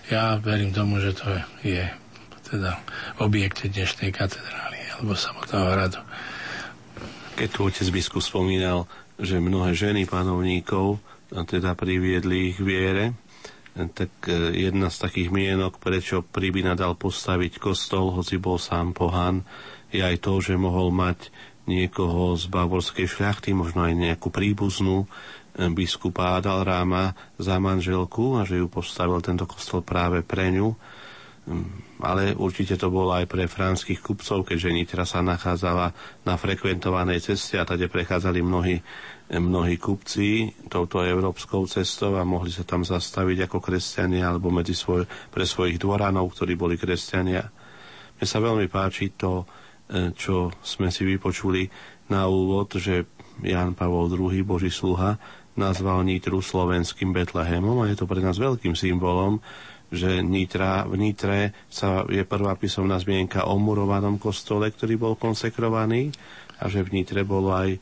Ja 0.07 0.39
verím 0.39 0.71
tomu, 0.71 1.03
že 1.03 1.19
to 1.19 1.27
je 1.67 1.83
teda 2.47 2.79
objekte 3.19 3.67
dnešnej 3.67 4.15
katedrály 4.15 4.79
alebo 4.95 5.19
samotného 5.19 5.67
hradu. 5.67 5.99
Keď 7.35 7.47
tu 7.51 7.59
otec 7.67 7.87
biskup 7.91 8.23
spomínal, 8.23 8.87
že 9.19 9.43
mnohé 9.43 9.75
ženy 9.75 10.07
panovníkov 10.07 11.03
teda 11.43 11.75
priviedli 11.75 12.55
ich 12.55 12.59
viere, 12.63 13.11
tak 13.75 14.31
e, 14.31 14.55
jedna 14.55 14.87
z 14.87 15.03
takých 15.03 15.29
mienok, 15.35 15.83
prečo 15.83 16.23
Pribina 16.23 16.79
dal 16.79 16.95
postaviť 16.95 17.59
kostol, 17.59 18.15
hoci 18.15 18.39
bol 18.39 18.55
sám 18.55 18.95
pohan, 18.95 19.43
je 19.91 19.99
aj 19.99 20.23
to, 20.23 20.39
že 20.39 20.55
mohol 20.55 20.95
mať 20.95 21.27
niekoho 21.67 22.39
z 22.39 22.47
bavorskej 22.47 23.09
šľachty, 23.09 23.51
možno 23.51 23.83
aj 23.83 23.99
nejakú 23.99 24.31
príbuznú 24.31 25.03
e, 25.03 25.07
biskupa 25.75 26.39
Adalráma 26.39 27.19
za 27.35 27.59
manželku 27.59 28.39
a 28.39 28.47
že 28.47 28.63
ju 28.63 28.71
postavil 28.71 29.19
tento 29.19 29.43
kostol 29.43 29.83
práve 29.83 30.23
pre 30.23 30.55
ňu. 30.55 30.71
Mm, 31.45 31.99
ale 31.99 32.31
určite 32.33 32.79
to 32.79 32.87
bolo 32.87 33.11
aj 33.11 33.27
pre 33.27 33.45
franských 33.45 33.99
kupcov, 33.99 34.47
keďže 34.47 34.71
Nitra 34.71 35.03
sa 35.03 35.19
nachádzala 35.19 35.91
na 36.23 36.35
frekventovanej 36.39 37.21
ceste 37.21 37.59
a 37.59 37.67
tade 37.67 37.91
prechádzali 37.91 38.39
mnohí, 38.39 38.79
mnohí 39.25 39.81
kupci 39.81 40.53
touto 40.69 41.01
európskou 41.01 41.65
cestou 41.65 42.13
a 42.13 42.21
mohli 42.21 42.53
sa 42.53 42.61
tam 42.61 42.85
zastaviť 42.85 43.49
ako 43.49 43.57
kresťania 43.57 44.29
alebo 44.29 44.53
medzi 44.53 44.77
svoj, 44.77 45.09
pre 45.33 45.43
svojich 45.43 45.81
dvoranov, 45.81 46.29
ktorí 46.29 46.53
boli 46.53 46.77
kresťania. 46.77 47.41
Mne 48.15 48.25
sa 48.25 48.37
veľmi 48.37 48.69
páči 48.69 49.17
to, 49.17 49.43
e, 49.89 50.13
čo 50.13 50.53
sme 50.61 50.93
si 50.93 51.03
vypočuli 51.03 51.65
na 52.13 52.29
úvod, 52.29 52.77
že 52.77 53.09
Jan 53.41 53.73
Pavol 53.73 54.13
II, 54.13 54.45
Boží 54.45 54.69
sluha, 54.69 55.17
nazval 55.55 56.05
Nitru 56.05 56.43
slovenským 56.43 57.09
Betlehemom 57.09 57.81
a 57.81 57.89
je 57.89 57.97
to 57.97 58.05
pre 58.05 58.21
nás 58.21 58.37
veľkým 58.37 58.75
symbolom, 58.77 59.39
že 59.89 60.19
Nitra, 60.19 60.83
v 60.85 60.95
Nitre 60.99 61.39
sa 61.71 62.03
je 62.05 62.21
prvá 62.27 62.59
písomná 62.59 62.99
zmienka 62.99 63.47
o 63.47 63.55
murovanom 63.55 64.19
kostole, 64.19 64.67
ktorý 64.69 64.99
bol 64.99 65.13
konsekrovaný 65.15 66.11
a 66.59 66.67
že 66.67 66.83
v 66.83 66.99
Nitre 67.01 67.23
bolo 67.23 67.55
aj 67.55 67.79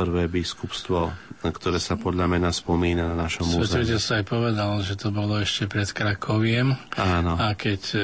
prvé 0.00 0.32
biskupstvo, 0.32 1.12
ktoré 1.44 1.76
sa 1.76 2.00
podľa 2.00 2.24
mena 2.24 2.48
spomína 2.48 3.12
na 3.12 3.28
našom 3.28 3.44
území. 3.44 3.84
Svetite 3.84 4.00
sa 4.00 4.20
aj 4.20 4.24
povedal, 4.24 4.80
že 4.80 4.96
to 4.96 5.12
bolo 5.12 5.36
ešte 5.36 5.68
pred 5.68 5.88
Krakoviem. 5.92 6.72
Áno. 6.96 7.36
A 7.36 7.52
keď 7.52 7.80
e, 7.92 7.98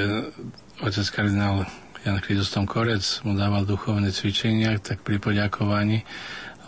otec 0.84 1.06
kardinál 1.08 1.64
Jan 2.04 2.20
Chryzostom 2.20 2.68
Korec 2.68 3.02
mu 3.24 3.32
dával 3.32 3.64
duchovné 3.64 4.12
cvičenia, 4.12 4.76
tak 4.76 5.00
pri 5.00 5.16
poďakovaní 5.16 6.04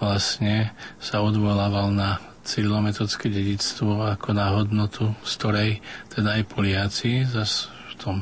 vlastne 0.00 0.72
sa 0.96 1.20
odvolával 1.20 1.92
na 1.92 2.18
cyrilometodské 2.48 3.28
dedictvo 3.28 4.08
ako 4.08 4.32
na 4.32 4.56
hodnotu, 4.56 5.12
z 5.20 5.32
ktorej 5.36 5.70
teda 6.08 6.40
aj 6.40 6.48
Poliaci 6.48 7.28
zas 7.28 7.68
v 7.92 7.94
tom 8.00 8.16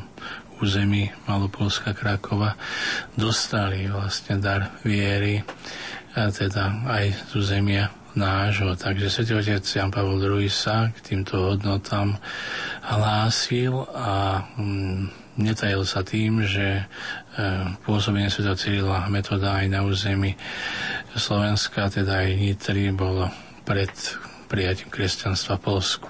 území 0.59 1.13
Malopolska 1.29 1.93
Krakova 1.93 2.57
dostali 3.15 3.87
vlastne 3.87 4.41
dar 4.41 4.81
viery 4.83 5.45
a 6.17 6.33
teda 6.33 6.81
aj 6.89 7.05
z 7.29 7.33
územia 7.37 7.93
nášho. 8.17 8.73
Takže 8.73 9.13
Sv. 9.13 9.37
Otec 9.37 9.61
Jan 9.61 9.93
Pavel 9.93 10.17
II 10.17 10.49
sa 10.49 10.89
k 10.89 10.99
týmto 11.05 11.53
hodnotám 11.53 12.17
hlásil 12.81 13.85
a 13.93 14.41
mm, 14.57 15.37
netajil 15.37 15.85
sa 15.85 16.01
tým, 16.01 16.41
že 16.49 16.81
e, 16.81 16.85
pôsobenie 17.85 18.33
Sv. 18.33 18.49
Cyrila 18.57 19.05
metoda 19.13 19.61
aj 19.61 19.69
na 19.69 19.85
území 19.85 20.33
Slovenska, 21.13 21.93
teda 21.93 22.25
aj 22.25 22.41
Nitry, 22.41 22.89
bolo 22.97 23.29
pred 23.69 23.93
prijatím 24.49 24.89
kresťanstva 24.89 25.61
v 25.61 25.65
Polsku. 25.69 26.09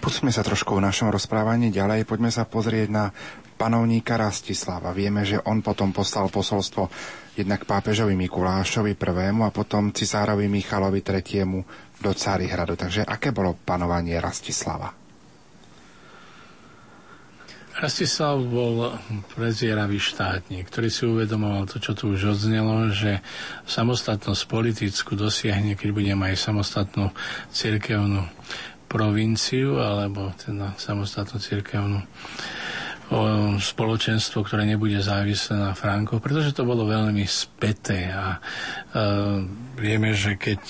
Pusme 0.00 0.32
sa 0.34 0.42
trošku 0.42 0.74
v 0.74 0.84
našom 0.84 1.12
rozprávaní 1.12 1.70
ďalej. 1.70 2.08
Poďme 2.08 2.32
sa 2.32 2.48
pozrieť 2.48 2.88
na 2.90 3.04
panovníka 3.54 4.18
Rastislava. 4.18 4.90
Vieme, 4.90 5.22
že 5.22 5.40
on 5.46 5.62
potom 5.62 5.94
poslal 5.94 6.28
posolstvo 6.28 6.90
jednak 7.34 7.66
pápežovi 7.66 8.14
Mikulášovi 8.14 8.94
I. 8.94 9.30
a 9.42 9.50
potom 9.50 9.90
cisárovi 9.90 10.46
Michalovi 10.46 11.02
III. 11.02 11.42
do 11.98 12.10
Cárihradu. 12.14 12.74
Takže 12.78 13.06
aké 13.06 13.30
bolo 13.34 13.58
panovanie 13.58 14.18
Rastislava? 14.18 15.04
Rastislav 17.74 18.38
bol 18.38 18.94
prezieravý 19.34 19.98
štátnik, 19.98 20.70
ktorý 20.70 20.88
si 20.94 21.02
uvedomoval 21.10 21.66
to, 21.66 21.82
čo 21.82 21.98
tu 21.98 22.14
už 22.14 22.38
odznelo, 22.38 22.94
že 22.94 23.18
samostatnosť 23.66 24.46
politickú 24.46 25.18
dosiahne, 25.18 25.74
keď 25.74 25.90
bude 25.90 26.14
mať 26.14 26.38
samostatnú 26.38 27.10
cirkevnú 27.50 28.30
provinciu 28.86 29.82
alebo 29.82 30.30
teda 30.38 30.78
samostatnú 30.78 31.42
cirkevnú 31.42 31.98
spoločenstvo, 33.60 34.42
ktoré 34.42 34.66
nebude 34.66 34.98
závislé 34.98 35.54
na 35.60 35.72
Frankoch, 35.72 36.18
pretože 36.18 36.54
to 36.56 36.66
bolo 36.66 36.88
veľmi 36.88 37.22
späté. 37.28 38.10
A 38.10 38.36
e, 38.36 38.38
vieme, 39.78 40.16
že 40.16 40.34
keď 40.34 40.62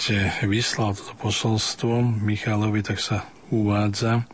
vyslal 0.45 0.93
toto 0.93 1.17
posolstvo 1.17 2.05
Michalovi, 2.05 2.85
tak 2.85 3.01
sa 3.01 3.25
uvádza, 3.49 4.29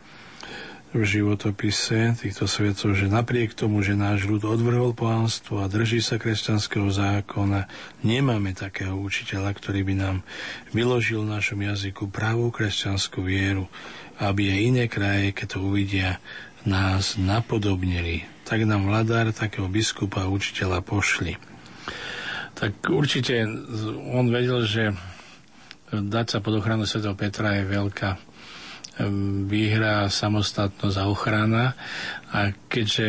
v 0.90 1.06
životopise 1.06 2.18
týchto 2.18 2.50
svetcov, 2.50 2.98
že 2.98 3.06
napriek 3.06 3.54
tomu, 3.54 3.78
že 3.78 3.94
náš 3.94 4.26
ľud 4.26 4.42
odvrhol 4.42 4.90
pánstvo 4.90 5.62
a 5.62 5.70
drží 5.70 6.02
sa 6.02 6.18
kresťanského 6.18 6.90
zákona, 6.90 7.70
nemáme 8.02 8.50
takého 8.58 8.98
učiteľa, 8.98 9.54
ktorý 9.54 9.86
by 9.86 9.94
nám 9.94 10.16
vyložil 10.74 11.22
v 11.22 11.38
našom 11.38 11.62
jazyku 11.62 12.10
pravú 12.10 12.50
kresťanskú 12.50 13.22
vieru, 13.22 13.70
aby 14.18 14.50
aj 14.50 14.60
iné 14.66 14.84
kraje, 14.90 15.30
keď 15.30 15.46
to 15.54 15.58
uvidia, 15.62 16.18
nás 16.64 17.16
napodobnili. 17.16 18.26
Tak 18.44 18.66
nám 18.66 18.90
vladár 18.90 19.30
takého 19.30 19.70
biskupa 19.70 20.26
učiteľa 20.26 20.82
pošli. 20.82 21.38
Tak 22.58 22.90
určite 22.90 23.46
on 24.10 24.28
vedel, 24.28 24.66
že 24.66 24.92
dať 25.90 26.26
sa 26.26 26.38
pod 26.42 26.58
ochranu 26.60 26.84
Sv. 26.84 27.06
Petra 27.16 27.56
je 27.56 27.64
veľká 27.64 28.10
výhra, 29.48 30.12
samostatnosť 30.12 30.96
a 31.00 31.08
ochrana. 31.08 31.64
A 32.30 32.52
keďže 32.68 33.06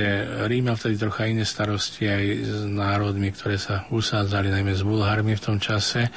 Rím 0.48 0.72
mal 0.72 0.80
vtedy 0.80 0.96
trocha 0.96 1.28
iné 1.28 1.44
starosti 1.44 2.08
aj 2.08 2.24
s 2.42 2.60
národmi, 2.66 3.30
ktoré 3.36 3.60
sa 3.60 3.86
usádzali, 3.92 4.50
najmä 4.50 4.74
s 4.74 4.88
Bulharmi 4.88 5.36
v 5.36 5.44
tom 5.44 5.58
čase, 5.60 6.10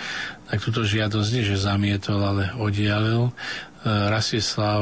tak 0.47 0.62
túto 0.62 0.87
žiadosť 0.87 1.28
nie, 1.35 1.43
že 1.45 1.59
zamietol, 1.59 2.20
ale 2.22 2.45
oddialil. 2.55 3.35
E, 3.85 4.09
Rastislav 4.09 4.80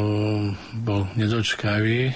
bol 0.79 1.11
nedočkavý 1.19 2.15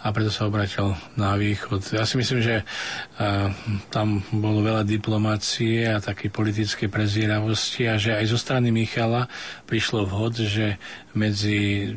a 0.00 0.12
preto 0.12 0.32
sa 0.32 0.48
obratil 0.48 0.92
na 1.16 1.36
východ. 1.36 1.80
Ja 1.92 2.08
si 2.08 2.16
myslím, 2.16 2.40
že 2.40 2.64
uh, 2.64 3.52
tam 3.92 4.24
bolo 4.32 4.64
veľa 4.64 4.80
diplomácie 4.88 5.84
a 5.84 6.00
také 6.00 6.32
politické 6.32 6.88
prezieravosti 6.88 7.84
a 7.84 8.00
že 8.00 8.16
aj 8.16 8.32
zo 8.32 8.40
strany 8.40 8.72
Michala 8.72 9.28
prišlo 9.68 10.08
vhod, 10.08 10.40
že 10.40 10.80
medzi 11.12 11.92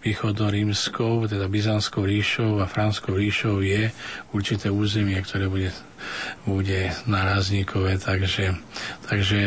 východorímskou, 0.00 1.28
teda 1.28 1.48
Byzantskou 1.48 2.04
ríšou 2.04 2.60
a 2.60 2.68
Franskou 2.68 3.16
ríšou 3.16 3.60
je 3.60 3.88
určité 4.32 4.72
územie, 4.72 5.16
ktoré 5.20 5.48
bude, 5.48 5.72
bude 6.44 6.92
narazníkové, 7.06 7.98
takže, 8.00 8.56
takže 9.08 9.40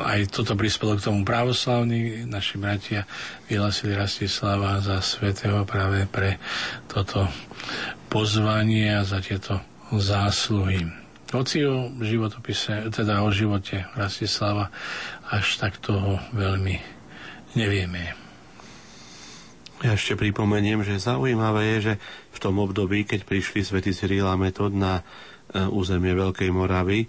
aj 0.00 0.30
toto 0.30 0.54
prispelo 0.54 0.96
k 0.96 1.06
tomu 1.06 1.24
pravoslavní. 1.24 2.26
Naši 2.26 2.56
bratia 2.58 3.04
vyhlasili 3.50 3.96
Rastislava 3.98 4.78
za 4.82 5.02
svetého 5.02 5.62
práve 5.66 6.06
pre 6.10 6.38
toto 6.86 7.26
pozvanie 8.10 8.94
a 8.94 9.02
za 9.02 9.18
tieto 9.22 9.60
zásluhy. 9.90 10.86
Hoci 11.34 11.66
o 11.66 11.90
životopise, 11.98 12.86
teda 12.94 13.26
o 13.26 13.30
živote 13.34 13.86
Rastislava 13.98 14.70
až 15.26 15.58
tak 15.58 15.82
toho 15.82 16.22
veľmi 16.30 16.78
nevieme. 17.58 18.14
Ja 19.84 19.92
ešte 19.92 20.16
pripomeniem, 20.16 20.80
že 20.80 20.96
zaujímavé 20.96 21.76
je, 21.76 21.92
že 21.92 21.94
v 22.32 22.38
tom 22.40 22.56
období, 22.56 23.04
keď 23.04 23.28
prišli 23.28 23.60
svätý 23.60 23.92
Cyril 23.92 24.24
a 24.24 24.32
Metod 24.32 24.72
na 24.72 25.04
územie 25.70 26.12
Veľkej 26.12 26.50
Moravy, 26.52 27.06
e, 27.06 27.08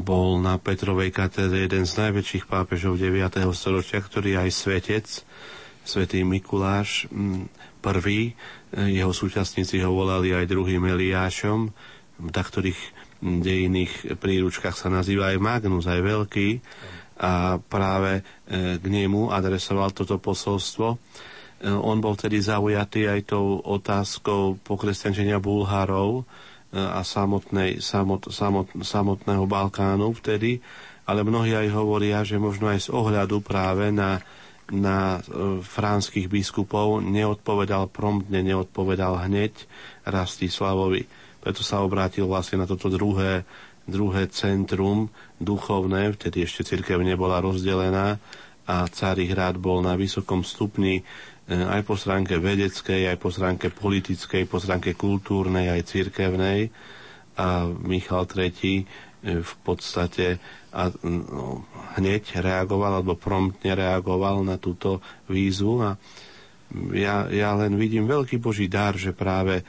bol 0.00 0.40
na 0.40 0.56
Petrovej 0.56 1.12
katedre 1.12 1.68
jeden 1.68 1.84
z 1.84 1.92
najväčších 2.08 2.48
pápežov 2.48 2.96
9. 2.96 3.44
storočia, 3.52 4.00
ktorý 4.00 4.40
aj 4.40 4.50
svetec, 4.54 5.06
svätý 5.84 6.24
Mikuláš 6.24 7.10
prvý, 7.84 8.32
e, 8.72 8.96
jeho 8.96 9.12
súčasníci 9.12 9.82
ho 9.84 9.92
volali 9.92 10.32
aj 10.32 10.48
druhým 10.48 10.88
Eliášom, 10.88 11.68
v 12.14 12.28
ktorých 12.30 12.80
dejinných 13.24 14.20
príručkách 14.20 14.76
sa 14.76 14.92
nazýva 14.92 15.32
aj 15.32 15.38
Magnus, 15.40 15.88
aj 15.88 16.00
Veľký, 16.00 16.48
a 17.14 17.62
práve 17.62 18.26
k 18.50 18.82
nemu 18.82 19.30
adresoval 19.30 19.94
toto 19.94 20.18
posolstvo. 20.18 20.98
E, 21.64 21.72
on 21.72 21.96
bol 22.02 22.12
vtedy 22.12 22.44
zaujatý 22.44 23.08
aj 23.08 23.32
tou 23.32 23.56
otázkou 23.64 24.60
pokresťančenia 24.60 25.40
Bulharov. 25.40 26.20
e, 26.20 26.24
a 26.74 27.00
samotnej, 27.06 27.78
samot, 27.78 28.34
samot, 28.34 28.66
samotného 28.82 29.46
Balkánu 29.46 30.10
vtedy, 30.18 30.58
ale 31.06 31.22
mnohí 31.22 31.54
aj 31.54 31.68
hovoria, 31.70 32.26
že 32.26 32.40
možno 32.40 32.72
aj 32.72 32.88
z 32.88 32.88
ohľadu 32.90 33.44
práve 33.44 33.94
na, 33.94 34.18
na 34.72 35.20
e, 35.20 35.60
fránskych 35.62 36.26
biskupov 36.26 37.04
neodpovedal 37.04 37.92
promptne, 37.92 38.42
neodpovedal 38.42 39.22
hneď 39.28 39.52
Rastislavovi. 40.02 41.06
Preto 41.44 41.60
sa 41.60 41.84
obrátil 41.84 42.24
vlastne 42.24 42.64
na 42.64 42.66
toto 42.66 42.88
druhé, 42.88 43.44
druhé 43.84 44.32
centrum 44.32 45.12
duchovné, 45.36 46.16
vtedy 46.16 46.48
ešte 46.48 46.64
cirkev 46.64 47.04
nebola 47.04 47.44
rozdelená 47.44 48.16
a 48.64 48.88
Carihrad 48.88 49.60
bol 49.60 49.84
na 49.84 49.92
vysokom 49.92 50.40
stupni 50.40 51.04
aj 51.44 51.82
po 51.84 51.94
stránke 52.00 52.40
vedeckej, 52.40 53.12
aj 53.12 53.18
po 53.20 53.28
stránke 53.28 53.68
politickej, 53.68 54.48
po 54.48 54.56
stránke 54.56 54.96
kultúrnej, 54.96 55.68
aj 55.76 55.82
cirkevnej. 55.92 56.72
A 57.36 57.68
Michal 57.68 58.24
III 58.24 58.54
e, 58.80 58.84
v 59.44 59.54
podstate 59.60 60.40
a, 60.72 60.88
no, 61.04 61.68
hneď 62.00 62.40
reagoval 62.40 63.02
alebo 63.02 63.18
promptne 63.18 63.76
reagoval 63.76 64.40
na 64.46 64.56
túto 64.56 65.04
výzvu 65.28 65.74
a 65.84 65.90
ja, 66.90 67.30
ja 67.30 67.54
len 67.54 67.78
vidím 67.78 68.10
veľký 68.10 68.42
Boží 68.42 68.66
dar, 68.66 68.96
že 68.96 69.14
práve 69.14 69.60
e, 69.60 69.64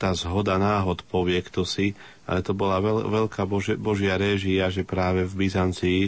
tá 0.00 0.16
zhoda 0.16 0.56
náhod 0.56 1.04
povie 1.06 1.38
kto 1.44 1.62
si, 1.68 1.92
ale 2.24 2.40
to 2.40 2.56
bola 2.56 2.80
veľ, 2.80 3.06
veľká 3.06 3.44
Bože, 3.44 3.76
Božia 3.76 4.16
réžia, 4.16 4.72
že 4.72 4.88
práve 4.88 5.28
v 5.28 5.46
Byzancii 5.46 6.00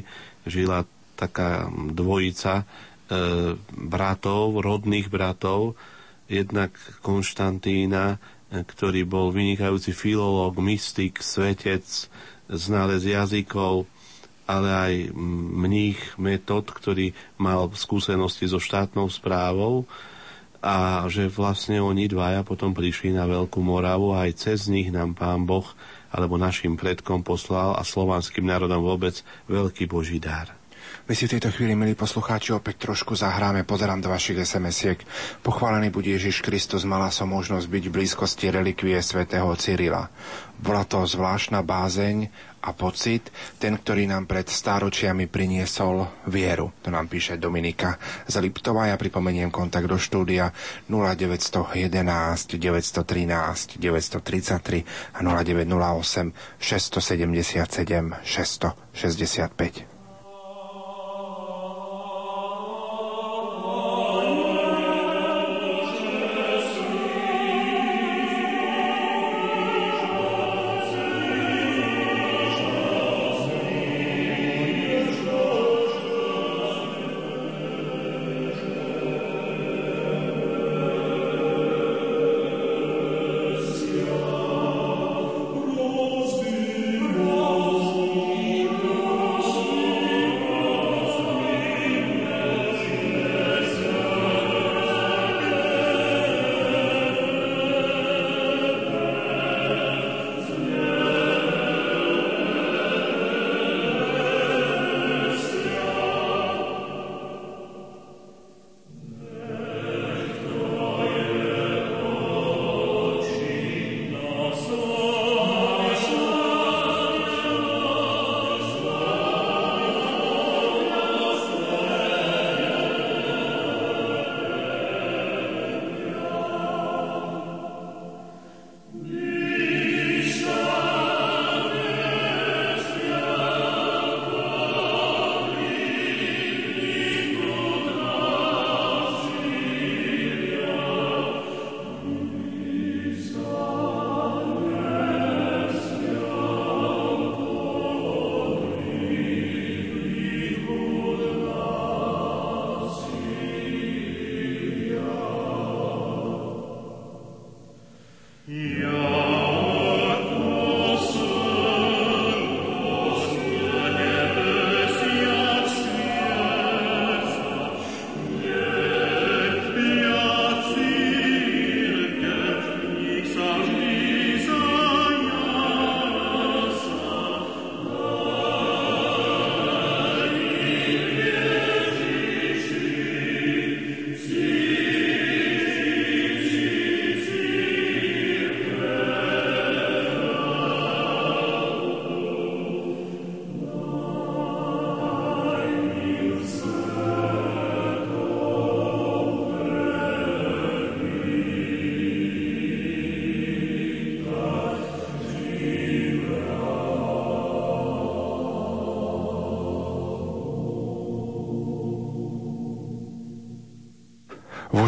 žila 0.48 0.88
taká 1.16 1.68
dvojica, 1.72 2.64
bratov, 3.70 4.58
rodných 4.62 5.06
bratov, 5.06 5.78
jednak 6.26 6.74
Konštantína, 7.06 8.18
e, 8.50 8.62
ktorý 8.66 9.06
bol 9.06 9.30
vynikajúci 9.30 9.94
filológ, 9.94 10.58
mystik, 10.58 11.22
svetec, 11.22 11.86
znalec 12.50 13.02
jazykov, 13.02 13.86
ale 14.46 14.68
aj 14.70 14.94
mních 15.54 15.98
metod, 16.18 16.70
ktorý 16.70 17.10
mal 17.38 17.66
skúsenosti 17.74 18.46
so 18.46 18.62
štátnou 18.62 19.10
správou 19.10 19.86
a 20.62 21.06
že 21.10 21.26
vlastne 21.30 21.82
oni 21.82 22.06
dvaja 22.06 22.46
potom 22.46 22.70
prišli 22.70 23.14
na 23.14 23.26
Veľkú 23.26 23.58
Moravu 23.62 24.14
a 24.14 24.26
aj 24.26 24.50
cez 24.50 24.70
nich 24.70 24.90
nám 24.90 25.18
pán 25.18 25.46
Boh 25.46 25.66
alebo 26.14 26.38
našim 26.38 26.78
predkom 26.78 27.26
poslal 27.26 27.74
a 27.74 27.82
slovanským 27.82 28.46
národom 28.46 28.82
vôbec 28.82 29.20
veľký 29.50 29.90
Boží 29.90 30.22
dar. 30.22 30.54
My 31.06 31.14
si 31.14 31.30
v 31.30 31.38
tejto 31.38 31.54
chvíli, 31.54 31.78
milí 31.78 31.94
poslucháči, 31.94 32.50
opäť 32.50 32.90
trošku 32.90 33.14
zahráme, 33.14 33.62
pozerám 33.62 34.02
do 34.02 34.10
vašich 34.10 34.42
SMS-iek. 34.42 35.06
Pochválený 35.38 35.94
bude 35.94 36.10
Ježiš 36.10 36.42
Kristus, 36.42 36.82
mala 36.82 37.14
som 37.14 37.30
možnosť 37.30 37.62
byť 37.70 37.84
v 37.86 37.94
blízkosti 37.94 38.50
relikvie 38.50 38.98
svätého 38.98 39.46
Cyrila. 39.54 40.10
Bola 40.58 40.82
to 40.82 41.06
zvláštna 41.06 41.62
bázeň 41.62 42.26
a 42.58 42.74
pocit, 42.74 43.30
ten, 43.62 43.78
ktorý 43.78 44.10
nám 44.10 44.26
pred 44.26 44.50
stáročiami 44.50 45.30
priniesol 45.30 46.10
vieru. 46.26 46.74
To 46.82 46.90
nám 46.90 47.06
píše 47.06 47.38
Dominika 47.38 48.02
z 48.26 48.42
Liptova. 48.42 48.90
Ja 48.90 48.98
pripomeniem 48.98 49.54
kontakt 49.54 49.86
do 49.86 50.02
štúdia 50.02 50.50
0911 50.90 52.58
913 52.58 53.78
933 53.78 55.14
a 55.14 55.18
0908 55.22 56.34
677 56.58 58.26
665. 58.26 59.95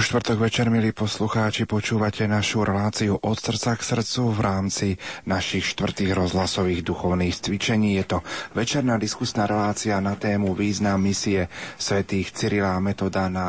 štvrtok 0.09 0.41
večer, 0.41 0.73
milí 0.73 0.97
poslucháči, 0.97 1.69
počúvate 1.69 2.25
našu 2.25 2.65
reláciu 2.65 3.21
od 3.21 3.37
srdca 3.37 3.77
k 3.77 3.83
srdcu 3.93 4.33
v 4.33 4.41
rámci 4.41 4.87
našich 5.29 5.69
štvrtých 5.77 6.17
rozhlasových 6.17 6.81
duchovných 6.81 7.37
cvičení. 7.37 8.01
Je 8.01 8.17
to 8.17 8.19
večerná 8.57 8.97
diskusná 8.97 9.45
relácia 9.45 10.01
na 10.01 10.17
tému 10.17 10.57
význam 10.57 10.97
misie 11.05 11.53
svätých 11.77 12.33
Cyrila 12.33 12.81
Metoda 12.81 13.29
na 13.29 13.49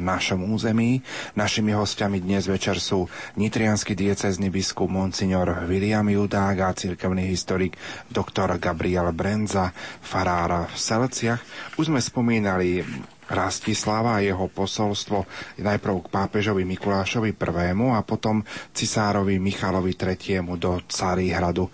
našom 0.00 0.48
území. 0.48 1.04
Našimi 1.36 1.76
hostiami 1.76 2.24
dnes 2.24 2.48
večer 2.48 2.80
sú 2.80 3.04
nitrianský 3.36 3.92
diecezny 3.92 4.48
biskup 4.48 4.88
Monsignor 4.88 5.68
William 5.68 6.08
Judák 6.08 6.56
a 6.56 6.72
cirkevný 6.72 7.28
historik 7.28 7.76
doktor 8.08 8.56
Gabriel 8.56 9.12
Brenza, 9.12 9.76
farára 10.00 10.72
v 10.72 10.72
Selciach. 10.72 11.44
Už 11.76 11.92
sme 11.92 12.00
spomínali 12.00 12.80
Rastislava 13.28 14.18
a 14.18 14.24
jeho 14.24 14.48
posolstvo 14.48 15.28
najprv 15.60 15.94
k 16.04 16.08
pápežovi 16.08 16.64
Mikulášovi 16.64 17.36
I. 17.36 17.72
a 17.92 18.00
potom 18.00 18.40
cisárovi 18.72 19.36
Michalovi 19.36 19.92
III. 19.92 20.48
do 20.56 20.80
Caríhradu. 20.88 21.68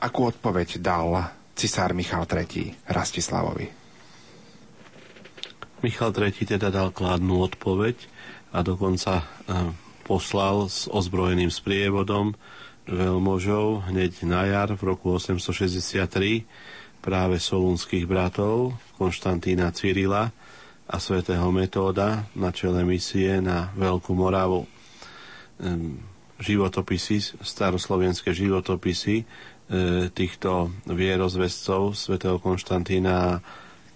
Akú 0.00 0.28
odpoveď 0.28 0.80
dal 0.80 1.32
cisár 1.56 1.96
Michal 1.96 2.28
III. 2.28 2.88
Rastislavovi? 2.88 3.66
Michal 5.80 6.12
III. 6.12 6.60
teda 6.60 6.68
dal 6.68 6.92
kládnu 6.92 7.40
odpoveď 7.48 7.96
a 8.52 8.60
dokonca 8.60 9.20
e, 9.20 9.24
poslal 10.04 10.68
s 10.68 10.84
ozbrojeným 10.92 11.48
sprievodom 11.48 12.36
veľmožov 12.84 13.88
hneď 13.88 14.26
na 14.28 14.44
jar 14.44 14.76
v 14.76 14.82
roku 14.92 15.16
863 15.16 16.44
práve 17.00 17.40
solúnskych 17.40 18.04
bratov 18.04 18.76
Konštantína 19.00 19.72
Cyrila, 19.72 20.34
a 20.90 20.98
svätého 20.98 21.46
Metóda 21.54 22.26
na 22.34 22.50
čele 22.50 22.82
misie 22.82 23.38
na 23.38 23.70
Veľkú 23.78 24.10
Moravu. 24.10 24.66
Životopisy, 26.40 27.38
staroslovenské 27.38 28.34
životopisy 28.34 29.22
e, 29.22 29.24
týchto 30.10 30.72
vierozvescov 30.88 31.94
svätého 31.94 32.40
Konštantína 32.42 33.38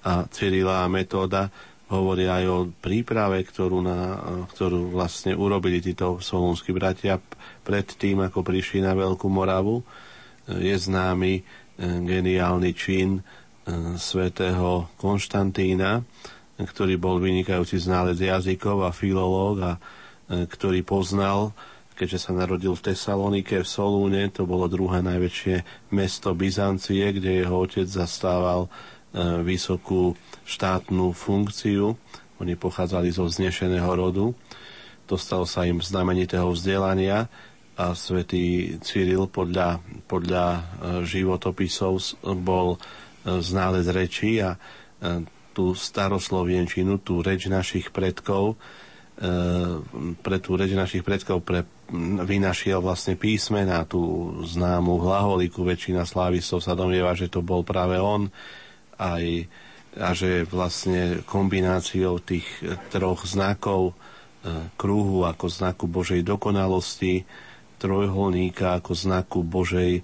a 0.05 0.13
Cyrila 0.29 0.85
a 0.85 0.93
Metóda 0.93 1.49
hovoria 1.91 2.39
aj 2.39 2.45
o 2.47 2.59
príprave, 2.69 3.43
ktorú, 3.43 3.81
na, 3.81 4.21
ktorú 4.55 4.93
vlastne 4.93 5.33
urobili 5.35 5.81
títo 5.81 6.21
solúnsky 6.21 6.71
bratia 6.77 7.19
pred 7.65 7.89
tým, 7.91 8.23
ako 8.23 8.45
prišli 8.45 8.85
na 8.85 8.95
Veľkú 8.95 9.27
Moravu. 9.27 9.83
E, 9.83 9.85
je 10.69 10.77
známy 10.79 11.41
e, 11.41 11.43
geniálny 12.07 12.71
čin 12.77 13.19
svätého 13.97 14.93
Konštantína, 15.01 16.05
ktorý 16.61 16.95
bol 16.95 17.19
vynikajúci 17.19 17.83
ználec 17.83 18.23
jazykov 18.23 18.87
a 18.87 18.95
filológ 18.95 19.57
a 19.59 19.73
e, 19.75 19.81
ktorý 20.47 20.87
poznal, 20.87 21.51
keďže 21.99 22.31
sa 22.31 22.33
narodil 22.35 22.79
v 22.79 22.85
Tesalonike, 22.91 23.63
v 23.63 23.67
Solúne, 23.67 24.23
to 24.31 24.47
bolo 24.47 24.71
druhé 24.71 25.03
najväčšie 25.03 25.91
mesto 25.91 26.31
Byzancie, 26.35 27.11
kde 27.11 27.43
jeho 27.43 27.55
otec 27.59 27.87
zastával 27.91 28.67
e, 28.67 28.69
vysokú 29.43 30.15
štátnu 30.47 31.11
funkciu. 31.11 31.99
Oni 32.39 32.55
pochádzali 32.55 33.11
zo 33.11 33.27
vznešeného 33.27 33.91
rodu. 33.91 34.31
Dostal 35.11 35.47
sa 35.51 35.67
im 35.67 35.83
znamenitého 35.83 36.51
vzdelania 36.55 37.27
a 37.75 37.99
svätý 37.99 38.79
Cyril 38.79 39.27
podľa, 39.27 39.83
podľa 40.07 40.47
e, 40.55 40.61
životopisov 41.03 42.23
bol 42.39 42.79
ználec 43.25 43.89
rečí 43.89 44.37
a 44.39 44.61
tú 45.55 45.79
staroslovienčinu, 45.79 46.99
tú 46.99 47.23
reč 47.23 47.47
našich 47.47 47.95
predkov, 47.95 48.59
e, 49.15 49.27
pre 50.19 50.37
tú 50.43 50.59
reč 50.59 50.75
našich 50.75 51.07
predkov 51.07 51.47
pre, 51.47 51.63
vynašiel 52.27 52.83
vlastne 52.83 53.15
písmena, 53.15 53.87
tú 53.87 54.35
známu 54.43 54.99
hlaholiku, 54.99 55.63
väčšina 55.63 56.03
slávistov 56.03 56.59
sa 56.59 56.75
domnieva, 56.75 57.15
že 57.15 57.31
to 57.31 57.39
bol 57.39 57.63
práve 57.63 58.01
on, 58.03 58.27
aj, 58.99 59.47
a 59.95 60.11
že 60.11 60.43
vlastne 60.51 61.23
kombináciou 61.23 62.19
tých 62.19 62.47
troch 62.91 63.23
znakov 63.23 63.93
e, 63.93 64.75
kruhu 64.75 65.23
ako 65.23 65.47
znaku 65.47 65.87
Božej 65.87 66.27
dokonalosti, 66.27 67.23
trojholníka 67.79 68.81
ako 68.81 68.93
znaku 68.97 69.39
Božej, 69.45 70.01
e, 70.01 70.03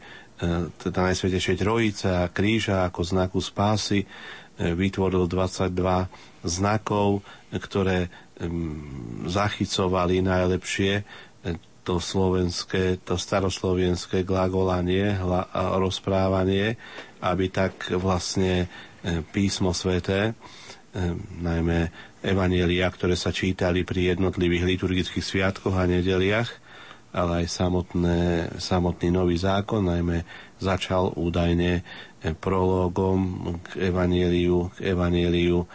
teda 0.79 1.11
Najsvetejšej 1.11 1.57
Trojice 1.59 2.09
a 2.13 2.29
kríža 2.29 2.85
ako 2.87 3.01
znaku 3.03 3.39
spásy, 3.41 4.05
vytvoril 4.61 5.25
22 5.25 5.73
znakov, 6.45 7.25
ktoré 7.49 8.13
zachycovali 9.25 10.21
najlepšie 10.21 10.93
to 11.81 11.97
slovenské, 11.97 13.01
to 13.01 13.17
staroslovenské 13.17 14.23
glagolanie, 14.23 15.17
hla, 15.17 15.49
rozprávanie, 15.81 16.77
aby 17.25 17.49
tak 17.49 17.89
vlastne 17.97 18.69
písmo 19.33 19.73
sveté, 19.73 20.37
najmä 21.41 21.89
evanielia, 22.21 22.85
ktoré 22.93 23.17
sa 23.17 23.33
čítali 23.33 23.87
pri 23.87 24.15
jednotlivých 24.17 24.77
liturgických 24.77 25.25
sviatkoch 25.25 25.73
a 25.73 25.89
nedeliach, 25.89 26.51
ale 27.11 27.43
aj 27.43 27.47
samotné, 27.49 28.19
samotný 28.61 29.09
nový 29.11 29.41
zákon, 29.41 29.83
najmä 29.83 30.23
začal 30.61 31.17
údajne 31.17 31.83
prologom 32.37 33.21
k 33.65 33.89
evanieliu, 33.89 34.69
k 34.77 34.93
evanieliu 34.93 35.65
e, 35.65 35.67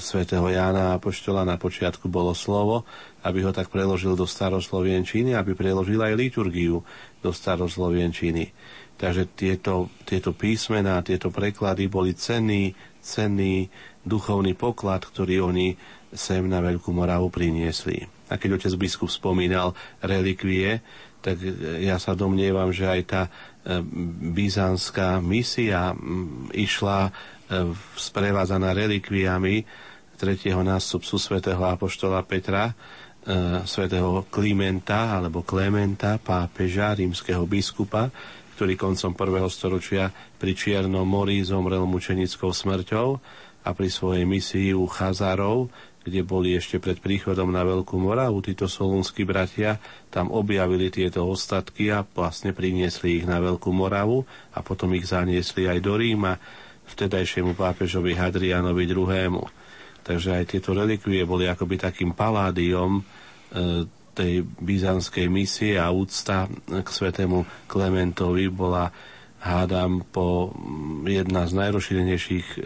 svätého 0.00 0.48
Jána 0.48 0.96
Apoštola. 0.96 1.44
Na 1.44 1.60
počiatku 1.60 2.08
bolo 2.08 2.32
slovo, 2.32 2.88
aby 3.20 3.44
ho 3.44 3.52
tak 3.52 3.68
preložil 3.68 4.16
do 4.16 4.24
staroslovienčiny, 4.24 5.36
aby 5.36 5.52
preložil 5.52 6.00
aj 6.00 6.16
liturgiu 6.16 6.80
do 7.20 7.30
staroslovienčiny. 7.30 8.48
Takže 8.96 9.28
tieto, 9.36 9.92
tieto 10.08 10.32
písmená, 10.32 11.04
tieto 11.04 11.28
preklady 11.28 11.90
boli 11.90 12.16
cenný, 12.16 12.72
cenný 13.04 13.68
duchovný 14.00 14.56
poklad, 14.56 15.04
ktorý 15.04 15.44
oni 15.52 15.76
sem 16.14 16.46
na 16.46 16.62
Veľkú 16.62 16.94
Moravu 16.94 17.28
priniesli. 17.28 18.06
A 18.30 18.38
keď 18.38 18.56
otec 18.56 18.72
biskup 18.78 19.10
spomínal 19.10 19.74
relikvie, 20.00 20.80
tak 21.24 21.40
ja 21.80 21.96
sa 21.96 22.12
domnievam, 22.12 22.70
že 22.70 22.84
aj 22.84 23.00
tá 23.08 23.22
byzantská 24.34 25.24
misia 25.24 25.96
išla 26.52 27.08
e, 27.08 27.10
sprevádzaná 27.96 28.76
relikviami 28.76 29.64
tretieho 30.20 30.60
nástupcu 30.60 31.16
svätého 31.16 31.64
Apoštola 31.64 32.20
Petra, 32.28 32.70
e, 32.70 32.74
svätého 33.64 34.28
Klimenta 34.28 35.16
alebo 35.16 35.40
Klementa, 35.40 36.20
pápeža, 36.20 36.92
rímskeho 36.92 37.48
biskupa, 37.48 38.12
ktorý 38.54 38.76
koncom 38.76 39.16
prvého 39.16 39.48
storočia 39.48 40.12
pri 40.36 40.52
Čiernom 40.52 41.08
mori 41.08 41.40
zomrel 41.42 41.88
mučenickou 41.88 42.52
smrťou 42.52 43.08
a 43.64 43.68
pri 43.72 43.88
svojej 43.88 44.28
misii 44.28 44.76
u 44.76 44.84
Chazarov 44.84 45.72
kde 46.04 46.20
boli 46.20 46.52
ešte 46.52 46.76
pred 46.76 47.00
príchodom 47.00 47.48
na 47.48 47.64
Veľkú 47.64 47.96
Moravu, 47.96 48.44
títo 48.44 48.68
solúnsky 48.68 49.24
bratia 49.24 49.80
tam 50.12 50.28
objavili 50.28 50.92
tieto 50.92 51.24
ostatky 51.24 51.88
a 51.88 52.04
vlastne 52.04 52.52
priniesli 52.52 53.18
ich 53.18 53.26
na 53.26 53.40
Veľkú 53.40 53.72
Moravu 53.72 54.28
a 54.52 54.60
potom 54.60 54.92
ich 54.92 55.08
zaniesli 55.08 55.64
aj 55.64 55.80
do 55.80 55.96
Ríma 55.96 56.36
vtedajšiemu 56.84 57.56
pápežovi 57.56 58.12
Hadrianovi 58.12 58.84
II. 58.84 59.40
Takže 60.04 60.36
aj 60.36 60.44
tieto 60.52 60.76
relikvie 60.76 61.24
boli 61.24 61.48
akoby 61.48 61.80
takým 61.80 62.12
paládiom 62.12 63.00
e, 63.00 63.02
tej 64.14 64.46
byzantskej 64.46 65.26
misie 65.26 65.74
a 65.80 65.88
úcta 65.90 66.46
k 66.68 66.84
svetému 66.84 67.66
Klementovi 67.66 68.52
bola 68.52 68.92
hádam 69.44 70.08
po 70.08 70.56
mm, 70.56 71.04
jedna 71.04 71.44
z 71.44 71.52
najrozšírenejších 71.60 72.46
e, 72.56 72.58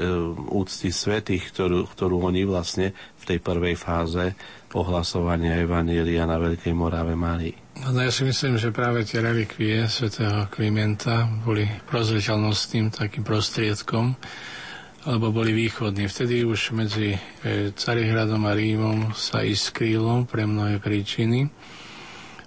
úcty 0.54 0.94
svetých, 0.94 1.50
ktorú, 1.50 1.90
ktorú 1.90 2.22
oni 2.30 2.46
vlastne 2.46 2.94
v 3.18 3.24
tej 3.26 3.38
prvej 3.42 3.74
fáze 3.74 4.38
ohlasovania 4.70 5.58
Evanielia 5.58 6.22
na 6.22 6.38
Veľkej 6.38 6.70
Morave 6.70 7.18
mali. 7.18 7.50
No 7.82 7.98
ja 7.98 8.14
si 8.14 8.22
myslím, 8.22 8.54
že 8.58 8.70
práve 8.70 9.02
tie 9.02 9.18
relikvie 9.18 9.90
svätého 9.90 10.46
Klimenta 10.54 11.26
boli 11.42 11.66
prozreteľnostným 11.90 12.94
takým 12.94 13.26
prostriedkom, 13.26 14.14
alebo 15.06 15.34
boli 15.34 15.54
východní. 15.54 16.06
Vtedy 16.06 16.46
už 16.46 16.78
medzi 16.78 17.14
e, 17.14 17.18
Carihradom 17.74 18.46
a 18.46 18.54
Rímom 18.54 19.18
sa 19.18 19.42
iskrilo 19.42 20.26
pre 20.30 20.46
mnohé 20.46 20.78
príčiny. 20.78 21.50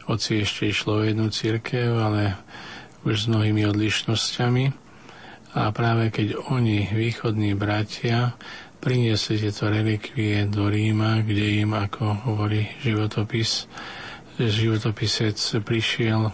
Oci 0.07 0.43
ešte 0.43 0.71
išlo 0.71 0.99
o 0.99 1.05
jednu 1.07 1.31
církev, 1.31 1.95
ale 1.99 2.35
už 3.03 3.15
s 3.15 3.29
mnohými 3.29 3.65
odlišnosťami. 3.69 4.65
A 5.51 5.69
práve 5.75 6.09
keď 6.09 6.39
oni, 6.49 6.87
východní 6.91 7.53
bratia, 7.59 8.39
priniesli 8.79 9.37
tieto 9.37 9.67
relikvie 9.67 10.47
do 10.47 10.71
Ríma, 10.71 11.21
kde 11.21 11.61
im, 11.61 11.75
ako 11.75 12.31
hovorí 12.31 12.71
životopis, 12.81 13.67
životopisec 14.39 15.37
prišiel 15.61 16.31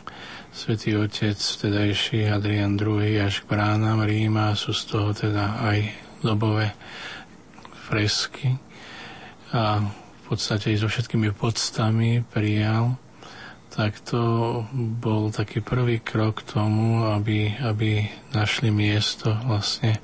svätý 0.54 0.96
Otec, 0.96 1.36
vtedajší 1.36 2.30
Adrian 2.30 2.78
II 2.78 3.04
až 3.20 3.44
k 3.44 3.50
bránam 3.52 4.06
Ríma, 4.06 4.54
sú 4.54 4.72
z 4.72 4.84
toho 4.86 5.10
teda 5.12 5.60
aj 5.66 5.78
dobové 6.22 6.72
fresky. 7.90 8.54
A 9.52 9.82
podstate 10.28 10.76
so 10.76 10.92
všetkými 10.92 11.32
podstami 11.32 12.20
prijal, 12.28 13.00
tak 13.78 14.02
to 14.02 14.66
bol 14.98 15.30
taký 15.30 15.62
prvý 15.62 16.02
krok 16.02 16.42
k 16.42 16.58
tomu, 16.58 17.06
aby, 17.14 17.54
aby 17.62 18.10
našli 18.34 18.74
miesto 18.74 19.30
vlastne 19.46 20.02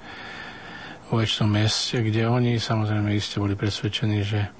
vo 1.09 1.17
väčšom 1.17 1.49
meste, 1.49 2.05
kde 2.05 2.29
oni 2.29 2.61
samozrejme 2.61 3.09
iste 3.17 3.41
boli 3.41 3.57
presvedčení, 3.57 4.21
že 4.21 4.53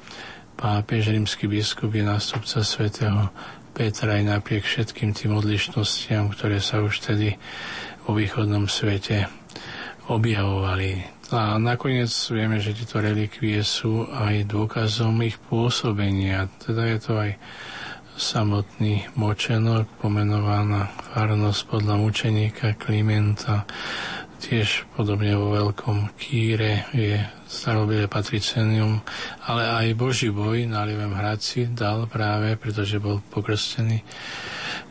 pápež, 0.58 1.14
rímsky 1.14 1.46
biskup 1.46 1.94
je 1.94 2.02
nástupca 2.02 2.66
svätého 2.66 3.30
Petra 3.74 4.22
aj 4.22 4.38
napriek 4.38 4.66
všetkým 4.66 5.18
tým 5.18 5.34
odlišnostiam, 5.34 6.30
ktoré 6.30 6.62
sa 6.62 6.82
už 6.82 7.06
tedy 7.10 7.42
vo 8.06 8.14
východnom 8.14 8.70
svete 8.70 9.26
objavovali. 10.10 11.02
A 11.34 11.58
nakoniec 11.58 12.14
vieme, 12.30 12.62
že 12.62 12.78
tieto 12.78 13.02
relikvie 13.02 13.66
sú 13.66 14.06
aj 14.10 14.46
dôkazom 14.46 15.18
ich 15.26 15.42
pôsobenia. 15.50 16.46
Teda 16.62 16.86
je 16.86 16.98
to 17.02 17.14
aj 17.18 17.32
samotný 18.14 19.10
močenok, 19.18 19.90
pomenovaná 20.02 20.94
farnosť 21.14 21.62
podľa 21.70 21.96
mučeníka 21.98 22.78
Klimenta, 22.78 23.66
tiež 24.44 24.84
podobne 25.00 25.40
vo 25.40 25.56
Veľkom 25.56 26.12
Kýre 26.20 26.92
je 26.92 27.16
starobilé 27.48 28.12
patricenium, 28.12 29.00
ale 29.48 29.64
aj 29.64 29.96
Boží 29.96 30.28
boj 30.28 30.68
na 30.68 30.84
Livem 30.84 31.16
Hradci 31.16 31.72
dal 31.72 32.12
práve, 32.12 32.60
pretože 32.60 33.00
bol 33.00 33.24
pokrstený 33.32 34.04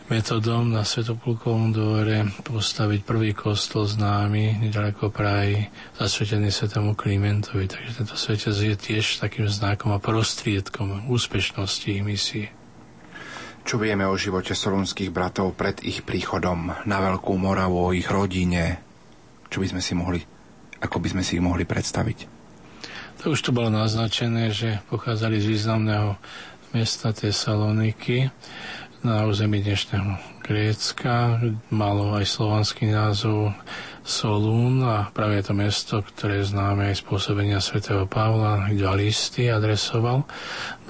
metodom 0.08 0.72
na 0.72 0.84
Svetopulkovom 0.84 1.72
dvore 1.72 2.28
postaviť 2.44 3.00
prvý 3.04 3.32
kostol 3.36 3.84
známy 3.84 4.60
nedaleko 4.60 5.08
Prahy, 5.08 5.68
zasvetený 5.96 6.52
svetému 6.52 6.96
Klimentovi. 6.96 7.64
Takže 7.68 8.04
tento 8.04 8.16
svetec 8.16 8.56
je 8.56 8.74
tiež 8.76 9.20
takým 9.20 9.48
znakom 9.48 9.92
a 9.92 10.00
prostriedkom 10.00 11.08
úspešnosti 11.12 11.88
ich 11.88 12.04
misie. 12.04 12.61
Čo 13.62 13.78
vieme 13.78 14.02
o 14.04 14.18
živote 14.18 14.58
solunských 14.58 15.14
bratov 15.14 15.54
pred 15.54 15.78
ich 15.86 16.02
príchodom 16.02 16.74
na 16.82 16.98
Veľkú 16.98 17.38
Moravu, 17.38 17.78
o 17.78 17.94
ich 17.94 18.10
rodine? 18.10 18.82
Čo 19.48 19.62
by 19.62 19.66
sme 19.70 19.82
si 19.84 19.92
mohli, 19.94 20.20
ako 20.82 20.96
by 20.98 21.08
sme 21.14 21.22
si 21.22 21.38
ich 21.38 21.44
mohli 21.44 21.62
predstaviť? 21.62 22.18
To 23.22 23.32
už 23.32 23.40
tu 23.40 23.54
bolo 23.54 23.70
naznačené, 23.70 24.50
že 24.50 24.82
pochádzali 24.90 25.38
z 25.38 25.46
významného 25.54 26.18
mesta 26.74 27.14
Tesaloniky 27.14 28.34
na 29.06 29.30
území 29.30 29.62
dnešného 29.62 30.42
Grécka. 30.42 31.38
Malo 31.70 32.18
aj 32.18 32.26
slovanský 32.26 32.90
názov 32.90 33.54
Solún 34.02 34.82
a 34.82 35.14
práve 35.14 35.38
to 35.46 35.54
mesto, 35.54 36.02
ktoré 36.02 36.42
je 36.42 36.50
známe 36.50 36.90
aj 36.90 37.06
spôsobenia 37.06 37.62
svätého 37.62 38.02
Pavla, 38.10 38.66
kde 38.66 38.90
listy 38.98 39.46
adresoval 39.46 40.26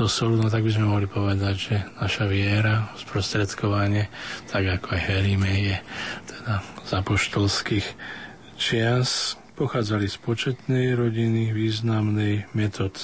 do 0.00 0.08
Solúna, 0.08 0.48
tak 0.48 0.64
by 0.64 0.72
sme 0.72 0.88
mohli 0.88 1.04
povedať, 1.04 1.54
že 1.54 1.76
naša 2.00 2.24
viera, 2.24 2.88
sprostredkovanie, 2.96 4.08
tak 4.48 4.64
ako 4.64 4.96
aj 4.96 5.00
Herime 5.04 5.52
je 5.52 5.76
teda 6.24 6.54
z 6.88 6.90
apoštolských 7.04 7.86
čias, 8.56 9.36
pochádzali 9.60 10.08
z 10.08 10.16
početnej 10.16 10.96
rodiny 10.96 11.52
významnej 11.52 12.48
metod. 12.56 12.96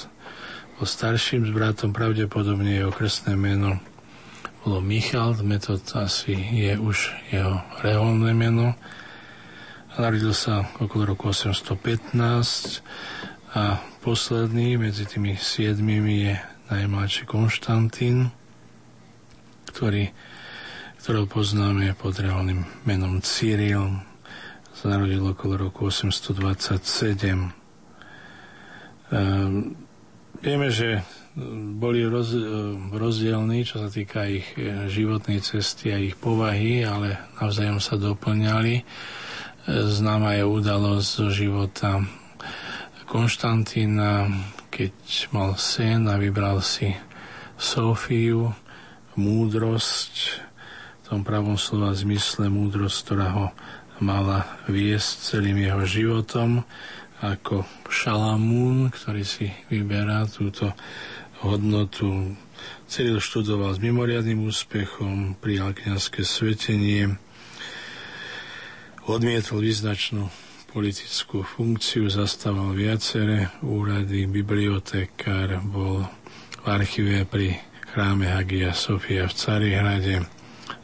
O 0.81 0.89
starším 0.89 1.45
s 1.45 1.51
bratom 1.53 1.93
pravdepodobne 1.93 2.81
jeho 2.81 2.89
krstné 2.89 3.37
meno 3.37 3.77
bolo 4.65 4.83
Michal, 4.83 5.37
metod 5.45 5.85
asi 5.95 6.35
je 6.35 6.75
už 6.75 7.13
jeho 7.31 7.61
reholné 7.79 8.35
meno, 8.35 8.75
Narodil 9.99 10.31
sa 10.31 10.63
okolo 10.79 11.11
roku 11.11 11.35
815 11.35 12.15
a 13.51 13.83
posledný 13.99 14.79
medzi 14.79 15.03
tými 15.03 15.35
siedmimi 15.35 16.23
je 16.23 16.39
najmladší 16.71 17.27
Konštantín, 17.27 18.31
ktorý, 19.67 20.07
ktorého 21.03 21.27
poznáme 21.27 21.91
pod 21.99 22.15
reálnym 22.15 22.63
menom 22.87 23.19
Cyril. 23.19 23.99
Sa 24.71 24.87
narodil 24.87 25.19
okolo 25.19 25.67
roku 25.67 25.91
827. 25.91 27.51
Ehm, 29.11 29.75
vieme, 30.39 30.71
že 30.71 31.03
boli 31.75 32.07
roz, 32.07 32.39
rozdielní, 32.95 33.67
čo 33.67 33.83
sa 33.83 33.91
týka 33.91 34.31
ich 34.31 34.47
životnej 34.87 35.43
cesty 35.43 35.91
a 35.91 35.99
ich 35.99 36.15
povahy, 36.15 36.87
ale 36.87 37.19
navzájom 37.43 37.83
sa 37.83 37.99
doplňali. 37.99 38.87
Známa 39.69 40.33
je 40.33 40.49
udalosť 40.49 41.05
zo 41.05 41.27
života 41.29 42.01
Konštantína, 43.05 44.25
keď 44.73 44.93
mal 45.29 45.61
sen 45.61 46.09
a 46.09 46.17
vybral 46.17 46.57
si 46.65 46.89
Sofiu, 47.53 48.49
múdrosť, 49.13 50.13
v 50.41 51.03
tom 51.05 51.21
pravom 51.21 51.53
slova 51.53 51.93
zmysle 51.93 52.49
múdrosť, 52.49 52.97
ktorá 53.05 53.27
ho 53.29 53.47
mala 54.01 54.57
viesť 54.65 55.37
celým 55.37 55.61
jeho 55.61 55.85
životom, 55.85 56.65
ako 57.21 57.61
Šalamún, 57.93 58.89
ktorý 58.89 59.21
si 59.21 59.53
vyberá 59.69 60.25
túto 60.25 60.73
hodnotu. 61.45 62.33
Cyril 62.89 63.21
študoval 63.21 63.77
s 63.77 63.83
mimoriadným 63.85 64.49
úspechom, 64.49 65.37
prijal 65.37 65.77
kniazské 65.77 66.25
svetenie, 66.25 67.21
Odmietol 69.09 69.65
význačnú 69.65 70.29
politickú 70.69 71.41
funkciu, 71.41 72.13
zastával 72.13 72.77
viaceré 72.77 73.49
úrady, 73.65 74.29
bibliotekár, 74.29 75.65
bol 75.65 76.05
v 76.61 76.65
archíve 76.69 77.25
pri 77.25 77.57
chráme 77.89 78.29
Hagia 78.29 78.69
Sofia 78.77 79.25
v 79.25 79.33
Carihrade, 79.33 80.29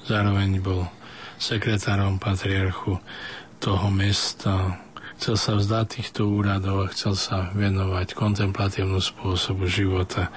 zároveň 0.09 0.57
bol 0.57 0.89
sekretárom 1.37 2.17
patriarchu 2.17 2.97
toho 3.61 3.93
mesta. 3.93 4.81
Chcel 5.21 5.37
sa 5.37 5.51
vzdať 5.61 5.85
týchto 5.85 6.25
úradov 6.25 6.81
a 6.81 6.91
chcel 6.97 7.13
sa 7.13 7.53
venovať 7.53 8.17
kontemplatívnu 8.17 9.05
spôsobu 9.05 9.69
života 9.69 10.33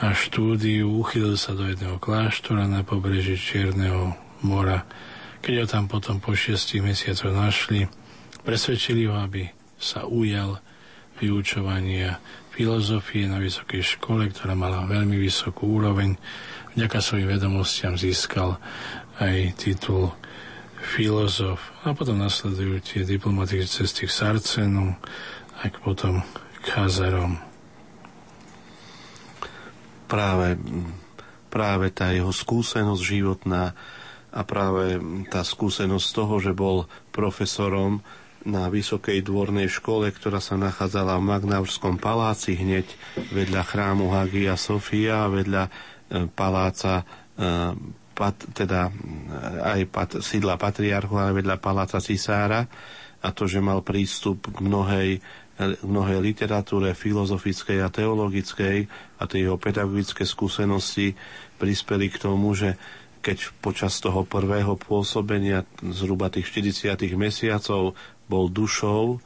a 0.00 0.16
štúdiu. 0.16 0.88
Uchylil 0.88 1.36
sa 1.36 1.52
do 1.52 1.68
jedného 1.68 2.00
kláštora 2.00 2.64
na 2.64 2.80
pobreží 2.80 3.36
Čierneho 3.36 4.16
mora 4.40 4.88
keď 5.40 5.54
ho 5.64 5.66
tam 5.66 5.84
potom 5.88 6.20
po 6.20 6.36
šiestich 6.36 6.84
mesiacoch 6.84 7.32
našli, 7.32 7.88
presvedčili 8.44 9.08
ho, 9.08 9.16
aby 9.16 9.48
sa 9.80 10.04
ujal 10.04 10.60
vyučovania 11.20 12.20
filozofie 12.52 13.24
na 13.24 13.40
vysokej 13.40 13.96
škole, 13.96 14.28
ktorá 14.28 14.52
mala 14.52 14.84
veľmi 14.84 15.16
vysokú 15.16 15.80
úroveň. 15.80 16.16
Vďaka 16.76 16.98
svojim 17.00 17.28
vedomostiam 17.28 17.96
získal 17.96 18.60
aj 19.16 19.56
titul 19.56 20.12
filozof. 20.80 21.60
A 21.84 21.92
potom 21.92 22.20
nasledujú 22.20 22.80
tie 22.84 23.02
diplomatické 23.04 23.68
cesty 23.68 24.08
k 24.08 24.12
Sarcenu 24.12 24.96
a 25.60 25.62
potom 25.80 26.24
k 26.60 26.66
Hazarom. 26.76 27.40
Práve, 30.04 30.58
práve 31.52 31.86
tá 31.92 32.10
jeho 32.10 32.32
skúsenosť 32.32 33.02
životná 33.04 33.76
a 34.30 34.40
práve 34.46 35.02
tá 35.26 35.42
skúsenosť 35.42 36.08
toho, 36.14 36.34
že 36.38 36.52
bol 36.54 36.86
profesorom 37.10 37.98
na 38.46 38.72
Vysokej 38.72 39.20
dvornej 39.20 39.68
škole, 39.68 40.08
ktorá 40.08 40.40
sa 40.40 40.56
nachádzala 40.56 41.20
v 41.20 41.28
Magnaurskom 41.28 42.00
paláci 42.00 42.56
hneď 42.56 42.88
vedľa 43.36 43.62
chrámu 43.68 44.08
Hagia 44.08 44.56
Sofia, 44.56 45.28
vedľa 45.28 45.68
e, 45.68 45.70
paláca 46.32 47.04
e, 47.04 47.04
pat, 48.16 48.36
teda 48.56 48.88
e, 48.88 48.92
aj 49.60 49.80
pat, 49.92 50.10
sídla 50.24 50.56
patriarchu, 50.56 51.20
ale 51.20 51.36
vedľa 51.36 51.60
paláca 51.60 52.00
cisára. 52.00 52.64
A 53.20 53.36
to, 53.36 53.44
že 53.44 53.60
mal 53.60 53.84
prístup 53.84 54.48
k 54.48 54.64
mnohej, 54.64 55.20
mnohej 55.84 56.24
literatúre 56.24 56.96
filozofickej 56.96 57.84
a 57.84 57.92
teologickej 57.92 58.88
a 59.20 59.22
tie 59.28 59.44
jeho 59.44 59.60
pedagogické 59.60 60.24
skúsenosti 60.24 61.12
prispeli 61.60 62.08
k 62.08 62.16
tomu, 62.16 62.56
že 62.56 62.80
keď 63.20 63.52
počas 63.60 64.00
toho 64.00 64.24
prvého 64.24 64.80
pôsobenia 64.80 65.68
zhruba 65.84 66.32
tých 66.32 66.48
40 66.48 66.96
mesiacov 67.14 67.92
bol 68.26 68.48
dušou 68.48 69.16
e, 69.16 69.18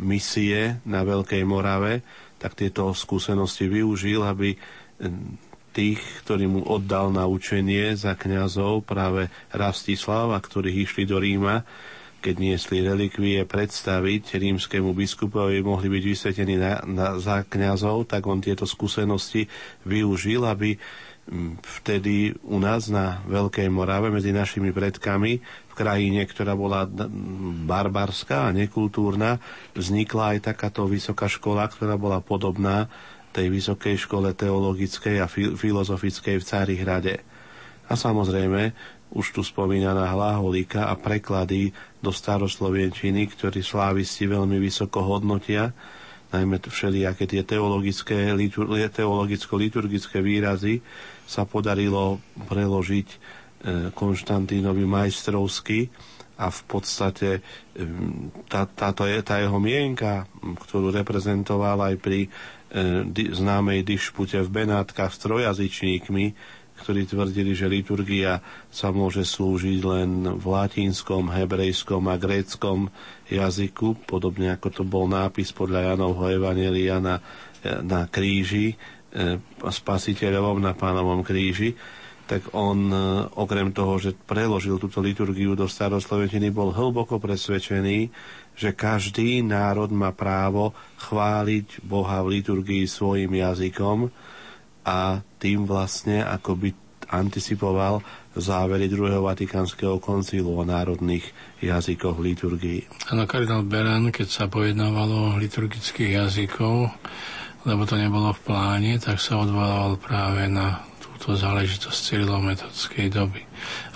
misie 0.00 0.80
na 0.88 1.04
Veľkej 1.04 1.44
Morave, 1.44 2.00
tak 2.40 2.56
tieto 2.56 2.94
skúsenosti 2.96 3.68
využil, 3.68 4.24
aby 4.24 4.54
e, 4.54 4.58
tých, 5.76 6.00
ktorí 6.24 6.48
mu 6.48 6.64
oddal 6.64 7.12
na 7.12 7.28
učenie 7.28 7.92
za 7.92 8.16
kňazov 8.16 8.88
práve 8.88 9.28
Rastislava, 9.52 10.40
ktorých 10.40 10.88
išli 10.88 11.04
do 11.04 11.20
Ríma, 11.20 11.62
keď 12.18 12.34
niesli 12.34 12.82
relikvie 12.82 13.46
predstaviť 13.46 14.42
rímskému 14.42 14.90
biskupovi, 14.90 15.62
mohli 15.62 15.86
byť 15.86 16.02
vysvetení 16.02 16.58
na, 16.58 16.82
na, 16.82 17.06
za 17.22 17.46
kňazov, 17.46 18.10
tak 18.10 18.26
on 18.26 18.42
tieto 18.42 18.66
skúsenosti 18.66 19.46
využil, 19.86 20.42
aby 20.42 20.74
vtedy 21.80 22.32
u 22.40 22.56
nás 22.56 22.88
na 22.88 23.20
Veľkej 23.28 23.68
Morave 23.68 24.08
medzi 24.08 24.32
našimi 24.32 24.72
predkami 24.72 25.32
v 25.42 25.74
krajine, 25.76 26.24
ktorá 26.24 26.56
bola 26.56 26.88
barbarská 27.68 28.48
a 28.48 28.54
nekultúrna, 28.56 29.36
vznikla 29.76 30.36
aj 30.36 30.52
takáto 30.52 30.88
vysoká 30.88 31.28
škola, 31.28 31.68
ktorá 31.68 32.00
bola 32.00 32.24
podobná 32.24 32.88
tej 33.36 33.52
vysokej 33.52 34.00
škole 34.00 34.32
teologickej 34.32 35.20
a 35.20 35.28
filozofickej 35.30 36.40
v 36.40 36.46
Cárihrade. 36.48 37.14
A 37.88 37.92
samozrejme, 37.96 38.72
už 39.12 39.32
tu 39.32 39.40
spomínaná 39.40 40.08
Hláholika 40.08 40.88
a 40.88 40.96
preklady 40.96 41.72
do 42.00 42.12
staroslovenčiny, 42.12 43.28
ktorí 43.32 43.64
slávisti 43.64 44.28
veľmi 44.28 44.60
vysoko 44.60 45.00
hodnotia, 45.04 45.72
najmä 46.28 46.60
všelijaké 46.60 47.24
tie 47.24 47.40
teologické, 47.40 48.36
teologicko-liturgické 48.92 50.20
výrazy 50.20 50.84
sa 51.28 51.44
podarilo 51.44 52.16
preložiť 52.48 53.08
e, 53.12 53.16
Konštantínovi 53.92 54.88
majstrovsky 54.88 55.92
a 56.38 56.48
v 56.48 56.60
podstate 56.70 57.42
tá, 58.46 58.62
táto 58.64 59.02
je, 59.04 59.18
tá 59.26 59.42
jeho 59.42 59.58
mienka, 59.58 60.24
ktorú 60.38 60.94
reprezentoval 60.94 61.92
aj 61.92 61.94
pri 61.98 62.20
e, 62.24 62.28
známej 63.34 63.82
dišpute 63.82 64.38
v 64.46 64.48
Benátkach 64.48 65.10
s 65.10 65.18
trojazyčníkmi, 65.26 66.26
ktorí 66.78 67.10
tvrdili, 67.10 67.58
že 67.58 67.66
liturgia 67.66 68.38
sa 68.70 68.94
môže 68.94 69.26
slúžiť 69.26 69.78
len 69.82 70.38
v 70.38 70.44
latínskom, 70.46 71.26
hebrejskom 71.34 72.06
a 72.06 72.14
gréckom 72.14 72.86
jazyku, 73.26 74.06
podobne 74.06 74.54
ako 74.54 74.68
to 74.70 74.82
bol 74.86 75.10
nápis 75.10 75.50
podľa 75.50 75.92
Janovho 75.92 76.30
Evangelia 76.30 77.02
na, 77.02 77.18
na 77.82 78.06
kríži, 78.06 78.72
e, 78.72 78.97
spasiteľovom 79.64 80.60
na 80.60 80.76
pánovom 80.76 81.24
kríži, 81.24 81.74
tak 82.28 82.52
on 82.52 82.92
e, 82.92 82.96
okrem 83.40 83.72
toho, 83.72 83.96
že 83.96 84.12
preložil 84.12 84.76
túto 84.76 85.00
liturgiu 85.00 85.56
do 85.56 85.64
staroslovenčiny, 85.64 86.52
bol 86.52 86.76
hlboko 86.76 87.16
presvedčený, 87.16 88.12
že 88.52 88.76
každý 88.76 89.40
národ 89.40 89.88
má 89.88 90.12
právo 90.12 90.76
chváliť 91.00 91.80
Boha 91.88 92.20
v 92.20 92.36
liturgii 92.36 92.84
svojim 92.84 93.32
jazykom, 93.32 94.12
a 94.88 95.20
tým 95.36 95.68
vlastne 95.68 96.24
ako 96.24 96.56
by 96.56 96.70
anticipoval 97.08 98.00
závery 98.36 98.88
druhého 98.88 99.24
Vatikánskeho 99.24 100.00
koncilu 100.00 100.60
o 100.60 100.62
národných 100.64 101.24
jazykoch 101.64 102.20
liturgii. 102.20 103.12
Áno, 103.12 103.24
kardinál 103.24 103.64
Beran, 103.64 104.12
keď 104.12 104.28
sa 104.28 104.44
pojednávalo 104.46 105.34
o 105.34 105.38
liturgických 105.40 106.20
jazykov, 106.20 106.92
lebo 107.66 107.82
to 107.86 107.98
nebolo 107.98 108.30
v 108.34 108.44
pláne, 108.44 108.92
tak 109.02 109.18
sa 109.18 109.40
odvolával 109.40 109.98
práve 109.98 110.46
na 110.46 110.84
túto 111.02 111.34
záležitosť 111.34 111.98
cyrilometodskej 111.98 113.10
doby. 113.10 113.42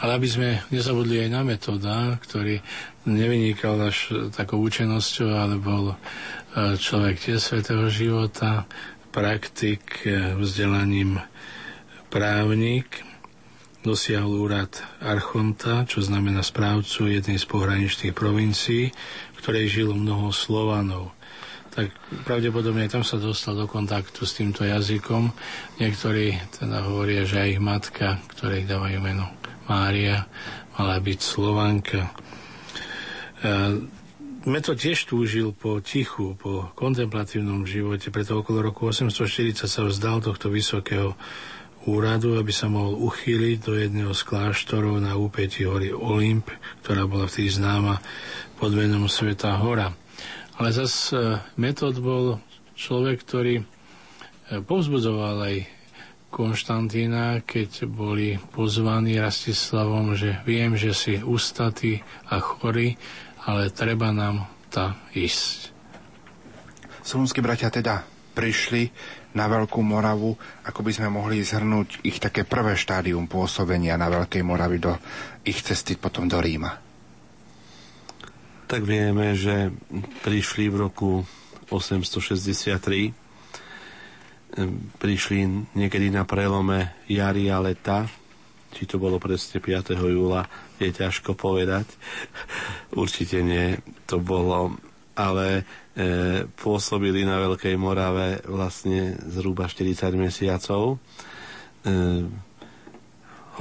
Ale 0.02 0.18
aby 0.18 0.28
sme 0.30 0.48
nezabudli 0.74 1.22
aj 1.22 1.30
na 1.30 1.42
metoda, 1.46 2.18
ktorý 2.18 2.58
nevynikal 3.06 3.78
až 3.90 4.30
takou 4.34 4.62
účenosťou, 4.62 5.30
ale 5.30 5.58
bol 5.58 5.94
e, 5.94 5.96
človek 6.78 7.18
tiež 7.18 7.38
svetého 7.38 7.86
života, 7.90 8.66
praktik, 9.12 10.08
eh, 10.08 10.32
vzdelaním 10.40 11.20
právnik, 12.08 13.04
dosiahol 13.84 14.48
úrad 14.48 14.72
archonta, 15.04 15.84
čo 15.84 16.00
znamená 16.00 16.40
správcu 16.40 17.12
jednej 17.12 17.36
z 17.36 17.46
pohraničných 17.46 18.16
provincií, 18.16 18.94
v 19.36 19.36
ktorej 19.36 19.68
žilo 19.68 19.92
mnoho 19.92 20.32
Slovanov. 20.32 21.12
Tak 21.72 21.88
pravdepodobne 22.28 22.84
tam 22.92 23.00
sa 23.00 23.16
dostal 23.16 23.56
do 23.56 23.64
kontaktu 23.64 24.28
s 24.28 24.36
týmto 24.36 24.68
jazykom. 24.68 25.32
Niektorí 25.80 26.36
teda 26.60 26.84
hovoria, 26.84 27.24
že 27.24 27.40
aj 27.40 27.48
ich 27.48 27.62
matka, 27.64 28.20
ktorej 28.36 28.68
dávajú 28.68 28.98
meno 29.00 29.32
Mária, 29.64 30.28
mala 30.76 31.00
byť 31.00 31.18
Slovanka. 31.24 32.12
Eh, 33.40 33.80
Metod 34.42 34.74
tiež 34.74 35.06
túžil 35.06 35.54
po 35.54 35.78
tichu, 35.78 36.34
po 36.34 36.74
kontemplatívnom 36.74 37.62
živote, 37.62 38.10
preto 38.10 38.42
okolo 38.42 38.74
roku 38.74 38.90
840 38.90 39.70
sa 39.70 39.86
vzdal 39.86 40.18
tohto 40.18 40.50
vysokého 40.50 41.14
úradu, 41.86 42.34
aby 42.34 42.50
sa 42.50 42.66
mohol 42.66 43.06
uchýliť 43.06 43.56
do 43.62 43.78
jedného 43.78 44.10
z 44.10 44.22
kláštorov 44.26 44.98
na 44.98 45.14
úpeti 45.14 45.62
hory 45.62 45.94
Olymp, 45.94 46.50
ktorá 46.82 47.06
bola 47.06 47.30
vtedy 47.30 47.54
známa 47.54 48.02
pod 48.58 48.74
menom 48.74 49.06
Sveta 49.06 49.54
hora. 49.62 49.94
Ale 50.60 50.68
zas 50.72 51.12
e, 51.12 51.40
metod 51.56 51.96
bol 51.96 52.36
človek, 52.76 53.24
ktorý 53.24 53.54
e, 53.60 53.64
povzbudzoval 54.60 55.36
aj 55.48 55.56
Konštantína, 56.32 57.44
keď 57.44 57.84
boli 57.84 58.40
pozvaní 58.56 59.20
Rastislavom, 59.20 60.16
že 60.16 60.40
viem, 60.48 60.72
že 60.80 60.96
si 60.96 61.20
ustatý 61.20 62.00
a 62.32 62.40
chorý, 62.40 62.96
ale 63.44 63.68
treba 63.68 64.08
nám 64.16 64.48
tá 64.72 64.96
ísť. 65.12 65.76
Solunskí 67.04 67.44
bratia 67.44 67.68
teda 67.68 68.08
prišli 68.32 68.88
na 69.36 69.44
Veľkú 69.44 69.84
Moravu, 69.84 70.32
ako 70.64 70.80
by 70.80 70.92
sme 70.96 71.08
mohli 71.12 71.44
zhrnúť 71.44 72.00
ich 72.04 72.16
také 72.16 72.48
prvé 72.48 72.76
štádium 72.80 73.28
pôsobenia 73.28 74.00
na 74.00 74.08
Veľkej 74.08 74.40
Moravi 74.40 74.78
do 74.80 74.96
ich 75.44 75.60
cesty 75.60 76.00
potom 76.00 76.28
do 76.28 76.40
Ríma. 76.40 76.91
Tak 78.72 78.88
vieme, 78.88 79.36
že 79.36 79.68
prišli 80.24 80.72
v 80.72 80.88
roku 80.88 81.20
863 81.68 83.12
prišli 84.96 85.68
niekedy 85.76 86.08
na 86.08 86.24
prelome 86.24 87.04
jary 87.04 87.52
a 87.52 87.60
leta, 87.60 88.08
či 88.72 88.88
to 88.88 88.96
bolo 88.96 89.20
presne 89.20 89.60
5. 89.60 89.92
júla 89.92 90.48
je 90.80 90.88
ťažko 90.88 91.36
povedať. 91.36 91.84
Určite 92.96 93.44
nie, 93.44 93.76
to 94.08 94.24
bolo, 94.24 94.80
ale 95.20 95.68
e, 95.92 96.48
pôsobili 96.48 97.28
na 97.28 97.44
Veľkej 97.44 97.76
Morave 97.76 98.40
vlastne 98.48 99.20
zhruba 99.28 99.68
40 99.68 100.16
mesiacov. 100.16 100.96
E, 100.96 102.24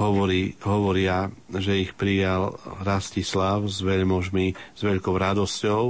hovorí, 0.00 0.56
hovoria, 0.64 1.28
že 1.52 1.84
ich 1.84 1.92
prijal 1.92 2.56
Rastislav 2.80 3.68
s 3.68 3.84
veľmožmi, 3.84 4.56
s 4.72 4.80
veľkou 4.80 5.12
radosťou, 5.12 5.82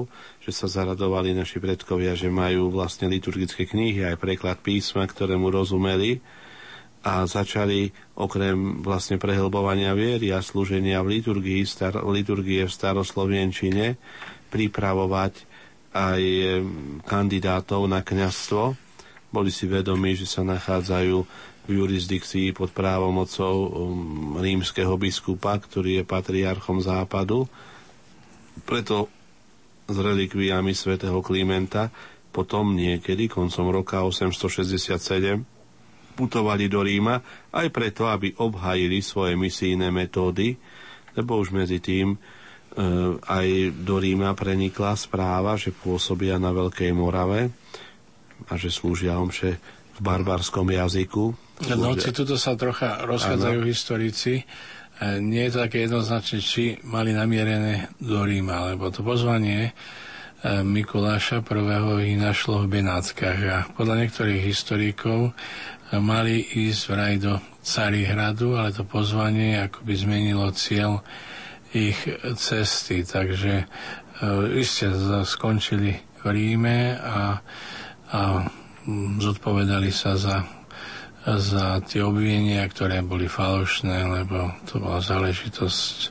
že 0.42 0.50
sa 0.50 0.66
zaradovali 0.66 1.30
naši 1.30 1.62
predkovia, 1.62 2.18
že 2.18 2.26
majú 2.26 2.74
vlastne 2.74 3.06
liturgické 3.06 3.62
knihy, 3.62 4.02
aj 4.02 4.18
preklad 4.18 4.58
písma, 4.58 5.06
ktorému 5.06 5.54
rozumeli 5.54 6.18
a 7.02 7.26
začali 7.26 7.90
okrem 8.14 8.82
vlastne 8.82 9.18
prehlbovania 9.18 9.94
viery 9.94 10.30
a 10.30 10.38
slúženia 10.38 11.02
v 11.02 11.18
liturgii, 11.18 11.62
star, 11.66 11.98
liturgie 12.06 12.62
v 12.62 12.70
staroslovenčine 12.70 13.98
pripravovať 14.50 15.34
aj 15.92 16.22
kandidátov 17.04 17.90
na 17.90 18.00
kňazstvo. 18.06 18.78
Boli 19.32 19.50
si 19.50 19.64
vedomí, 19.66 20.14
že 20.14 20.28
sa 20.28 20.46
nachádzajú 20.46 21.24
v 21.62 21.78
jurisdikcii 21.78 22.50
pod 22.54 22.74
právomocou 22.74 23.54
um, 23.54 23.70
rímskeho 24.42 24.98
biskupa, 24.98 25.54
ktorý 25.62 26.02
je 26.02 26.04
patriarchom 26.04 26.82
západu. 26.82 27.46
Preto 28.66 29.06
s 29.86 29.96
relikviami 29.98 30.74
svätého 30.74 31.22
Klimenta 31.22 31.90
potom 32.32 32.72
niekedy 32.72 33.28
koncom 33.28 33.70
roka 33.70 34.02
867 34.02 35.44
putovali 36.12 36.68
do 36.68 36.80
Ríma 36.84 37.20
aj 37.52 37.68
preto, 37.72 38.08
aby 38.08 38.36
obhajili 38.36 39.00
svoje 39.00 39.36
misijné 39.36 39.88
metódy, 39.88 40.56
lebo 41.16 41.40
už 41.40 41.52
medzi 41.52 41.80
tým 41.80 42.12
e, 42.12 42.18
aj 43.20 43.46
do 43.80 43.96
Ríma 44.00 44.36
prenikla 44.36 44.96
správa, 44.96 45.56
že 45.56 45.72
pôsobia 45.72 46.36
na 46.36 46.52
Veľkej 46.52 46.92
Morave 46.92 47.52
a 48.48 48.56
že 48.56 48.72
slúžia 48.72 49.16
omše 49.16 49.56
v 49.96 49.98
barbarskom 50.00 50.68
jazyku. 50.68 51.32
No, 51.70 51.94
hoci 51.94 52.10
tuto 52.10 52.34
sa 52.34 52.58
trocha 52.58 53.06
rozchádzajú 53.06 53.58
ano. 53.62 53.68
historici, 53.70 54.42
e, 54.42 54.44
nie 55.22 55.46
je 55.46 55.62
také 55.62 55.86
jednoznačne, 55.86 56.42
či 56.42 56.82
mali 56.82 57.14
namierené 57.14 57.94
do 58.02 58.26
Ríma, 58.26 58.74
lebo 58.74 58.90
to 58.90 59.06
pozvanie 59.06 59.70
e, 59.70 59.72
Mikuláša 60.60 61.38
I. 61.38 61.54
ich 62.02 62.18
našlo 62.18 62.66
v 62.66 62.80
Benáckach 62.80 63.38
a 63.46 63.58
podľa 63.72 64.06
niektorých 64.06 64.42
historikov 64.42 65.30
mali 65.92 66.40
ísť 66.40 66.82
vraj 66.88 67.14
do 67.20 67.36
Carihradu, 67.60 68.56
ale 68.56 68.72
to 68.72 68.82
pozvanie 68.82 69.60
akoby 69.60 69.92
zmenilo 69.92 70.48
cieľ 70.50 71.04
ich 71.72 71.96
cesty, 72.36 73.04
takže 73.04 73.62
e, 73.62 73.64
iste 74.56 74.90
skončili 75.22 75.94
v 76.20 76.24
Ríme 76.26 76.96
a, 76.96 77.40
a 78.12 78.20
zodpovedali 79.18 79.88
sa 79.88 80.18
za, 80.18 80.42
za 81.22 81.78
tie 81.86 82.02
obvinenia, 82.02 82.66
ktoré 82.66 82.98
boli 83.02 83.30
falošné, 83.30 84.22
lebo 84.22 84.50
to 84.66 84.82
bola 84.82 84.98
záležitosť 84.98 86.10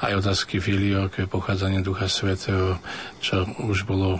aj 0.00 0.16
otázky 0.16 0.64
filioke, 0.64 1.28
pochádzanie 1.28 1.84
Ducha 1.84 2.08
Svetého, 2.08 2.80
čo 3.20 3.44
už 3.60 3.84
bolo 3.84 4.16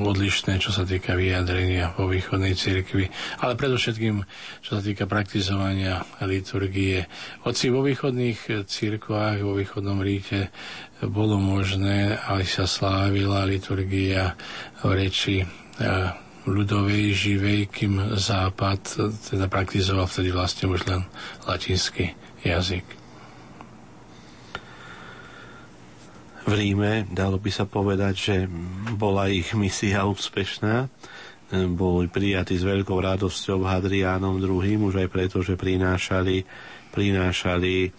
odlišné, 0.00 0.56
čo 0.56 0.72
sa 0.72 0.88
týka 0.88 1.12
vyjadrenia 1.12 1.92
vo 2.00 2.08
východnej 2.08 2.56
cirkvi, 2.56 3.12
ale 3.44 3.52
predovšetkým, 3.52 4.24
čo 4.64 4.70
sa 4.72 4.80
týka 4.80 5.04
praktizovania 5.04 6.00
liturgie. 6.24 7.04
Hoci 7.44 7.68
vo 7.68 7.84
východných 7.84 8.64
cirkvách, 8.64 9.44
vo 9.44 9.52
východnom 9.60 10.00
ríte 10.00 10.48
bolo 11.04 11.36
možné, 11.36 12.16
aby 12.16 12.48
sa 12.48 12.64
slávila 12.64 13.44
liturgia 13.44 14.32
v 14.80 14.96
reči 14.96 15.44
e, 15.44 15.46
ľudovej, 16.42 17.14
živej, 17.14 17.60
kým 17.70 18.18
Západ 18.18 18.82
teda 19.30 19.46
praktizoval 19.46 20.10
vtedy 20.10 20.34
vlastne 20.34 20.66
už 20.66 20.80
len 20.90 21.06
latinský 21.46 22.14
jazyk. 22.42 22.82
V 26.42 26.52
Ríme 26.58 27.06
dalo 27.06 27.38
by 27.38 27.50
sa 27.54 27.62
povedať, 27.62 28.14
že 28.18 28.36
bola 28.98 29.30
ich 29.30 29.54
misia 29.54 30.02
úspešná. 30.02 30.90
Boli 31.70 32.10
prijatí 32.10 32.58
s 32.58 32.66
veľkou 32.66 32.98
radosťou 32.98 33.62
Hadriánom 33.62 34.42
II, 34.42 34.90
už 34.90 35.06
aj 35.06 35.08
preto, 35.12 35.38
že 35.44 35.54
prinášali, 35.54 36.42
prinášali 36.90 37.74
e, 37.86 37.90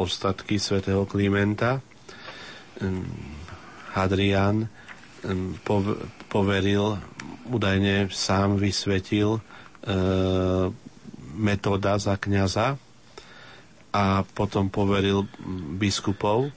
ostatky 0.00 0.56
svätého 0.56 1.04
Klimenta. 1.04 1.82
Hadrián 3.92 4.70
poveril, 6.28 6.98
údajne 7.46 8.10
sám 8.10 8.58
vysvetil 8.58 9.38
e, 9.38 9.40
metóda 11.36 11.96
za 11.96 12.18
kniaza 12.18 12.74
a 13.94 14.26
potom 14.26 14.68
poveril 14.68 15.24
biskupov, 15.78 16.52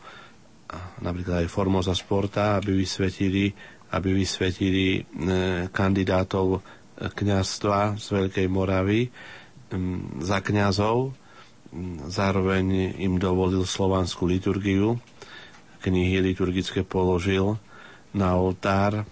napríklad 1.00 1.46
aj 1.46 1.54
Formoza 1.54 1.96
Sporta, 1.96 2.60
aby 2.60 2.76
vysvetili, 2.84 3.54
aby 3.96 4.10
vysvetili 4.12 4.86
e, 4.98 5.02
kandidátov 5.72 6.62
kniazstva 7.00 7.96
z 7.96 8.06
Veľkej 8.12 8.48
Moravy 8.52 9.08
za 10.20 10.44
kňazov. 10.44 11.16
Zároveň 12.10 12.98
im 12.98 13.22
dovolil 13.22 13.64
slovanskú 13.64 14.26
liturgiu, 14.26 14.98
knihy 15.86 16.20
liturgické 16.20 16.82
položil 16.82 17.56
na 18.12 18.34
oltár 18.36 19.06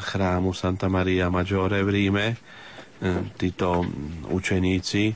chrámu 0.00 0.52
Santa 0.52 0.88
Maria 0.88 1.32
Maggiore 1.32 1.82
v 1.82 1.90
Ríme. 1.90 2.26
E, 2.30 2.36
títo 3.36 3.84
učeníci 4.28 5.12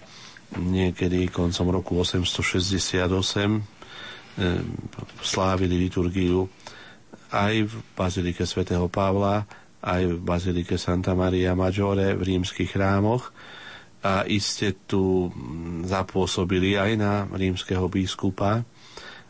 niekedy 0.55 1.28
koncom 1.28 1.74
roku 1.74 1.99
868 2.01 3.05
e, 3.05 3.61
slávili 5.20 5.77
liturgiu 5.77 6.47
aj 7.35 7.55
v 7.66 7.73
Bazilike 7.99 8.47
svätého 8.47 8.86
Pavla, 8.86 9.43
aj 9.82 10.03
v 10.07 10.16
Bazilike 10.23 10.78
Santa 10.78 11.12
Maria 11.19 11.53
Maggiore 11.59 12.15
v 12.15 12.23
rímskych 12.23 12.73
chrámoch 12.73 13.35
a 14.05 14.28
iste 14.28 14.77
tu 14.85 15.32
zapôsobili 15.89 16.77
aj 16.77 16.93
na 17.01 17.24
rímskeho 17.32 17.89
biskupa, 17.89 18.61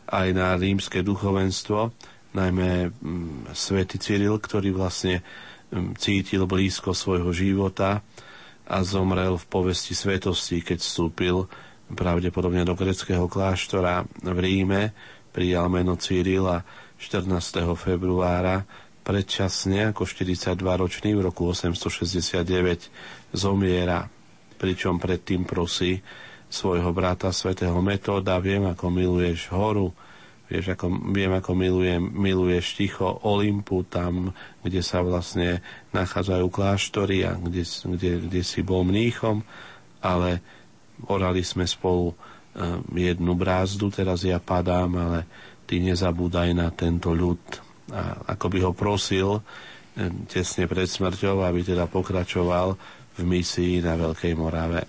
aj 0.05 0.27
na 0.35 0.53
rímske 0.59 0.99
duchovenstvo, 0.99 1.95
najmä 2.35 2.91
mm, 2.91 3.55
svätý 3.55 3.95
Cyril, 3.95 4.35
ktorý 4.35 4.75
vlastne 4.75 5.23
mm, 5.71 5.95
cítil 5.95 6.43
blízko 6.43 6.91
svojho 6.91 7.31
života 7.31 8.03
a 8.67 8.77
zomrel 8.83 9.39
v 9.39 9.45
povesti 9.47 9.95
svetosti, 9.95 10.59
keď 10.59 10.83
vstúpil 10.83 11.47
pravdepodobne 11.95 12.65
do 12.67 12.75
greckého 12.75 13.29
kláštora 13.29 14.03
v 14.25 14.37
Ríme, 14.41 14.91
prijal 15.31 15.71
meno 15.71 15.95
Cyril 15.95 16.43
a 16.49 16.65
14. 16.99 17.61
februára 17.77 18.65
predčasne 19.05 19.93
ako 19.93 20.09
42-ročný 20.09 21.13
v 21.13 21.21
roku 21.29 21.45
869 21.53 22.89
zomiera, 23.37 24.09
pričom 24.57 24.97
predtým 24.97 25.45
prosí 25.45 26.01
svojho 26.49 26.89
brata 26.89 27.29
svätého 27.29 27.77
Metóda, 27.85 28.41
viem, 28.41 28.65
ako 28.65 28.89
miluješ 28.89 29.53
horu, 29.53 29.93
Vieš, 30.45 30.77
ako, 30.77 31.09
viem, 31.09 31.33
ako 31.33 31.57
milujem, 31.57 32.05
miluješ 32.05 32.77
ticho 32.77 33.17
Olympu, 33.25 33.81
tam, 33.81 34.29
kde 34.61 34.85
sa 34.85 35.01
vlastne 35.01 35.65
nachádzajú 35.89 36.45
kláštory 36.53 37.25
a 37.25 37.33
kde, 37.33 37.65
kde, 37.65 38.11
kde 38.29 38.41
si 38.45 38.61
bol 38.61 38.85
mníchom, 38.85 39.41
ale 40.05 40.45
orali 41.09 41.41
sme 41.41 41.65
spolu 41.65 42.13
um, 42.13 42.17
jednu 42.93 43.33
brázdu, 43.33 43.89
teraz 43.89 44.21
ja 44.21 44.37
padám, 44.37 44.93
ale 44.93 45.19
ty 45.65 45.81
nezabúdaj 45.81 46.53
na 46.53 46.69
tento 46.69 47.09
ľud. 47.09 47.41
A 47.89 48.37
ako 48.37 48.45
by 48.53 48.59
ho 48.69 48.71
prosil 48.77 49.41
um, 49.41 49.43
tesne 50.29 50.69
pred 50.69 50.85
smrťou, 50.85 51.41
aby 51.41 51.65
teda 51.65 51.89
pokračoval 51.89 52.77
v 53.17 53.21
misii 53.25 53.81
na 53.81 53.97
Veľkej 53.97 54.33
Morave. 54.37 54.85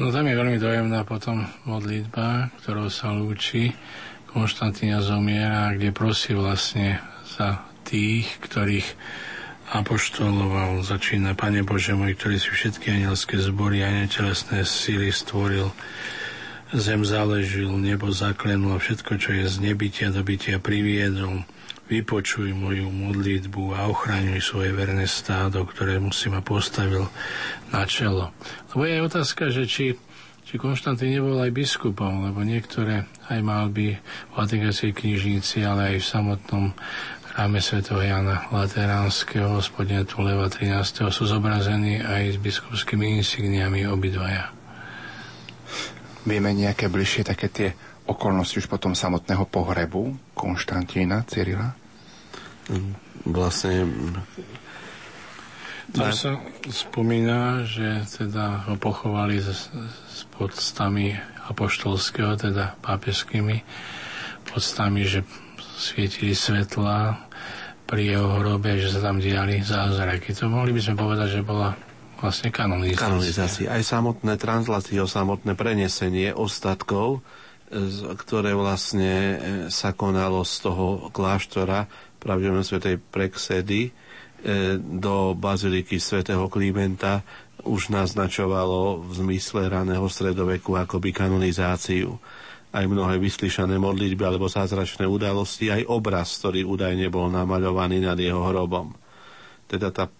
Áno, 0.00 0.16
tam 0.16 0.32
je 0.32 0.32
veľmi 0.32 0.56
dojemná 0.56 1.04
potom 1.04 1.44
modlitba, 1.68 2.48
ktorou 2.64 2.88
sa 2.88 3.12
lúči 3.12 3.76
Konštantína 4.32 5.04
zomiera, 5.04 5.76
kde 5.76 5.92
prosí 5.92 6.32
vlastne 6.32 7.04
za 7.28 7.68
tých, 7.84 8.24
ktorých 8.40 8.96
apoštoloval, 9.76 10.80
začína 10.80 11.36
Pane 11.36 11.60
Bože 11.68 11.92
môj, 11.92 12.16
ktorý 12.16 12.40
si 12.40 12.48
všetky 12.48 12.96
anielské 12.96 13.36
zbory 13.44 13.84
a 13.84 13.92
netelesné 13.92 14.64
síly 14.64 15.12
stvoril, 15.12 15.68
zem 16.72 17.04
zaležil, 17.04 17.68
nebo 17.76 18.08
zaklenul 18.08 18.80
a 18.80 18.80
všetko, 18.80 19.20
čo 19.20 19.36
je 19.36 19.52
z 19.52 19.56
nebytia 19.60 20.16
do 20.16 20.24
bytia 20.24 20.64
priviedol 20.64 21.44
vypočuj 21.90 22.54
moju 22.54 22.86
modlitbu 22.86 23.74
a 23.74 23.90
ochraňuj 23.90 24.38
svoje 24.38 24.70
verné 24.70 25.10
stádo, 25.10 25.66
ktoré 25.66 25.98
si 26.14 26.30
ma 26.30 26.38
postavil 26.38 27.10
na 27.74 27.82
čelo. 27.82 28.30
Lebo 28.70 28.86
je 28.86 29.02
otázka, 29.02 29.50
že 29.50 29.66
či, 29.66 29.98
či 30.46 30.54
Konštantín 30.54 31.10
nebol 31.10 31.34
aj 31.42 31.50
biskupom, 31.50 32.30
lebo 32.30 32.46
niektoré 32.46 33.10
aj 33.26 33.40
mal 33.42 33.66
by 33.74 33.98
v 33.98 34.32
Vatikanskej 34.38 34.94
knižnici, 34.94 35.66
ale 35.66 35.94
aj 35.94 35.96
v 35.98 36.06
samotnom 36.06 36.64
chráme 37.34 37.58
Sv. 37.58 37.82
Jana 37.82 38.46
Lateránskeho, 38.54 39.58
spodne 39.58 40.06
Leva 40.06 40.46
13. 40.46 41.10
sú 41.10 41.26
zobrazení 41.26 41.98
aj 41.98 42.34
s 42.34 42.38
biskupskými 42.38 43.18
insigniami 43.18 43.90
obidvaja. 43.90 44.54
Vieme 46.22 46.54
nejaké 46.54 46.86
bližšie 46.86 47.26
také 47.26 47.50
tie 47.50 47.68
okolnosti 48.10 48.58
už 48.58 48.66
potom 48.66 48.98
samotného 48.98 49.46
pohrebu 49.46 50.34
Konštantína 50.34 51.22
Cyrila? 51.30 51.78
vlastne 53.26 53.90
tam 55.90 56.14
sa 56.14 56.38
spomína, 56.70 57.66
že 57.66 58.06
teda 58.06 58.70
ho 58.70 58.78
pochovali 58.78 59.42
s, 59.42 59.74
s 60.06 60.22
podstami 60.38 61.18
apoštolského, 61.50 62.38
teda 62.38 62.78
pápežskými 62.78 63.66
podstami, 64.46 65.02
že 65.02 65.26
svietili 65.74 66.30
svetla 66.30 67.26
pri 67.90 68.14
jeho 68.14 68.38
hrobe, 68.38 68.78
že 68.78 68.94
sa 68.94 69.02
tam 69.02 69.18
diali 69.18 69.66
zázraky. 69.66 70.30
To 70.38 70.46
mohli 70.46 70.70
by 70.70 70.78
sme 70.78 70.94
povedať, 70.94 71.42
že 71.42 71.42
bola 71.42 71.74
vlastne 72.22 72.54
kanonizácia. 72.54 73.02
Kanonizácia. 73.10 73.66
Aj 73.74 73.82
samotné 73.82 74.38
translácio, 74.38 75.10
samotné 75.10 75.58
prenesenie 75.58 76.30
ostatkov, 76.30 77.18
ktoré 78.18 78.50
vlastne 78.50 79.14
e, 79.14 79.36
sa 79.70 79.94
konalo 79.94 80.42
z 80.42 80.66
toho 80.66 80.86
kláštora 81.14 81.86
pravdepodobne 82.18 82.66
svätej 82.66 82.98
Prexedy 82.98 83.86
e, 83.86 83.90
do 84.76 85.38
baziliky 85.38 86.02
svätého 86.02 86.50
Klimenta 86.50 87.22
už 87.62 87.94
naznačovalo 87.94 89.06
v 89.06 89.10
zmysle 89.22 89.70
raného 89.70 90.02
stredoveku 90.10 90.74
akoby 90.74 91.14
kanonizáciu. 91.14 92.18
Aj 92.70 92.86
mnohé 92.86 93.18
vyslyšané 93.22 93.78
modlitby 93.78 94.22
alebo 94.22 94.50
zázračné 94.50 95.06
udalosti, 95.06 95.70
aj 95.70 95.86
obraz, 95.86 96.38
ktorý 96.42 96.66
údajne 96.66 97.06
bol 97.10 97.30
namaľovaný 97.30 98.02
nad 98.02 98.18
jeho 98.18 98.46
hrobom. 98.50 98.94
Teda 99.70 99.94
tá, 99.94 100.10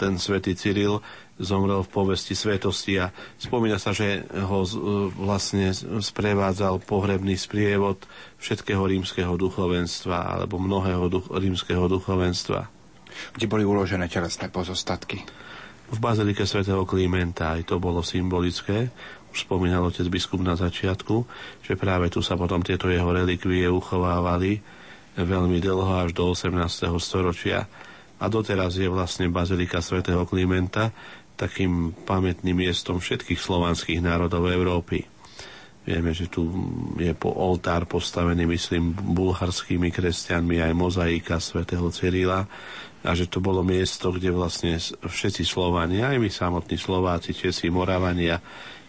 ten 0.00 0.16
svätý 0.16 0.56
Cyril 0.56 1.04
zomrel 1.34 1.82
v 1.82 1.90
povesti 1.90 2.38
svetosti 2.38 3.02
a 3.02 3.10
spomína 3.42 3.82
sa, 3.82 3.90
že 3.90 4.22
ho 4.30 4.62
vlastne 5.18 5.74
sprevádzal 5.98 6.78
pohrebný 6.86 7.34
sprievod 7.34 8.06
všetkého 8.38 8.86
rímskeho 8.86 9.34
duchovenstva 9.34 10.38
alebo 10.38 10.62
mnohého 10.62 11.10
duch, 11.10 11.26
rímskeho 11.34 11.90
duchovenstva. 11.90 12.70
Kde 13.34 13.46
boli 13.50 13.66
uložené 13.66 14.06
telesné 14.06 14.50
pozostatky? 14.50 15.22
V 15.90 15.98
bazilike 16.00 16.46
svätého 16.46 16.82
Klimenta, 16.86 17.54
aj 17.54 17.70
to 17.70 17.76
bolo 17.78 18.02
symbolické. 18.02 18.90
Už 19.34 19.46
spomínal 19.46 19.82
otec 19.86 20.06
biskup 20.06 20.42
na 20.42 20.54
začiatku, 20.54 21.26
že 21.62 21.74
práve 21.74 22.10
tu 22.10 22.22
sa 22.22 22.38
potom 22.38 22.62
tieto 22.62 22.86
jeho 22.86 23.10
relikvie 23.10 23.66
uchovávali 23.66 24.62
veľmi 25.18 25.58
dlho 25.62 26.06
až 26.06 26.10
do 26.14 26.30
18. 26.30 26.90
storočia. 26.98 27.66
A 28.18 28.30
doteraz 28.30 28.78
je 28.78 28.86
vlastne 28.86 29.26
bazilika 29.30 29.82
svätého 29.82 30.22
Klimenta 30.26 30.94
takým 31.34 31.92
pamätným 32.06 32.54
miestom 32.54 33.02
všetkých 33.02 33.38
slovanských 33.38 34.00
národov 34.00 34.46
Európy. 34.46 35.06
Vieme, 35.84 36.16
že 36.16 36.32
tu 36.32 36.48
je 36.96 37.12
po 37.12 37.28
oltár 37.28 37.84
postavený, 37.84 38.48
myslím, 38.48 38.96
bulharskými 38.96 39.92
kresťanmi 39.92 40.64
aj 40.64 40.72
mozaika 40.72 41.36
svätého 41.36 41.84
Cyrila 41.92 42.48
a 43.04 43.10
že 43.12 43.28
to 43.28 43.44
bolo 43.44 43.60
miesto, 43.60 44.08
kde 44.08 44.32
vlastne 44.32 44.80
všetci 44.80 45.44
Slovania, 45.44 46.08
aj 46.08 46.18
my 46.24 46.30
samotní 46.32 46.80
Slováci, 46.80 47.36
Česi, 47.36 47.68
Moravania, 47.68 48.40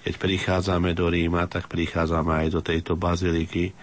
keď 0.08 0.14
prichádzame 0.16 0.96
do 0.96 1.12
Ríma, 1.12 1.52
tak 1.52 1.68
prichádzame 1.68 2.48
aj 2.48 2.48
do 2.48 2.62
tejto 2.64 2.96
baziliky, 2.96 3.76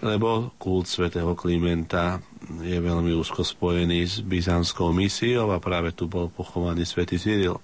lebo 0.00 0.56
kult 0.56 0.88
svätého 0.88 1.36
Klimenta 1.36 2.22
je 2.64 2.78
veľmi 2.80 3.12
úzko 3.12 3.44
spojený 3.44 4.06
s 4.08 4.14
byzantskou 4.24 4.94
misiou 4.94 5.52
a 5.52 5.60
práve 5.60 5.92
tu 5.92 6.08
bol 6.08 6.32
pochovaný 6.32 6.88
svätý 6.88 7.20
Cyril. 7.20 7.60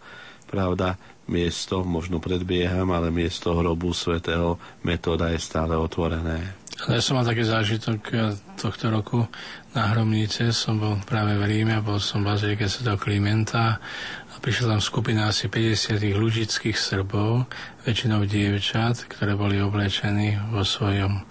Pravda, 0.55 0.95
miesto, 1.27 1.83
možno 1.83 2.23
predbieham, 2.23 2.95
ale 2.95 3.11
miesto 3.11 3.59
hrobu 3.59 3.91
svätého 3.91 4.55
Metóda 4.87 5.35
je 5.35 5.43
stále 5.43 5.75
otvorené. 5.75 6.55
Ja 6.87 7.03
som 7.03 7.19
mal 7.19 7.27
taký 7.27 7.43
zážitok 7.43 8.01
eh, 8.15 8.39
tohto 8.55 8.87
roku 8.87 9.27
na 9.75 9.91
Hromnice. 9.91 10.55
Som 10.55 10.79
bol 10.79 10.95
práve 11.03 11.35
v 11.35 11.43
Ríme, 11.51 11.83
bol 11.83 11.99
som 11.99 12.23
v 12.23 12.31
Bazilike 12.31 12.71
Sv. 12.71 12.87
Klimenta 12.95 13.83
a 14.31 14.35
prišla 14.39 14.79
tam 14.79 14.83
skupina 14.83 15.27
asi 15.27 15.51
50 15.51 15.99
ľudických 16.15 16.79
Srbov, 16.79 17.51
väčšinou 17.83 18.23
dievčat, 18.23 19.11
ktoré 19.11 19.35
boli 19.35 19.59
oblečení 19.59 20.39
vo 20.55 20.63
svojom 20.63 21.27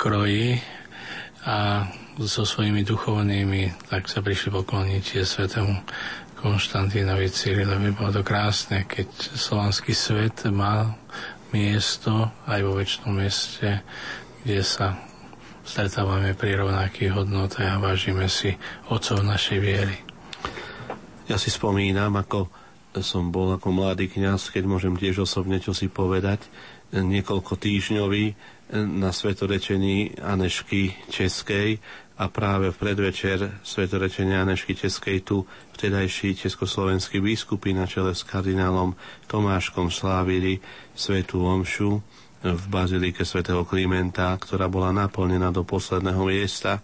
kroji 0.00 0.56
a 1.44 1.84
so 2.16 2.48
svojimi 2.48 2.80
duchovnými, 2.80 3.92
tak 3.92 4.08
sa 4.08 4.24
prišli 4.24 4.56
pokloniť 4.56 5.20
svetému 5.20 5.74
Konštantínovi 6.38 7.26
Cyrilovi. 7.26 7.90
Bolo 7.90 8.20
to 8.20 8.22
krásne, 8.22 8.86
keď 8.86 9.10
slovanský 9.34 9.90
svet 9.90 10.46
mal 10.54 10.94
miesto 11.50 12.30
aj 12.46 12.60
vo 12.62 12.78
väčšnom 12.78 13.18
meste, 13.18 13.82
kde 14.46 14.62
sa 14.62 14.94
stretávame 15.66 16.32
pri 16.38 16.56
rovnakých 16.62 17.12
hodnotách 17.12 17.76
a 17.76 17.82
vážime 17.82 18.30
si 18.30 18.54
otcov 18.88 19.20
našej 19.20 19.58
viery. 19.58 19.96
Ja 21.28 21.36
si 21.36 21.52
spomínam, 21.52 22.16
ako 22.16 22.48
som 23.04 23.28
bol 23.28 23.52
ako 23.52 23.68
mladý 23.74 24.08
kňaz, 24.08 24.48
keď 24.48 24.64
môžem 24.64 24.96
tiež 24.96 25.28
osobne 25.28 25.60
čo 25.60 25.76
si 25.76 25.92
povedať, 25.92 26.46
niekoľko 26.94 27.60
týždňový 27.60 28.24
na 28.72 29.12
svetorečení 29.12 30.16
Anešky 30.16 30.96
Českej 31.12 31.84
a 32.18 32.26
práve 32.26 32.74
v 32.74 32.80
predvečer 32.82 33.62
svetorečenia 33.62 34.42
Anešky 34.42 34.74
Českej 34.74 35.22
tu 35.22 35.46
vtedajší 35.78 36.34
československí 36.34 37.22
biskupy 37.22 37.70
na 37.70 37.86
čele 37.86 38.10
s 38.10 38.26
kardinálom 38.26 38.98
Tomáškom 39.30 39.86
slávili 39.86 40.58
svetú 40.98 41.46
omšu 41.46 42.02
v 42.42 42.64
bazilike 42.66 43.22
svätého 43.22 43.62
Klimenta, 43.62 44.34
ktorá 44.34 44.66
bola 44.66 44.90
naplnená 44.90 45.54
do 45.54 45.62
posledného 45.62 46.26
miesta. 46.26 46.82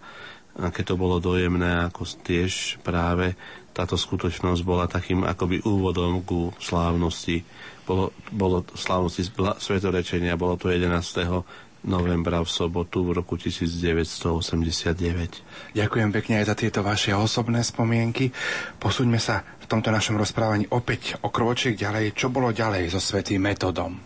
A 0.55 0.71
keď 0.71 0.95
to 0.95 0.97
bolo 1.03 1.19
dojemné, 1.19 1.91
ako 1.91 2.07
tiež 2.23 2.79
práve 2.87 3.35
táto 3.75 3.99
skutočnosť 3.99 4.63
bola 4.63 4.87
takým 4.87 5.27
akoby 5.27 5.67
úvodom 5.67 6.23
ku 6.23 6.55
slávnosti. 6.63 7.43
Bolo, 7.83 8.15
bolo 8.31 8.63
slávnosti 8.71 9.35
svetorečenia, 9.59 10.39
bolo 10.39 10.55
to 10.55 10.71
11 10.71 11.51
novembra 11.85 12.41
v 12.41 12.49
sobotu 12.49 13.05
v 13.05 13.21
roku 13.21 13.37
1989. 13.37 15.77
Ďakujem 15.77 16.11
pekne 16.11 16.41
aj 16.41 16.47
za 16.49 16.55
tieto 16.57 16.81
vaše 16.81 17.13
osobné 17.13 17.61
spomienky. 17.61 18.33
Posúďme 18.81 19.21
sa 19.21 19.45
v 19.61 19.69
tomto 19.69 19.93
našom 19.93 20.17
rozprávaní 20.17 20.67
opäť 20.73 21.21
o 21.21 21.29
krôčik 21.29 21.77
ďalej. 21.77 22.17
Čo 22.17 22.33
bolo 22.33 22.51
ďalej 22.51 22.91
so 22.91 23.01
svetým 23.01 23.45
metodom? 23.45 24.01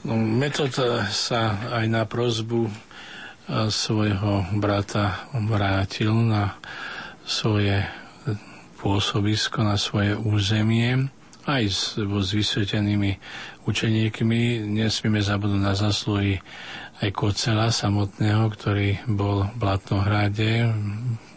No, 0.00 0.16
metod 0.16 0.72
sa 1.12 1.40
aj 1.76 1.84
na 1.88 2.08
prozbu 2.08 2.64
e, 2.64 2.72
svojho 3.68 4.48
brata 4.56 5.28
vrátil 5.36 6.12
na 6.14 6.56
svoje 7.24 7.84
pôsobisko, 8.80 9.60
na 9.60 9.76
svoje 9.76 10.16
územie 10.16 11.12
aj 11.44 11.62
s, 11.68 11.80
s 12.00 12.28
vysvetenými 12.32 13.20
učeníkmi. 13.66 14.64
Nesmieme 14.68 15.20
zabudnúť 15.20 15.62
na 15.62 15.74
zasluhy 15.76 16.40
aj 17.00 17.08
Kocela 17.16 17.72
samotného, 17.72 18.44
ktorý 18.52 19.00
bol 19.08 19.48
v 19.48 19.54
Blatnohrade. 19.56 20.68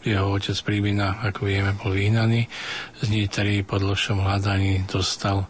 Jeho 0.04 0.36
otec 0.36 0.60
Príbina, 0.68 1.24
ako 1.24 1.48
vieme, 1.48 1.72
bol 1.80 1.96
vyhnaný. 1.96 2.52
Z 3.00 3.08
Nitry 3.08 3.64
po 3.64 3.80
dlhšom 3.80 4.20
hľadaní 4.20 4.84
dostal 4.92 5.48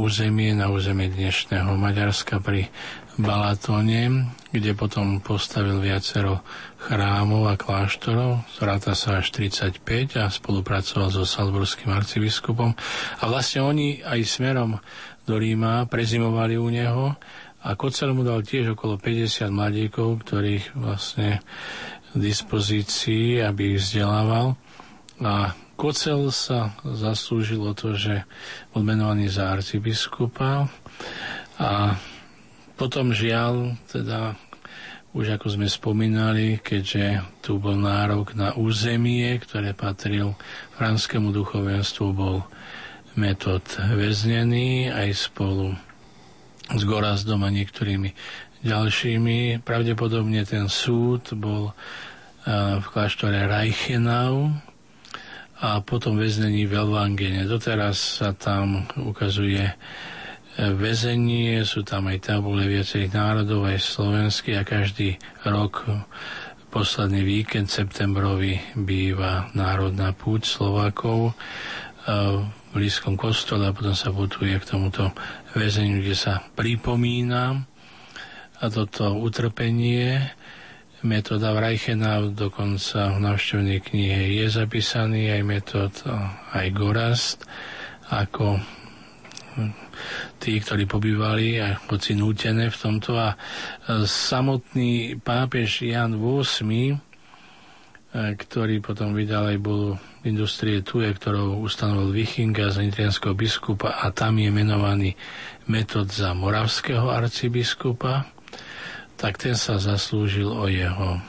územie 0.00 0.56
na 0.56 0.72
územie 0.72 1.12
dnešného 1.12 1.76
Maďarska 1.76 2.40
pri 2.40 2.72
Balatóne, 3.20 4.32
kde 4.48 4.72
potom 4.72 5.20
postavil 5.20 5.76
viacero 5.76 6.40
chrámov 6.80 7.52
a 7.52 7.60
kláštorov, 7.60 8.48
zráta 8.56 8.96
sa 8.96 9.20
až 9.20 9.36
35 9.36 10.16
a 10.16 10.32
spolupracoval 10.32 11.12
so 11.12 11.28
Salzburským 11.28 11.92
arcibiskupom. 11.92 12.72
A 13.20 13.22
vlastne 13.28 13.60
oni 13.60 14.00
aj 14.00 14.20
smerom 14.24 14.80
do 15.30 15.38
Ríma 15.38 15.86
prezimovali 15.86 16.58
u 16.58 16.66
neho 16.66 17.14
a 17.62 17.78
Kocel 17.78 18.10
mu 18.10 18.26
dal 18.26 18.42
tiež 18.42 18.74
okolo 18.74 18.98
50 18.98 19.46
mladíkov, 19.54 20.26
ktorých 20.26 20.74
vlastne 20.74 21.38
v 22.10 22.26
dispozícii, 22.26 23.38
aby 23.38 23.78
ich 23.78 23.86
vzdelával. 23.86 24.58
A 25.22 25.54
Kocel 25.78 26.34
sa 26.34 26.74
zaslúžil 26.82 27.62
o 27.62 27.70
to, 27.70 27.94
že 27.94 28.26
bol 28.74 28.82
menovaný 28.82 29.30
za 29.30 29.54
arcibiskupa 29.54 30.66
a 31.60 31.94
potom 32.74 33.12
žiaľ, 33.14 33.76
teda 33.92 34.34
už 35.12 35.36
ako 35.36 35.46
sme 35.58 35.68
spomínali, 35.68 36.62
keďže 36.62 37.20
tu 37.42 37.58
bol 37.58 37.74
nárok 37.76 38.32
na 38.32 38.54
územie, 38.54 39.36
ktoré 39.42 39.76
patril 39.76 40.38
franskému 40.78 41.34
duchovenstvu, 41.34 42.06
bol 42.14 42.46
metod 43.18 43.64
väznený 43.94 44.90
aj 44.90 45.30
spolu 45.30 45.74
s 46.70 46.82
Gorazdom 46.86 47.42
a 47.42 47.50
niektorými 47.50 48.14
ďalšími. 48.62 49.64
Pravdepodobne 49.66 50.46
ten 50.46 50.70
súd 50.70 51.34
bol 51.34 51.74
v 52.46 52.84
kláštore 52.86 53.48
Reichenau 53.48 54.54
a 55.60 55.84
potom 55.84 56.16
väznení 56.16 56.64
v 56.64 56.76
Elvangene. 56.78 57.44
Doteraz 57.44 58.22
sa 58.22 58.32
tam 58.32 58.88
ukazuje 58.96 59.76
väzenie, 60.56 61.64
sú 61.64 61.84
tam 61.84 62.08
aj 62.08 62.32
tabule 62.32 62.68
viacerých 62.68 63.12
národov, 63.12 63.68
aj 63.68 63.80
slovenský 63.80 64.56
a 64.56 64.64
každý 64.64 65.16
rok 65.44 65.84
posledný 66.70 67.26
víkend 67.26 67.66
septembrový 67.66 68.60
býva 68.78 69.50
národná 69.58 70.14
púť 70.14 70.46
Slovákov 70.46 71.34
v 72.06 72.59
blízkom 72.70 73.18
kostole 73.18 73.66
a 73.66 73.74
potom 73.74 73.94
sa 73.94 74.14
putuje 74.14 74.54
k 74.58 74.68
tomuto 74.68 75.10
väzeniu, 75.58 76.02
kde 76.02 76.16
sa 76.16 76.42
pripomína 76.54 77.66
a 78.60 78.64
toto 78.68 79.16
utrpenie 79.16 80.20
metóda 81.00 81.56
Reichenau 81.56 82.28
dokonca 82.28 83.16
v 83.16 83.18
navštevnej 83.24 83.80
knihe 83.80 84.36
je 84.36 84.46
zapísaný 84.52 85.32
aj 85.32 85.42
metód, 85.42 85.92
aj 86.52 86.66
Gorast 86.76 87.48
ako 88.12 88.60
tí, 90.40 90.60
ktorí 90.60 90.84
pobývali 90.84 91.60
a 91.60 91.76
hoci 91.88 92.16
v 92.16 92.76
tomto. 92.76 93.16
A 93.16 93.36
samotný 94.04 95.20
pápež 95.20 95.84
Jan 95.88 96.16
VIII, 96.16 97.09
ktorý 98.10 98.82
potom 98.82 99.14
vydal 99.14 99.54
aj 99.54 99.58
bol 99.62 99.94
industrie 100.26 100.82
Tuje, 100.82 101.14
ktorou 101.14 101.62
ustanovil 101.62 102.10
Vichinga 102.10 102.74
z 102.74 102.90
nitrianského 102.90 103.38
biskupa 103.38 104.02
a 104.02 104.10
tam 104.10 104.42
je 104.42 104.50
menovaný 104.50 105.14
metod 105.70 106.10
za 106.10 106.34
moravského 106.34 107.06
arcibiskupa, 107.06 108.26
tak 109.14 109.38
ten 109.38 109.54
sa 109.54 109.78
zaslúžil 109.78 110.50
o 110.50 110.66
jeho 110.66 111.22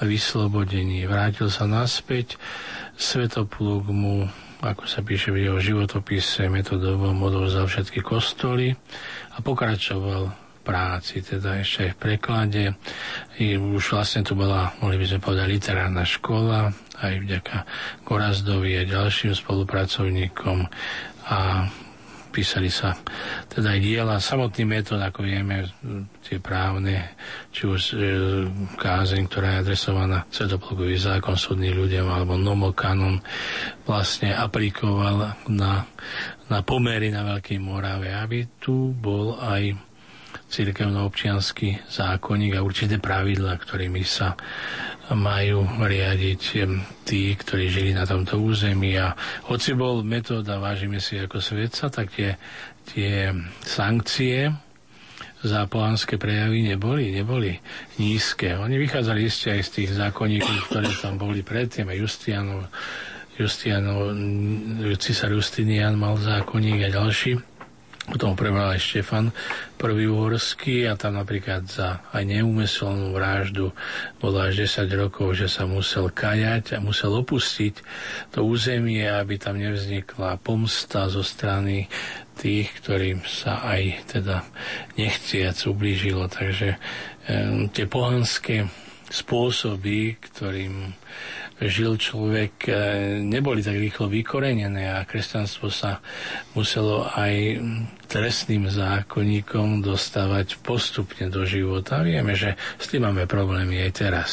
vyslobodení. 0.00 1.04
Vrátil 1.04 1.52
sa 1.52 1.68
naspäť, 1.68 2.40
Svetopluk 2.96 3.88
mu 3.92 4.24
ako 4.62 4.86
sa 4.86 5.02
píše 5.02 5.34
v 5.34 5.50
jeho 5.50 5.58
životopise, 5.58 6.46
metodovom 6.46 7.18
odovzdal 7.18 7.66
všetky 7.66 7.98
kostoly 7.98 8.78
a 9.34 9.42
pokračoval 9.42 10.30
práci, 10.62 11.20
teda 11.20 11.60
ešte 11.60 11.90
aj 11.90 11.92
v 11.92 12.00
preklade. 12.00 12.64
I 13.42 13.58
už 13.58 13.98
vlastne 13.98 14.22
tu 14.22 14.38
bola, 14.38 14.72
mohli 14.78 14.96
by 14.96 15.06
sme 15.10 15.20
povedať, 15.20 15.46
literárna 15.50 16.06
škola, 16.06 16.70
aj 17.02 17.14
vďaka 17.18 17.56
Gorazdovi 18.06 18.78
a 18.78 18.88
ďalším 18.88 19.34
spolupracovníkom 19.34 20.70
a 21.26 21.66
písali 22.32 22.72
sa 22.72 22.96
teda 23.52 23.76
aj 23.76 23.80
diela. 23.84 24.16
Samotný 24.16 24.64
metód, 24.64 24.96
ako 24.96 25.28
vieme, 25.28 25.68
tie 26.24 26.40
právne, 26.40 27.12
či 27.52 27.68
už 27.68 27.82
e, 27.92 27.96
kázeň, 28.80 29.28
ktorá 29.28 29.60
je 29.60 29.68
adresovaná 29.68 30.24
Svetoplukový 30.32 30.96
zákon, 30.96 31.36
súdny 31.36 31.68
ľuďom, 31.76 32.08
alebo 32.08 32.40
nomokanon, 32.40 33.20
vlastne 33.84 34.32
aplikoval 34.32 35.36
na, 35.52 35.84
na 36.48 36.58
pomery 36.64 37.12
na 37.12 37.28
Veľkej 37.36 37.60
Morave, 37.60 38.16
aby 38.16 38.48
tu 38.56 38.96
bol 38.96 39.36
aj 39.36 39.91
cirkevno-občianský 40.52 41.88
zákonník 41.88 42.60
a 42.60 42.64
určité 42.64 43.00
pravidla, 43.00 43.56
ktorými 43.56 44.04
sa 44.04 44.36
majú 45.16 45.64
riadiť 45.80 46.42
tí, 47.08 47.32
ktorí 47.32 47.72
žili 47.72 47.90
na 47.96 48.04
tomto 48.04 48.36
území. 48.36 49.00
A 49.00 49.16
hoci 49.48 49.72
bol 49.72 50.04
metóda, 50.04 50.60
vážime 50.60 51.00
si 51.00 51.16
ako 51.16 51.40
svedca, 51.40 51.88
tak 51.88 52.12
tie, 52.12 52.36
tie 52.92 53.32
sankcie 53.64 54.52
za 55.42 55.66
pohanské 55.66 56.20
prejavy 56.22 56.62
neboli, 56.62 57.10
neboli 57.10 57.58
nízke. 57.98 58.54
Oni 58.54 58.78
vychádzali 58.78 59.26
ešte 59.26 59.50
aj 59.50 59.60
z 59.66 59.70
tých 59.74 59.90
zákonníkov, 59.98 60.70
ktoré 60.70 60.88
tam 61.02 61.18
boli 61.18 61.42
predtým, 61.42 61.90
Justianov, 61.90 62.70
Justianov, 63.34 64.14
cisár 65.02 65.34
Justinian 65.34 65.98
mal 65.98 66.14
zákonník 66.14 66.86
a 66.86 66.94
ďalší. 66.94 67.51
Potom 68.02 68.34
prebral 68.34 68.74
aj 68.74 68.82
Štefan 68.82 69.30
prvý 69.78 70.10
uhorský 70.10 70.90
a 70.90 70.98
tam 70.98 71.22
napríklad 71.22 71.70
za 71.70 72.02
aj 72.10 72.26
neúmyselnú 72.26 73.14
vraždu 73.14 73.70
bolo 74.18 74.42
až 74.42 74.66
10 74.66 74.90
rokov, 74.98 75.38
že 75.38 75.46
sa 75.46 75.70
musel 75.70 76.10
kajať 76.10 76.74
a 76.74 76.82
musel 76.82 77.14
opustiť 77.14 77.74
to 78.34 78.42
územie, 78.42 79.06
aby 79.06 79.38
tam 79.38 79.54
nevznikla 79.54 80.34
pomsta 80.42 81.06
zo 81.06 81.22
strany 81.22 81.86
tých, 82.42 82.74
ktorým 82.82 83.22
sa 83.22 83.62
aj 83.70 84.10
teda 84.18 84.42
nechciac 84.98 85.54
ublížilo. 85.62 86.26
Takže 86.26 86.74
e, 86.74 86.78
tie 87.70 87.86
pohanské 87.86 88.66
spôsoby, 89.12 90.18
ktorým 90.18 90.90
žil 91.68 91.98
človek, 91.98 92.52
e, 92.66 92.72
neboli 93.22 93.62
tak 93.62 93.78
rýchlo 93.78 94.08
vykorenené 94.08 94.90
a 94.94 95.06
kresťanstvo 95.06 95.68
sa 95.68 96.02
muselo 96.56 97.06
aj 97.06 97.60
trestným 98.06 98.70
zákonníkom 98.70 99.82
dostávať 99.82 100.58
postupne 100.62 101.28
do 101.30 101.46
života. 101.46 102.02
Vieme, 102.02 102.34
že 102.34 102.54
s 102.78 102.86
tým 102.90 103.06
máme 103.06 103.26
problémy 103.26 103.82
aj 103.86 103.90
teraz. 103.94 104.30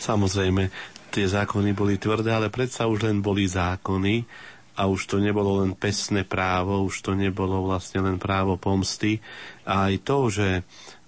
Samozrejme, 0.00 0.68
tie 1.14 1.26
zákony 1.30 1.70
boli 1.72 1.96
tvrdé, 1.96 2.34
ale 2.34 2.50
predsa 2.50 2.90
už 2.90 3.06
len 3.06 3.22
boli 3.24 3.46
zákony 3.46 4.26
a 4.74 4.90
už 4.90 5.06
to 5.06 5.16
nebolo 5.22 5.62
len 5.62 5.78
pesné 5.78 6.26
právo, 6.26 6.82
už 6.82 7.06
to 7.06 7.12
nebolo 7.14 7.62
vlastne 7.70 8.02
len 8.02 8.18
právo 8.18 8.58
pomsty. 8.58 9.22
A 9.62 9.88
aj 9.88 9.94
to, 10.02 10.18
že 10.34 10.48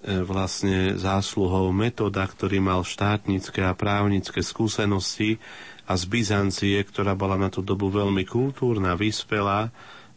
vlastne 0.06 0.94
zásluhou 0.94 1.74
metoda, 1.74 2.22
ktorý 2.22 2.62
mal 2.62 2.86
štátnické 2.86 3.66
a 3.66 3.74
právnické 3.74 4.38
skúsenosti 4.38 5.42
a 5.86 5.98
z 5.98 6.04
Byzancie, 6.06 6.78
ktorá 6.78 7.18
bola 7.18 7.34
na 7.34 7.50
tú 7.50 7.62
dobu 7.62 7.90
veľmi 7.90 8.22
kultúrna, 8.22 8.94
vyspelá, 8.94 9.70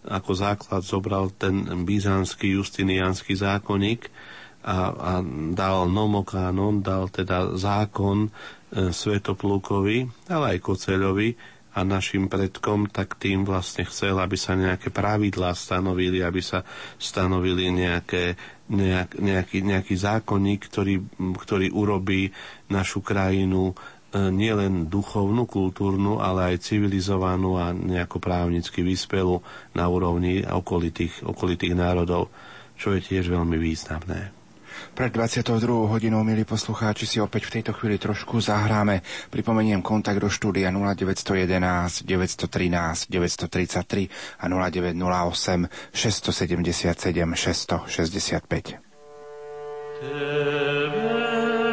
ako 0.06 0.32
základ 0.32 0.82
zobral 0.86 1.34
ten 1.34 1.66
byzantský 1.84 2.56
justinianský 2.56 3.36
zákonník 3.36 4.08
a, 4.64 4.78
a 4.94 5.14
dal 5.54 5.90
nomokánon, 5.90 6.80
dal 6.80 7.10
teda 7.10 7.58
zákon 7.58 8.28
e, 8.28 8.30
Svetoplúkovi, 8.94 10.30
ale 10.32 10.46
aj 10.56 10.60
Koceľovi, 10.64 11.30
a 11.80 11.88
našim 11.88 12.28
predkom, 12.28 12.92
tak 12.92 13.16
tým 13.16 13.48
vlastne 13.48 13.88
chcel, 13.88 14.20
aby 14.20 14.36
sa 14.36 14.60
nejaké 14.60 14.92
pravidlá 14.92 15.56
stanovili, 15.56 16.20
aby 16.20 16.44
sa 16.44 16.68
stanovili 17.00 17.72
nejaké, 17.72 18.36
nejak, 18.68 19.16
nejaký, 19.16 19.58
nejaký 19.64 19.96
zákonník, 19.96 20.68
ktorý, 20.68 21.00
ktorý 21.40 21.72
urobí 21.72 22.36
našu 22.68 23.00
krajinu 23.00 23.72
e, 23.72 23.74
nielen 24.28 24.92
duchovnú, 24.92 25.48
kultúrnu, 25.48 26.20
ale 26.20 26.54
aj 26.56 26.68
civilizovanú 26.68 27.56
a 27.56 27.72
nejako 27.72 28.20
právnicky 28.20 28.84
vyspelú 28.84 29.40
na 29.72 29.88
úrovni 29.88 30.44
okolitých, 30.44 31.24
okolitých 31.24 31.80
národov, 31.80 32.28
čo 32.76 32.92
je 32.92 33.00
tiež 33.00 33.32
veľmi 33.32 33.56
významné. 33.56 34.39
Pred 35.00 35.16
22. 35.16 35.88
hodinou, 35.88 36.28
milí 36.28 36.44
poslucháči, 36.44 37.08
si 37.08 37.24
opäť 37.24 37.48
v 37.48 37.64
tejto 37.64 37.72
chvíli 37.72 37.96
trošku 37.96 38.44
zahráme. 38.44 39.00
Pripomeniem 39.32 39.80
kontakt 39.80 40.20
do 40.20 40.28
štúdia 40.28 40.68
0911 40.76 42.04
913 42.04 43.08
933 43.08 44.12
a 44.44 44.46
0908 44.52 45.72
677 45.96 47.16
665. 47.32 48.76
Tebe 50.04 51.69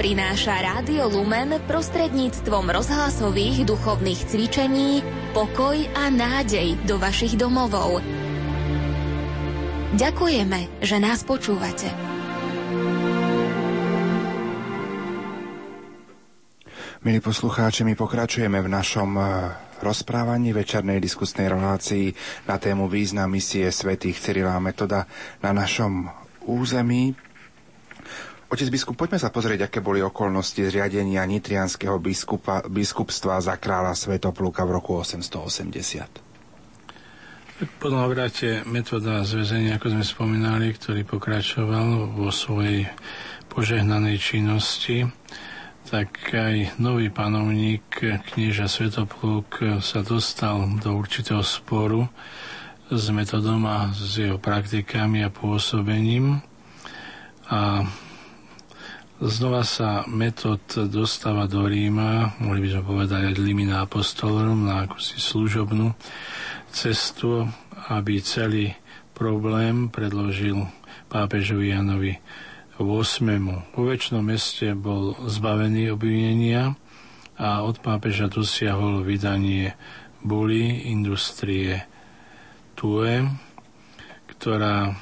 prináša 0.00 0.56
Rádio 0.56 1.04
Lumen 1.12 1.60
prostredníctvom 1.68 2.72
rozhlasových 2.72 3.68
duchovných 3.68 4.24
cvičení 4.24 5.04
pokoj 5.36 5.76
a 5.92 6.08
nádej 6.08 6.80
do 6.88 6.96
vašich 6.96 7.36
domovov. 7.36 8.00
Ďakujeme, 10.00 10.80
že 10.80 10.96
nás 10.96 11.20
počúvate. 11.28 11.92
Milí 17.04 17.20
poslucháči, 17.20 17.84
my 17.84 17.92
pokračujeme 17.92 18.64
v 18.64 18.68
našom 18.72 19.12
eh, 19.20 19.24
rozprávaní 19.84 20.56
večernej 20.56 21.04
diskusnej 21.04 21.52
relácii 21.52 22.16
na 22.48 22.56
tému 22.56 22.88
význam 22.88 23.28
misie 23.28 23.68
svätých 23.68 24.16
Cyrila 24.16 24.56
Metoda 24.56 25.04
na 25.44 25.52
našom 25.52 26.08
území. 26.48 27.29
Otec 28.50 28.66
biskup, 28.66 28.98
poďme 28.98 29.22
sa 29.22 29.30
pozrieť, 29.30 29.70
aké 29.70 29.78
boli 29.78 30.02
okolnosti 30.02 30.58
zriadenia 30.58 31.22
nitrianského 31.22 32.02
biskupa, 32.02 32.66
biskupstva 32.66 33.38
za 33.38 33.54
kráľa 33.54 33.94
Svetopluka 33.94 34.66
v 34.66 34.74
roku 34.74 34.98
880. 34.98 37.62
Po 37.78 37.94
návrate 37.94 38.66
metóda 38.66 39.22
zväzenia, 39.22 39.78
ako 39.78 39.94
sme 39.94 40.02
spomínali, 40.02 40.74
ktorý 40.74 41.06
pokračoval 41.06 42.10
vo 42.10 42.34
svojej 42.34 42.90
požehnanej 43.54 44.18
činnosti, 44.18 45.06
tak 45.86 46.10
aj 46.34 46.74
nový 46.82 47.06
panovník 47.06 48.02
knieža 48.34 48.66
Svetopluk 48.66 49.78
sa 49.78 50.02
dostal 50.02 50.66
do 50.82 50.98
určitého 50.98 51.46
sporu 51.46 52.10
s 52.90 53.14
metodom 53.14 53.62
a 53.70 53.94
s 53.94 54.18
jeho 54.18 54.42
praktikami 54.42 55.22
a 55.22 55.30
pôsobením. 55.30 56.42
A 57.46 57.86
Znova 59.20 59.68
sa 59.68 60.08
metód 60.08 60.64
dostáva 60.88 61.44
do 61.44 61.68
Ríma, 61.68 62.40
mohli 62.40 62.64
by 62.64 62.68
sme 62.72 62.82
povedať 62.88 63.20
aj 63.28 63.36
limina 63.36 63.84
apostolorum, 63.84 64.64
na 64.64 64.88
akúsi 64.88 65.20
služobnú 65.20 65.92
cestu, 66.72 67.44
aby 67.92 68.16
celý 68.24 68.72
problém 69.12 69.92
predložil 69.92 70.64
pápežovi 71.12 71.68
Janovi 71.68 72.16
8. 72.80 73.76
Po 73.76 73.84
väčšnom 73.84 74.24
meste 74.24 74.72
bol 74.72 75.12
zbavený 75.28 75.92
obvinenia 75.92 76.72
a 77.36 77.60
od 77.60 77.76
pápeža 77.84 78.32
dosiahol 78.32 79.04
vydanie 79.04 79.76
buly 80.24 80.88
industrie 80.88 81.84
Tue, 82.72 83.28
ktorá 84.32 84.96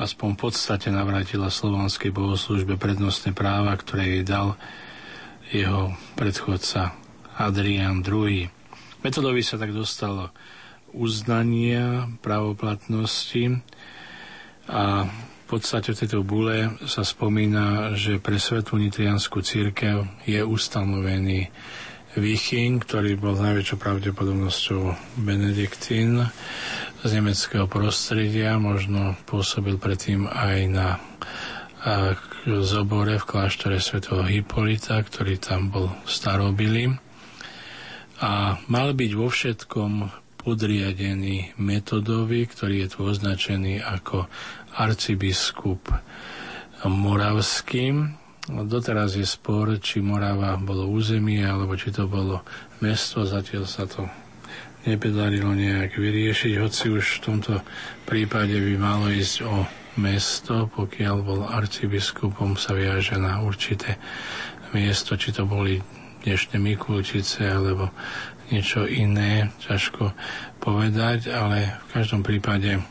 aspoň 0.00 0.28
v 0.36 0.40
podstate 0.48 0.88
navrátila 0.88 1.52
slovanskej 1.52 2.14
bohoslužbe 2.14 2.80
prednostné 2.80 3.36
práva, 3.36 3.76
ktoré 3.76 4.20
jej 4.20 4.24
dal 4.24 4.56
jeho 5.52 5.92
predchodca 6.16 6.96
Adrian 7.36 8.00
II. 8.00 8.48
Metodovi 9.04 9.42
sa 9.44 9.60
tak 9.60 9.76
dostalo 9.76 10.32
uznania 10.92 12.08
pravoplatnosti 12.24 13.60
a 14.68 15.08
v 15.08 15.44
podstate 15.60 15.92
v 15.92 15.98
tejto 16.00 16.24
bule 16.24 16.80
sa 16.88 17.04
spomína, 17.04 17.92
že 17.92 18.16
pre 18.16 18.40
Svetú 18.40 18.80
Nitrianskú 18.80 19.44
církev 19.44 20.08
je 20.24 20.40
ustanovený 20.40 21.52
Vichyň, 22.12 22.84
ktorý 22.84 23.16
bol 23.16 23.32
najväčšou 23.40 23.80
pravdepodobnosťou 23.80 24.82
Benediktín 25.16 26.28
z 27.00 27.08
nemeckého 27.08 27.64
prostredia, 27.64 28.60
možno 28.60 29.16
pôsobil 29.24 29.80
predtým 29.80 30.28
aj 30.28 30.58
na 30.68 30.88
zobore 32.62 33.16
v 33.16 33.28
kláštore 33.28 33.80
svätého 33.80 34.22
Hipolita, 34.28 35.00
ktorý 35.00 35.40
tam 35.40 35.72
bol 35.72 35.88
starobilý. 36.04 36.94
A 38.22 38.60
mal 38.70 38.94
byť 38.94 39.10
vo 39.16 39.26
všetkom 39.26 39.92
podriadený 40.42 41.54
metodovi, 41.58 42.46
ktorý 42.46 42.86
je 42.86 42.88
tu 42.92 42.98
označený 43.06 43.82
ako 43.82 44.26
arcibiskup 44.74 45.90
moravským. 46.86 48.21
Doteraz 48.50 49.14
je 49.14 49.22
spor, 49.22 49.78
či 49.78 50.02
Morava 50.02 50.58
bolo 50.58 50.90
územie, 50.90 51.46
alebo 51.46 51.78
či 51.78 51.94
to 51.94 52.10
bolo 52.10 52.42
mesto. 52.82 53.22
Zatiaľ 53.22 53.70
sa 53.70 53.86
to 53.86 54.10
nepodarilo 54.82 55.54
nejak 55.54 55.94
vyriešiť, 55.94 56.58
hoci 56.58 56.90
už 56.90 57.04
v 57.06 57.22
tomto 57.22 57.54
prípade 58.02 58.58
by 58.58 58.74
malo 58.74 59.06
ísť 59.06 59.36
o 59.46 59.62
mesto, 60.02 60.66
pokiaľ 60.74 61.16
bol 61.22 61.40
arcibiskupom, 61.46 62.58
sa 62.58 62.74
viaže 62.74 63.14
na 63.14 63.38
určité 63.46 63.94
miesto, 64.74 65.14
či 65.14 65.30
to 65.30 65.46
boli 65.46 65.78
dnešné 66.26 66.58
Mikulčice 66.58 67.46
alebo 67.46 67.94
niečo 68.50 68.90
iné, 68.90 69.54
ťažko 69.62 70.10
povedať, 70.58 71.30
ale 71.30 71.78
v 71.86 71.86
každom 71.94 72.26
prípade 72.26 72.82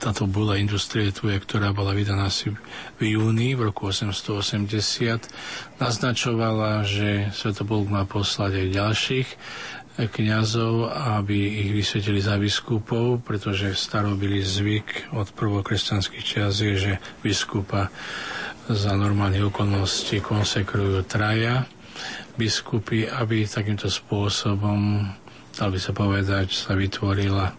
táto 0.00 0.24
bula 0.24 0.56
industrie 0.56 1.12
tu 1.12 1.28
je, 1.28 1.36
ktorá 1.36 1.76
bola 1.76 1.92
vydaná 1.92 2.32
asi 2.32 2.48
v 2.96 3.02
júni 3.04 3.52
v 3.52 3.68
roku 3.68 3.92
880, 3.92 5.28
naznačovala, 5.76 6.80
že 6.88 7.28
Svetobulk 7.36 7.92
má 7.92 8.08
poslať 8.08 8.64
aj 8.64 8.66
ďalších 8.72 9.28
kňazov, 10.08 10.88
aby 11.20 11.36
ich 11.60 11.70
vysvetili 11.76 12.24
za 12.24 12.40
biskupov, 12.40 13.20
pretože 13.20 13.76
starobili 13.76 14.40
zvyk 14.40 15.12
od 15.12 15.28
prvokresťanských 15.36 16.24
čas 16.24 16.64
je, 16.64 16.74
že 16.80 16.92
biskupa 17.20 17.92
za 18.70 18.96
normálnych 18.96 19.52
okolností 19.52 20.24
konsekrujú 20.24 21.04
traja 21.04 21.68
biskupy, 22.40 23.04
aby 23.04 23.44
takýmto 23.44 23.92
spôsobom, 23.92 25.04
dal 25.52 25.68
by 25.68 25.76
sa 25.82 25.92
povedať, 25.92 26.56
sa 26.56 26.72
vytvorila 26.72 27.52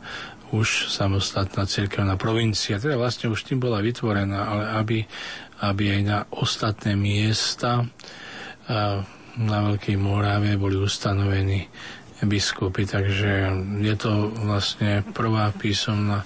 už 0.53 0.87
samostatná 0.87 1.63
cirkevná 1.63 2.15
provincia. 2.15 2.75
Teda 2.75 2.95
vlastne 2.95 3.27
už 3.27 3.43
tým 3.43 3.57
bola 3.57 3.79
vytvorená, 3.79 4.39
ale 4.45 4.63
aby, 4.75 4.97
aby 5.61 5.83
aj 5.89 6.01
na 6.01 6.19
ostatné 6.29 6.93
miesta 6.93 7.87
na 9.33 9.57
Veľkej 9.63 9.95
Morave 9.95 10.55
boli 10.55 10.75
ustanovení 10.75 11.65
biskupy. 12.21 12.83
Takže 12.83 13.31
je 13.79 13.95
to 13.95 14.11
vlastne 14.37 15.01
prvá 15.07 15.49
písomná 15.51 16.23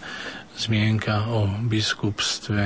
zmienka 0.54 1.28
o 1.28 1.46
biskupstve 1.62 2.64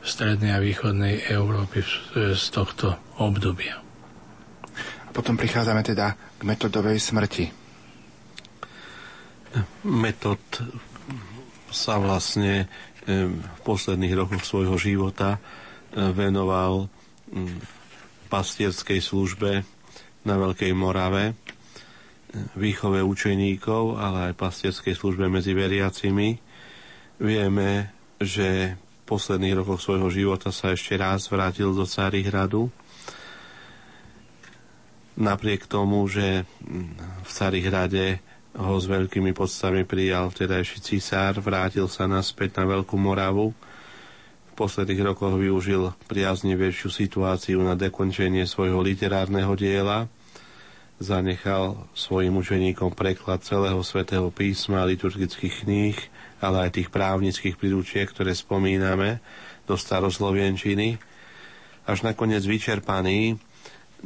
v 0.00 0.06
strednej 0.06 0.52
a 0.52 0.60
východnej 0.60 1.28
Európy 1.28 1.82
z 2.14 2.44
tohto 2.48 2.92
obdobia. 3.16 3.80
A 5.04 5.10
potom 5.10 5.34
prichádzame 5.34 5.80
teda 5.80 6.12
k 6.34 6.42
metodovej 6.42 6.98
smrti. 6.98 7.46
Metod 9.86 10.42
sa 11.74 11.98
vlastne 11.98 12.70
v 13.04 13.58
posledných 13.66 14.14
rokoch 14.16 14.46
svojho 14.46 14.78
života 14.80 15.36
venoval 15.92 16.88
pastierskej 18.32 19.02
službe 19.04 19.66
na 20.24 20.34
Veľkej 20.40 20.72
Morave, 20.72 21.36
výchove 22.56 22.98
učeníkov, 23.04 24.00
ale 24.00 24.32
aj 24.32 24.40
pastierskej 24.40 24.96
službe 24.96 25.28
medzi 25.28 25.52
veriacimi. 25.52 26.40
Vieme, 27.20 27.94
že 28.18 28.74
v 28.74 29.02
posledných 29.06 29.54
rokoch 29.62 29.84
svojho 29.84 30.08
života 30.10 30.50
sa 30.50 30.72
ešte 30.72 30.96
raz 30.98 31.28
vrátil 31.30 31.70
do 31.76 31.84
Carihradu. 31.84 32.72
Napriek 35.14 35.70
tomu, 35.70 36.02
že 36.10 36.42
v 37.22 37.30
Carihrade 37.30 38.18
ho 38.54 38.74
s 38.78 38.86
veľkými 38.86 39.34
podstavami 39.34 39.82
prijal 39.82 40.30
vtedajší 40.30 40.78
cisár, 40.78 41.42
vrátil 41.42 41.90
sa 41.90 42.06
naspäť 42.06 42.62
na 42.62 42.70
Veľkú 42.70 42.94
Moravu. 42.94 43.50
V 43.50 44.52
posledných 44.54 45.10
rokoch 45.10 45.34
využil 45.34 45.90
priaznivejšiu 46.06 46.86
situáciu 46.86 47.58
na 47.66 47.74
dekončenie 47.74 48.46
svojho 48.46 48.78
literárneho 48.78 49.50
diela. 49.58 50.06
Zanechal 51.02 51.90
svojim 51.98 52.38
učeníkom 52.38 52.94
preklad 52.94 53.42
celého 53.42 53.82
svätého 53.82 54.30
písma, 54.30 54.86
liturgických 54.86 55.66
kníh, 55.66 55.98
ale 56.38 56.70
aj 56.70 56.78
tých 56.78 56.88
právnických 56.94 57.58
príručiek, 57.58 58.06
ktoré 58.06 58.30
spomíname 58.30 59.18
do 59.66 59.74
staroslovenčiny. 59.74 61.02
Až 61.90 62.06
nakoniec 62.06 62.46
vyčerpaný 62.46 63.34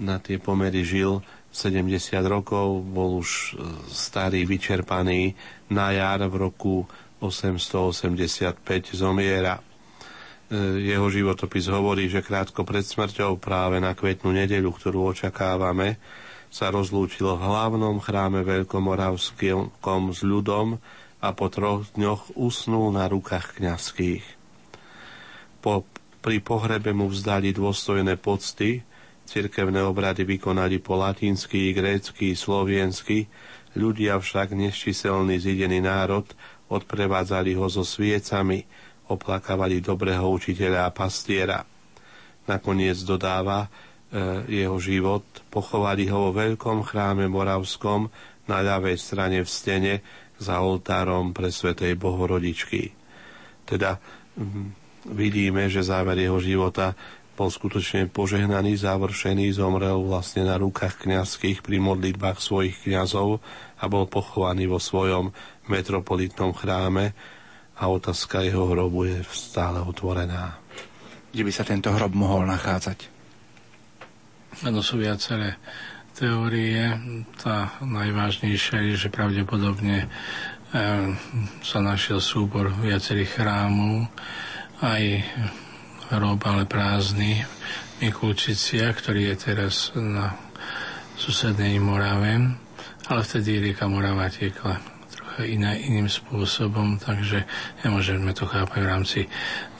na 0.00 0.16
tie 0.16 0.40
pomery 0.40 0.80
žil 0.88 1.20
70 1.58 1.90
rokov, 2.30 2.86
bol 2.86 3.18
už 3.18 3.58
e, 3.58 3.66
starý, 3.90 4.46
vyčerpaný, 4.46 5.34
na 5.74 5.90
jar 5.90 6.22
v 6.30 6.46
roku 6.46 6.86
885 7.18 8.62
zomiera. 8.94 9.58
E, 9.58 9.62
jeho 10.86 11.10
životopis 11.10 11.66
hovorí, 11.66 12.06
že 12.06 12.22
krátko 12.22 12.62
pred 12.62 12.86
smrťou 12.86 13.42
práve 13.42 13.82
na 13.82 13.98
kvetnú 13.98 14.30
nedeľu, 14.30 14.70
ktorú 14.70 15.10
očakávame, 15.10 15.98
sa 16.48 16.70
rozlúčil 16.70 17.28
v 17.36 17.42
hlavnom 17.42 18.00
chráme 18.00 18.40
Veľkomoravskom 18.46 20.14
s 20.14 20.20
ľudom 20.24 20.80
a 21.18 21.28
po 21.34 21.46
troch 21.50 21.84
dňoch 21.98 22.38
usnul 22.38 22.94
na 22.94 23.10
rukách 23.10 23.58
kňazských. 23.58 24.24
Po, 25.60 25.84
pri 26.22 26.38
pohrebe 26.40 26.94
mu 26.94 27.10
vzdali 27.10 27.52
dôstojné 27.52 28.16
pocty, 28.16 28.86
Cirkevné 29.28 29.84
obrady 29.84 30.24
vykonali 30.24 30.80
po 30.80 30.96
latinsky, 30.96 31.76
grécky, 31.76 32.32
sloviensky, 32.32 33.28
ľudia 33.76 34.16
však 34.16 34.56
neščiselný 34.56 35.36
zidený 35.36 35.84
národ 35.84 36.24
odprevádzali 36.72 37.52
ho 37.52 37.68
so 37.68 37.84
sviecami, 37.84 38.64
oplakávali 39.12 39.84
dobrého 39.84 40.24
učiteľa 40.32 40.88
a 40.88 40.94
pastiera. 40.96 41.60
Nakoniec 42.48 42.96
dodáva 43.04 43.68
e, 43.68 43.68
jeho 44.64 44.80
život, 44.80 45.24
pochovali 45.52 46.08
ho 46.08 46.28
vo 46.28 46.30
veľkom 46.32 46.80
chráme 46.88 47.28
Moravskom 47.28 48.08
na 48.48 48.64
ľavej 48.64 48.96
strane 48.96 49.44
v 49.44 49.48
stene 49.48 49.94
za 50.40 50.64
oltárom 50.64 51.36
pre 51.36 51.52
svetej 51.52 52.00
Bohorodičky. 52.00 52.96
Teda 53.68 54.00
mm, 54.40 54.88
vidíme, 55.12 55.68
že 55.68 55.84
záver 55.84 56.24
jeho 56.24 56.40
života 56.40 56.96
bol 57.38 57.54
skutočne 57.54 58.10
požehnaný, 58.10 58.74
završený, 58.82 59.54
zomrel 59.54 60.02
vlastne 60.02 60.42
na 60.42 60.58
rukách 60.58 61.06
kňazských 61.06 61.62
pri 61.62 61.78
modlitbách 61.78 62.42
svojich 62.42 62.82
kňazov 62.82 63.38
a 63.78 63.84
bol 63.86 64.10
pochovaný 64.10 64.66
vo 64.66 64.82
svojom 64.82 65.30
metropolitnom 65.70 66.50
chráme 66.50 67.14
a 67.78 67.86
otázka 67.86 68.42
jeho 68.42 68.66
hrobu 68.74 69.06
je 69.06 69.22
stále 69.30 69.78
otvorená. 69.78 70.58
Kde 71.30 71.46
by 71.46 71.52
sa 71.54 71.62
tento 71.62 71.94
hrob 71.94 72.10
mohol 72.10 72.42
nachádzať? 72.50 73.06
Áno, 74.66 74.82
sú 74.82 74.98
viaceré 74.98 75.54
teórie. 76.18 76.90
Tá 77.38 77.78
najvážnejšia 77.78 78.82
je, 78.90 79.06
že 79.06 79.14
pravdepodobne 79.14 80.02
e, 80.02 80.06
sa 81.62 81.78
našiel 81.78 82.18
súbor 82.18 82.74
viacerých 82.82 83.38
chrámov, 83.38 84.10
aj 84.82 85.22
hrob, 86.10 86.40
ale 86.48 86.64
prázdny 86.64 87.44
Mikulčicia, 87.98 88.88
ktorý 88.94 89.34
je 89.34 89.36
teraz 89.36 89.90
na 89.98 90.38
susednej 91.18 91.82
Morave, 91.82 92.54
ale 93.10 93.20
vtedy 93.26 93.58
rieka 93.58 93.90
Morava 93.90 94.30
tiekla 94.30 94.78
trocha 95.10 95.42
iné, 95.42 95.82
iným 95.82 96.06
spôsobom, 96.06 97.02
takže 97.02 97.42
nemôžeme 97.82 98.30
to 98.32 98.46
chápať 98.46 98.80
v 98.80 98.90
rámci 98.90 99.20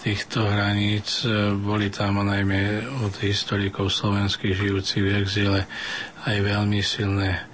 týchto 0.03 0.43
hraníc. 0.43 1.23
Boli 1.63 1.95
tam 1.95 2.27
najmä 2.27 2.83
od 3.07 3.15
historikov 3.23 3.95
slovenských 3.95 4.59
žijúcich 4.59 5.03
v 5.05 5.15
exíle 5.23 5.61
aj 6.27 6.37
veľmi 6.43 6.83
silné 6.83 7.47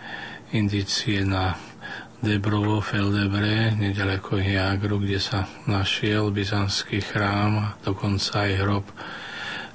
indície 0.54 1.26
na 1.26 1.58
Debrovo 2.24 2.80
Feldebre, 2.80 3.76
nedaleko 3.76 4.40
Jagru, 4.40 4.96
kde 4.96 5.20
sa 5.20 5.44
našiel 5.68 6.32
byzantský 6.32 7.04
chrám, 7.04 7.76
dokonca 7.84 8.48
aj 8.48 8.52
hrob, 8.64 8.86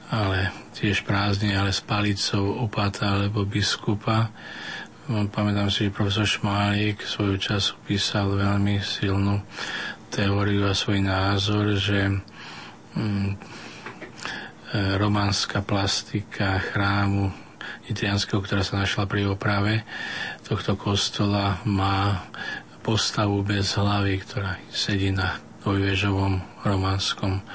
ale 0.10 0.50
tiež 0.74 1.06
prázdny, 1.06 1.54
ale 1.54 1.70
s 1.70 1.86
palicou 1.86 2.66
opata 2.66 3.22
alebo 3.22 3.46
biskupa. 3.46 4.34
Pamätám 5.06 5.70
si, 5.70 5.86
že 5.86 5.94
profesor 5.94 6.26
Šmálik 6.26 7.06
svojho 7.06 7.38
času 7.38 7.78
písal 7.86 8.34
veľmi 8.34 8.82
silnú 8.82 9.46
teóriu 10.10 10.66
a 10.66 10.74
svoj 10.74 11.06
názor, 11.06 11.78
že 11.78 12.10
mm, 12.98 13.30
e, 13.30 13.34
románska 14.98 15.62
plastika 15.62 16.58
chrámu 16.58 17.30
Nitrianského, 17.86 18.42
ktorá 18.42 18.66
sa 18.66 18.82
našla 18.82 19.06
pri 19.06 19.30
oprave 19.30 19.86
tohto 20.50 20.74
kostola, 20.74 21.62
má 21.62 22.26
postavu 22.82 23.46
bez 23.46 23.78
hlavy, 23.78 24.18
ktorá 24.26 24.58
sedí 24.74 25.14
na 25.14 25.38
dvojvežovom 25.62 26.66
románskom 26.66 27.46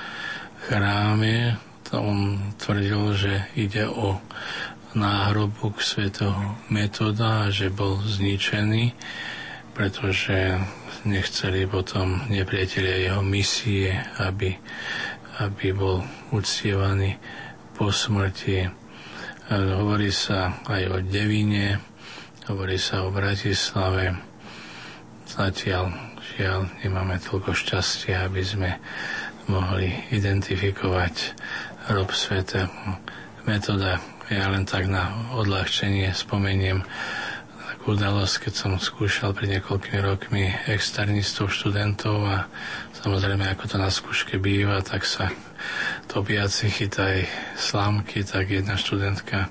chráme. 0.71 1.59
On 1.91 2.39
tvrdil, 2.55 3.03
že 3.19 3.35
ide 3.59 3.91
o 3.91 4.23
náhrobok 4.95 5.83
svätého 5.83 6.55
metoda 6.71 7.51
že 7.51 7.71
bol 7.71 7.99
zničený, 7.99 8.95
pretože 9.75 10.55
nechceli 11.03 11.67
potom 11.67 12.23
nepriatelia 12.31 13.11
jeho 13.11 13.23
misie, 13.27 13.91
aby, 14.23 14.55
aby 15.43 15.67
bol 15.75 16.07
uctievaný 16.31 17.19
po 17.75 17.91
smrti 17.91 18.85
Hovorí 19.45 20.09
sa 20.09 20.57
aj 20.65 20.83
o 20.89 20.97
Devine, 21.05 21.77
hovorí 22.45 22.77
sa 22.77 23.05
o 23.05 23.09
Bratislave. 23.09 24.21
Zatiaľ, 25.25 25.89
žiaľ, 26.37 26.69
nemáme 26.85 27.17
toľko 27.17 27.57
šťastia, 27.57 28.29
aby 28.29 28.43
sme 28.45 28.71
mohli 29.49 29.89
identifikovať 30.13 31.33
rob 31.93 32.13
svete. 32.13 32.69
Metóda, 33.49 34.01
ja 34.29 34.49
len 34.53 34.69
tak 34.69 34.89
na 34.89 35.33
odľahčenie 35.37 36.13
spomeniem 36.13 36.85
takú 37.65 37.97
udalosť, 37.97 38.49
keď 38.49 38.53
som 38.57 38.73
skúšal 38.77 39.33
pred 39.37 39.49
niekoľkými 39.57 40.01
rokmi 40.01 40.45
externistov, 40.69 41.53
študentov 41.53 42.17
a 42.29 42.49
samozrejme, 43.05 43.45
ako 43.53 43.65
to 43.73 43.77
na 43.81 43.89
skúške 43.89 44.37
býva, 44.41 44.81
tak 44.85 45.05
sa 45.05 45.33
topiaci 46.09 46.69
chytaj 46.69 47.25
slámky, 47.57 48.25
tak 48.25 48.53
jedna 48.53 48.77
študentka 48.77 49.49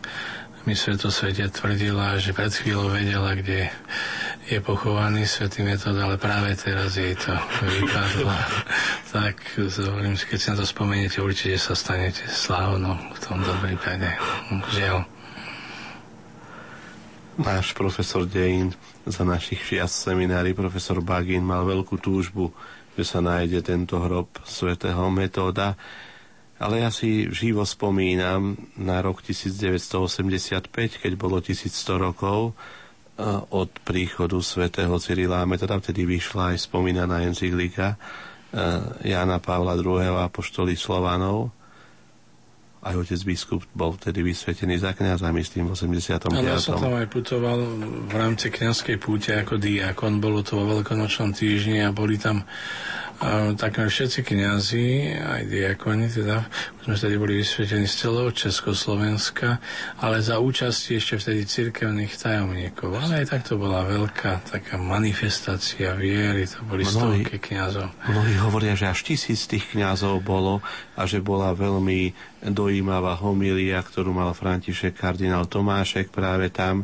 mi 0.63 0.79
svetosvete 0.79 1.51
tvrdila, 1.51 2.15
že 2.23 2.31
pred 2.31 2.47
chvíľou 2.47 2.95
vedela, 2.95 3.35
kde 3.35 3.67
je 4.47 4.59
pochovaný 4.63 5.27
svätý 5.27 5.63
metód, 5.63 5.95
ale 5.99 6.15
práve 6.15 6.55
teraz 6.55 6.95
jej 6.95 7.15
to 7.19 7.35
vypadlo. 7.63 8.31
tak 9.11 9.43
hovorím, 9.59 10.15
keď 10.15 10.37
si 10.39 10.47
na 10.51 10.57
to 10.59 10.65
spomeniete, 10.67 11.19
určite 11.19 11.59
sa 11.59 11.75
stanete 11.75 12.27
slávnou 12.31 12.95
v 12.95 13.19
tomto 13.19 13.51
prípade. 13.59 14.07
Žiaľ. 14.71 15.03
Náš 17.33 17.73
profesor 17.73 18.23
dejín 18.29 18.71
za 19.03 19.25
našich 19.25 19.59
čias 19.59 19.91
seminári, 19.91 20.55
profesor 20.55 21.01
Bagin, 21.03 21.43
mal 21.43 21.65
veľkú 21.65 21.99
túžbu, 21.99 22.53
že 22.93 23.03
sa 23.03 23.19
nájde 23.19 23.65
tento 23.65 23.97
hrob 23.99 24.29
svätého 24.45 25.09
metóda 25.09 25.75
ale 26.63 26.79
ja 26.79 26.89
si 26.95 27.27
živo 27.27 27.67
spomínam 27.67 28.55
na 28.79 29.03
rok 29.03 29.19
1985, 29.19 30.71
keď 31.03 31.11
bolo 31.19 31.43
1100 31.43 31.67
rokov 31.99 32.39
e, 32.49 32.53
od 33.51 33.67
príchodu 33.83 34.39
svätého 34.39 34.95
Cyrila 34.95 35.43
a 35.43 35.49
Metoda, 35.49 35.75
vtedy 35.75 36.07
vyšla 36.07 36.55
aj 36.55 36.63
spomínaná 36.63 37.27
encyklika 37.27 37.93
e, 37.93 37.97
Jana 39.11 39.43
Pavla 39.43 39.75
II. 39.75 40.23
apoštoli 40.23 40.79
Slovanov. 40.79 41.51
Aj 42.83 42.95
otec 42.99 43.19
biskup 43.23 43.63
bol 43.71 43.95
vtedy 43.95 44.23
vysvetený 44.23 44.75
za 44.75 44.91
kniaza, 44.91 45.31
myslím, 45.31 45.71
v 45.71 45.75
89. 45.75 46.35
Ale 46.35 46.51
ja 46.51 46.59
som 46.59 46.79
tam 46.79 46.99
aj 46.99 47.07
putoval 47.07 47.59
v 48.07 48.13
rámci 48.15 48.51
kniazkej 48.51 48.99
púte 48.99 49.31
ako 49.31 49.55
diakon. 49.55 50.19
Bolo 50.19 50.43
to 50.43 50.59
vo 50.59 50.79
veľkonočnom 50.79 51.31
týždni 51.31 51.79
a 51.79 51.95
boli 51.95 52.19
tam 52.19 52.43
takmer 53.55 53.87
všetci 53.87 54.19
kniazy, 54.27 55.15
aj 55.15 55.41
diakoni, 55.47 56.11
teda, 56.11 56.43
sme 56.83 56.99
vtedy 56.99 57.15
boli 57.15 57.33
vysvetení 57.39 57.87
z 57.87 57.95
celého 58.07 58.29
Československa, 58.35 59.63
ale 60.03 60.19
za 60.19 60.43
účasti 60.43 60.99
ešte 60.99 61.15
vtedy 61.23 61.47
cirkevných 61.47 62.11
tajomníkov. 62.11 62.91
Ale 62.99 63.23
aj 63.23 63.27
tak 63.31 63.41
to 63.47 63.55
bola 63.55 63.87
veľká 63.87 64.43
taká 64.43 64.75
manifestácia 64.75 65.95
viery, 65.95 66.43
to 66.43 66.59
boli 66.67 66.83
mnohí, 66.83 67.23
stovky 67.23 67.37
kniazov. 67.39 67.87
Mnohí 68.11 68.35
hovoria, 68.43 68.75
že 68.75 68.91
až 68.91 68.99
tisíc 69.07 69.47
tých 69.47 69.71
kniazov 69.71 70.19
bolo 70.19 70.59
a 70.99 71.07
že 71.07 71.23
bola 71.23 71.55
veľmi 71.55 72.11
dojímavá 72.43 73.15
homilia, 73.23 73.79
ktorú 73.79 74.11
mal 74.11 74.35
František 74.35 74.99
kardinál 74.99 75.47
Tomášek 75.47 76.11
práve 76.11 76.51
tam 76.51 76.83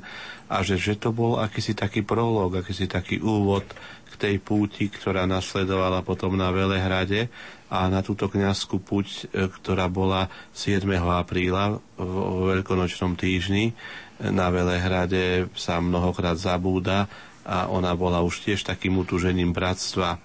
a 0.50 0.66
že, 0.66 0.82
že 0.82 0.98
to 0.98 1.14
bol 1.14 1.38
akýsi 1.38 1.78
taký 1.78 2.02
prolog, 2.02 2.58
akýsi 2.58 2.90
taký 2.90 3.22
úvod 3.22 3.68
tej 4.20 4.36
púti, 4.44 4.92
ktorá 4.92 5.24
nasledovala 5.24 6.04
potom 6.04 6.36
na 6.36 6.52
Velehrade 6.52 7.32
a 7.72 7.88
na 7.88 8.04
túto 8.04 8.28
kniazskú 8.28 8.84
púť, 8.84 9.32
e, 9.32 9.48
ktorá 9.48 9.88
bola 9.88 10.28
7. 10.52 10.84
apríla 11.00 11.80
vo 11.96 12.52
veľkonočnom 12.52 13.16
týždni 13.16 13.72
na 14.20 14.52
Velehrade 14.52 15.48
sa 15.56 15.80
mnohokrát 15.80 16.36
zabúda 16.36 17.08
a 17.48 17.72
ona 17.72 17.96
bola 17.96 18.20
už 18.20 18.44
tiež 18.44 18.68
takým 18.68 19.00
utužením 19.00 19.56
bratstva 19.56 20.20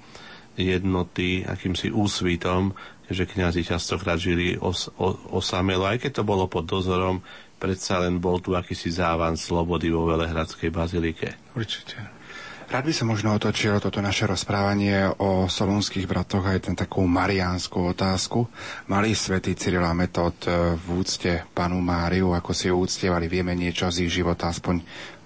jednoty, 0.59 1.47
akýmsi 1.47 1.95
úsvitom, 1.95 2.75
že 3.07 3.27
kniazy 3.27 3.63
častokrát 3.63 4.19
žili 4.19 4.59
os, 4.59 4.91
o, 4.99 5.15
osamelo, 5.39 5.87
aj 5.87 6.03
keď 6.03 6.23
to 6.23 6.25
bolo 6.27 6.51
pod 6.51 6.67
dozorom, 6.67 7.23
predsa 7.59 8.03
len 8.03 8.19
bol 8.19 8.43
tu 8.43 8.59
akýsi 8.59 8.91
závan 8.91 9.39
slobody 9.39 9.95
vo 9.95 10.11
Velehradskej 10.11 10.71
bazilike. 10.75 11.55
Určite. 11.55 12.24
Rád 12.65 12.85
by 12.89 12.95
som 12.97 13.13
možno 13.13 13.37
otočil 13.37 13.77
toto 13.77 14.01
naše 14.01 14.25
rozprávanie 14.25 15.13
o 15.21 15.45
solúnskych 15.45 16.09
bratoch 16.09 16.49
aj 16.49 16.71
ten 16.71 16.75
takú 16.75 17.05
mariánsku 17.05 17.93
otázku. 17.93 18.49
Malý 18.89 19.13
svätý 19.13 19.53
Cyrila 19.53 19.93
Metod 19.93 20.33
e, 20.49 20.73
v 20.73 20.87
úcte 20.97 21.45
panu 21.53 21.85
Máriu, 21.85 22.33
ako 22.33 22.51
si 22.57 22.73
ju 22.73 22.81
úctievali, 22.81 23.29
vieme 23.29 23.53
niečo 23.53 23.93
z 23.93 24.09
ich 24.09 24.17
života, 24.17 24.49
aspoň 24.49 24.81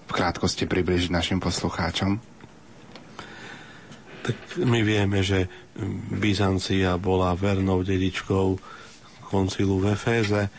v 0.09 0.11
krátkosti 0.11 0.67
približiť 0.67 1.15
našim 1.15 1.39
poslucháčom? 1.39 2.19
Tak 4.27 4.37
my 4.59 4.83
vieme, 4.83 5.23
že 5.23 5.47
Byzancia 6.11 6.99
bola 6.99 7.39
vernou 7.39 7.87
dedičkou 7.87 8.59
koncilu 9.31 9.79
v 9.79 9.95
Eféze, 9.95 10.43
e, 10.43 10.51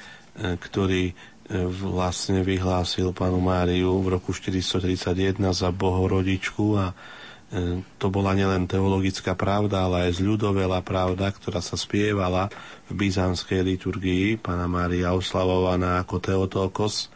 ktorý 0.55 1.11
vlastne 1.57 2.45
vyhlásil 2.45 3.09
panu 3.09 3.41
Máriu 3.41 4.05
v 4.05 4.21
roku 4.21 4.29
431 4.37 5.41
za 5.49 5.73
bohorodičku 5.73 6.65
a 6.77 6.93
e, 6.93 7.81
to 7.97 8.13
bola 8.13 8.37
nielen 8.37 8.69
teologická 8.69 9.33
pravda, 9.33 9.89
ale 9.89 10.09
aj 10.09 10.21
zľudovela 10.21 10.85
pravda, 10.85 11.33
ktorá 11.33 11.57
sa 11.57 11.73
spievala 11.73 12.53
v 12.85 13.01
byzantskej 13.01 13.65
liturgii. 13.65 14.37
Pana 14.37 14.69
Mária 14.69 15.09
oslavovaná 15.17 16.05
ako 16.05 16.21
Teotokos. 16.21 17.09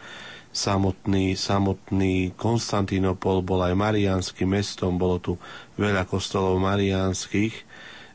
Samotný, 0.53 1.37
samotný 1.37 2.33
Konstantinopol 2.33 3.45
bol 3.45 3.61
aj 3.65 3.73
marianským 3.77 4.49
mestom, 4.49 4.97
bolo 4.97 5.21
tu 5.21 5.37
veľa 5.77 6.09
kostolov 6.09 6.57
marianských. 6.57 7.53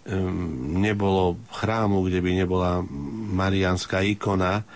Ehm, 0.07 0.79
nebolo 0.83 1.39
chrámu, 1.55 2.07
kde 2.07 2.19
by 2.23 2.31
nebola 2.43 2.83
marianská 3.39 4.03
ikona, 4.03 4.67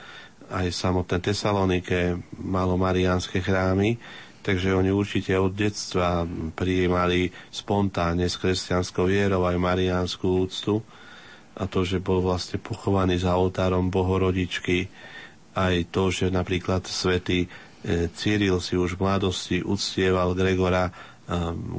aj 0.53 0.69
samotné 0.69 1.19
Tesalonike 1.25 2.21
malo 2.37 2.77
mariánske 2.77 3.41
chrámy, 3.41 3.97
takže 4.45 4.77
oni 4.77 4.93
určite 4.93 5.33
od 5.41 5.57
detstva 5.57 6.29
prijímali 6.53 7.33
spontánne 7.49 8.29
s 8.29 8.37
kresťanskou 8.37 9.09
vierou 9.09 9.49
aj 9.49 9.57
mariánsku 9.57 10.27
úctu. 10.29 10.85
A 11.57 11.69
to, 11.69 11.85
že 11.85 12.01
bol 12.01 12.25
vlastne 12.25 12.57
pochovaný 12.61 13.21
za 13.21 13.37
oltárom 13.37 13.93
Bohorodičky, 13.93 14.89
aj 15.53 15.93
to, 15.93 16.09
že 16.09 16.33
napríklad 16.33 16.89
svätý 16.89 17.45
e, 17.45 18.09
Cyril 18.09 18.57
si 18.57 18.73
už 18.73 18.97
v 18.97 19.05
mladosti 19.05 19.61
uctieval 19.61 20.33
Gregora, 20.33 20.89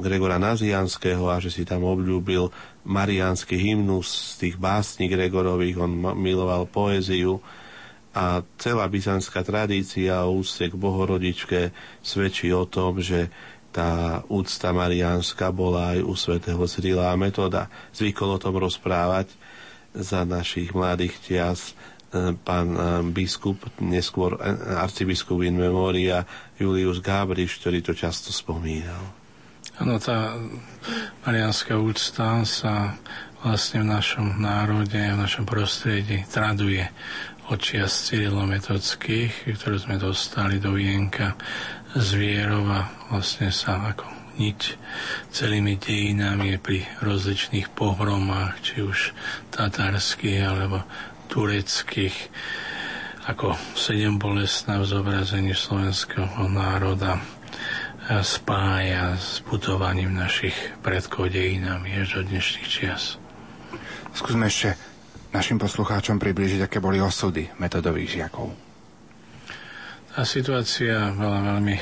Gregora 0.00 0.38
Nazianského 0.38 1.26
a 1.30 1.38
že 1.38 1.52
si 1.52 1.62
tam 1.66 1.84
obľúbil 1.84 2.50
mariánsky 2.86 3.54
hymnus 3.54 4.34
z 4.34 4.46
tých 4.46 4.56
básní 4.58 5.06
Gregorových, 5.06 5.78
on 5.78 5.92
miloval 6.16 6.66
poéziu, 6.66 7.38
a 8.14 8.46
celá 8.62 8.86
byzantská 8.86 9.42
tradícia 9.42 10.22
o 10.22 10.38
úcte 10.38 10.70
k 10.70 10.78
Bohorodičke 10.78 11.74
svedčí 11.98 12.54
o 12.54 12.62
tom, 12.62 13.02
že 13.02 13.26
tá 13.74 14.22
úcta 14.30 14.70
mariánska 14.70 15.50
bola 15.50 15.98
aj 15.98 16.00
u 16.06 16.14
svätého 16.14 16.62
Cyrila 16.70 17.10
a 17.10 17.18
Metoda. 17.18 17.66
Zvykol 17.90 18.38
o 18.38 18.42
tom 18.42 18.54
rozprávať 18.54 19.34
za 19.90 20.22
našich 20.22 20.70
mladých 20.70 21.18
čias 21.26 21.74
e, 22.14 22.38
pán 22.38 22.70
e, 22.70 22.78
biskup, 23.10 23.58
neskôr 23.82 24.38
e, 24.38 24.54
arcibiskup 24.78 25.42
in 25.42 25.58
memoria 25.58 26.22
Julius 26.54 27.02
Gabriš, 27.02 27.58
ktorý 27.58 27.82
to 27.82 27.98
často 27.98 28.30
spomínal. 28.30 29.10
Áno, 29.82 29.98
tá 29.98 30.38
mariánska 31.26 31.74
úcta 31.74 32.46
sa 32.46 32.94
vlastne 33.42 33.82
v 33.82 33.90
našom 33.90 34.38
národe 34.38 35.02
a 35.02 35.18
v 35.18 35.22
našom 35.26 35.42
prostredí 35.42 36.22
traduje 36.30 36.86
od 37.52 37.58
čias 37.60 38.08
cyrilometodských, 38.08 39.52
ktoré 39.56 39.76
sme 39.76 39.96
dostali 40.00 40.56
do 40.56 40.72
Vienka 40.72 41.36
z 41.92 42.08
vierov 42.16 42.64
a 42.72 42.80
vlastne 43.12 43.52
sa 43.52 43.92
ako 43.92 44.08
niť 44.34 44.60
celými 45.30 45.78
dejinami 45.78 46.58
pri 46.58 46.82
rozličných 47.04 47.70
pohromách, 47.70 48.58
či 48.64 48.82
už 48.82 49.14
tatarských 49.54 50.42
alebo 50.42 50.82
tureckých, 51.30 52.16
ako 53.30 53.54
sedem 53.78 54.18
bolestná 54.18 54.82
v 54.82 54.90
zobrazení 54.90 55.54
slovenského 55.54 56.50
národa 56.50 57.22
spája 58.20 59.16
s 59.16 59.40
putovaním 59.40 60.12
našich 60.12 60.56
predkov 60.84 61.32
dejinami 61.32 62.04
až 62.04 62.20
do 62.20 62.22
dnešných 62.28 62.68
čias. 62.68 63.16
Skúsme 64.12 64.52
ešte 64.52 64.76
našim 65.34 65.58
poslucháčom 65.58 66.22
približiť, 66.22 66.70
aké 66.70 66.78
boli 66.78 67.02
osudy 67.02 67.50
metodových 67.58 68.22
žiakov. 68.22 68.54
Tá 70.14 70.22
situácia 70.22 71.10
bola 71.10 71.42
veľmi 71.42 71.74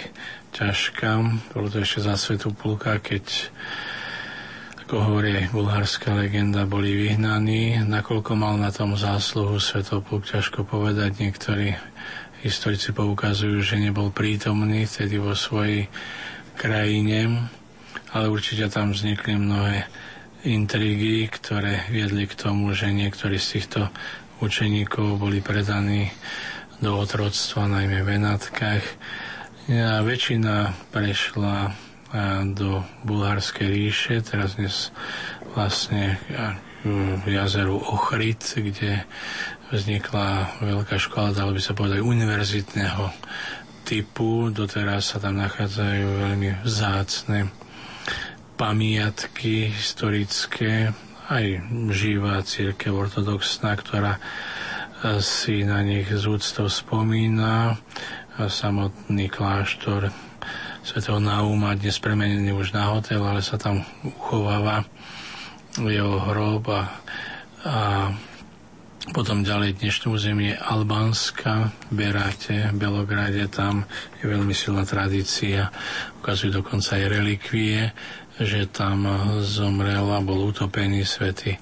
ťažká. 0.57 1.11
Bolo 1.53 1.69
to 1.69 1.85
ešte 1.85 2.09
za 2.09 2.17
svetu 2.17 2.57
pulka, 2.57 2.97
keď 2.97 3.53
ako 4.89 4.97
hovorí 5.05 5.53
bulharská 5.53 6.17
legenda, 6.17 6.65
boli 6.65 6.97
vyhnaní. 6.97 7.85
Nakoľko 7.85 8.33
mal 8.33 8.57
na 8.57 8.73
tom 8.73 8.97
zásluhu 8.97 9.61
Svetopulk, 9.61 10.25
ťažko 10.25 10.65
povedať. 10.65 11.21
Niektorí 11.21 11.77
Historici 12.43 12.91
poukazujú, 12.91 13.63
že 13.63 13.79
nebol 13.79 14.11
prítomný 14.11 14.83
vtedy 14.89 15.21
vo 15.21 15.37
svojej 15.37 15.87
krajine, 16.59 17.47
ale 18.11 18.27
určite 18.27 18.67
tam 18.67 18.91
vznikli 18.91 19.39
mnohé 19.39 19.87
intrigy, 20.43 21.31
ktoré 21.31 21.87
viedli 21.87 22.27
k 22.27 22.35
tomu, 22.35 22.75
že 22.75 22.91
niektorí 22.91 23.39
z 23.39 23.59
týchto 23.59 23.81
učeníkov 24.43 25.23
boli 25.23 25.39
predaní 25.39 26.11
do 26.83 26.99
otroctva, 26.99 27.71
najmä 27.71 28.03
v 28.03 28.19
Benátkach. 28.19 28.83
A 29.71 30.03
väčšina 30.03 30.75
prešla 30.91 31.71
do 32.53 32.83
Bulharskej 33.07 33.71
ríše, 33.71 34.19
teraz 34.21 34.59
dnes 34.59 34.91
vlastne 35.55 36.19
v 37.23 37.27
jazeru 37.31 37.79
Ochrid, 37.79 38.43
kde 38.43 39.07
vznikla 39.71 40.59
veľká 40.59 40.99
škola, 40.99 41.31
dalo 41.31 41.55
by 41.55 41.63
sa 41.63 41.79
povedať, 41.79 42.03
univerzitného 42.03 43.15
typu. 43.87 44.51
Doteraz 44.51 45.15
sa 45.15 45.23
tam 45.23 45.39
nachádzajú 45.39 46.07
veľmi 46.27 46.67
vzácne 46.67 47.62
pamiatky 48.63 49.75
historické, 49.75 50.95
aj 51.27 51.67
živá 51.91 52.39
církev 52.47 52.95
ortodoxná, 52.95 53.75
ktorá 53.75 54.23
si 55.19 55.67
na 55.67 55.83
nich 55.83 56.07
z 56.07 56.31
úctou 56.31 56.71
spomína. 56.71 57.75
A 58.39 58.47
samotný 58.47 59.27
kláštor 59.27 60.15
svätého 60.87 61.19
Nauma, 61.19 61.75
dnes 61.75 61.99
premenený 61.99 62.55
už 62.55 62.71
na 62.71 62.95
hotel, 62.95 63.27
ale 63.27 63.43
sa 63.43 63.59
tam 63.59 63.83
uchováva 64.07 64.87
jeho 65.83 66.23
hrob 66.23 66.63
a, 66.71 66.83
a 67.67 67.79
potom 69.11 69.43
ďalej 69.43 69.83
dnešné 69.83 70.07
územie 70.07 70.55
Albánska, 70.55 71.75
Beráte, 71.91 72.71
Belograde, 72.71 73.51
tam 73.51 73.83
je 74.23 74.31
veľmi 74.31 74.55
silná 74.55 74.87
tradícia, 74.87 75.75
ukazujú 76.23 76.63
dokonca 76.63 76.95
aj 76.95 77.11
relikvie, 77.11 77.91
že 78.41 78.71
tam 78.71 79.05
zomrel 79.45 80.09
a 80.09 80.25
bol 80.25 80.49
utopený 80.49 81.05
svätý 81.05 81.61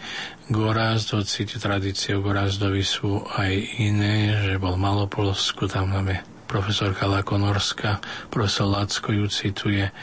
Gorazd, 0.50 1.14
hoci 1.14 1.46
tradície 1.46 2.18
o 2.18 2.26
Gorazdovi 2.26 2.82
sú 2.82 3.22
aj 3.22 3.54
iné, 3.78 4.34
že 4.42 4.58
bol 4.58 4.74
v 4.74 4.82
Malopolsku, 4.82 5.70
tam 5.70 5.94
máme 5.94 6.26
profesorka 6.50 7.06
Lakonorská, 7.06 8.02
profesor 8.34 8.66
Lacko 8.66 9.14
ju 9.14 9.30
cituje, 9.30 9.94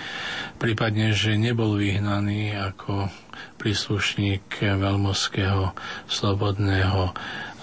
prípadne, 0.56 1.11
že 1.11 1.35
nebol 1.35 1.76
vyhnaný 1.76 2.56
ako 2.56 3.11
príslušník 3.60 4.64
veľmoského 4.64 5.76
slobodného 6.07 7.11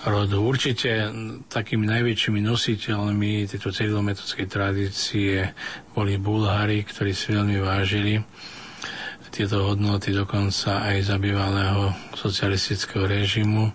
rodu. 0.05 0.37
Určite 0.45 1.09
takými 1.49 1.89
najväčšími 1.89 2.45
nositeľmi 2.45 3.49
tejto 3.49 3.73
cyrilometodskej 3.73 4.45
tradície 4.45 5.57
boli 5.97 6.21
Bulhári, 6.21 6.85
ktorí 6.85 7.17
si 7.17 7.33
veľmi 7.33 7.57
vážili 7.65 8.21
tieto 9.35 9.67
hodnoty 9.67 10.15
dokonca 10.15 10.87
aj 10.87 11.11
za 11.11 11.17
bývalého 11.19 11.91
socialistického 12.15 13.11
režimu. 13.11 13.75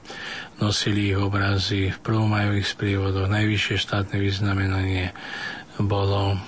Nosili 0.64 1.12
ich 1.12 1.20
obrazy 1.20 1.92
v 1.92 2.00
prvomajových 2.00 2.64
sprievodoch. 2.64 3.28
Najvyššie 3.28 3.76
štátne 3.76 4.24
vyznamenanie 4.24 5.12
bolo 5.84 6.40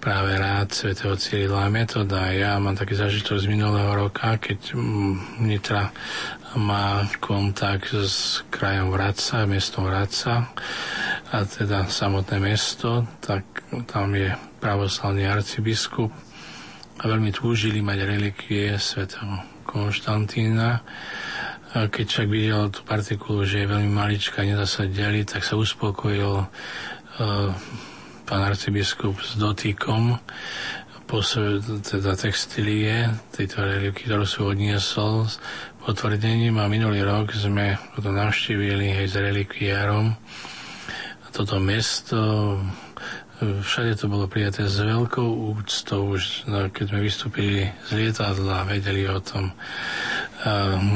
práve 0.00 0.32
rád 0.40 0.72
svätého 0.72 1.12
Cyrila 1.20 1.68
Metoda. 1.68 2.32
Ja 2.32 2.56
mám 2.56 2.72
taký 2.72 2.96
zažitok 2.96 3.36
z 3.36 3.52
minulého 3.52 3.92
roka, 3.92 4.40
keď 4.40 4.72
mm, 4.72 5.44
Nitra 5.44 5.92
má 6.56 7.04
kontakt 7.20 7.92
s 7.92 8.40
krajom 8.48 8.96
Vraca, 8.96 9.44
mestom 9.44 9.84
Vraca, 9.84 10.56
a 11.28 11.36
teda 11.44 11.84
samotné 11.84 12.40
mesto, 12.40 13.04
tak 13.20 13.44
tam 13.92 14.16
je 14.16 14.32
pravoslavný 14.56 15.28
arcibiskup 15.28 16.25
a 16.96 17.02
veľmi 17.04 17.30
túžili 17.32 17.84
mať 17.84 17.98
relikvie 18.08 18.76
svätého 18.80 19.42
Konštantína. 19.66 20.80
A 21.76 21.92
keď 21.92 22.06
však 22.08 22.28
videl 22.30 22.72
tú 22.72 22.80
partikulu, 22.86 23.44
že 23.44 23.64
je 23.64 23.72
veľmi 23.72 23.92
maličká, 23.92 24.46
nedá 24.46 24.64
sa 24.64 24.88
deliť, 24.88 25.36
tak 25.36 25.42
sa 25.44 25.60
uspokojil 25.60 26.32
uh, 26.40 26.46
pán 28.24 28.42
arcibiskup 28.42 29.20
s 29.20 29.36
dotýkom 29.36 30.18
teda 31.86 32.18
textilie 32.18 33.06
tejto 33.30 33.62
reliky, 33.62 34.10
ktorú 34.10 34.26
sú 34.26 34.50
odniesol 34.50 35.30
s 35.30 35.38
potvrdením 35.78 36.58
a 36.58 36.66
minulý 36.66 37.06
rok 37.06 37.30
sme 37.30 37.78
to 37.94 38.10
navštívili 38.10 38.90
aj 38.90 39.06
s 39.06 39.14
relikviárom 39.14 40.18
toto 41.36 41.60
mesto 41.60 42.56
všade 43.40 44.00
to 44.00 44.08
bolo 44.08 44.24
prijaté 44.24 44.64
s 44.64 44.80
veľkou 44.80 45.52
úctou 45.52 46.16
už 46.16 46.48
no, 46.48 46.72
keď 46.72 46.84
sme 46.88 47.00
vystúpili 47.04 47.68
z 47.84 47.90
lietadla 47.92 48.64
vedeli 48.64 49.04
o 49.12 49.20
tom 49.20 49.52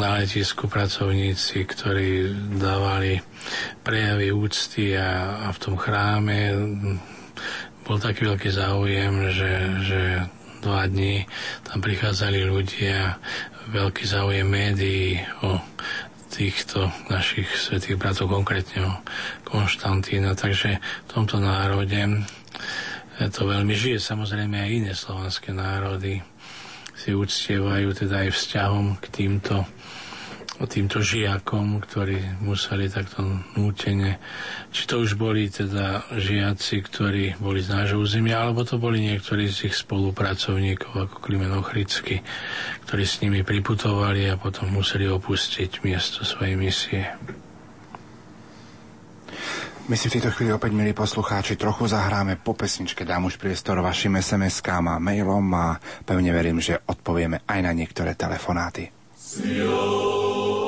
na 0.00 0.20
letisku 0.20 0.64
pracovníci, 0.64 1.68
ktorí 1.68 2.32
dávali 2.56 3.20
prejavy 3.84 4.32
úcty 4.32 4.96
a, 4.96 5.44
a 5.44 5.52
v 5.52 5.58
tom 5.58 5.74
chráme 5.76 6.38
bol 7.84 7.98
taký 7.98 8.30
veľký 8.30 8.50
záujem, 8.54 9.14
že, 9.34 9.52
že 9.84 10.00
dva 10.62 10.86
dní 10.86 11.24
tam 11.66 11.80
prichádzali 11.80 12.40
ľudia, 12.46 13.18
veľký 13.72 14.04
záujem 14.06 14.46
médií 14.46 15.20
o 15.42 15.58
týchto 16.30 16.88
našich 17.10 17.50
svetých 17.50 17.98
bratov, 17.98 18.30
konkrétne 18.30 19.02
Konštantína. 19.42 20.38
Takže 20.38 20.78
v 20.78 21.08
tomto 21.10 21.42
národe 21.42 22.22
to 23.28 23.40
veľmi 23.44 23.74
žije. 23.74 23.98
Samozrejme 23.98 24.56
aj 24.56 24.70
iné 24.70 24.92
slovanské 24.94 25.50
národy 25.50 26.22
si 26.94 27.12
uctievajú 27.12 27.92
teda 27.92 28.28
aj 28.28 28.30
vzťahom 28.32 28.86
k 29.02 29.04
týmto 29.10 29.66
týmto 30.68 31.00
žiakom, 31.00 31.80
ktorí 31.80 32.44
museli 32.44 32.92
takto 32.92 33.24
nútene, 33.56 34.20
či 34.68 34.84
to 34.84 35.00
už 35.00 35.16
boli 35.16 35.48
teda 35.48 36.04
žiaci, 36.12 36.84
ktorí 36.84 37.40
boli 37.40 37.64
z 37.64 37.72
nášho 37.72 38.00
územia, 38.00 38.44
alebo 38.44 38.64
to 38.64 38.76
boli 38.76 39.00
niektorí 39.00 39.48
z 39.48 39.72
ich 39.72 39.76
spolupracovníkov, 39.76 40.92
ako 41.08 41.16
Klimen 41.24 41.56
Ochricky, 41.56 42.20
ktorí 42.84 43.04
s 43.08 43.24
nimi 43.24 43.40
priputovali 43.40 44.28
a 44.28 44.36
potom 44.36 44.68
museli 44.68 45.08
opustiť 45.08 45.80
miesto 45.80 46.28
svojej 46.28 46.56
misie. 46.60 47.08
My 49.90 49.98
si 49.98 50.06
v 50.06 50.22
tejto 50.22 50.30
chvíli 50.30 50.54
opäť, 50.54 50.70
milí 50.70 50.94
poslucháči, 50.94 51.58
trochu 51.58 51.90
zahráme 51.90 52.38
po 52.38 52.54
pesničke, 52.54 53.02
dám 53.02 53.26
už 53.26 53.42
priestor 53.42 53.82
vašim 53.82 54.14
SMS-kám 54.14 54.86
a 54.86 55.02
mailom 55.02 55.42
a 55.56 55.82
pevne 56.06 56.30
verím, 56.30 56.62
že 56.62 56.78
odpovieme 56.78 57.42
aj 57.42 57.58
na 57.58 57.72
niektoré 57.74 58.14
telefonáty. 58.14 58.99
Sion. 59.30 60.59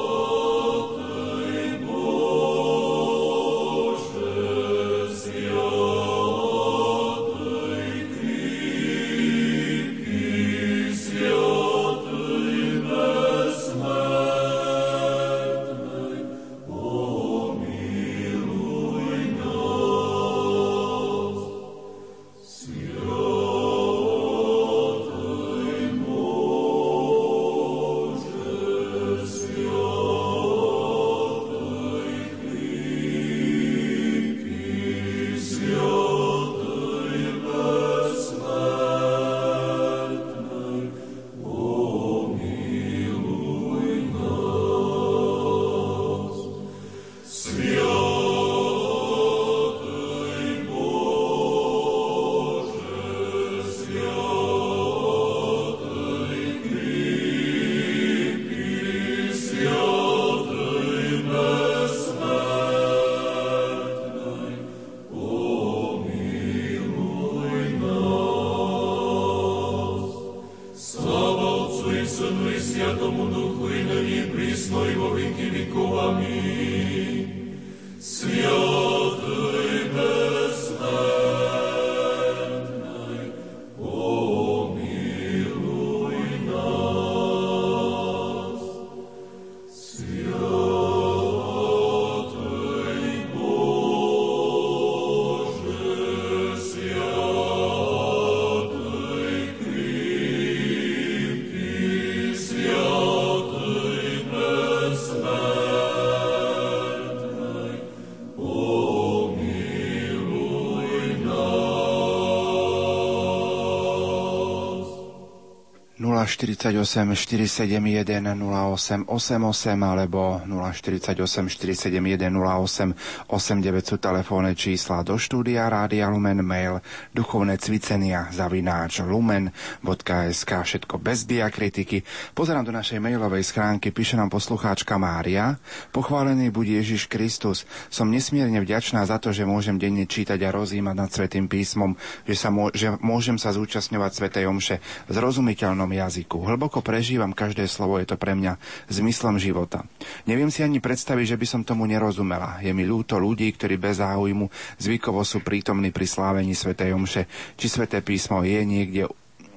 048 116.22 117.18
471 117.18 118.22
08 118.22 119.10
88 119.10 119.82
alebo 119.82 120.38
048 120.46 121.18
471 121.50 122.30
08 122.30 123.26
89 123.26 123.82
sú 123.82 123.96
telefónne 123.98 124.54
čísla 124.54 125.02
do 125.02 125.18
štúdia 125.18 125.66
Rádia 125.66 126.06
Lumen 126.06 126.46
mail 126.46 126.78
duchovné 127.10 127.58
cvicenia 127.58 128.30
zavináč 128.30 129.02
lumen.sk 129.02 130.50
všetko 130.62 131.02
bez 131.02 131.26
diakritiky. 131.26 132.06
Pozerám 132.38 132.62
do 132.62 132.72
našej 132.72 133.02
mailovej 133.02 133.42
schránky, 133.42 133.90
píše 133.90 134.14
nám 134.14 134.30
poslucháčka 134.30 134.94
Mária. 135.02 135.58
Pochválený 135.90 136.54
buď 136.54 136.82
Ježiš 136.82 137.10
Kristus. 137.10 137.66
Som 137.90 138.14
nesmierne 138.14 138.62
vďačná 138.62 139.02
za 139.02 139.18
to, 139.18 139.34
že 139.34 139.48
môžem 139.48 139.76
denne 139.76 140.06
čítať 140.06 140.38
a 140.38 140.54
rozímať 140.54 140.94
nad 140.94 141.10
Svetým 141.10 141.50
písmom, 141.50 141.98
že, 142.24 142.38
sa 142.38 142.54
mô, 142.54 142.70
že 142.70 142.94
môžem 143.02 143.36
sa 143.36 143.50
zúčastňovať 143.50 144.10
Svetej 144.14 144.44
Omše 144.46 144.76
v 145.08 145.10
zrozumiteľnom 145.10 145.90
jazyku. 145.90 146.11
Hlboko 146.20 146.84
prežívam 146.84 147.32
každé 147.32 147.64
slovo, 147.64 147.96
je 147.96 148.04
to 148.12 148.20
pre 148.20 148.36
mňa 148.36 148.60
zmyslom 148.92 149.40
života. 149.40 149.88
Neviem 150.28 150.52
si 150.52 150.60
ani 150.60 150.84
predstaviť, 150.84 151.32
že 151.32 151.40
by 151.40 151.46
som 151.48 151.62
tomu 151.64 151.88
nerozumela. 151.88 152.60
Je 152.60 152.76
mi 152.76 152.84
ľúto 152.84 153.16
ľudí, 153.16 153.48
ktorí 153.56 153.80
bez 153.80 154.04
záujmu 154.04 154.52
zvykovo 154.76 155.24
sú 155.24 155.40
prítomní 155.40 155.88
pri 155.88 156.04
slávení 156.04 156.52
Svetej 156.52 156.92
Omše, 156.92 157.22
či 157.56 157.66
Sveté 157.72 158.04
písmo 158.04 158.44
je 158.44 158.60
niekde 158.60 159.08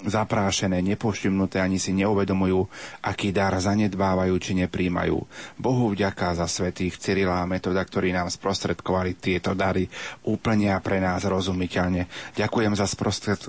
zaprášené, 0.08 0.82
nepoštimnuté, 0.82 1.60
ani 1.60 1.82
si 1.82 1.92
neuvedomujú, 1.98 2.66
aký 3.04 3.34
dar 3.34 3.58
zanedbávajú 3.58 4.34
či 4.38 4.56
nepríjmajú. 4.66 5.18
Bohu 5.58 5.86
vďaka 5.92 6.38
za 6.38 6.48
svetých 6.48 6.98
Cyrila 7.02 7.42
a 7.42 7.50
Metoda, 7.50 7.82
ktorí 7.82 8.14
nám 8.14 8.30
sprostredkovali 8.30 9.18
tieto 9.18 9.58
dary 9.58 9.90
úplne 10.26 10.72
a 10.72 10.80
pre 10.80 11.02
nás 11.02 11.26
rozumiteľne. 11.26 12.06
Ďakujem 12.38 12.74
za 12.78 12.86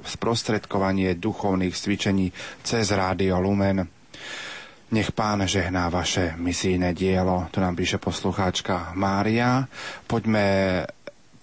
sprostredkovanie 0.05 1.15
duchovných 1.17 1.75
cvičení 1.77 2.33
cez 2.65 2.91
Rádio 2.91 3.39
Lumen. 3.39 3.85
Nech 4.87 5.11
pán 5.11 5.43
žehná 5.43 5.91
vaše 5.91 6.39
misijné 6.39 6.95
dielo. 6.95 7.51
Tu 7.51 7.59
nám 7.59 7.75
píše 7.75 7.99
poslucháčka 7.99 8.95
Mária. 8.95 9.67
Poďme 10.07 10.87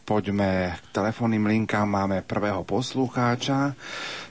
poďme 0.03 0.75
k 0.79 0.85
telefónnym 0.91 1.47
linkám. 1.47 1.87
Máme 1.87 2.21
prvého 2.23 2.63
poslucháča, 2.67 3.75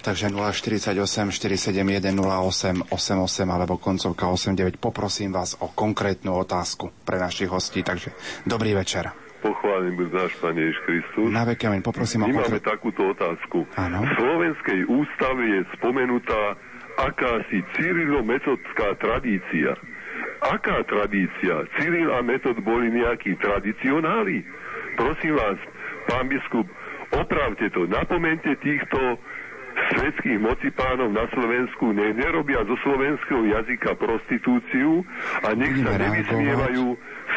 takže 0.05 0.29
048 0.29 1.33
471 1.33 2.13
08 2.15 2.93
88 2.93 3.49
alebo 3.49 3.81
koncovka 3.81 4.29
89. 4.29 4.77
Poprosím 4.77 5.33
vás 5.33 5.57
o 5.59 5.73
konkrétnu 5.73 6.37
otázku 6.37 6.93
pre 7.05 7.17
našich 7.17 7.49
hostí, 7.49 7.81
takže 7.81 8.13
dobrý 8.45 8.77
večer. 8.77 9.11
Pochválim 9.43 9.99
buď 9.99 10.09
náš 10.15 10.33
Pane 10.39 10.61
Ježiš 10.71 10.79
Kristus. 10.87 11.27
Na 11.27 11.43
veky, 11.43 11.67
amen. 11.67 11.83
Poprosím 11.83 12.23
My 12.23 12.31
o 12.31 12.39
máme 12.39 12.63
konkrét... 12.63 12.63
takúto 12.63 13.03
otázku. 13.11 13.67
Áno. 13.75 14.07
V 14.07 14.11
Slovenskej 14.15 14.81
ústave 14.87 15.43
je 15.51 15.61
spomenutá 15.75 16.43
akási 17.03 17.59
Cyrilo-metodská 17.75 18.95
tradícia. 19.03 19.75
Aká 20.43 20.87
tradícia? 20.87 21.67
Cyril 21.75 22.15
a 22.15 22.23
Metod 22.23 22.59
boli 22.63 22.91
nejakí 22.95 23.35
tradicionáli? 23.43 24.47
Prosím 24.97 25.35
vás, 25.37 25.59
pán 26.09 26.29
biskup, 26.29 26.67
opravte 27.13 27.71
to. 27.71 27.89
Napomente 27.89 28.53
týchto 28.61 29.19
svetských 29.93 30.37
mocipánov 30.37 31.13
na 31.13 31.25
Slovensku, 31.33 31.97
nech 31.97 32.13
nerobia 32.17 32.61
zo 32.69 32.77
slovenského 32.85 33.45
jazyka 33.49 33.97
prostitúciu 33.97 35.01
a 35.45 35.57
nech 35.57 35.81
sa 35.81 35.97
Budeme 35.97 36.05
nevysmievajú 36.09 36.85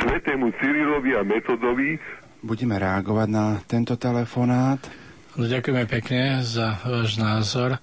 svetému 0.04 0.46
Cyrilovi 0.60 1.12
a 1.16 1.24
Metodovi, 1.24 1.96
Budeme 2.46 2.78
reagovať 2.78 3.30
na 3.34 3.58
tento 3.66 3.98
telefonát. 3.98 4.78
No, 5.36 5.52
ďakujeme 5.52 5.84
pekne 5.84 6.40
za 6.48 6.80
váš 6.88 7.20
názor. 7.20 7.76
E, 7.76 7.80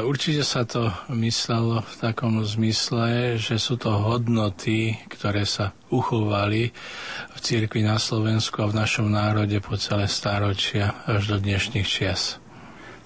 Určite 0.00 0.40
sa 0.40 0.64
to 0.64 0.88
myslelo 1.12 1.84
v 1.84 1.94
takom 2.00 2.40
zmysle, 2.40 3.36
že 3.36 3.60
sú 3.60 3.76
to 3.76 3.92
hodnoty, 3.92 4.96
ktoré 5.12 5.44
sa 5.44 5.76
uchovali 5.92 6.72
v 7.28 7.38
cirkvi 7.44 7.84
na 7.84 8.00
Slovensku 8.00 8.64
a 8.64 8.72
v 8.72 8.80
našom 8.80 9.12
národe 9.12 9.60
po 9.60 9.76
celé 9.76 10.08
stáročia 10.08 10.96
až 11.04 11.36
do 11.36 11.36
dnešných 11.36 11.84
čias. 11.84 12.40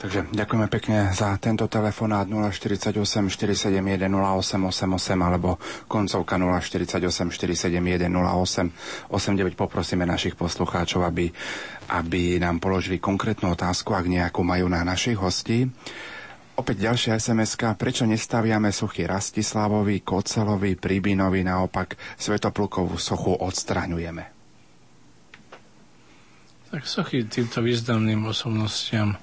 Takže 0.03 0.35
ďakujeme 0.35 0.67
pekne 0.67 1.15
za 1.15 1.31
tento 1.39 1.71
telefonát 1.71 2.27
048 2.27 2.91
471 3.31 4.11
0888 4.11 4.83
alebo 5.15 5.63
koncovka 5.87 6.35
048 6.35 7.31
471 7.31 8.11
08 8.11 9.15
89. 9.15 9.55
Poprosíme 9.55 10.03
našich 10.03 10.35
poslucháčov, 10.35 11.07
aby, 11.07 11.31
aby 11.95 12.43
nám 12.43 12.59
položili 12.59 12.99
konkrétnu 12.99 13.55
otázku, 13.55 13.95
ak 13.95 14.11
nejakú 14.11 14.43
majú 14.43 14.67
na 14.67 14.83
našich 14.83 15.15
hostí. 15.15 15.71
Opäť 16.53 16.83
ďalšia 16.83 17.23
sms 17.23 17.55
Prečo 17.79 18.03
nestaviame 18.03 18.75
sochy 18.75 19.07
Rastislavovi, 19.07 20.03
Kocelovi, 20.03 20.75
Príbinovi, 20.75 21.47
naopak 21.47 21.95
Svetoplukovú 22.19 22.99
sochu 22.99 23.39
odstraňujeme? 23.39 24.25
Tak 26.75 26.83
sochy 26.83 27.23
týmto 27.23 27.63
významným 27.63 28.27
osobnostiam 28.27 29.15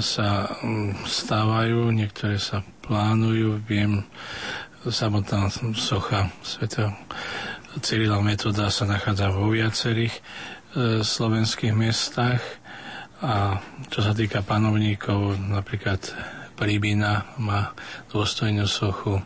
sa 0.00 0.48
mm, 0.62 1.04
stávajú, 1.04 1.92
niektoré 1.92 2.40
sa 2.40 2.64
plánujú. 2.86 3.60
Viem, 3.68 4.06
samotná 4.88 5.52
socha 5.76 6.32
svätého 6.40 6.96
Cyrila 7.80 8.20
Metoda 8.24 8.68
sa 8.68 8.84
nachádza 8.84 9.32
vo 9.32 9.52
viacerých 9.52 10.12
e, 10.12 10.20
slovenských 11.00 11.72
mestách 11.72 12.40
a 13.22 13.60
čo 13.88 14.02
sa 14.02 14.12
týka 14.12 14.42
panovníkov, 14.42 15.38
napríklad 15.38 16.00
Príbina 16.52 17.32
má 17.40 17.72
dôstojnú 18.12 18.68
sochu 18.68 19.18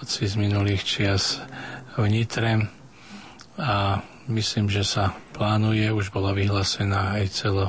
hoci 0.00 0.26
z 0.26 0.34
minulých 0.36 0.82
čias 0.82 1.38
v 1.94 2.10
Nitre 2.10 2.66
a 3.54 4.02
myslím, 4.26 4.66
že 4.66 4.82
sa 4.82 5.14
plánuje, 5.36 5.86
už 5.94 6.10
bola 6.10 6.34
vyhlásená 6.34 7.20
aj 7.20 7.24
celo 7.30 7.66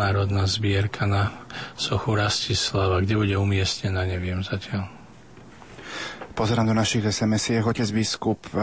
národná 0.00 0.48
zbierka 0.48 1.04
na 1.04 1.28
sochu 1.76 2.16
Rastislava. 2.16 3.04
Kde 3.04 3.20
bude 3.20 3.34
umiestnená, 3.36 4.08
neviem 4.08 4.40
zatiaľ. 4.40 4.88
Pozerám 6.30 6.72
do 6.72 6.76
našich 6.78 7.04
SMS-iek. 7.04 7.60
Otec 7.60 7.90
biskup, 7.92 8.48
e, 8.48 8.56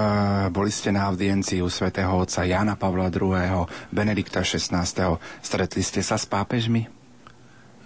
boli 0.50 0.74
ste 0.74 0.90
na 0.90 1.14
audiencii 1.14 1.62
u 1.62 1.70
svätého 1.70 2.10
otca 2.10 2.42
Jana 2.42 2.74
Pavla 2.74 3.14
II. 3.14 3.70
Benedikta 3.94 4.42
XVI. 4.42 4.82
Stretli 5.46 5.86
ste 5.86 6.02
sa 6.02 6.18
s 6.18 6.26
pápežmi? 6.26 6.90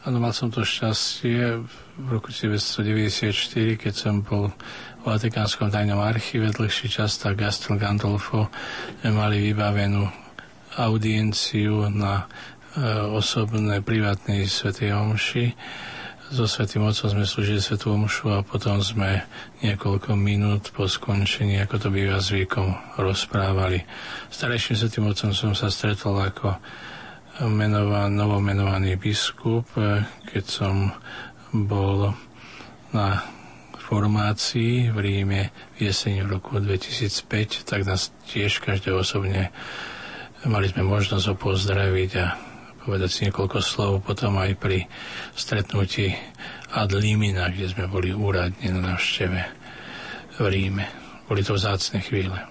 Áno, 0.01 0.17
mal 0.17 0.33
som 0.33 0.49
to 0.49 0.63
šťastie 0.65 1.61
v 1.61 2.07
roku 2.07 2.33
1994, 2.33 3.77
keď 3.77 3.93
som 3.93 4.23
bol 4.23 4.49
v 5.01 5.03
Vatikánskom 5.05 5.69
tajnom 5.69 6.01
archíve 6.01 6.49
dlhší 6.49 6.89
čas, 6.89 7.21
tak 7.21 7.37
Gastel 7.37 7.77
Gandolfo 7.77 8.49
mali 9.05 9.43
vybavenú 9.43 10.09
audienciu 10.79 11.91
na 11.91 12.23
e, 12.23 12.25
osobné 13.11 13.83
privátnej 13.83 14.47
svetej 14.47 14.95
omši. 14.95 15.45
So 16.31 16.47
Svetým 16.47 16.87
Otcom 16.87 17.11
sme 17.11 17.27
slúžili 17.27 17.59
Svetú 17.59 17.91
Omšu 17.91 18.31
a 18.31 18.39
potom 18.39 18.79
sme 18.79 19.27
niekoľko 19.59 20.15
minút 20.15 20.71
po 20.71 20.87
skončení, 20.87 21.59
ako 21.59 21.75
to 21.75 21.87
býva 21.91 22.23
zvykom, 22.23 22.71
rozprávali. 22.95 23.83
Starejším 24.31 24.79
Svetým 24.79 25.11
Otcom 25.11 25.35
som 25.35 25.51
sa 25.51 25.67
stretol 25.67 26.15
ako 26.23 26.55
menovaný, 27.51 28.15
novomenovaný 28.15 28.95
biskup, 28.95 29.67
e, 29.75 30.07
keď 30.31 30.43
som 30.47 30.95
bol 31.51 32.15
na 32.95 33.27
formácii 33.75 34.87
v 34.87 34.97
Ríme 35.03 35.41
v 35.75 35.91
jeseni 35.91 36.23
v 36.23 36.39
roku 36.39 36.63
2005, 36.63 37.67
tak 37.67 37.83
nás 37.83 38.15
tiež 38.31 38.63
každé 38.63 38.95
osobne 38.95 39.51
mali 40.47 40.71
sme 40.71 40.87
možnosť 40.87 41.25
ho 41.27 41.35
pozdraviť 41.37 42.11
a 42.17 42.50
povedať 42.91 43.07
si 43.07 43.23
niekoľko 43.23 43.63
slov 43.63 44.03
potom 44.03 44.35
aj 44.35 44.51
pri 44.59 44.83
stretnutí 45.31 46.11
ad 46.75 46.91
limina, 46.91 47.47
kde 47.47 47.71
sme 47.71 47.87
boli 47.87 48.11
úradne 48.11 48.67
na 48.67 48.99
návšteve 48.99 49.39
v 50.35 50.43
Ríme. 50.43 50.91
Boli 51.23 51.39
to 51.39 51.55
vzácne 51.55 52.03
chvíle. 52.03 52.50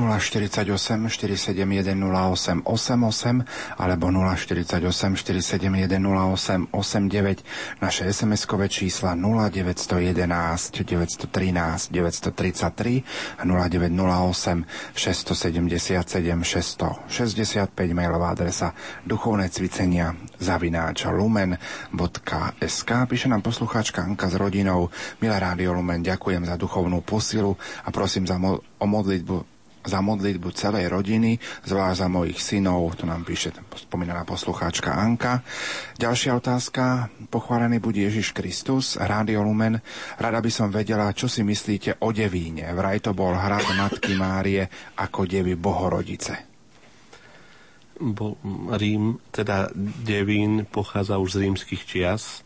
048 0.00 0.64
471 1.08 1.92
08 2.00 2.64
88 2.64 3.44
alebo 3.76 4.06
048 4.08 5.16
471 5.16 6.00
08 6.00 6.72
89 6.72 7.44
naše 7.80 8.08
SMS-kové 8.08 8.68
čísla 8.68 9.12
0911 9.14 10.80
913 10.80 11.92
933 11.92 13.02
a 13.38 13.42
0908 13.44 14.64
677 14.94 16.44
665 16.44 17.92
mailová 17.92 18.32
adresa 18.32 18.72
duchovné 19.04 19.48
cvicenia 19.52 20.16
zavináč 20.40 21.04
lumen.sk 21.04 22.90
Píše 23.06 23.28
nám 23.28 23.42
poslucháčka 23.42 24.02
Anka 24.02 24.30
s 24.30 24.38
rodinou. 24.38 24.88
Milé 25.20 25.36
Rádio 25.36 25.74
Lumen, 25.76 26.00
ďakujem 26.00 26.46
za 26.46 26.56
duchovnú 26.56 27.02
posilu 27.02 27.58
a 27.84 27.90
prosím 27.90 28.24
za 28.26 28.38
mo- 28.38 28.62
o 28.80 28.86
modlitbu 28.86 29.59
za 29.80 30.04
modlitbu 30.04 30.52
celej 30.52 30.92
rodiny, 30.92 31.40
zvlášť 31.64 31.98
za 32.04 32.08
mojich 32.12 32.40
synov, 32.40 33.00
to 33.00 33.08
nám 33.08 33.24
píše 33.24 33.56
spomínaná 33.76 34.28
poslucháčka 34.28 34.92
Anka. 34.92 35.40
Ďalšia 35.96 36.36
otázka, 36.36 37.08
pochválený 37.32 37.80
buď 37.80 38.12
Ježiš 38.12 38.36
Kristus, 38.36 39.00
Rádio 39.00 39.40
Lumen. 39.40 39.80
Rada 40.20 40.44
by 40.44 40.50
som 40.52 40.68
vedela, 40.68 41.08
čo 41.16 41.32
si 41.32 41.40
myslíte 41.40 42.04
o 42.04 42.12
Devíne. 42.12 42.68
Vraj 42.76 43.00
to 43.00 43.16
bol 43.16 43.32
hrad 43.32 43.64
Matky 43.76 44.12
Márie 44.16 44.68
ako 45.00 45.24
devy 45.24 45.56
Bohorodice. 45.56 46.50
Bo, 48.00 48.40
Rím, 48.72 49.20
teda 49.28 49.68
Devín 49.76 50.64
pochádza 50.68 51.20
už 51.20 51.36
z 51.36 51.40
rímskych 51.48 51.84
čias, 51.84 52.44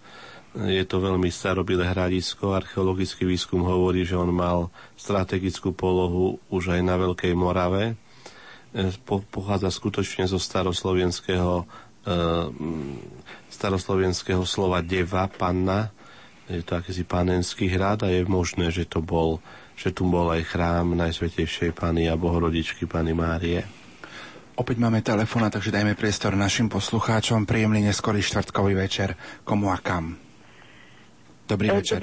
je 0.55 0.85
to 0.86 1.02
veľmi 1.02 1.26
starobilé 1.35 1.82
hradisko. 1.82 2.55
Archeologický 2.55 3.26
výskum 3.26 3.66
hovorí, 3.66 4.06
že 4.06 4.14
on 4.14 4.31
mal 4.31 4.70
strategickú 4.94 5.74
polohu 5.74 6.39
už 6.47 6.78
aj 6.78 6.81
na 6.86 6.94
Veľkej 6.94 7.35
Morave. 7.35 7.98
E, 8.70 8.90
pochádza 9.35 9.74
skutočne 9.74 10.31
zo 10.31 10.39
staroslovenského 10.39 11.66
e, 12.06 12.14
staroslovenského 13.51 14.47
slova 14.47 14.78
deva, 14.78 15.26
panna. 15.26 15.90
Je 16.47 16.62
to 16.62 16.78
akýsi 16.78 17.02
panenský 17.02 17.66
hrad 17.66 18.06
a 18.06 18.09
je 18.14 18.22
možné, 18.22 18.70
že 18.70 18.86
to 18.86 19.02
bol 19.02 19.43
že 19.74 19.90
tu 19.90 20.06
bol 20.06 20.31
aj 20.31 20.55
chrám 20.55 20.94
Najsvetejšej 20.94 21.74
Pany 21.74 22.06
a 22.06 22.14
Bohorodičky 22.14 22.86
Pany 22.86 23.10
Márie. 23.10 23.59
Opäť 24.55 24.78
máme 24.78 25.02
telefona, 25.02 25.51
takže 25.51 25.74
dajme 25.74 25.98
priestor 25.98 26.39
našim 26.39 26.70
poslucháčom. 26.70 27.43
Príjemný 27.43 27.82
neskorý 27.82 28.22
štvrtkový 28.22 28.78
večer. 28.78 29.18
Komu 29.43 29.74
a 29.74 29.82
kam? 29.82 30.23
Dobrý 31.45 31.69
e, 31.71 31.75
večer. 31.75 32.03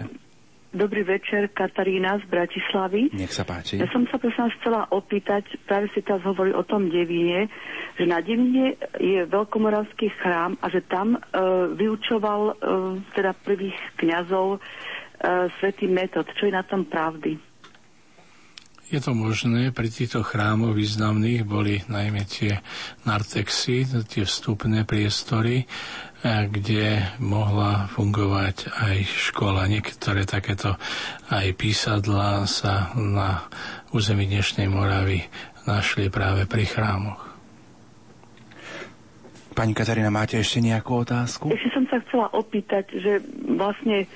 Dobrý 0.72 1.04
večer, 1.04 1.52
Katarína 1.52 2.16
z 2.24 2.32
Bratislavy. 2.32 3.12
Nech 3.12 3.36
sa 3.36 3.44
páči. 3.44 3.76
Ja 3.76 3.92
som 3.92 4.08
sa 4.08 4.16
prosím 4.16 4.48
chcela 4.56 4.88
opýtať, 4.88 5.44
práve 5.68 5.92
si 5.92 6.00
teraz 6.00 6.24
hovorí 6.24 6.56
o 6.56 6.64
tom 6.64 6.88
Devíne, 6.88 7.52
že 8.00 8.08
na 8.08 8.24
Devíne 8.24 8.80
je 8.96 9.28
veľkomoravský 9.28 10.08
chrám 10.24 10.56
a 10.64 10.72
že 10.72 10.80
tam 10.88 11.20
e, 11.20 11.20
vyučoval 11.76 12.42
e, 12.48 12.54
teda 13.12 13.36
prvých 13.44 13.76
kňazov 14.00 14.48
e, 14.56 14.60
svätý 15.60 15.92
Metod. 15.92 16.32
Čo 16.40 16.48
je 16.48 16.56
na 16.56 16.64
tom 16.64 16.88
pravdy? 16.88 17.36
Je 18.92 19.00
to 19.00 19.16
možné, 19.16 19.72
pri 19.72 19.88
týchto 19.88 20.20
chrámoch 20.20 20.76
významných 20.76 21.48
boli 21.48 21.80
najmä 21.88 22.28
tie 22.28 22.60
nartexy, 23.08 23.88
tie 23.88 24.28
vstupné 24.28 24.84
priestory, 24.84 25.64
kde 26.22 27.02
mohla 27.18 27.90
fungovať 27.90 28.70
aj 28.70 28.98
škola. 29.10 29.66
Niektoré 29.66 30.30
takéto 30.30 30.78
aj 31.34 31.48
písadla 31.58 32.46
sa 32.46 32.94
na 32.94 33.50
území 33.90 34.30
dnešnej 34.30 34.70
Moravy 34.70 35.26
našli 35.66 36.14
práve 36.14 36.46
pri 36.46 36.66
chrámoch. 36.70 37.22
Pani 39.52 39.76
Katarína, 39.76 40.14
máte 40.14 40.40
ešte 40.40 40.64
nejakú 40.64 41.04
otázku? 41.04 41.52
Ešte 41.52 41.70
som 41.76 41.84
sa 41.92 42.00
chcela 42.08 42.32
opýtať, 42.32 42.88
že 42.96 43.20
vlastne 43.52 44.08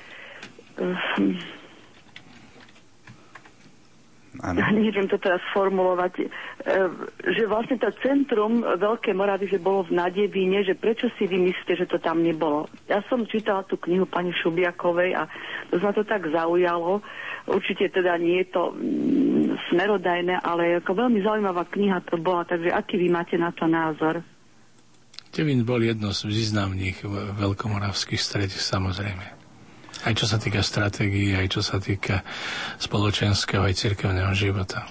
ano. 4.42 4.58
neviem 4.72 5.08
to 5.08 5.20
teraz 5.20 5.40
formulovať, 5.52 6.12
e, 6.20 6.26
že 7.30 7.44
vlastne 7.48 7.76
to 7.76 7.92
centrum 8.02 8.64
Veľkej 8.64 9.14
Moravy, 9.14 9.46
že 9.48 9.62
bolo 9.62 9.86
v 9.86 9.96
Nadevíne, 9.96 10.64
že 10.64 10.74
prečo 10.74 11.12
si 11.16 11.28
vy 11.28 11.38
myslíte, 11.52 11.78
že 11.78 11.86
to 11.86 12.00
tam 12.00 12.24
nebolo? 12.24 12.66
Ja 12.90 13.04
som 13.06 13.28
čítala 13.28 13.62
tú 13.68 13.76
knihu 13.86 14.08
pani 14.08 14.34
Šubiakovej 14.34 15.14
a 15.14 15.28
to 15.70 15.78
ma 15.78 15.92
to 15.92 16.02
tak 16.02 16.26
zaujalo. 16.28 17.04
Určite 17.46 17.92
teda 17.94 18.18
nie 18.18 18.42
je 18.42 18.48
to 18.50 18.74
mm, 18.74 19.70
smerodajné, 19.70 20.42
ale 20.42 20.82
ako 20.82 21.06
veľmi 21.06 21.22
zaujímavá 21.22 21.68
kniha 21.70 22.02
to 22.08 22.18
bola, 22.18 22.42
takže 22.48 22.74
aký 22.74 22.98
vy 22.98 23.08
máte 23.12 23.38
na 23.38 23.54
to 23.54 23.70
názor? 23.70 24.24
Devín 25.36 25.68
bol 25.68 25.84
jedno 25.84 26.16
z 26.16 26.32
významných 26.32 27.04
veľkomoravských 27.36 28.16
stredí, 28.16 28.56
samozrejme. 28.56 29.35
Aj 30.04 30.12
čo 30.12 30.28
sa 30.28 30.36
týka 30.36 30.60
stratégií, 30.60 31.32
aj 31.32 31.46
čo 31.48 31.62
sa 31.64 31.80
týka 31.80 32.20
spoločenského 32.76 33.64
aj 33.64 33.74
cirkevného 33.78 34.32
života. 34.36 34.84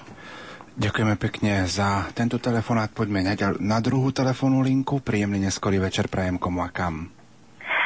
Ďakujeme 0.75 1.15
pekne 1.15 1.63
za 1.71 2.03
tento 2.11 2.35
telefonát. 2.35 2.91
Poďme 2.91 3.23
na, 3.23 3.35
na 3.63 3.79
druhú 3.79 4.11
telefónnu 4.11 4.59
linku. 4.59 4.99
Príjemný 4.99 5.47
neskorý 5.47 5.79
večer 5.79 6.11
prajem 6.11 6.35
komu 6.35 6.65
a 6.65 6.69
kam. 6.73 7.15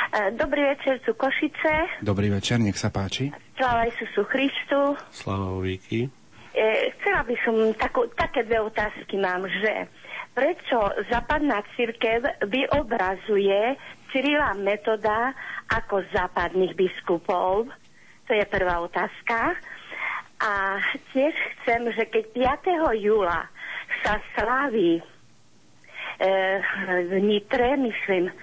E, 0.09 0.33
dobrý 0.33 0.73
večer, 0.73 0.97
tu 1.05 1.13
Košice. 1.13 2.01
Dobrý 2.01 2.33
večer, 2.33 2.57
nech 2.57 2.81
sa 2.81 2.89
páči. 2.89 3.29
Sláva 3.53 3.85
Isusu 3.85 4.25
Christu. 4.25 4.97
Sláva 5.13 5.53
Ovíky. 5.53 6.09
E, 6.49 6.89
chcela 6.97 7.21
by 7.29 7.35
som, 7.45 7.55
takú, 7.77 8.09
také 8.17 8.41
dve 8.41 8.57
otázky 8.57 9.21
mám, 9.21 9.45
že 9.45 9.85
prečo 10.33 10.81
západná 11.13 11.61
církev 11.77 12.25
vyobrazuje 12.49 13.77
Cyrila 14.09 14.57
metoda 14.57 15.33
ako 15.69 16.01
západných 16.09 16.73
biskupov? 16.73 17.69
To 18.25 18.31
je 18.33 18.45
prvá 18.45 18.81
otázka. 18.81 19.57
A 20.39 20.79
tiež 21.11 21.35
chcem, 21.35 21.81
že 21.93 22.07
keď 22.07 22.25
5. 22.65 23.01
júla 23.01 23.45
sa 24.01 24.17
slávi 24.37 24.97
e, 24.97 25.01
v 27.05 27.13
Nitre, 27.19 27.75
myslím, 27.75 28.31
e, 28.31 28.33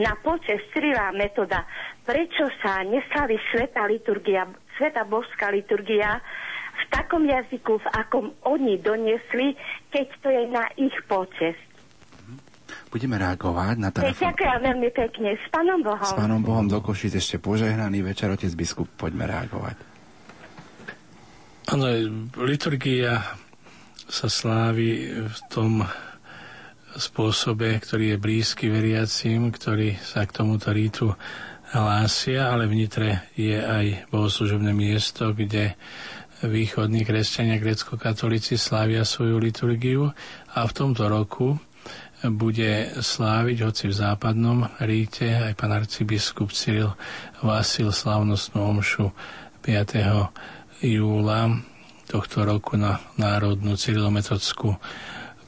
na 0.00 0.16
počest 0.24 0.66
Cyrila 0.72 1.12
metoda, 1.12 1.68
prečo 2.02 2.48
sa 2.64 2.80
neslaví 2.82 3.36
sveta 3.52 3.84
liturgia, 3.86 4.48
sveta 4.80 5.04
božská 5.04 5.52
liturgia 5.52 6.18
v 6.80 6.84
takom 6.88 7.28
jazyku, 7.28 7.76
v 7.76 7.88
akom 7.92 8.32
oni 8.48 8.80
doniesli, 8.80 9.52
keď 9.92 10.06
to 10.24 10.28
je 10.32 10.42
na 10.48 10.64
ich 10.80 10.96
počest. 11.06 11.69
Budeme 12.90 13.22
reagovať 13.22 13.76
na 13.78 13.94
telefón. 13.94 14.34
Ďakujem 14.34 14.58
veľmi 14.66 14.90
pekne. 14.90 15.28
S 15.38 15.46
pánom 15.54 15.78
Bohom. 15.78 16.02
S 16.02 16.12
pánom 16.18 16.40
Bohom 16.42 16.66
do 16.66 16.82
Košic 16.82 17.22
ešte 17.22 17.38
požehnaný 17.38 18.02
večer, 18.02 18.34
otec 18.34 18.50
biskup. 18.58 18.90
Poďme 18.98 19.30
reagovať. 19.30 19.76
Áno, 21.70 21.86
liturgia 22.42 23.22
sa 24.10 24.26
slávi 24.26 25.22
v 25.22 25.38
tom 25.46 25.86
spôsobe, 26.98 27.78
ktorý 27.78 28.18
je 28.18 28.18
blízky 28.18 28.66
veriacim, 28.66 29.54
ktorí 29.54 29.94
sa 30.02 30.26
k 30.26 30.34
tomuto 30.34 30.74
rítu 30.74 31.14
hlásia, 31.70 32.50
ale 32.50 32.66
v 32.66 32.74
Nitre 32.74 33.30
je 33.38 33.54
aj 33.54 34.10
bohoslužobné 34.10 34.74
miesto, 34.74 35.30
kde 35.30 35.78
východní 36.42 37.06
kresťania 37.06 37.62
grecko-katolíci 37.62 38.58
slávia 38.58 39.06
svoju 39.06 39.38
liturgiu 39.38 40.10
a 40.50 40.58
v 40.66 40.72
tomto 40.74 41.06
roku 41.06 41.60
bude 42.28 43.00
sláviť, 43.00 43.56
hoci 43.64 43.88
v 43.88 43.96
západnom 43.96 44.68
ríte, 44.84 45.24
aj 45.24 45.56
pán 45.56 45.72
arcibiskup 45.72 46.52
Cyril 46.52 46.92
Vasil 47.40 47.88
slavnostnú 47.88 48.60
omšu 48.60 49.08
5. 49.64 50.84
júla 50.84 51.40
tohto 52.04 52.44
roku 52.44 52.76
na 52.76 53.00
národnú 53.16 53.78
cyrilometodskú 53.78 54.76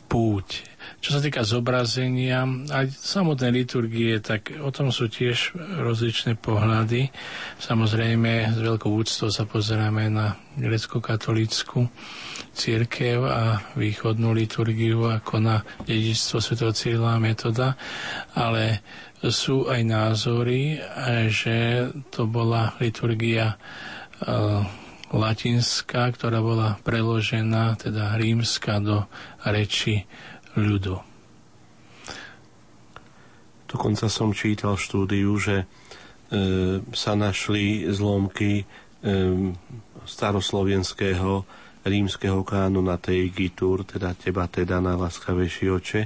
púť. 0.08 0.71
Čo 1.02 1.18
sa 1.18 1.20
týka 1.20 1.42
zobrazenia 1.42 2.46
a 2.70 2.86
samotnej 2.86 3.50
liturgie, 3.50 4.22
tak 4.22 4.54
o 4.62 4.70
tom 4.70 4.94
sú 4.94 5.10
tiež 5.10 5.50
rozličné 5.82 6.38
pohľady. 6.38 7.10
Samozrejme, 7.58 8.54
s 8.54 8.58
veľkou 8.62 8.86
úctou 8.86 9.26
sa 9.26 9.42
pozeráme 9.42 10.06
na 10.06 10.38
grecko-katolícku 10.54 11.90
církev 12.54 13.18
a 13.18 13.66
východnú 13.74 14.30
liturgiu 14.30 15.10
ako 15.10 15.42
na 15.42 15.66
dedičstvo 15.90 16.38
Sv. 16.38 16.70
Cyrila 16.70 17.18
metoda, 17.18 17.74
ale 18.38 18.86
sú 19.26 19.66
aj 19.66 19.82
názory, 19.82 20.78
že 21.34 21.90
to 22.14 22.30
bola 22.30 22.78
liturgia 22.78 23.58
uh, 23.58 24.62
latinská, 25.12 26.14
ktorá 26.14 26.40
bola 26.40 26.80
preložená, 26.80 27.76
teda 27.76 28.16
rímska, 28.16 28.80
do 28.80 29.04
reči 29.44 30.08
ľudu. 30.56 30.96
Dokonca 33.72 34.06
som 34.12 34.36
čítal 34.36 34.76
v 34.76 34.84
štúdiu, 34.84 35.32
že 35.40 35.64
e, 35.64 35.66
sa 36.92 37.16
našli 37.16 37.88
zlomky 37.88 38.60
e, 38.60 38.64
staroslovenského 40.04 41.48
rímskeho 41.82 42.46
na 42.78 42.96
tej 43.00 43.32
gitur, 43.34 43.82
teda 43.82 44.14
teba 44.14 44.46
teda 44.46 44.78
na 44.78 44.94
láskavejší 44.94 45.66
oče, 45.72 46.02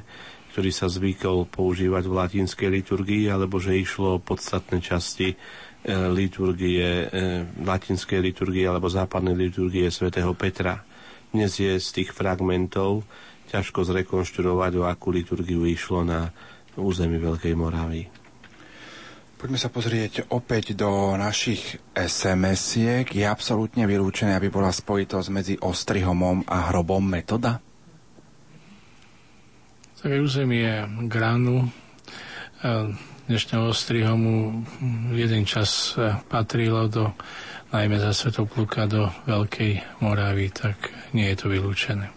ktorý 0.57 0.71
sa 0.73 0.89
zvykol 0.89 1.53
používať 1.53 2.09
v 2.09 2.17
latinskej 2.17 2.69
liturgii, 2.81 3.29
alebo 3.29 3.61
že 3.61 3.77
išlo 3.77 4.17
o 4.17 4.23
podstatné 4.23 4.81
časti 4.81 5.35
e, 5.35 5.37
liturgie, 6.09 7.05
e, 7.05 7.07
latinskej 7.61 8.25
liturgie 8.25 8.65
alebo 8.65 8.89
západnej 8.89 9.37
liturgie 9.37 9.91
svätého 9.93 10.33
Petra. 10.33 10.81
Dnes 11.29 11.61
je 11.61 11.77
z 11.77 11.89
tých 11.93 12.17
fragmentov 12.17 13.05
ťažko 13.51 13.87
zrekonštruovať, 13.87 14.73
o 14.79 14.87
akú 14.87 15.15
liturgiu 15.15 15.63
išlo 15.65 16.03
na 16.03 16.31
území 16.77 17.17
Veľkej 17.17 17.55
Moravy. 17.57 18.07
Poďme 19.37 19.61
sa 19.61 19.69
pozrieť 19.69 20.33
opäť 20.33 20.73
do 20.73 21.13
našich 21.13 21.77
SMS-iek. 21.93 23.13
Je 23.13 23.29
absolútne 23.29 23.85
vylúčené, 23.85 24.33
aby 24.33 24.49
bola 24.49 24.73
spojitosť 24.73 25.29
medzi 25.29 25.55
ostrihomom 25.61 26.49
a 26.49 26.73
hrobom 26.73 27.05
metoda? 27.05 27.61
Tak 30.01 30.09
územie 30.09 30.89
Granu 31.05 31.69
dnešného 33.29 33.69
Ostrihomu 33.69 34.65
jeden 35.13 35.45
čas 35.45 35.93
patrilo 36.33 36.89
do 36.89 37.13
najmä 37.77 38.01
za 38.01 38.17
Svetopluka 38.17 38.89
do 38.89 39.13
Veľkej 39.29 40.01
Moravy, 40.01 40.49
tak 40.49 40.81
nie 41.13 41.29
je 41.29 41.37
to 41.37 41.53
vylúčené. 41.53 42.16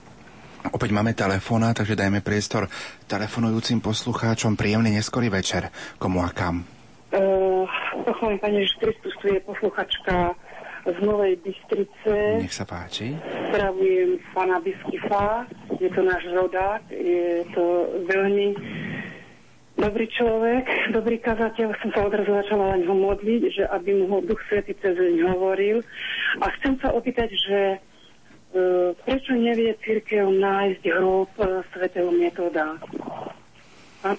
Opäť 0.60 0.92
máme 0.92 1.16
telefóna, 1.16 1.72
takže 1.72 1.96
dajme 1.96 2.20
priestor 2.20 2.68
telefonujúcim 3.08 3.80
poslucháčom. 3.80 4.60
Príjemný 4.60 4.92
neskorý 4.92 5.32
večer. 5.32 5.72
Komu 5.96 6.20
a 6.20 6.36
kam? 6.36 6.68
Uh, 7.16 7.64
Pochválim 8.04 8.38
Pane 8.44 8.60
Ježiš 8.62 8.76
Kristus, 8.84 9.14
tu 9.24 9.32
je 9.32 9.40
posluchačka 9.48 10.36
z 10.84 10.98
Novej 11.04 11.40
Bystrice. 11.42 12.44
Nech 12.44 12.56
sa 12.56 12.68
páči. 12.68 13.16
Zdravujem 13.50 14.20
pána 14.36 14.60
biskupa, 14.60 15.48
je 15.80 15.90
to 15.92 16.02
náš 16.04 16.24
rodák, 16.32 16.84
je 16.92 17.44
to 17.56 17.66
veľmi 18.08 18.48
dobrý 19.80 20.06
človek, 20.12 20.92
dobrý 20.92 21.18
kazateľ. 21.24 21.72
Som 21.80 21.90
sa 21.96 22.04
odrazu 22.04 22.36
začala 22.36 22.76
len 22.76 22.84
ho 22.84 22.96
modliť, 22.96 23.42
že 23.48 23.64
aby 23.72 23.96
mu 23.96 24.06
ho 24.12 24.20
Duch 24.24 24.40
Svety 24.52 24.76
cez 24.80 24.96
deň 24.96 25.24
hovoril. 25.34 25.80
A 26.44 26.52
chcem 26.60 26.76
sa 26.84 26.92
opýtať, 26.92 27.32
že 27.32 27.60
prečo 29.06 29.34
nevie 29.38 29.78
církev 29.82 30.30
nájsť 30.30 30.84
hrob 30.90 31.30
uh, 31.38 31.62
svätého 31.74 32.10
metoda? 32.10 32.78
Pán. 34.02 34.16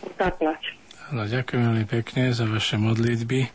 No, 1.10 1.26
ďakujem 1.26 1.62
veľmi 1.72 1.86
pekne 1.88 2.30
za 2.30 2.46
vaše 2.46 2.76
modlitby. 2.76 3.48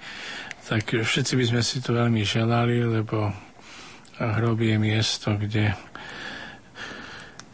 Tak 0.66 1.06
všetci 1.06 1.34
by 1.38 1.46
sme 1.46 1.62
si 1.62 1.78
to 1.80 1.94
veľmi 1.94 2.26
želali, 2.26 2.82
lebo 2.82 3.30
hrob 4.18 4.60
je 4.60 4.76
miesto, 4.82 5.38
kde 5.38 5.78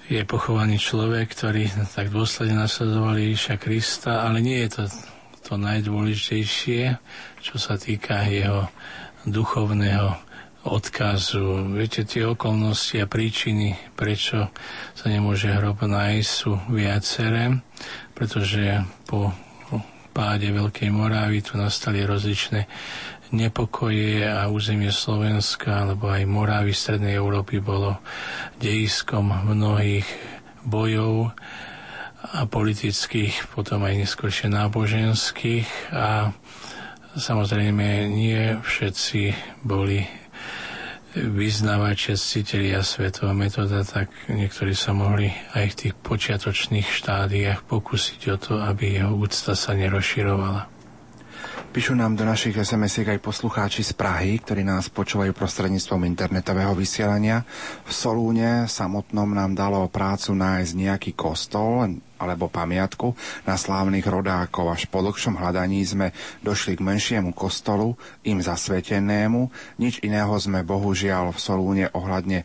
je 0.07 0.23
pochovaný 0.23 0.79
človek, 0.79 1.35
ktorý 1.35 1.67
tak 1.91 2.09
dôsledne 2.09 2.63
nasledoval 2.63 3.19
Ježiša 3.19 3.55
Krista, 3.59 4.23
ale 4.23 4.39
nie 4.39 4.63
je 4.65 4.81
to 4.81 4.83
to 5.41 5.59
najdôležitejšie, 5.59 6.95
čo 7.43 7.55
sa 7.59 7.75
týka 7.75 8.23
jeho 8.23 8.71
duchovného 9.27 10.30
odkazu. 10.63 11.73
Viete, 11.73 12.03
tie 12.03 12.23
okolnosti 12.23 12.97
a 12.97 13.05
príčiny, 13.05 13.73
prečo 13.93 14.49
sa 14.93 15.05
nemôže 15.05 15.49
hrob 15.49 15.81
nájsť, 15.81 16.29
sú 16.29 16.53
viaceré, 16.69 17.57
pretože 18.13 18.61
po 19.05 19.33
páde 20.11 20.51
Veľkej 20.51 20.91
Morávy 20.91 21.39
tu 21.39 21.55
nastali 21.55 22.03
rozličné 22.03 22.67
nepokoje 23.31 24.27
a 24.27 24.51
územie 24.51 24.91
Slovenska 24.91 25.87
alebo 25.87 26.11
aj 26.11 26.27
Morávy 26.27 26.75
Strednej 26.75 27.15
Európy 27.15 27.63
bolo 27.63 27.95
dejiskom 28.59 29.31
mnohých 29.47 30.03
bojov 30.61 31.31
a 32.21 32.43
politických, 32.45 33.49
potom 33.49 33.81
aj 33.81 33.97
neskôršie 33.97 34.51
náboženských 34.51 35.67
a 35.89 36.35
samozrejme 37.15 38.11
nie 38.11 38.59
všetci 38.61 39.33
boli 39.63 40.05
vyznávať 41.11 42.15
ctitelia 42.15 42.79
svetova 42.79 43.35
metóda, 43.35 43.83
tak 43.83 44.07
niektorí 44.31 44.71
sa 44.71 44.95
mohli 44.95 45.27
aj 45.51 45.65
v 45.75 45.77
tých 45.77 45.93
počiatočných 45.99 46.87
štádiách 46.87 47.67
pokúsiť 47.67 48.21
o 48.31 48.37
to, 48.39 48.53
aby 48.63 49.03
jeho 49.03 49.11
úcta 49.11 49.51
sa 49.51 49.75
nerozširovala. 49.75 50.70
Píšu 51.71 51.95
nám 51.95 52.19
do 52.19 52.27
našich 52.27 52.51
sms 52.51 53.07
aj 53.15 53.23
poslucháči 53.23 53.79
z 53.79 53.95
Prahy, 53.95 54.43
ktorí 54.43 54.59
nás 54.59 54.91
počúvajú 54.91 55.31
prostredníctvom 55.31 56.03
internetového 56.03 56.75
vysielania. 56.75 57.47
V 57.87 57.91
Solúne 57.95 58.67
samotnom 58.67 59.31
nám 59.31 59.55
dalo 59.55 59.87
prácu 59.87 60.35
nájsť 60.35 60.71
nejaký 60.75 61.11
kostol 61.15 61.95
alebo 62.19 62.51
pamiatku 62.51 63.15
na 63.47 63.55
slávnych 63.55 64.03
rodákov. 64.03 64.67
Až 64.67 64.91
po 64.91 64.99
dlhšom 64.99 65.39
hľadaní 65.39 65.79
sme 65.87 66.11
došli 66.43 66.75
k 66.75 66.83
menšiemu 66.83 67.31
kostolu, 67.31 67.95
im 68.27 68.43
zasvetenému. 68.43 69.47
Nič 69.79 70.03
iného 70.03 70.35
sme 70.43 70.67
bohužiaľ 70.67 71.31
v 71.31 71.39
Solúne 71.39 71.85
ohľadne 71.95 72.43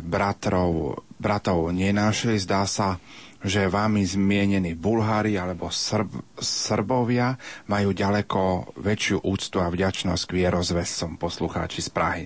bratrov, 0.00 1.04
bratov 1.20 1.76
nenášli. 1.76 2.40
Zdá 2.40 2.64
sa, 2.64 2.96
že 3.40 3.72
vámi 3.72 4.04
zmienení 4.04 4.76
Bulhári 4.76 5.40
alebo 5.40 5.72
Srb, 5.72 6.12
Srbovia 6.36 7.40
majú 7.72 7.96
ďaleko 7.96 8.74
väčšiu 8.76 9.24
úctu 9.24 9.64
a 9.64 9.72
vďačnosť 9.72 10.22
k 10.28 10.36
vierozvescom 10.44 11.16
poslucháči 11.16 11.80
z 11.80 11.90
Prahy. 11.92 12.24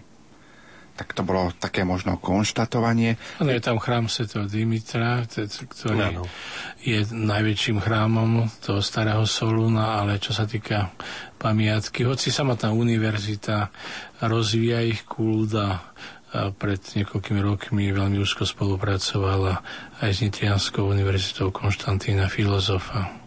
Tak 0.94 1.10
to 1.10 1.26
bolo 1.26 1.50
také 1.58 1.82
možno 1.82 2.22
konštatovanie. 2.22 3.18
Ano, 3.42 3.50
je 3.50 3.58
tam 3.58 3.82
chrám 3.82 4.06
Sv. 4.06 4.46
Dimitra, 4.46 5.26
ktorý 5.26 6.22
ano. 6.22 6.22
je 6.78 7.02
najväčším 7.10 7.82
chrámom 7.82 8.46
toho 8.62 8.78
starého 8.78 9.26
Solúna, 9.26 9.98
ale 9.98 10.22
čo 10.22 10.30
sa 10.30 10.46
týka 10.46 10.94
pamiatky, 11.34 12.06
hoci 12.06 12.30
samotná 12.30 12.70
univerzita 12.70 13.74
rozvíja 14.22 14.86
ich 14.86 15.02
kult 15.02 15.50
a 15.58 15.82
a 15.82 16.13
pred 16.52 16.80
niekoľkými 16.80 17.40
rokmi 17.40 17.88
veľmi 17.88 18.18
úzko 18.18 18.42
spolupracovala 18.42 19.62
aj 19.98 20.10
s 20.10 20.18
Nitrianskou 20.20 20.84
univerzitou 20.84 21.48
Konštantína 21.48 22.26
filozofa. 22.26 23.24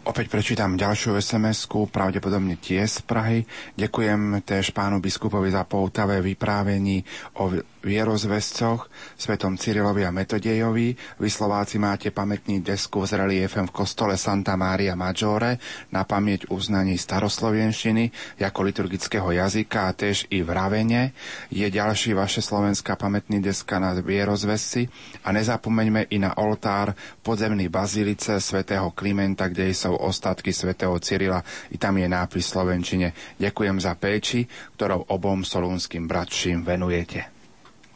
Opäť 0.00 0.26
prečítam 0.26 0.74
ďalšiu 0.74 1.12
sms 1.14 1.64
pravdepodobne 1.86 2.56
tie 2.56 2.82
z 2.82 3.04
Prahy. 3.04 3.44
Ďakujem 3.76 4.40
též 4.42 4.72
pánu 4.72 4.96
biskupovi 4.96 5.52
za 5.52 5.62
poutavé 5.62 6.18
vyprávení 6.18 7.04
o 7.36 7.52
vierozvescoch, 7.80 8.92
svetom 9.16 9.56
Cyrilovi 9.56 10.04
a 10.04 10.12
Metodejovi. 10.12 10.92
Vy 11.16 11.28
Slováci 11.32 11.80
máte 11.80 12.12
pamätný 12.12 12.60
desku 12.60 13.04
s 13.08 13.16
reliefem 13.16 13.64
v 13.64 13.74
kostole 13.74 14.20
Santa 14.20 14.54
Maria 14.54 14.92
Maggiore 14.92 15.56
na 15.88 16.04
pamäť 16.04 16.52
uznaní 16.52 17.00
staroslovenštiny 17.00 18.36
ako 18.40 18.60
liturgického 18.66 19.32
jazyka 19.32 19.88
a 19.88 19.96
tiež 19.96 20.28
i 20.28 20.44
v 20.44 20.48
Ravene. 20.52 21.16
Je 21.48 21.64
ďalší 21.64 22.12
vaše 22.12 22.44
slovenská 22.44 23.00
pamätný 23.00 23.40
deska 23.40 23.80
na 23.80 23.96
vierozvesci 23.96 24.84
a 25.24 25.32
nezapomeňme 25.32 26.12
i 26.12 26.20
na 26.20 26.36
oltár 26.36 26.92
podzemnej 27.24 27.72
bazilice 27.72 28.36
svätého 28.44 28.92
Klimenta, 28.92 29.48
kde 29.48 29.72
sú 29.72 29.96
ostatky 29.96 30.52
svätého 30.52 30.92
Cyrila. 31.00 31.40
I 31.72 31.80
tam 31.80 31.96
je 31.96 32.08
nápis 32.10 32.44
Slovenčine. 32.44 33.16
Ďakujem 33.40 33.76
za 33.80 33.96
péči, 33.96 34.44
ktorou 34.76 35.08
obom 35.08 35.46
solúnskym 35.46 36.04
bratším 36.04 36.66
venujete. 36.66 37.39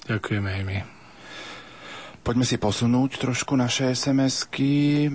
Ďakujeme 0.04 0.48
aj 0.50 0.62
my. 0.64 0.76
Poďme 2.24 2.44
si 2.48 2.56
posunúť 2.56 3.20
trošku 3.20 3.52
naše 3.52 3.92
SMS-ky. 3.92 5.12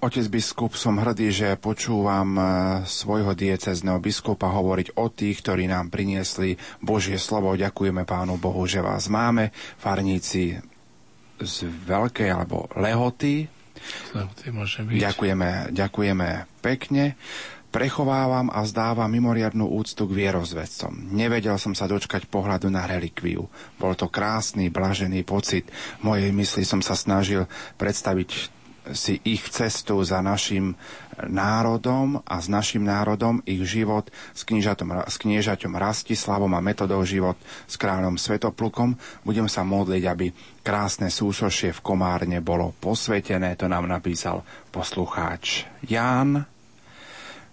Otec 0.00 0.26
biskup, 0.32 0.76
som 0.76 0.96
hrdý, 0.96 1.28
že 1.28 1.60
počúvam 1.60 2.36
e, 2.36 2.42
svojho 2.88 3.36
diecezneho 3.36 4.00
biskupa 4.00 4.48
hovoriť 4.48 4.96
o 4.96 5.12
tých, 5.12 5.44
ktorí 5.44 5.68
nám 5.68 5.92
priniesli 5.92 6.56
Božie 6.80 7.20
slovo. 7.20 7.52
Ďakujeme 7.52 8.08
Pánu 8.08 8.40
Bohu, 8.40 8.64
že 8.64 8.80
vás 8.80 9.12
máme. 9.12 9.52
Farníci 9.76 10.56
z 11.36 11.54
Veľkej 11.84 12.32
alebo 12.32 12.68
Lehoty, 12.80 13.48
môže 14.52 14.84
byť. 14.84 14.96
Ďakujeme, 15.00 15.48
ďakujeme 15.72 16.28
pekne. 16.60 17.16
Prechovávam 17.70 18.50
a 18.50 18.66
zdávam 18.66 19.06
mimoriadnú 19.06 19.62
úctu 19.62 20.10
k 20.10 20.26
vierozvedcom. 20.26 20.90
Nevedel 21.14 21.54
som 21.54 21.70
sa 21.70 21.86
dočkať 21.86 22.26
pohľadu 22.26 22.66
na 22.66 22.82
relikviu. 22.82 23.46
Bol 23.78 23.94
to 23.94 24.10
krásny, 24.10 24.74
blažený 24.74 25.22
pocit. 25.22 25.70
V 26.02 26.10
mojej 26.10 26.34
mysli 26.34 26.66
som 26.66 26.82
sa 26.82 26.98
snažil 26.98 27.46
predstaviť 27.78 28.58
si 28.90 29.22
ich 29.22 29.46
cestu 29.54 30.02
za 30.02 30.18
našim 30.18 30.74
národom 31.20 32.24
a 32.24 32.40
s 32.40 32.50
našim 32.50 32.82
národom 32.82 33.44
ich 33.44 33.62
život 33.62 34.08
s, 34.32 34.42
kniežatom, 34.42 35.06
s 35.06 35.20
kniežaťom 35.20 35.70
Rastislavom 35.76 36.50
a 36.56 36.64
metodou 36.64 37.04
život 37.06 37.36
s 37.70 37.76
kráľom 37.76 38.18
Svetoplukom. 38.18 38.96
Budem 39.22 39.46
sa 39.46 39.62
modliť, 39.62 40.02
aby 40.10 40.32
krásne 40.64 41.12
súsošie 41.12 41.70
v 41.76 41.84
Komárne 41.84 42.42
bolo 42.42 42.74
posvetené. 42.82 43.54
To 43.60 43.68
nám 43.68 43.86
napísal 43.86 44.42
poslucháč 44.72 45.70
Ján. 45.86 46.59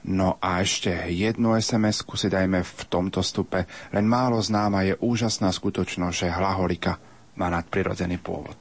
No 0.07 0.39
a 0.39 0.63
ešte 0.63 1.11
jednu 1.11 1.59
sms 1.59 2.07
si 2.07 2.27
dajme 2.31 2.63
v 2.63 2.81
tomto 2.87 3.19
stupe. 3.19 3.67
Len 3.91 4.07
málo 4.07 4.39
známa 4.39 4.87
je 4.87 4.95
úžasná 5.03 5.51
skutočnosť, 5.51 6.15
že 6.15 6.31
hlaholika 6.31 6.95
má 7.35 7.51
nadprirodzený 7.51 8.15
pôvod. 8.23 8.55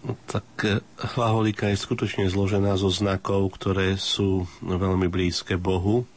No, 0.00 0.16
tak 0.24 0.46
e, 0.64 0.80
hlaholika 1.12 1.68
je 1.68 1.76
skutočne 1.76 2.32
zložená 2.32 2.72
zo 2.80 2.88
znakov, 2.88 3.52
ktoré 3.52 4.00
sú 4.00 4.48
veľmi 4.64 5.12
blízke 5.12 5.60
Bohu. 5.60 6.08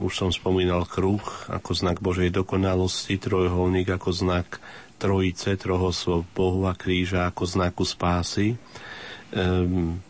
Už 0.00 0.12
som 0.16 0.32
spomínal 0.32 0.88
kruh 0.88 1.20
ako 1.52 1.70
znak 1.76 2.00
Božej 2.00 2.32
dokonalosti, 2.32 3.20
trojholník 3.20 3.92
ako 3.92 4.08
znak 4.14 4.56
trojice, 5.04 5.60
troch 5.60 5.92
osôb 5.92 6.24
Bohu 6.32 6.64
a 6.64 6.72
kríža 6.72 7.28
ako 7.28 7.44
znaku 7.44 7.84
spásy. 7.84 8.56
Um, 9.36 10.00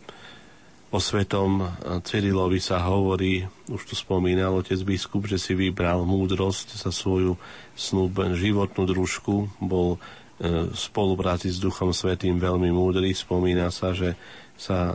o 0.87 0.99
svetom 1.03 1.67
Cyrilovi 2.07 2.63
sa 2.63 2.79
hovorí, 2.79 3.43
už 3.67 3.83
tu 3.83 3.99
spomínal 3.99 4.55
otec 4.55 4.79
biskup, 4.87 5.27
že 5.27 5.35
si 5.35 5.51
vybral 5.51 6.07
múdrosť 6.07 6.79
za 6.79 6.95
svoju 6.95 7.35
snúb, 7.75 8.15
životnú 8.15 8.87
družku, 8.87 9.51
bol 9.59 9.99
v 10.39 10.75
spolupráci 10.75 11.47
s 11.47 11.63
Duchom 11.63 11.95
Svetým 11.95 12.39
veľmi 12.39 12.67
múdry. 12.67 13.15
Spomína 13.15 13.71
sa, 13.71 13.95
že 13.95 14.19
sa 14.59 14.91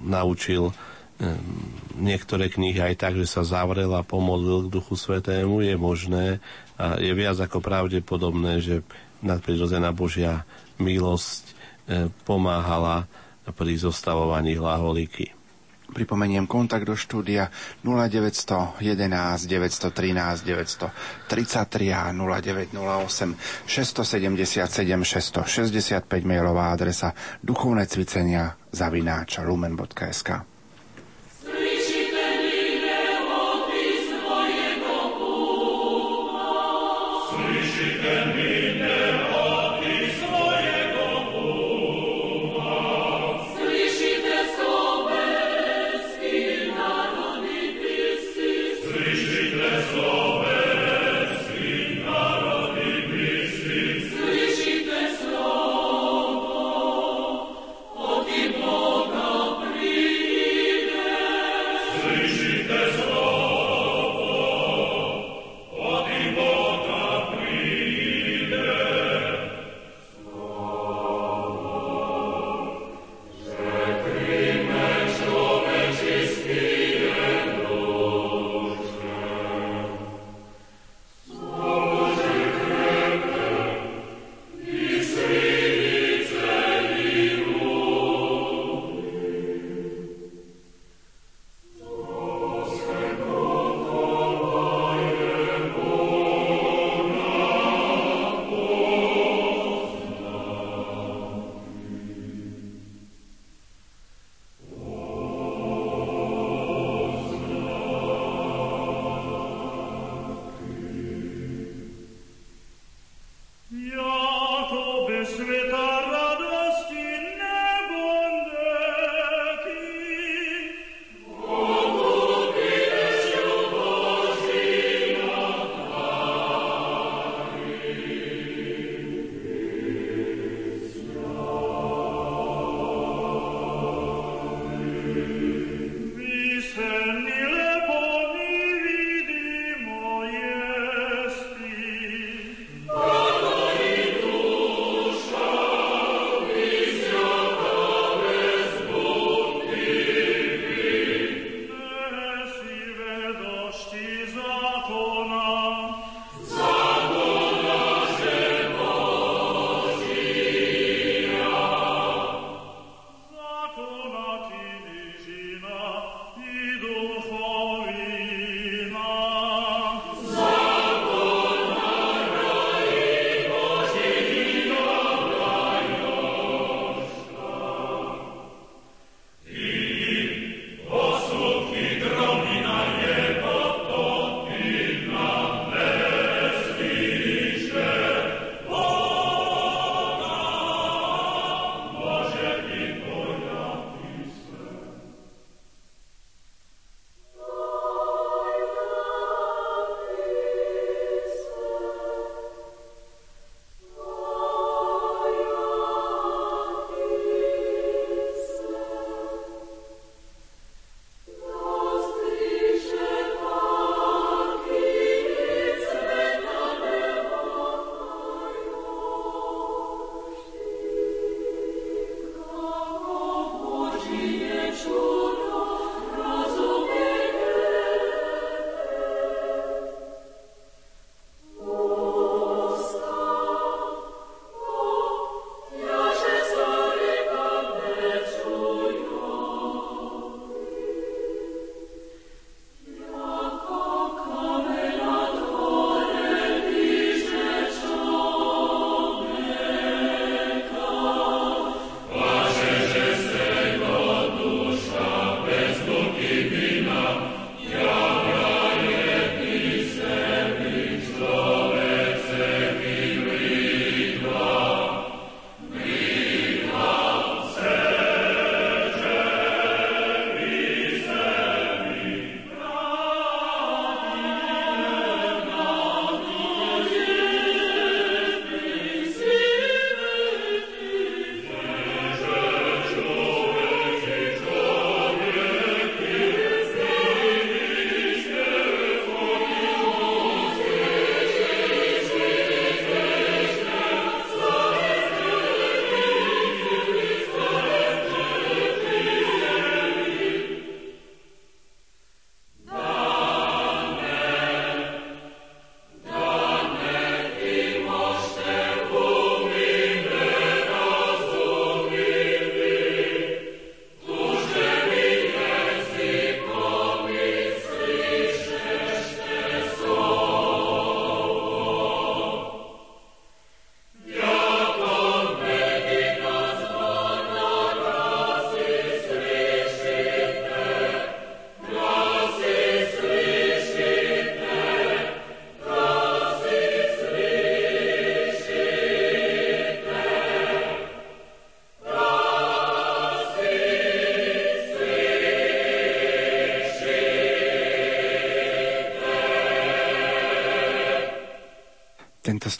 naučil 0.00 0.72
niektoré 2.00 2.48
knihy 2.48 2.80
aj 2.80 2.94
tak, 2.96 3.14
že 3.20 3.28
sa 3.28 3.44
zavrel 3.44 3.92
a 3.92 4.00
pomodlil 4.00 4.68
k 4.68 4.72
Duchu 4.72 4.96
Svetému. 4.96 5.60
Je 5.60 5.76
možné 5.76 6.40
a 6.80 6.96
je 6.96 7.12
viac 7.12 7.36
ako 7.36 7.60
pravdepodobné, 7.60 8.64
že 8.64 8.80
nadprirodzená 9.22 9.90
Božia 9.90 10.42
milosť 10.76 11.54
pomáhala 12.22 13.06
pri 13.50 13.74
zostavovaní 13.74 14.54
hlaholiky. 14.54 15.34
Pripomeniem 15.92 16.48
kontakt 16.48 16.88
do 16.88 16.96
štúdia 16.96 17.52
0911 17.84 18.80
913 19.44 20.40
933 20.40 20.88
a 21.92 22.08
0908 22.08 23.36
677 23.68 24.72
665 25.04 26.08
mailová 26.24 26.72
adresa 26.72 27.12
duchovné 27.44 27.84
cvicenia 27.84 28.56
zavináč 28.72 29.36
lumen.sk. 29.44 30.51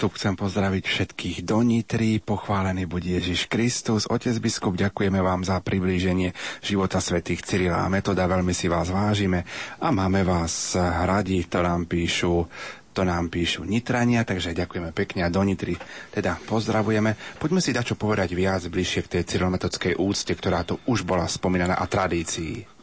tento 0.02 0.18
stup 0.18 0.18
chcem 0.18 0.34
pozdraviť 0.34 0.82
všetkých 0.82 1.36
do 1.46 1.62
Nitry. 1.62 2.18
Pochválený 2.18 2.90
buď 2.90 3.22
Ježiš 3.22 3.46
Kristus. 3.46 4.10
Otec 4.10 4.34
biskup, 4.42 4.74
ďakujeme 4.74 5.22
vám 5.22 5.46
za 5.46 5.62
priblíženie 5.62 6.34
života 6.58 6.98
svätých 6.98 7.46
Cyrila 7.46 7.86
a 7.86 7.86
Metoda. 7.86 8.26
Veľmi 8.26 8.50
si 8.50 8.66
vás 8.66 8.90
vážime 8.90 9.46
a 9.78 9.94
máme 9.94 10.26
vás 10.26 10.74
radi. 11.06 11.46
To 11.46 11.62
nám 11.62 11.86
píšu 11.86 12.50
to 12.90 13.06
nám 13.06 13.30
píšu 13.30 13.62
Nitrania, 13.62 14.26
takže 14.26 14.58
ďakujeme 14.58 14.90
pekne 14.90 15.22
a 15.22 15.30
do 15.30 15.46
Nitry 15.46 15.78
teda 16.10 16.34
pozdravujeme. 16.50 17.38
Poďme 17.38 17.62
si 17.62 17.70
dať 17.70 17.94
povedať 17.94 18.34
viac 18.34 18.66
bližšie 18.66 19.06
k 19.06 19.12
tej 19.14 19.22
cyrilometodskej 19.22 20.02
úcte, 20.02 20.34
ktorá 20.34 20.66
tu 20.66 20.82
už 20.90 21.06
bola 21.06 21.30
spomínaná 21.30 21.78
a 21.78 21.86
tradícii. 21.86 22.81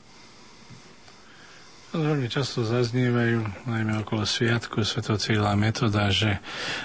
Často 2.29 2.61
zaznievajú, 2.61 3.41
najmä 3.65 4.05
okolo 4.05 4.21
sviatku 4.21 4.85
Svetocíla 4.85 5.57
metoda, 5.57 6.13
že 6.13 6.37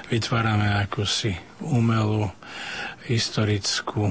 vytvárame 0.08 0.72
akúsi 0.72 1.36
umelú 1.60 2.32
historickú 3.04 4.08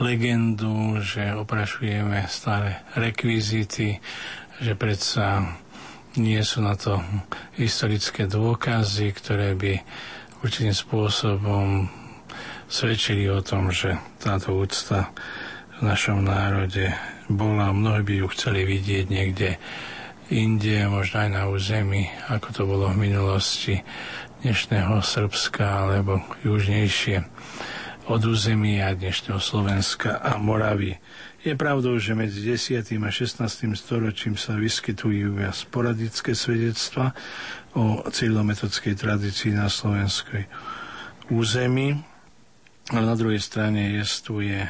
legendu, 0.00 0.96
že 1.04 1.36
oprašujeme 1.36 2.24
stále 2.24 2.80
rekvizity, 2.96 4.00
že 4.56 4.72
predsa 4.72 5.44
nie 6.16 6.40
sú 6.40 6.64
na 6.64 6.72
to 6.72 7.04
historické 7.60 8.24
dôkazy, 8.24 9.12
ktoré 9.12 9.52
by 9.52 9.76
určitým 10.40 10.72
spôsobom 10.72 11.84
svedčili 12.64 13.28
o 13.28 13.44
tom, 13.44 13.68
že 13.68 13.92
táto 14.16 14.56
úcta 14.56 15.12
v 15.76 15.84
našom 15.84 16.24
národe 16.24 16.96
bola, 17.28 17.76
mnohí 17.76 18.00
by 18.00 18.14
ju 18.24 18.26
chceli 18.32 18.64
vidieť 18.64 19.04
niekde 19.12 19.60
inde, 20.30 20.90
možno 20.90 21.22
aj 21.22 21.30
na 21.30 21.44
území, 21.46 22.10
ako 22.26 22.48
to 22.50 22.62
bolo 22.66 22.90
v 22.90 23.10
minulosti 23.10 23.78
dnešného 24.42 24.98
Srbska 24.98 25.86
alebo 25.86 26.18
južnejšie 26.42 27.22
od 28.10 28.20
územia 28.26 28.94
dnešného 28.94 29.38
Slovenska 29.38 30.18
a 30.18 30.34
Moravy. 30.38 30.98
Je 31.46 31.54
pravdou, 31.54 31.94
že 32.02 32.18
medzi 32.18 32.42
10. 32.42 32.82
a 33.06 33.10
16. 33.10 33.70
storočím 33.78 34.34
sa 34.34 34.58
vyskytujú 34.58 35.38
viac 35.38 35.54
sporadické 35.54 36.34
svedectva 36.34 37.14
o 37.78 38.02
cieľometodskej 38.10 38.98
tradícii 38.98 39.54
na 39.54 39.70
slovenskej 39.70 40.50
území, 41.30 42.02
ale 42.90 43.04
na 43.06 43.14
druhej 43.14 43.38
strane 43.38 43.94
jestuje 43.94 44.66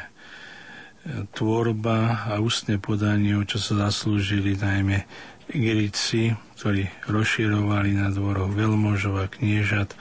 tvorba 1.33 2.29
a 2.29 2.43
ústne 2.43 2.77
podanie, 2.83 3.33
čo 3.47 3.57
sa 3.63 3.89
zaslúžili 3.89 4.59
najmä 4.59 5.07
Gerici, 5.47 6.35
ktorí 6.59 6.91
rozširovali 7.07 7.95
na 7.95 8.11
dvoroch 8.11 8.51
veľmožov 8.51 9.15
a 9.23 9.31
kniežat, 9.31 9.95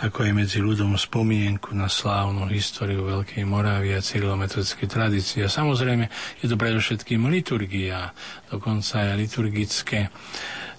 ako 0.00 0.24
aj 0.24 0.32
medzi 0.32 0.58
ľudom 0.64 0.96
spomienku 0.96 1.76
na 1.76 1.90
slávnu 1.90 2.48
históriu 2.48 3.04
Veľkej 3.04 3.44
Moravy 3.44 3.92
a 3.92 4.00
cyrilometodické 4.00 4.88
tradície. 4.88 5.44
A 5.44 5.52
samozrejme 5.52 6.08
je 6.40 6.46
to 6.48 6.56
predovšetkým 6.56 7.28
liturgia, 7.28 8.16
dokonca 8.48 9.04
aj 9.04 9.20
liturgické 9.20 10.08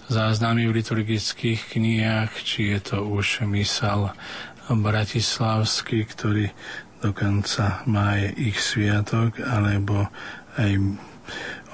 záznamy 0.08 0.66
v 0.66 0.80
liturgických 0.80 1.78
knihách, 1.78 2.32
či 2.40 2.74
je 2.74 2.80
to 2.80 3.04
už 3.04 3.44
mysal 3.46 4.16
bratislavský, 4.68 6.08
ktorý 6.08 6.50
dokonca 7.04 7.86
má 7.86 8.18
aj 8.18 8.34
ich 8.40 8.58
sviatok, 8.58 9.38
alebo 9.44 10.08
aj 10.58 10.98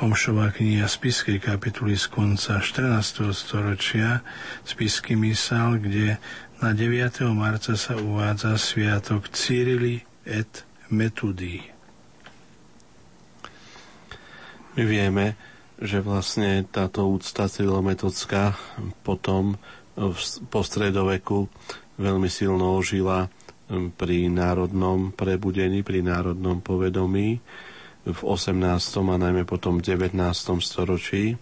Omšová 0.05 0.53
kniha 0.53 0.85
spiskej 0.85 1.41
kapituly 1.41 1.97
z 1.97 2.13
konca 2.13 2.61
14. 2.61 3.25
storočia, 3.33 4.21
spisky 4.61 5.17
mysal, 5.17 5.81
kde 5.81 6.21
na 6.61 6.77
9. 6.77 7.25
marca 7.33 7.73
sa 7.73 7.97
uvádza 7.97 8.61
sviatok 8.61 9.33
Cyrili 9.33 10.05
et 10.29 10.69
Metudí. 10.93 11.65
My 14.77 14.85
vieme, 14.85 15.41
že 15.81 16.05
vlastne 16.05 16.69
táto 16.69 17.09
úcta 17.09 17.49
cyrilometodská 17.49 18.61
potom 19.09 19.57
po 20.53 20.61
stredoveku 20.61 21.49
veľmi 21.97 22.29
silno 22.29 22.77
ožila 22.77 23.33
pri 23.97 24.29
národnom 24.29 25.17
prebudení, 25.17 25.81
pri 25.81 26.05
národnom 26.05 26.61
povedomí 26.61 27.41
v 28.05 28.21
18. 28.21 28.61
a 29.01 29.17
najmä 29.17 29.49
potom 29.49 29.81
v 29.81 29.97
19. 29.97 30.13
storočí. 30.61 31.41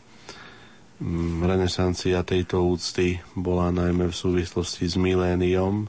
Mm, 1.02 1.42
renesancia 1.42 2.22
tejto 2.22 2.62
úcty 2.62 3.18
bola 3.34 3.74
najmä 3.74 4.06
v 4.06 4.14
súvislosti 4.14 4.86
s 4.86 4.94
miléniom, 4.94 5.82
e, 5.82 5.86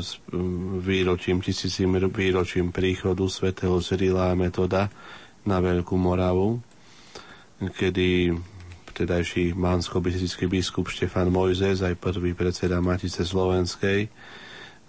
s 0.00 0.16
mm, 0.32 0.80
výročím, 0.80 1.44
tisícim 1.44 1.92
výročím 2.08 2.72
príchodu 2.72 3.28
svätého 3.28 3.76
Cyrila 3.84 4.32
a 4.32 4.38
Metoda 4.38 4.88
na 5.44 5.60
Veľkú 5.60 6.00
Moravu, 6.00 6.64
kedy 7.60 8.32
vtedajší 8.96 9.52
mansko 9.52 10.00
biskup 10.48 10.88
Štefan 10.88 11.28
Mojzes, 11.28 11.84
aj 11.84 12.00
prvý 12.00 12.32
predseda 12.32 12.80
Matice 12.80 13.28
Slovenskej, 13.28 14.08
e, 14.08 14.10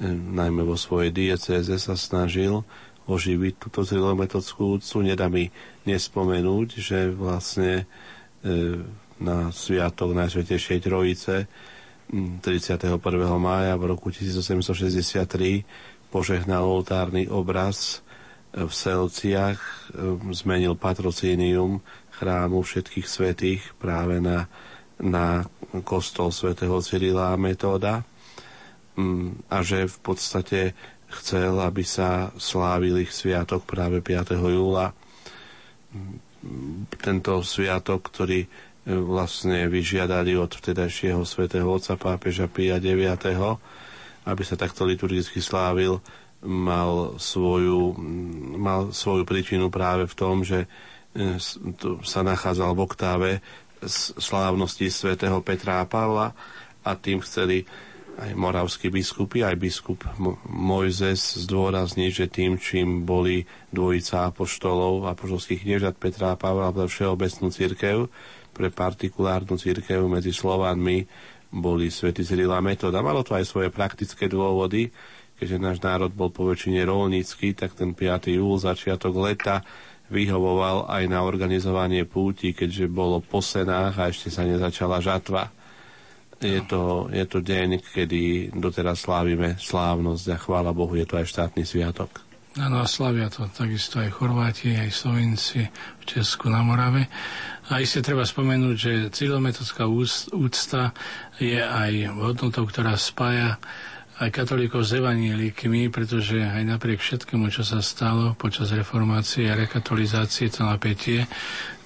najmä 0.08 0.64
vo 0.64 0.80
svojej 0.80 1.12
diecéze 1.12 1.76
sa 1.76 2.00
snažil 2.00 2.64
oživiť 3.08 3.54
túto 3.60 3.84
cyrilometodskú 3.84 4.80
úctu. 4.80 5.04
Nedá 5.04 5.28
mi 5.28 5.52
nespomenúť, 5.84 6.68
že 6.80 7.12
vlastne 7.12 7.84
e, 8.42 8.80
na 9.20 9.52
sviatok 9.52 10.16
Najsvetejšej 10.16 10.80
Trojice 10.84 11.36
31. 12.12 13.00
mája 13.40 13.74
v 13.76 13.84
roku 13.92 14.12
1863 14.12 15.64
požehnal 16.14 16.64
oltárny 16.64 17.28
obraz 17.28 18.00
e, 18.56 18.64
v 18.64 18.72
Selciach, 18.72 19.60
e, 19.60 19.72
zmenil 20.32 20.80
patrocínium 20.80 21.84
chrámu 22.14 22.64
všetkých 22.64 23.08
svetých 23.10 23.62
práve 23.82 24.24
na, 24.24 24.48
na 25.02 25.44
kostol 25.84 26.32
svätého 26.32 26.78
Cyrila 26.80 27.34
a 27.34 27.42
Metóda 27.42 28.06
a 29.50 29.58
že 29.66 29.90
v 29.90 29.98
podstate 30.06 30.60
chcel, 31.20 31.60
aby 31.62 31.86
sa 31.86 32.34
slávil 32.36 33.04
ich 33.04 33.14
sviatok 33.14 33.64
práve 33.68 34.02
5. 34.02 34.38
júla. 34.40 34.94
Tento 37.00 37.34
sviatok, 37.46 38.10
ktorý 38.10 38.44
e, 38.44 38.48
vlastne 38.92 39.70
vyžiadali 39.70 40.36
od 40.36 40.52
vtedajšieho 40.52 41.24
svätého 41.24 41.70
otca 41.70 41.96
pápeža 41.96 42.50
Pia 42.50 42.82
IX, 42.82 43.22
aby 44.24 44.44
sa 44.44 44.56
takto 44.58 44.84
liturgicky 44.84 45.40
slávil, 45.40 46.04
mal 46.44 47.16
svoju, 47.16 47.96
mal 48.60 48.92
svoju 48.92 49.24
príčinu 49.24 49.72
práve 49.72 50.04
v 50.10 50.18
tom, 50.18 50.44
že 50.44 50.68
e, 51.16 51.38
sa 52.04 52.22
nachádzal 52.26 52.76
v 52.76 52.84
oktáve 52.84 53.30
slávnosti 54.20 54.92
svätého 54.92 55.40
Petra 55.44 55.84
a 55.84 55.88
Pavla 55.88 56.36
a 56.84 56.92
tým 56.96 57.24
chceli 57.24 57.64
aj 58.14 58.32
moravskí 58.38 58.94
biskupy, 58.94 59.42
aj 59.42 59.58
biskup 59.58 60.06
Mojzes 60.46 61.44
zdôrazniť, 61.50 62.12
že 62.14 62.26
tým, 62.30 62.62
čím 62.62 63.02
boli 63.04 63.50
dvojica 63.74 64.30
apoštolov, 64.30 65.10
apoštolských 65.10 65.66
kniežat 65.66 65.98
Petra 65.98 66.34
a 66.34 66.40
Pavla 66.40 66.70
pre 66.70 66.86
všeobecnú 66.86 67.50
církev, 67.50 67.98
pre 68.54 68.70
partikulárnu 68.70 69.58
církev 69.58 70.06
medzi 70.06 70.30
Slovanmi 70.30 71.10
boli 71.50 71.90
svätý 71.90 72.22
Cyril 72.22 72.54
a 72.54 72.62
Metoda. 72.62 73.02
Malo 73.02 73.26
to 73.26 73.34
aj 73.34 73.50
svoje 73.50 73.74
praktické 73.74 74.30
dôvody, 74.30 74.94
keďže 75.42 75.58
náš 75.58 75.78
národ 75.82 76.14
bol 76.14 76.30
po 76.30 76.46
väčšine 76.50 76.86
rolnícky, 76.86 77.58
tak 77.58 77.74
ten 77.74 77.98
5. 77.98 78.30
júl, 78.30 78.62
začiatok 78.62 79.14
leta, 79.18 79.66
vyhovoval 80.14 80.86
aj 80.86 81.04
na 81.10 81.26
organizovanie 81.26 82.06
púti, 82.06 82.54
keďže 82.54 82.86
bolo 82.86 83.26
po 83.26 83.42
senách 83.42 83.98
a 83.98 84.10
ešte 84.14 84.30
sa 84.30 84.46
nezačala 84.46 85.02
žatva 85.02 85.63
je 86.42 86.62
to, 86.66 87.10
je 87.14 87.26
to 87.30 87.40
deň, 87.44 87.84
kedy 87.94 88.54
doteraz 88.56 89.06
slávime 89.06 89.60
slávnosť 89.60 90.26
a 90.34 90.38
chvála 90.38 90.72
Bohu, 90.74 90.94
je 90.96 91.06
to 91.06 91.20
aj 91.20 91.30
štátny 91.30 91.64
sviatok. 91.68 92.24
Áno, 92.54 92.86
a 92.86 92.86
slavia 92.86 93.34
to 93.34 93.50
takisto 93.50 93.98
aj 93.98 94.14
Chorváti, 94.14 94.78
aj 94.78 94.94
Slovenci 94.94 95.66
v 95.74 96.04
Česku 96.06 96.54
na 96.54 96.62
Morave. 96.62 97.10
A 97.74 97.82
iste 97.82 98.06
treba 98.06 98.22
spomenúť, 98.22 98.76
že 98.78 98.92
cyrilometodská 99.10 99.90
úcta 100.38 100.94
je 101.42 101.58
aj 101.58 102.14
hodnotou, 102.14 102.70
ktorá 102.70 102.94
spája 102.94 103.58
aj 104.22 104.30
katolíkov 104.30 104.86
s 104.86 104.94
evanielikmi, 104.94 105.90
pretože 105.90 106.38
aj 106.38 106.62
napriek 106.62 107.02
všetkému, 107.02 107.50
čo 107.50 107.66
sa 107.66 107.82
stalo 107.82 108.38
počas 108.38 108.70
reformácie 108.70 109.50
a 109.50 109.58
rekatolizácie, 109.58 110.54
to 110.54 110.70
napätie, 110.70 111.26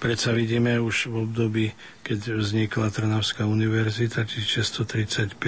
predsa 0.04 0.36
vidíme 0.36 0.76
už 0.76 1.08
v 1.08 1.16
období, 1.24 1.66
keď 2.04 2.36
vznikla 2.36 2.92
Trnavská 2.92 3.48
univerzita, 3.48 4.28
či 4.28 4.44
635 4.44 5.40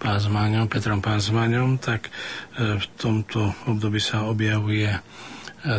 Pázmaňom, 0.00 0.64
Petrom 0.72 1.04
Pázmaňom, 1.04 1.76
tak 1.76 2.08
e, 2.08 2.10
v 2.80 2.86
tomto 2.96 3.52
období 3.68 4.00
sa 4.00 4.24
objavuje 4.24 4.88
e, 4.88 4.96
e, 4.96 5.76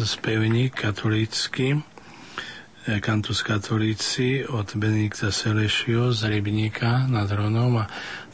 spevník 0.00 0.72
katolícky, 0.72 1.84
Cantus 2.80 3.44
Catholici 3.44 4.40
od 4.40 4.72
Benedikta 4.74 5.28
Selešio 5.28 6.16
z 6.16 6.32
Rybníka 6.32 7.06
nad 7.06 7.28
Ronom 7.28 7.76
a 7.76 7.86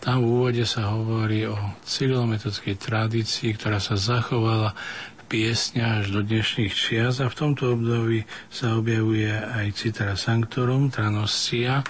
tam 0.07 0.23
v 0.23 0.39
úvode 0.39 0.63
sa 0.63 0.95
hovorí 0.95 1.51
o 1.51 1.59
cyrilometodskej 1.83 2.79
tradícii, 2.79 3.59
ktorá 3.59 3.83
sa 3.83 3.99
zachovala 3.99 4.71
v 5.19 5.23
piesňa 5.27 5.99
až 5.99 6.15
do 6.15 6.23
dnešných 6.23 6.71
čias 6.71 7.19
a 7.19 7.27
v 7.27 7.35
tomto 7.35 7.75
období 7.75 8.23
sa 8.47 8.79
objavuje 8.79 9.27
aj 9.27 9.67
Citara 9.75 10.15
Sanctorum, 10.15 10.95
Tranoscia 10.95 11.83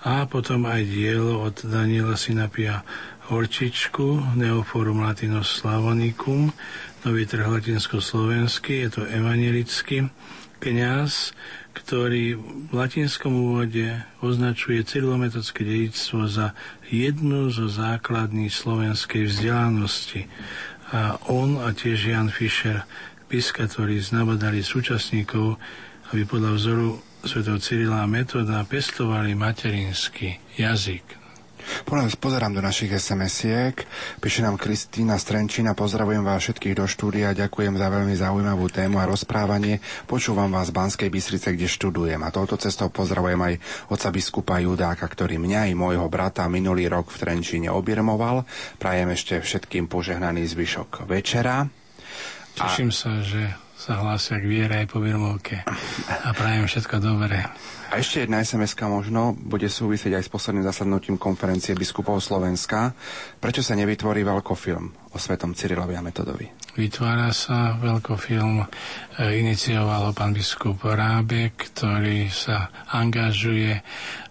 a 0.00 0.24
potom 0.24 0.64
aj 0.64 0.88
dielo 0.88 1.44
od 1.44 1.60
Daniela 1.60 2.16
Sinapia 2.16 2.80
Horčičku, 3.28 4.40
Neoforum 4.40 5.04
Latinos 5.04 5.60
Slavonicum, 5.60 6.56
Nový 7.04 7.28
trh 7.28 7.44
latinsko-slovenský, 7.44 8.88
je 8.88 8.90
to 8.96 9.02
evangelický 9.04 10.08
kniaz, 10.64 11.36
ktorý 11.80 12.36
v 12.68 12.72
latinskom 12.72 13.32
úvode 13.32 14.04
označuje 14.20 14.84
cyrilometodské 14.84 15.64
dedictvo 15.64 16.28
za 16.28 16.52
jednu 16.88 17.48
zo 17.48 17.68
základných 17.68 18.52
slovenskej 18.52 19.28
vzdelanosti. 19.28 20.28
A 20.90 21.16
on 21.30 21.62
a 21.62 21.70
tiež 21.70 22.10
Jan 22.10 22.28
Fischer, 22.28 22.82
piskatori, 23.30 24.02
znabadali 24.02 24.60
súčasníkov, 24.60 25.56
aby 26.10 26.22
podľa 26.26 26.52
vzoru 26.58 26.88
sv. 27.22 27.40
Cyrila 27.60 28.02
a 28.02 28.10
metoda 28.10 28.64
pestovali 28.66 29.36
materinský 29.36 30.40
jazyk. 30.58 31.19
Pozerám 32.20 32.52
do 32.54 32.62
našich 32.62 32.92
SMS-iek. 32.92 33.84
Píše 34.20 34.44
nám 34.44 34.60
Kristýna 34.60 35.16
Strenčina. 35.16 35.72
Pozdravujem 35.74 36.22
vás 36.22 36.44
všetkých 36.44 36.78
do 36.78 36.86
štúdia. 36.86 37.32
Ďakujem 37.34 37.74
za 37.74 37.88
veľmi 37.90 38.14
zaujímavú 38.14 38.66
tému 38.68 39.00
a 39.00 39.08
rozprávanie. 39.08 39.82
Počúvam 40.06 40.52
vás 40.52 40.70
v 40.70 40.78
Banskej 40.78 41.10
Bystrice, 41.10 41.56
kde 41.56 41.66
študujem. 41.66 42.20
A 42.22 42.28
touto 42.30 42.60
cestou 42.60 42.92
pozdravujem 42.92 43.40
aj 43.40 43.54
oca 43.90 44.08
biskupa 44.12 44.60
Judáka, 44.60 45.08
ktorý 45.08 45.40
mňa 45.42 45.70
i 45.70 45.74
môjho 45.74 46.06
brata 46.06 46.46
minulý 46.46 46.86
rok 46.86 47.10
v 47.10 47.18
Trenčine 47.22 47.72
obirmoval. 47.72 48.44
Prajem 48.78 49.10
ešte 49.16 49.40
všetkým 49.40 49.88
požehnaný 49.88 50.46
zvyšok 50.46 51.08
večera. 51.08 51.66
Teším 52.54 52.90
a... 52.90 52.94
sa, 52.94 53.10
že 53.24 53.50
sa 53.80 53.96
hlásia 53.96 54.36
k 54.36 54.44
viere 54.44 54.84
aj 54.84 54.86
po 54.92 55.00
Birmovke. 55.00 55.64
A 56.06 56.36
prajem 56.36 56.68
všetko 56.68 57.00
dobré. 57.00 57.48
A 57.90 57.98
ešte 57.98 58.22
jedna 58.22 58.38
sms 58.38 58.78
možno 58.86 59.34
bude 59.34 59.66
súvisieť 59.66 60.14
aj 60.14 60.22
s 60.22 60.30
posledným 60.30 60.62
zasadnutím 60.62 61.18
konferencie 61.18 61.74
biskupov 61.74 62.22
Slovenska. 62.22 62.94
Prečo 63.42 63.66
sa 63.66 63.74
nevytvorí 63.74 64.22
veľkofilm 64.22 65.10
o 65.10 65.18
svetom 65.18 65.58
Cyrilovi 65.58 65.98
a 65.98 66.02
Metodovi? 66.06 66.46
Vytvára 66.78 67.34
sa 67.34 67.74
veľkofilm, 67.82 68.62
e, 68.62 68.66
inicioval 69.42 70.14
pán 70.14 70.30
biskup 70.30 70.78
Rábek, 70.86 71.74
ktorý 71.74 72.30
sa 72.30 72.70
angažuje, 72.94 73.82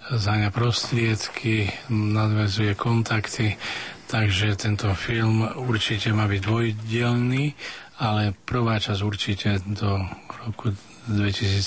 záňa 0.08 0.56
prostriedky, 0.56 1.68
nadvezuje 1.92 2.80
kontakty, 2.80 3.60
takže 4.08 4.56
tento 4.56 4.88
film 4.96 5.44
určite 5.68 6.16
má 6.16 6.32
byť 6.32 6.42
dvojdielný, 6.42 7.60
ale 8.00 8.32
prvá 8.48 8.80
časť 8.80 9.02
určite 9.04 9.60
do 9.68 10.00
roku 10.48 10.72
2013 11.10 11.66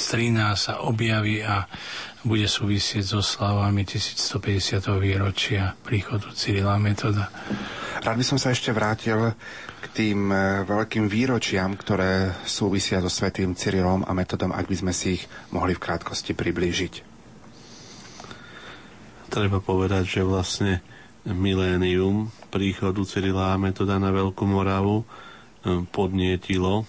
sa 0.55 0.81
objaví 0.81 1.43
a 1.43 1.67
bude 2.23 2.47
súvisieť 2.47 3.03
so 3.03 3.19
slavami 3.19 3.83
1150. 3.83 4.79
výročia 4.97 5.75
príchodu 5.77 6.31
Cyrila 6.31 6.79
Metoda. 6.79 7.27
Rád 7.99 8.15
by 8.15 8.25
som 8.25 8.39
sa 8.39 8.55
ešte 8.55 8.71
vrátil 8.71 9.35
k 9.83 9.87
tým 9.91 10.31
e, 10.31 10.37
veľkým 10.63 11.11
výročiam, 11.11 11.75
ktoré 11.75 12.31
súvisia 12.43 13.03
so 13.03 13.11
svetým 13.11 13.59
Cyrilom 13.59 14.07
a 14.07 14.15
Metodom, 14.15 14.55
ak 14.55 14.71
by 14.71 14.77
sme 14.79 14.93
si 14.95 15.19
ich 15.19 15.23
mohli 15.51 15.75
v 15.75 15.83
krátkosti 15.83 16.31
priblížiť. 16.33 16.95
Treba 19.27 19.59
povedať, 19.59 20.05
že 20.09 20.23
vlastne 20.23 20.79
milénium 21.25 22.31
príchodu 22.51 23.03
Cyrila 23.03 23.55
a 23.55 23.61
Metoda 23.61 23.99
na 23.99 24.15
Veľkú 24.15 24.47
Moravu 24.47 25.03
e, 25.03 25.05
podnietilo 25.91 26.87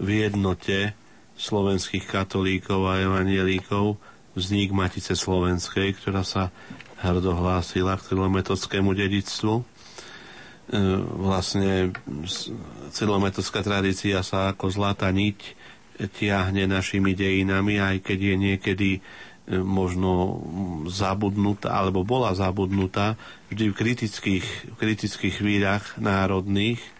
v 0.00 0.24
jednote 0.24 0.96
slovenských 1.44 2.08
katolíkov 2.08 2.88
a 2.88 3.04
evanielikov 3.04 4.00
vznik 4.32 4.72
Matice 4.72 5.12
Slovenskej, 5.14 5.94
ktorá 6.00 6.24
sa 6.24 6.48
hrdo 7.04 7.36
k 7.36 8.06
celometodskému 8.08 8.96
dedictvu. 8.96 9.60
E, 9.60 9.64
vlastne 11.20 11.92
celometodská 12.90 13.60
tradícia 13.60 14.24
sa 14.24 14.56
ako 14.56 14.72
zlatá 14.72 15.12
niť 15.12 15.38
tiahne 16.16 16.66
našimi 16.66 17.14
dejinami, 17.14 17.78
aj 17.78 17.96
keď 18.02 18.18
je 18.18 18.34
niekedy 18.34 18.90
e, 18.96 19.00
možno 19.60 20.40
zabudnutá, 20.90 21.76
alebo 21.76 22.02
bola 22.02 22.34
zabudnutá 22.34 23.14
vždy 23.52 23.70
v 23.70 23.74
kritických, 23.76 24.46
v 24.74 24.76
kritických 24.80 25.34
chvíľach 25.38 26.00
národných, 26.00 26.80
e, 26.80 26.90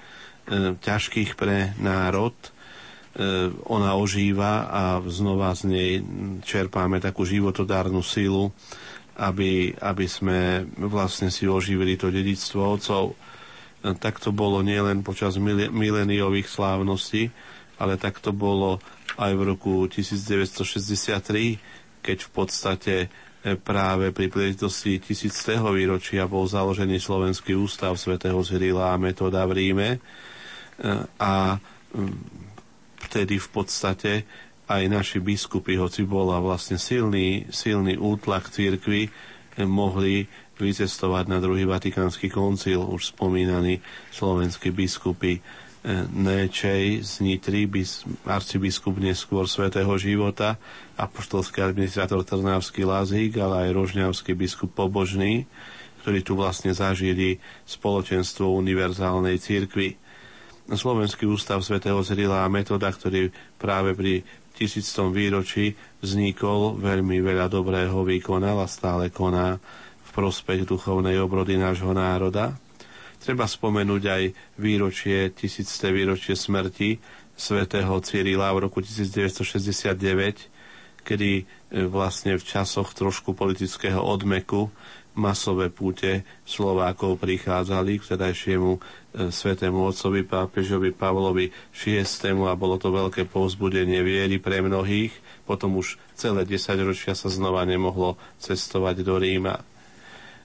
ťažkých 0.78 1.34
pre 1.34 1.74
národ, 1.80 2.36
ona 3.70 3.94
ožíva 3.94 4.66
a 4.66 4.98
znova 5.06 5.54
z 5.54 5.62
nej 5.70 5.90
čerpáme 6.42 6.98
takú 6.98 7.22
životodárnu 7.22 8.02
sílu, 8.02 8.50
aby, 9.14 9.70
aby 9.78 10.06
sme 10.10 10.66
vlastne 10.82 11.30
si 11.30 11.46
oživili 11.46 11.94
to 11.94 12.10
dedictvo 12.10 12.74
otcov. 12.74 13.14
E, 13.14 13.16
tak 13.94 14.18
to 14.18 14.34
bolo 14.34 14.66
nielen 14.66 15.06
počas 15.06 15.38
mileniových 15.70 16.50
slávností, 16.50 17.30
ale 17.78 17.94
tak 17.94 18.18
to 18.18 18.34
bolo 18.34 18.82
aj 19.14 19.30
v 19.30 19.42
roku 19.46 19.86
1963, 19.86 22.02
keď 22.02 22.18
v 22.18 22.30
podstate 22.34 22.94
e, 23.06 23.54
práve 23.54 24.10
pri 24.10 24.26
príležitosti 24.26 24.98
tisíctého 24.98 25.70
výročia 25.70 26.26
bol 26.26 26.50
založený 26.50 26.98
Slovenský 26.98 27.54
ústav 27.54 27.94
svätého 27.94 28.42
Cyrila 28.42 28.90
a 28.90 28.98
Metoda 28.98 29.46
v 29.46 29.54
Ríme. 29.54 30.02
A 31.22 31.62
vtedy 33.14 33.38
v 33.38 33.48
podstate 33.54 34.12
aj 34.66 34.82
naši 34.90 35.22
biskupy, 35.22 35.78
hoci 35.78 36.02
bola 36.02 36.42
vlastne 36.42 36.82
silný, 36.82 37.46
silný 37.54 37.94
útlak 37.94 38.50
církvy, 38.50 39.06
mohli 39.62 40.26
vycestovať 40.58 41.30
na 41.30 41.38
druhý 41.38 41.62
vatikánsky 41.62 42.26
koncil, 42.26 42.82
už 42.82 43.14
spomínaní 43.14 43.78
slovenskí 44.10 44.74
biskupy 44.74 45.38
eh, 45.38 45.42
Néčej 46.10 47.06
z 47.06 47.22
Nitry, 47.22 47.70
arcibiskup 48.26 48.98
neskôr 48.98 49.46
svätého 49.46 49.94
života, 49.94 50.58
apoštolský 50.98 51.62
administrátor 51.62 52.26
Trnavský 52.26 52.82
Lazík, 52.82 53.38
ale 53.38 53.70
aj 53.70 53.78
rožňavský 53.78 54.34
biskup 54.34 54.74
Pobožný, 54.74 55.46
ktorí 56.02 56.26
tu 56.26 56.34
vlastne 56.34 56.74
zažili 56.74 57.38
spoločenstvo 57.62 58.58
univerzálnej 58.58 59.38
církvy. 59.38 60.02
Slovenský 60.64 61.28
ústav 61.28 61.60
svätého 61.60 62.00
Cyrila 62.00 62.40
a 62.40 62.48
Metoda, 62.48 62.88
ktorý 62.88 63.28
práve 63.60 63.92
pri 63.92 64.24
tisíctom 64.56 65.12
výročí 65.12 65.76
vznikol, 66.00 66.80
veľmi 66.80 67.20
veľa 67.20 67.52
dobrého 67.52 68.00
vykonal 68.00 68.64
a 68.64 68.70
stále 68.70 69.12
koná 69.12 69.60
v 70.00 70.10
prospech 70.16 70.64
duchovnej 70.64 71.20
obrody 71.20 71.60
nášho 71.60 71.92
národa. 71.92 72.56
Treba 73.20 73.44
spomenúť 73.44 74.02
aj 74.08 74.22
výročie, 74.56 75.32
tisícté 75.36 75.92
výročie 75.92 76.32
smrti 76.32 76.96
svätého 77.36 77.92
Cyrila 78.00 78.48
v 78.56 78.68
roku 78.68 78.80
1969, 78.80 80.48
kedy 81.04 81.30
e, 81.40 81.44
vlastne 81.84 82.40
v 82.40 82.44
časoch 82.44 82.96
trošku 82.96 83.36
politického 83.36 84.00
odmeku 84.00 84.72
masové 85.14 85.70
púte 85.70 86.26
Slovákov 86.42 87.22
prichádzali 87.22 87.98
k 87.98 88.04
vtedajšiemu 88.06 88.70
e, 88.74 88.80
svetému 89.30 89.86
otcovi 89.86 90.26
pápežovi 90.26 90.90
Pavlovi 90.90 91.54
VI 91.70 92.02
a 92.50 92.54
bolo 92.58 92.76
to 92.76 92.90
veľké 92.90 93.30
povzbudenie 93.30 94.02
viery 94.02 94.42
pre 94.42 94.58
mnohých. 94.58 95.14
Potom 95.46 95.78
už 95.78 95.96
celé 96.18 96.42
10 96.42 96.58
ročia 96.82 97.14
sa 97.14 97.30
znova 97.30 97.62
nemohlo 97.62 98.18
cestovať 98.42 99.06
do 99.06 99.14
Ríma. 99.18 99.62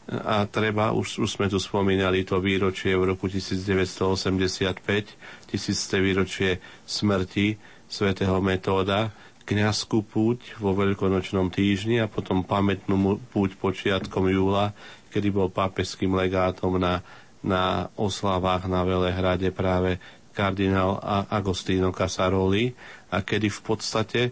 A 0.09 0.49
treba, 0.49 0.89
už, 0.89 1.22
už 1.22 1.30
sme 1.38 1.45
tu 1.45 1.61
spomínali 1.61 2.25
to 2.25 2.41
výročie 2.41 2.98
v 2.98 3.14
roku 3.14 3.30
1985, 3.30 4.81
tisícté 5.45 6.01
výročie 6.01 6.57
smrti 6.89 7.53
svätého 7.85 8.41
Metóda, 8.41 9.14
kňazskú 9.50 10.06
púť 10.06 10.61
vo 10.61 10.78
veľkonočnom 10.78 11.50
týždni 11.50 11.98
a 11.98 12.06
potom 12.06 12.45
pamätnú 12.45 13.18
púť 13.34 13.58
počiatkom 13.58 14.30
júla, 14.30 14.78
kedy 15.10 15.34
bol 15.34 15.50
pápežským 15.50 16.14
legátom 16.14 16.78
na, 16.78 17.02
na 17.42 17.90
oslavách 17.98 18.69
na 18.69 18.86
Velehrade 18.86 19.50
práve 19.50 19.98
kardinál 20.38 21.02
Agostino 21.34 21.90
Casaroli 21.90 22.78
a 23.10 23.26
kedy 23.26 23.50
v 23.50 23.61
podstate 23.66 24.22
e, 24.30 24.32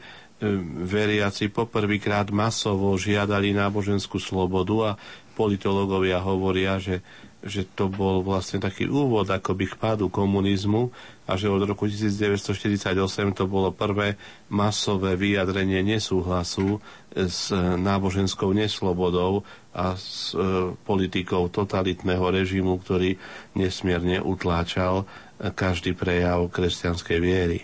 veriaci 0.85 1.49
poprvýkrát 1.49 2.29
masovo 2.29 2.93
žiadali 2.93 3.57
náboženskú 3.57 4.21
slobodu 4.21 4.93
a 4.93 4.97
politológovia 5.33 6.21
hovoria, 6.21 6.77
že 6.77 7.01
že 7.45 7.69
to 7.77 7.85
bol 7.85 8.25
vlastne 8.25 8.57
taký 8.57 8.89
úvod 8.89 9.29
akoby 9.29 9.69
k 9.69 9.75
pádu 9.77 10.09
komunizmu 10.09 10.89
a 11.29 11.37
že 11.37 11.51
od 11.51 11.61
roku 11.69 11.85
1948 11.85 12.97
to 13.37 13.45
bolo 13.45 13.69
prvé 13.69 14.17
masové 14.49 15.13
vyjadrenie 15.13 15.85
nesúhlasu 15.85 16.81
s 17.13 17.53
náboženskou 17.55 18.49
neslobodou 18.57 19.45
a 19.77 19.93
s 19.93 20.33
e, 20.33 20.73
politikou 20.73 21.53
totalitného 21.53 22.25
režimu, 22.25 22.81
ktorý 22.81 23.13
nesmierne 23.53 24.17
utláčal 24.17 25.05
každý 25.37 25.93
prejav 25.93 26.49
kresťanskej 26.49 27.19
viery. 27.21 27.61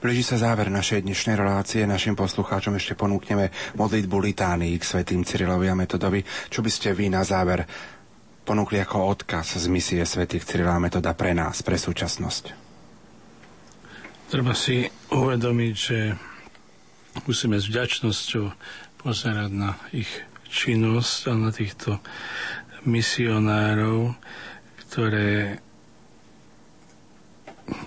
Blíži 0.00 0.24
sa 0.24 0.40
záver 0.40 0.72
našej 0.72 1.04
dnešnej 1.04 1.36
relácie. 1.36 1.84
Našim 1.84 2.16
poslucháčom 2.16 2.72
ešte 2.72 2.96
ponúkneme 2.96 3.52
modlitbu 3.76 4.16
litánii 4.32 4.80
k 4.80 4.88
svetým 4.88 5.28
Cyrilovi 5.28 5.68
a 5.68 5.76
Metodovi. 5.76 6.24
Čo 6.48 6.64
by 6.64 6.70
ste 6.72 6.96
vy 6.96 7.12
na 7.12 7.20
záver 7.20 7.68
ponúkli 8.42 8.78
ako 8.78 9.10
odkaz 9.10 9.54
z 9.54 9.66
misie 9.66 10.02
svätých 10.02 10.42
Cyrila 10.42 10.76
Metoda 10.76 11.12
pre 11.12 11.32
nás, 11.32 11.60
pre 11.60 11.76
súčasnosť? 11.76 12.56
Treba 14.28 14.54
si 14.54 14.86
uvedomiť, 15.10 15.74
že 15.74 15.98
musíme 17.26 17.58
s 17.58 17.66
vďačnosťou 17.66 18.44
pozerať 19.00 19.50
na 19.50 19.74
ich 19.90 20.08
činnosť 20.46 21.18
a 21.26 21.34
na 21.34 21.50
týchto 21.50 21.98
misionárov, 22.84 24.14
ktoré 24.86 25.58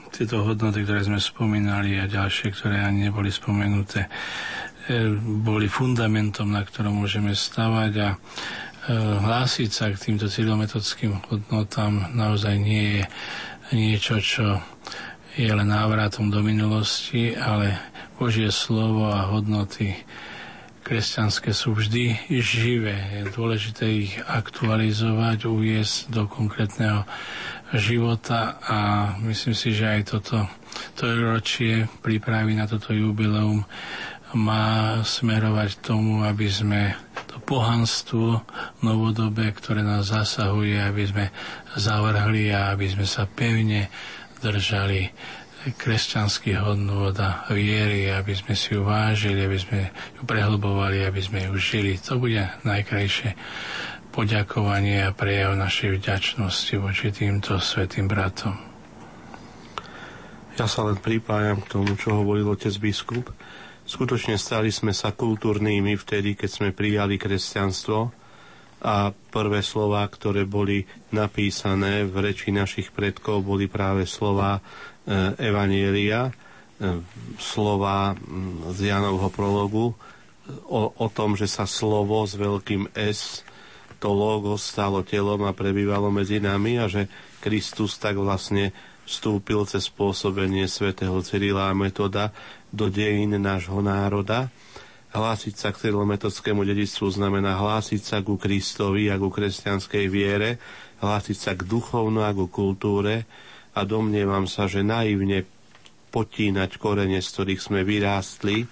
tieto 0.10 0.44
hodnoty, 0.44 0.84
ktoré 0.84 1.04
sme 1.04 1.20
spomínali 1.20 1.98
a 1.98 2.08
ďalšie, 2.08 2.54
ktoré 2.54 2.80
ani 2.80 3.10
neboli 3.10 3.28
spomenuté, 3.28 4.08
e, 4.88 5.10
boli 5.44 5.66
fundamentom, 5.66 6.48
na 6.48 6.62
ktorom 6.62 7.02
môžeme 7.02 7.34
stavať 7.34 7.92
a 8.00 8.10
hlásiť 8.92 9.70
sa 9.72 9.88
k 9.92 10.12
týmto 10.12 10.28
cieľometodickým 10.28 11.32
hodnotám 11.32 12.12
naozaj 12.12 12.56
nie 12.60 13.00
je 13.00 13.04
niečo, 13.72 14.20
čo 14.20 14.60
je 15.34 15.50
len 15.50 15.66
návratom 15.66 16.30
do 16.30 16.44
minulosti, 16.44 17.34
ale 17.34 17.80
Božie 18.20 18.52
slovo 18.54 19.10
a 19.10 19.32
hodnoty 19.34 19.98
kresťanské 20.84 21.56
sú 21.56 21.74
vždy 21.74 22.28
živé. 22.44 23.24
Je 23.24 23.32
dôležité 23.32 23.86
ich 23.88 24.14
aktualizovať, 24.20 25.48
uviesť 25.48 26.12
do 26.12 26.28
konkrétneho 26.28 27.08
života 27.74 28.60
a 28.62 28.80
myslím 29.24 29.56
si, 29.56 29.72
že 29.72 29.88
aj 29.88 30.02
toto 30.12 30.46
to 31.00 31.08
ročie 31.08 31.88
prípravy 32.04 32.54
na 32.54 32.68
toto 32.68 32.92
jubileum 32.92 33.64
má 34.34 35.00
smerovať 35.02 35.80
tomu, 35.80 36.26
aby 36.26 36.50
sme 36.50 36.98
to 37.30 37.38
pohanstvo 37.42 38.42
novodobé, 38.82 39.54
ktoré 39.54 39.82
nás 39.82 40.10
zasahuje, 40.10 40.78
aby 40.78 41.04
sme 41.06 41.26
zavrhli 41.74 42.50
a 42.50 42.74
aby 42.74 42.90
sme 42.90 43.06
sa 43.06 43.26
pevne 43.26 43.90
držali 44.42 45.10
kresťanských 45.64 46.60
hodnôt 46.60 47.16
a 47.16 47.48
viery, 47.48 48.12
aby 48.12 48.36
sme 48.36 48.52
si 48.52 48.76
ju 48.76 48.84
vážili, 48.84 49.48
aby 49.48 49.56
sme 49.56 49.80
ju 50.20 50.22
prehlbovali, 50.28 51.08
aby 51.08 51.22
sme 51.24 51.48
ju 51.48 51.56
žili. 51.56 51.96
To 52.04 52.20
bude 52.20 52.44
najkrajšie 52.68 53.32
poďakovanie 54.12 55.08
a 55.08 55.16
prejav 55.16 55.56
našej 55.56 56.04
vďačnosti 56.04 56.76
voči 56.78 57.10
týmto 57.10 57.58
svetým 57.58 58.12
bratom. 58.12 58.60
Ja 60.54 60.70
sa 60.70 60.86
len 60.86 61.02
pripájam 61.02 61.64
k 61.64 61.70
tomu, 61.72 61.98
čo 61.98 62.22
hovoril 62.22 62.46
otec 62.46 62.76
biskup. 62.78 63.34
Skutočne 63.84 64.40
stali 64.40 64.72
sme 64.72 64.96
sa 64.96 65.12
kultúrnými 65.12 66.00
vtedy, 66.00 66.40
keď 66.40 66.50
sme 66.50 66.70
prijali 66.72 67.20
kresťanstvo 67.20 68.00
a 68.84 69.12
prvé 69.12 69.60
slova, 69.60 70.08
ktoré 70.08 70.48
boli 70.48 70.88
napísané 71.12 72.08
v 72.08 72.32
reči 72.32 72.52
našich 72.52 72.92
predkov, 72.96 73.44
boli 73.44 73.68
práve 73.68 74.08
slova 74.08 74.60
e, 74.60 74.62
Evanielia, 75.40 76.28
e, 76.28 76.32
slova 77.40 78.16
z 78.72 78.80
Janovho 78.88 79.28
prologu 79.32 79.96
o, 80.68 80.82
o 80.92 81.08
tom, 81.12 81.36
že 81.36 81.48
sa 81.48 81.64
slovo 81.64 82.24
s 82.28 82.36
veľkým 82.36 82.92
S 82.96 83.44
to 84.04 84.12
logo 84.12 84.60
stalo 84.60 85.00
telom 85.00 85.48
a 85.48 85.56
prebývalo 85.56 86.12
medzi 86.12 86.44
nami 86.44 86.76
a 86.76 86.92
že 86.92 87.08
Kristus 87.40 87.96
tak 87.96 88.20
vlastne 88.20 88.76
vstúpil 89.08 89.64
cez 89.64 89.88
spôsobenie 89.88 90.68
svätého 90.68 91.16
Cyrila 91.24 91.72
a 91.72 91.76
Metoda 91.76 92.36
do 92.74 92.90
dejín 92.90 93.38
nášho 93.38 93.80
národa. 93.86 94.50
Hlásiť 95.14 95.54
sa 95.54 95.70
k 95.70 95.88
cyrilometodskému 95.88 96.66
dedictvu 96.66 97.14
znamená 97.14 97.54
hlásiť 97.62 98.02
sa 98.02 98.18
ku 98.26 98.42
Kristovi 98.42 99.14
a 99.14 99.22
ku 99.22 99.30
kresťanskej 99.30 100.06
viere, 100.10 100.58
hlásiť 101.06 101.38
sa 101.38 101.52
k 101.54 101.70
duchovnu 101.70 102.26
a 102.26 102.34
ku 102.34 102.50
kultúre 102.50 103.30
a 103.78 103.86
domnievam 103.86 104.50
sa, 104.50 104.66
že 104.66 104.82
naivne 104.82 105.46
potínať 106.10 106.82
korene, 106.82 107.22
z 107.22 107.30
ktorých 107.30 107.62
sme 107.62 107.86
vyrástli, 107.86 108.66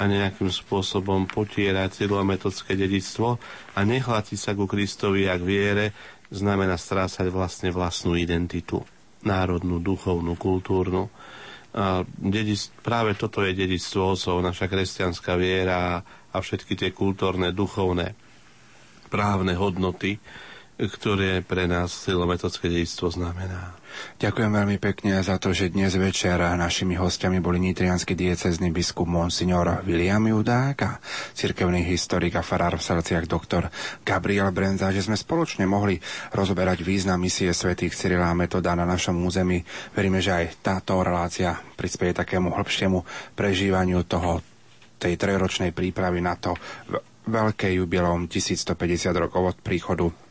a 0.00 0.08
nejakým 0.08 0.48
spôsobom 0.48 1.28
potierať 1.28 2.08
metodské 2.24 2.72
dedictvo 2.72 3.36
a 3.76 3.80
nehlátiť 3.84 4.38
sa 4.40 4.56
ku 4.56 4.64
Kristovi 4.64 5.28
ak 5.28 5.44
viere, 5.44 5.92
znamená 6.32 6.80
strácať 6.80 7.28
vlastne 7.28 7.68
vlastnú 7.68 8.16
identitu, 8.16 8.80
národnú, 9.20 9.76
duchovnú, 9.76 10.40
kultúrnu. 10.40 11.12
A 11.70 12.02
dedic, 12.18 12.66
práve 12.82 13.14
toto 13.14 13.46
je 13.46 13.54
dedictvo 13.54 14.18
osov, 14.18 14.42
naša 14.42 14.66
kresťanská 14.66 15.38
viera 15.38 16.02
a 16.02 16.36
všetky 16.36 16.74
tie 16.74 16.90
kultúrne, 16.90 17.54
duchovné, 17.54 18.18
právne 19.06 19.54
hodnoty, 19.54 20.18
ktoré 20.80 21.44
pre 21.44 21.68
nás 21.68 21.92
silometodské 21.92 22.72
dedictvo 22.72 23.12
znamená. 23.12 23.76
Ďakujem 24.16 24.48
veľmi 24.48 24.76
pekne 24.80 25.20
za 25.20 25.36
to, 25.36 25.52
že 25.52 25.68
dnes 25.68 25.92
večer 25.92 26.40
našimi 26.40 26.96
hostiami 26.96 27.42
boli 27.42 27.60
nitrianský 27.60 28.16
diecezný 28.16 28.72
biskup 28.72 29.04
Monsignor 29.04 29.84
William 29.84 30.24
Judák 30.24 30.76
a 30.80 30.96
cirkevný 31.36 31.84
historik 31.84 32.38
a 32.38 32.46
farár 32.46 32.80
v 32.80 32.86
Selciach 32.86 33.28
doktor 33.28 33.68
Gabriel 34.00 34.48
Brenza, 34.56 34.88
že 34.88 35.04
sme 35.04 35.20
spoločne 35.20 35.68
mohli 35.68 36.00
rozoberať 36.32 36.80
význam 36.80 37.20
misie 37.20 37.52
svätých 37.52 37.92
Cyrila 37.92 38.32
a 38.32 38.38
Metoda 38.38 38.72
na 38.72 38.88
našom 38.88 39.20
území. 39.20 39.60
Veríme, 39.92 40.24
že 40.24 40.32
aj 40.32 40.64
táto 40.64 40.96
relácia 41.04 41.60
prispieje 41.76 42.16
takému 42.16 42.56
hĺbšiemu 42.56 43.04
prežívaniu 43.36 44.00
toho 44.08 44.40
tej 44.96 45.16
trojročnej 45.16 45.76
prípravy 45.76 46.24
na 46.24 46.40
to 46.40 46.56
veľké 47.28 47.76
jubileum 47.76 48.28
1150 48.32 48.76
rokov 49.12 49.42
od 49.52 49.56
príchodu 49.60 50.29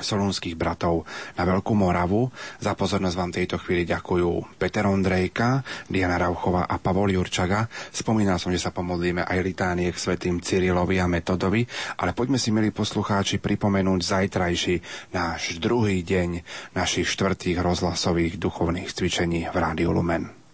solúnskych 0.00 0.56
bratov 0.56 1.08
na 1.36 1.44
Veľkú 1.44 1.72
Moravu. 1.72 2.28
Za 2.60 2.76
pozornosť 2.76 3.16
vám 3.16 3.32
tejto 3.32 3.56
chvíli 3.60 3.88
ďakujú 3.88 4.58
Peter 4.60 4.84
Ondrejka, 4.84 5.64
Diana 5.88 6.20
Rauchová 6.20 6.68
a 6.68 6.76
Pavol 6.80 7.16
Jurčaga. 7.16 7.68
Spomínal 7.92 8.40
som, 8.40 8.52
že 8.52 8.62
sa 8.62 8.74
pomodlíme 8.74 9.24
aj 9.24 9.38
litánie 9.40 9.88
k 9.92 9.98
svetým 9.98 10.40
Cyrilovi 10.40 11.00
a 11.00 11.08
Metodovi, 11.08 11.64
ale 12.00 12.12
poďme 12.12 12.40
si, 12.40 12.52
milí 12.52 12.72
poslucháči, 12.72 13.40
pripomenúť 13.40 14.00
zajtrajší 14.00 14.76
náš 15.12 15.58
druhý 15.60 16.04
deň 16.04 16.42
našich 16.76 17.08
štvrtých 17.08 17.60
rozhlasových 17.60 18.40
duchovných 18.40 18.90
cvičení 18.92 19.48
v 19.48 19.56
Rádiu 19.56 19.92
Lumen. 19.92 20.46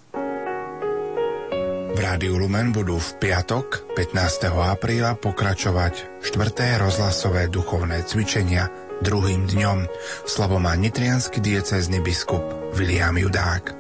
V 1.93 2.01
Rádiu 2.01 2.41
Lumen 2.41 2.73
budú 2.73 2.97
v 2.97 3.21
piatok 3.21 3.93
15. 3.93 4.49
apríla 4.49 5.13
pokračovať 5.13 6.25
štvrté 6.25 6.81
rozhlasové 6.81 7.53
duchovné 7.53 8.09
cvičenia 8.09 8.82
druhým 9.03 9.51
dňom. 9.51 9.91
Slovo 10.25 10.63
má 10.63 10.79
nitrianský 10.79 11.43
diecézny 11.43 11.99
biskup 11.99 12.43
William 12.79 13.19
Judák. 13.19 13.75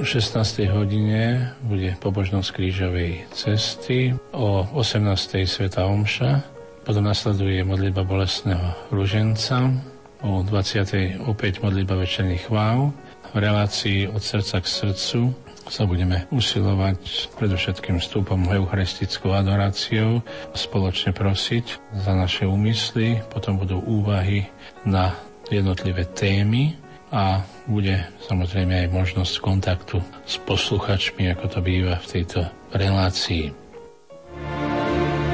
O 0.00 0.04
16. 0.08 0.72
hodine 0.72 1.52
bude 1.60 1.92
pobožnosť 2.00 2.48
krížovej 2.56 3.28
cesty, 3.36 4.16
o 4.32 4.64
18. 4.72 5.44
Sveta 5.44 5.84
Omša, 5.84 6.40
potom 6.82 7.04
nasleduje 7.04 7.60
modlitba 7.60 8.00
bolestného 8.02 8.88
ruženca, 8.88 9.68
o 10.24 10.40
20. 10.40 11.28
opäť 11.28 11.60
modlitba 11.60 12.00
večerných 12.00 12.48
chváv, 12.48 12.96
v 13.32 13.36
relácii 13.36 14.08
od 14.08 14.20
srdca 14.24 14.60
k 14.60 14.66
srdcu 14.68 15.20
sa 15.72 15.88
budeme 15.88 16.28
usilovať 16.34 17.32
predovšetkým 17.38 17.96
vstupom 18.02 18.44
eucharistickou 18.50 19.32
adoráciou 19.32 20.20
spoločne 20.52 21.14
prosiť 21.14 21.96
za 21.96 22.12
naše 22.12 22.44
úmysly, 22.44 23.22
potom 23.30 23.56
budú 23.56 23.78
úvahy 23.80 24.50
na 24.88 25.16
jednotlivé 25.52 26.08
témy 26.08 26.78
a 27.12 27.44
bude 27.68 28.08
samozrejme 28.24 28.86
aj 28.86 28.88
možnosť 28.88 29.34
kontaktu 29.44 30.00
s 30.24 30.40
posluchačmi, 30.42 31.28
ako 31.32 31.44
to 31.48 31.58
býva 31.60 32.00
v 32.00 32.06
tejto 32.08 32.48
relácii. 32.72 33.52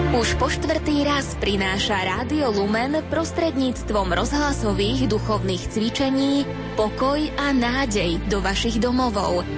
Už 0.09 0.35
po 0.41 0.51
štvrtý 0.51 1.07
raz 1.07 1.39
prináša 1.39 2.03
Rádio 2.03 2.51
Lumen 2.51 2.99
prostredníctvom 3.13 4.17
rozhlasových 4.17 5.07
duchovných 5.07 5.63
cvičení 5.71 6.43
pokoj 6.75 7.21
a 7.39 7.55
nádej 7.55 8.19
do 8.27 8.43
vašich 8.43 8.83
domovov– 8.83 9.45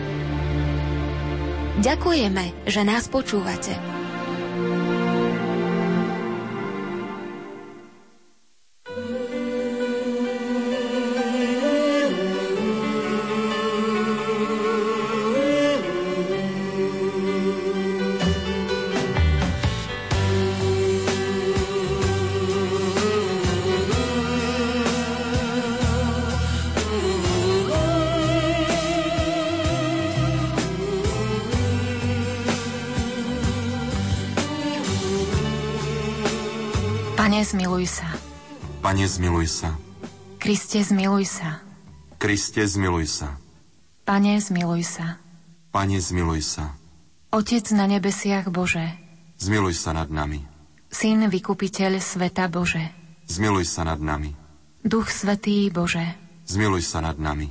Ďakujeme, 1.81 2.69
že 2.69 2.85
nás 2.85 3.09
počúvate. 3.09 4.00
Pane, 38.91 39.07
zmiluj 39.07 39.47
sa. 39.47 39.79
Kriste, 40.43 40.83
zmiluj 40.83 41.23
sa. 41.23 41.63
Kriste, 42.19 42.67
zmiluj 42.67 43.07
sa. 43.07 43.39
Pane, 44.03 44.35
zmiluj 44.43 44.83
sa. 44.83 45.15
Pane, 45.71 46.03
zmiluj 46.03 46.43
sa. 46.43 46.75
Otec 47.31 47.71
na 47.71 47.87
nebesiach 47.87 48.51
Bože. 48.51 48.83
Zmiluj 49.39 49.79
sa 49.79 49.95
nad 49.95 50.11
nami. 50.11 50.43
Syn 50.91 51.31
vykupiteľ 51.31 52.03
sveta 52.03 52.51
Bože. 52.51 52.83
Zmiluj 53.31 53.71
sa 53.71 53.87
nad 53.87 54.03
nami. 54.03 54.35
Duch 54.83 55.07
Svetý 55.07 55.71
Bože. 55.71 56.19
Zmiluj 56.51 56.83
sa 56.83 56.99
nad 56.99 57.15
nami. 57.15 57.47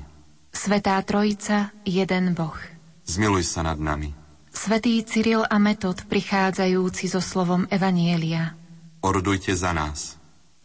Svetá 0.51 0.99
Trojica, 1.07 1.71
jeden 1.87 2.35
Boh. 2.35 2.59
Zmiluj 3.07 3.47
sa 3.47 3.63
nad 3.63 3.79
nami. 3.79 4.11
Svetý 4.51 4.99
Cyril 5.07 5.47
a 5.47 5.55
Metod 5.55 6.03
prichádzajúci 6.03 7.07
so 7.07 7.23
slovom 7.23 7.63
Evanielia. 7.71 8.59
Orodujte 8.99 9.55
za 9.55 9.71
nás. 9.71 10.18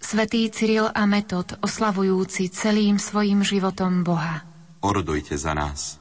Svetý 0.04 0.52
Cyril 0.52 0.92
a 0.92 1.08
Metod 1.08 1.56
oslavujúci 1.64 2.52
celým 2.52 3.00
svojim 3.00 3.40
životom 3.40 4.04
Boha. 4.04 4.44
Orodujte 4.84 5.32
za 5.40 5.56
nás. 5.56 5.96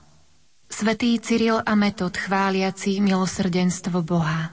Svetý 0.68 1.16
Cyril 1.24 1.64
a 1.64 1.72
Metod 1.80 2.12
chváliaci 2.12 3.00
milosrdenstvo 3.00 4.04
Boha. 4.04 4.52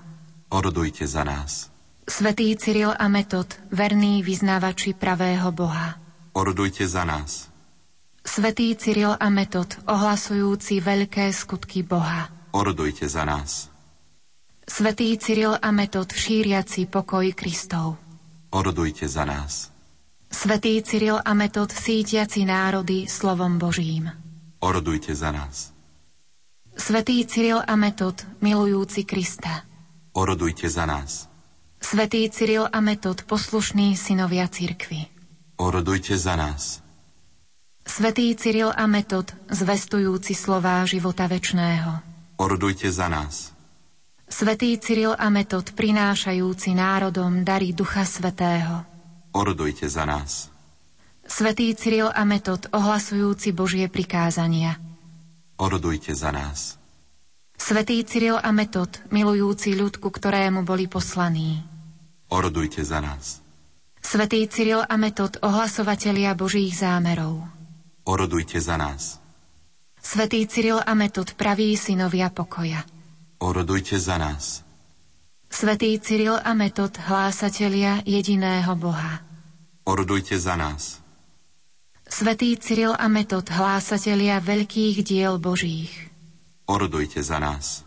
Orodujte 0.55 1.03
za 1.03 1.27
nás. 1.27 1.67
Svetý 2.07 2.55
Cyril 2.55 2.95
a 2.95 3.11
Metod, 3.11 3.51
verní 3.75 4.23
vyznávači 4.23 4.95
pravého 4.95 5.51
Boha. 5.51 5.99
Orodujte 6.31 6.87
za 6.87 7.03
nás. 7.03 7.51
Svetý 8.23 8.79
Cyril 8.79 9.19
a 9.19 9.27
Metod, 9.35 9.67
ohlasujúci 9.91 10.79
veľké 10.79 11.27
skutky 11.35 11.83
Boha. 11.83 12.31
Orodujte 12.55 13.11
za 13.11 13.27
nás. 13.27 13.67
Svetý 14.63 15.11
Cyril 15.19 15.59
a 15.59 15.75
Metod, 15.75 16.07
šíriaci 16.15 16.87
pokoj 16.87 17.27
Kristov. 17.35 18.10
Orodujte 18.51 19.09
za 19.09 19.25
nás. 19.25 19.71
Svetý 20.31 20.83
Cyril 20.83 21.19
a 21.25 21.35
Metod, 21.35 21.71
sítiaci 21.71 22.43
národy 22.47 23.07
slovom 23.07 23.59
Božím. 23.59 24.11
Orodujte 24.59 25.15
za 25.15 25.31
nás. 25.31 25.71
Svetý 26.75 27.27
Cyril 27.27 27.63
a 27.67 27.75
Metod, 27.77 28.27
milujúci 28.41 29.07
Krista. 29.07 29.63
Orodujte 30.13 30.67
za 30.71 30.87
nás. 30.87 31.31
Svetý 31.81 32.31
Cyril 32.31 32.67
a 32.73 32.81
Metod, 32.81 33.23
poslušní 33.23 33.97
synovia 33.97 34.49
cirkvy. 34.49 35.07
Orodujte 35.57 36.19
za 36.19 36.37
nás. 36.37 36.83
Svetý 37.87 38.35
Cyril 38.35 38.73
a 38.77 38.87
Metod, 38.87 39.35
zvestujúci 39.51 40.35
slová 40.35 40.87
života 40.87 41.27
večného. 41.27 42.03
Orodujte 42.39 42.91
za 42.91 43.09
nás. 43.09 43.50
Svetý 44.31 44.79
Cyril 44.79 45.11
a 45.19 45.27
Metod, 45.27 45.75
prinášajúci 45.75 46.71
národom 46.71 47.43
dary 47.43 47.75
Ducha 47.75 48.07
Svetého. 48.07 48.87
Orodujte 49.35 49.91
za 49.91 50.07
nás. 50.07 50.47
Svetý 51.27 51.75
Cyril 51.75 52.07
a 52.15 52.23
Metod, 52.23 52.71
ohlasujúci 52.71 53.51
Božie 53.51 53.91
prikázania. 53.91 54.79
Orodujte 55.59 56.15
za 56.15 56.31
nás. 56.31 56.79
Svetý 57.59 58.07
Cyril 58.07 58.39
a 58.39 58.55
Metod, 58.55 59.03
milujúci 59.11 59.75
ľud, 59.75 59.99
ku 59.99 60.15
ktorému 60.15 60.63
boli 60.63 60.87
poslaní. 60.87 61.67
Orodujte 62.31 62.87
za 62.87 63.03
nás. 63.03 63.43
Svetý 63.99 64.47
Cyril 64.47 64.87
a 64.87 64.95
Metod, 64.95 65.43
ohlasovatelia 65.43 66.39
Božích 66.39 66.79
zámerov. 66.79 67.51
Orodujte 68.07 68.63
za 68.63 68.79
nás. 68.79 69.19
Svetý 69.99 70.47
Cyril 70.47 70.79
a 70.79 70.95
Metod, 70.95 71.35
praví 71.35 71.75
synovia 71.75 72.31
pokoja. 72.31 73.00
Orodujte 73.41 73.97
za 73.97 74.21
nás. 74.21 74.61
Svetý 75.49 75.97
Cyril 75.97 76.37
a 76.37 76.53
Metod, 76.53 76.93
hlásatelia 76.93 78.05
jediného 78.05 78.77
Boha. 78.77 79.25
Orodujte 79.89 80.37
za 80.37 80.61
nás. 80.61 81.01
Svetý 82.05 82.61
Cyril 82.61 82.93
a 82.93 83.09
Metod, 83.09 83.49
hlásatelia 83.49 84.45
veľkých 84.45 85.01
diel 85.01 85.41
Božích. 85.41 86.13
Orodujte 86.69 87.25
za 87.25 87.41
nás. 87.41 87.81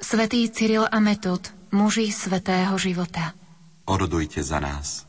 Svetý 0.00 0.48
Cyril 0.48 0.88
a 0.88 0.96
Metod, 0.96 1.52
muži 1.76 2.08
svetého 2.08 2.72
života. 2.80 3.36
Orodujte 3.84 4.40
za 4.40 4.64
nás. 4.64 5.04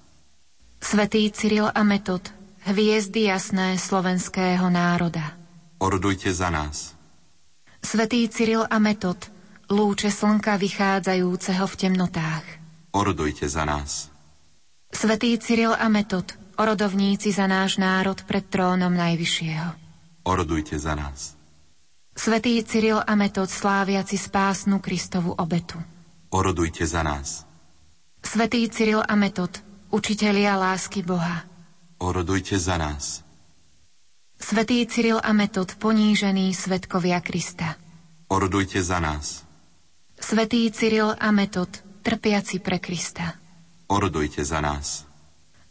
Svetý 0.84 1.32
Cyril 1.32 1.72
a 1.72 1.82
Metod, 1.88 2.28
hviezdy 2.68 3.32
jasné 3.32 3.80
slovenského 3.80 4.68
národa. 4.68 5.32
Orodujte 5.80 6.28
za 6.36 6.52
nás. 6.52 6.92
Svetý 7.80 8.28
Cyril 8.28 8.68
a 8.68 8.78
Metod, 8.78 9.32
lúče 9.72 10.12
slnka 10.12 10.60
vychádzajúceho 10.60 11.64
v 11.64 11.76
temnotách. 11.80 12.46
Orodujte 12.92 13.48
za 13.48 13.64
nás. 13.64 14.12
Svetý 14.92 15.40
Cyril 15.40 15.72
a 15.72 15.88
Metod, 15.88 16.28
orodovníci 16.60 17.32
za 17.32 17.48
náš 17.48 17.80
národ 17.80 18.20
pred 18.28 18.44
trónom 18.52 18.92
Najvyššieho. 18.92 19.72
Orodujte 20.28 20.76
za 20.76 20.94
nás. 21.00 21.40
Svetý 22.12 22.60
Cyril 22.68 23.00
a 23.00 23.16
Metod, 23.16 23.48
sláviaci 23.48 24.20
spásnu 24.20 24.84
Kristovu 24.84 25.32
obetu. 25.32 25.80
Orodujte 26.36 26.84
za 26.84 27.02
nás. 27.02 27.48
Svetý 28.20 28.68
Cyril 28.68 29.02
a 29.02 29.16
Metod, 29.16 29.64
učitelia 29.90 30.60
lásky 30.60 31.02
Boha. 31.02 31.48
Orodujte 31.98 32.60
za 32.60 32.76
nás. 32.78 33.24
Svetý 34.36 34.84
Cyril 34.86 35.24
a 35.24 35.32
Metod, 35.32 35.80
ponížení 35.80 36.52
svetkovia 36.52 37.24
Krista. 37.24 37.80
Orodujte 38.28 38.84
za 38.84 39.00
nás. 39.00 39.48
Svetý 40.22 40.70
Cyril 40.70 41.18
a 41.18 41.34
Metod, 41.34 41.68
trpiaci 42.06 42.62
pre 42.62 42.78
Krista. 42.78 43.36
Orodujte 43.90 44.46
za 44.46 44.62
nás. 44.62 45.04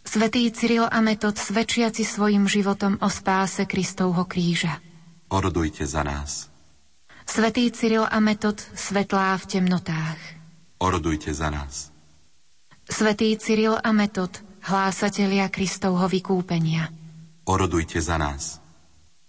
Svetý 0.02 0.50
Cyril 0.50 0.90
a 0.90 0.98
Metod, 1.00 1.38
svedčiaci 1.38 2.02
svojim 2.02 2.50
životom 2.50 2.98
o 2.98 3.06
spáse 3.06 3.62
Kristovho 3.64 4.26
kríža. 4.26 4.82
Orodujte 5.30 5.86
za 5.86 6.02
nás. 6.02 6.50
Svetý 7.30 7.70
Cyril 7.70 8.02
a 8.02 8.18
Metod, 8.18 8.58
svetlá 8.74 9.38
v 9.38 9.44
temnotách. 9.46 10.18
Orodujte 10.82 11.30
za 11.30 11.46
nás. 11.54 11.94
Svetý 12.90 13.38
Cyril 13.38 13.78
a 13.78 13.94
Metod, 13.94 14.34
hlásatelia 14.66 15.46
Kristovho 15.46 16.10
vykúpenia. 16.10 16.90
Orodujte 17.46 18.02
za 18.02 18.18
nás. 18.18 18.58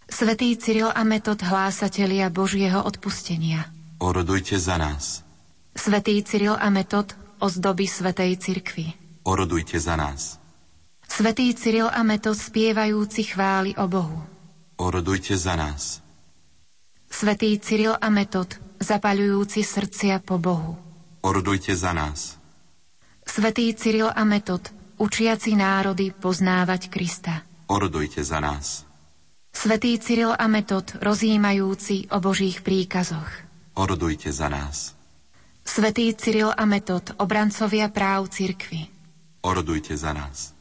Svetý 0.10 0.58
Cyril 0.58 0.90
a 0.90 1.06
Metod, 1.06 1.40
hlásatelia 1.46 2.34
Božieho 2.34 2.82
odpustenia. 2.82 3.70
Orodujte 4.02 4.58
za 4.58 4.82
nás. 4.82 5.22
Svetý 5.78 6.26
Cyril 6.26 6.58
a 6.58 6.74
Metod, 6.74 7.14
ozdoby 7.38 7.86
Svetej 7.86 8.34
Cirkvy. 8.42 8.90
Orodujte 9.22 9.78
za 9.78 9.94
nás. 9.94 10.42
Svetý 11.06 11.54
Cyril 11.54 11.86
a 11.86 12.02
Metod, 12.02 12.34
spievajúci 12.34 13.30
chvály 13.30 13.78
o 13.78 13.86
Bohu. 13.86 14.26
Orodujte 14.82 15.38
za 15.38 15.54
nás. 15.54 16.02
Svetý 17.14 17.62
Cyril 17.62 17.94
a 17.94 18.10
Metod, 18.10 18.58
zapaľujúci 18.82 19.62
srdcia 19.62 20.18
po 20.26 20.42
Bohu. 20.42 20.74
Orodujte 21.22 21.78
za 21.78 21.94
nás. 21.94 22.42
Svetý 23.22 23.70
Cyril 23.78 24.10
a 24.10 24.26
Metod, 24.26 24.66
učiaci 24.98 25.54
národy 25.54 26.10
poznávať 26.10 26.90
Krista. 26.90 27.46
Orodujte 27.70 28.26
za 28.26 28.42
nás. 28.42 28.82
Svetý 29.54 29.94
Cyril 30.02 30.34
a 30.34 30.50
Metod, 30.50 30.90
rozjímajúci 30.98 32.10
o 32.10 32.18
Božích 32.18 32.66
príkazoch. 32.66 33.30
Orodujte 33.74 34.32
za 34.32 34.52
nás. 34.52 34.94
Svetý 35.64 36.12
Cyril 36.18 36.52
a 36.52 36.66
Metod, 36.66 37.16
obrancovia 37.22 37.88
práv 37.88 38.28
cirkvy. 38.28 38.90
Orodujte 39.42 39.96
za 39.96 40.12
nás. 40.12 40.52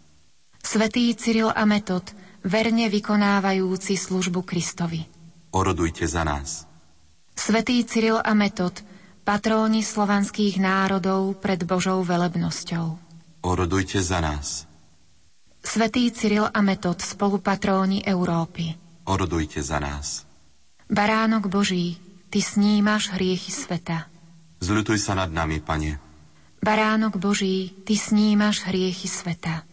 Svetý 0.61 1.11
Cyril 1.17 1.51
a 1.51 1.65
Metod, 1.65 2.05
verne 2.45 2.87
vykonávajúci 2.87 3.97
službu 3.97 4.45
Kristovi. 4.45 5.03
Orodujte 5.51 6.07
za 6.07 6.23
nás. 6.23 6.69
Svetý 7.35 7.83
Cyril 7.83 8.21
a 8.21 8.33
Metod, 8.37 8.85
patróni 9.25 9.83
slovanských 9.83 10.61
národov 10.61 11.41
pred 11.41 11.65
Božou 11.65 12.05
velebnosťou. 12.05 13.01
Orodujte 13.41 13.99
za 14.05 14.21
nás. 14.21 14.69
Svetý 15.61 16.09
Cyril 16.13 16.49
a 16.49 16.61
Metod, 16.61 17.01
spolupatróni 17.01 18.05
Európy. 18.05 18.77
Orodujte 19.09 19.61
za 19.65 19.81
nás. 19.81 20.29
Baránok 20.89 21.49
Boží, 21.49 21.97
Ty 22.31 22.39
snímaš 22.39 23.11
hriechy 23.11 23.51
sveta. 23.51 24.07
Zľutuj 24.63 25.03
sa 25.03 25.19
nad 25.19 25.35
nami, 25.35 25.59
Pane. 25.59 25.99
Baránok 26.63 27.19
Boží, 27.19 27.75
Ty 27.83 27.99
snímaš 27.99 28.63
hriechy 28.71 29.11
sveta. 29.11 29.67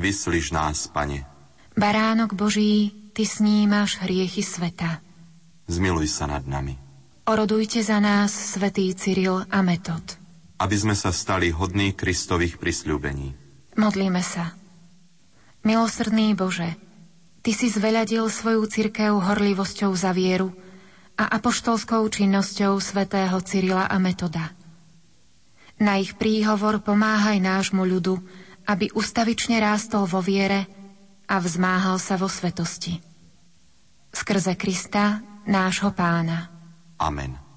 Vyslíš 0.00 0.56
nás, 0.56 0.88
Pane. 0.88 1.28
Baránok 1.76 2.32
Boží, 2.32 2.88
Ty 3.12 3.28
snímaš 3.28 4.00
hriechy 4.00 4.40
sveta. 4.40 5.04
Zmiluj 5.68 6.08
sa 6.08 6.24
nad 6.24 6.48
nami. 6.48 6.80
Orodujte 7.28 7.84
za 7.84 8.00
nás, 8.00 8.32
svätý 8.32 8.96
Cyril 8.96 9.44
a 9.52 9.60
Metod. 9.60 10.16
Aby 10.56 10.76
sme 10.80 10.96
sa 10.96 11.12
stali 11.12 11.52
hodní 11.52 11.92
Kristových 11.92 12.56
prisľúbení. 12.56 13.36
Modlíme 13.76 14.24
sa. 14.24 14.56
Milosrdný 15.68 16.32
Bože, 16.32 16.80
Ty 17.44 17.52
si 17.52 17.68
zveľadil 17.68 18.24
svoju 18.24 18.64
cirkev 18.72 19.20
horlivosťou 19.20 19.92
za 19.92 20.16
vieru 20.16 20.52
a 21.20 21.28
apoštolskou 21.28 22.00
činnosťou 22.08 22.80
svätého 22.80 23.36
Cyrila 23.44 23.84
a 23.84 24.00
Metoda. 24.00 24.56
Na 25.76 26.00
ich 26.00 26.16
príhovor 26.16 26.80
pomáhaj 26.80 27.36
nášmu 27.36 27.84
ľudu, 27.84 28.16
aby 28.64 28.88
ustavične 28.96 29.60
rástol 29.60 30.08
vo 30.08 30.24
viere 30.24 30.64
a 31.28 31.36
vzmáhal 31.36 32.00
sa 32.00 32.16
vo 32.16 32.28
svetosti. 32.28 32.96
Skrze 34.08 34.56
Krista, 34.56 35.20
nášho 35.44 35.92
pána. 35.92 36.48
Amen. 36.96 37.49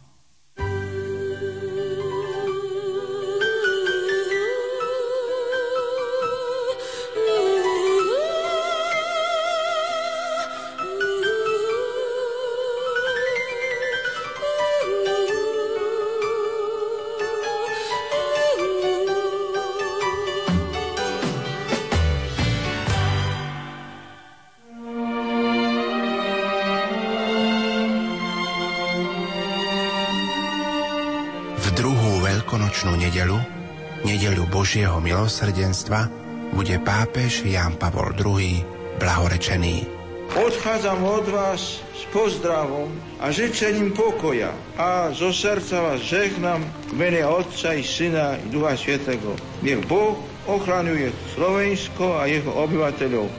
Božieho 34.73 35.05
milosrdenstva, 35.05 36.09
bude 36.49 36.81
pápež 36.81 37.45
Jan 37.45 37.77
Pavol 37.77 38.09
II 38.17 38.65
blahorečený. 38.97 39.85
Odchádzam 40.33 40.97
od 41.05 41.29
vás 41.29 41.85
s 41.93 42.01
pozdravom 42.09 42.89
a 43.21 43.29
žečením 43.29 43.93
pokoja 43.93 44.49
a 44.73 45.13
zo 45.13 45.29
srdca 45.29 45.77
vás 45.77 46.01
žehnám 46.01 46.65
v 46.89 46.93
mene 46.97 47.21
Otca 47.21 47.77
i 47.77 47.85
Syna 47.85 48.41
i 48.41 48.49
Ducha 48.49 48.73
Svetého. 48.73 49.37
Nech 49.61 49.77
Boh 49.85 50.17
ochraňuje 50.49 51.13
Slovensko 51.37 52.17
a 52.17 52.25
jeho 52.25 52.49
obyvateľov. 52.65 53.29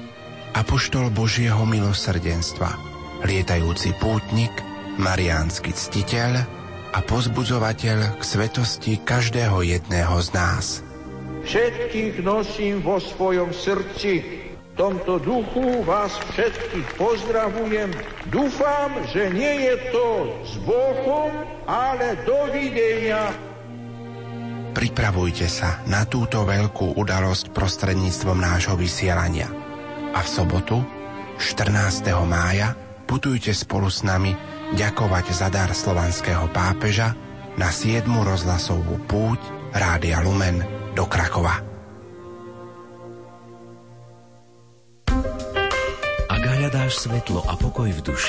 Apoštol 0.54 1.10
Božieho 1.10 1.66
milosrdenstva, 1.66 2.78
lietajúci 3.26 3.90
pútnik, 3.98 4.54
mariánsky 5.02 5.74
ctiteľ, 5.74 6.46
a 6.94 7.02
pozbudzovateľ 7.02 7.98
k 8.14 8.22
svetosti 8.22 9.02
každého 9.02 9.66
jedného 9.66 10.14
z 10.22 10.30
nás. 10.30 10.83
Všetkých 11.44 12.24
nosím 12.24 12.81
vo 12.81 12.97
svojom 12.97 13.52
srdci. 13.52 14.42
V 14.74 14.81
tomto 14.81 15.20
duchu 15.23 15.84
vás 15.84 16.16
všetkých 16.34 16.98
pozdravujem. 16.98 17.92
Dúfam, 18.32 18.90
že 19.12 19.31
nie 19.31 19.70
je 19.70 19.74
to 19.92 20.34
s 20.42 20.58
Bohom, 20.64 21.31
ale 21.68 22.18
dovidenia. 22.24 23.31
Pripravujte 24.74 25.47
sa 25.47 25.84
na 25.86 26.02
túto 26.08 26.42
veľkú 26.42 26.98
udalosť 26.98 27.55
prostredníctvom 27.55 28.40
nášho 28.40 28.74
vysielania. 28.74 29.47
A 30.16 30.24
v 30.24 30.28
sobotu, 30.28 30.82
14. 31.39 32.10
mája, 32.26 32.74
putujte 33.06 33.55
spolu 33.55 33.86
s 33.86 34.02
nami 34.02 34.34
ďakovať 34.74 35.26
za 35.31 35.52
dar 35.52 35.70
slovanského 35.70 36.50
pápeža 36.50 37.14
na 37.55 37.70
7. 37.70 38.02
rozhlasovú 38.10 38.98
púť 39.06 39.39
Rádia 39.70 40.18
Lumen 40.24 40.83
do 40.94 41.05
Krakova. 41.10 41.58
Ak 46.31 46.42
hľadáš 46.42 47.02
svetlo 47.02 47.42
a 47.42 47.58
pokoj 47.58 47.90
v 47.90 48.00
duši, 48.00 48.23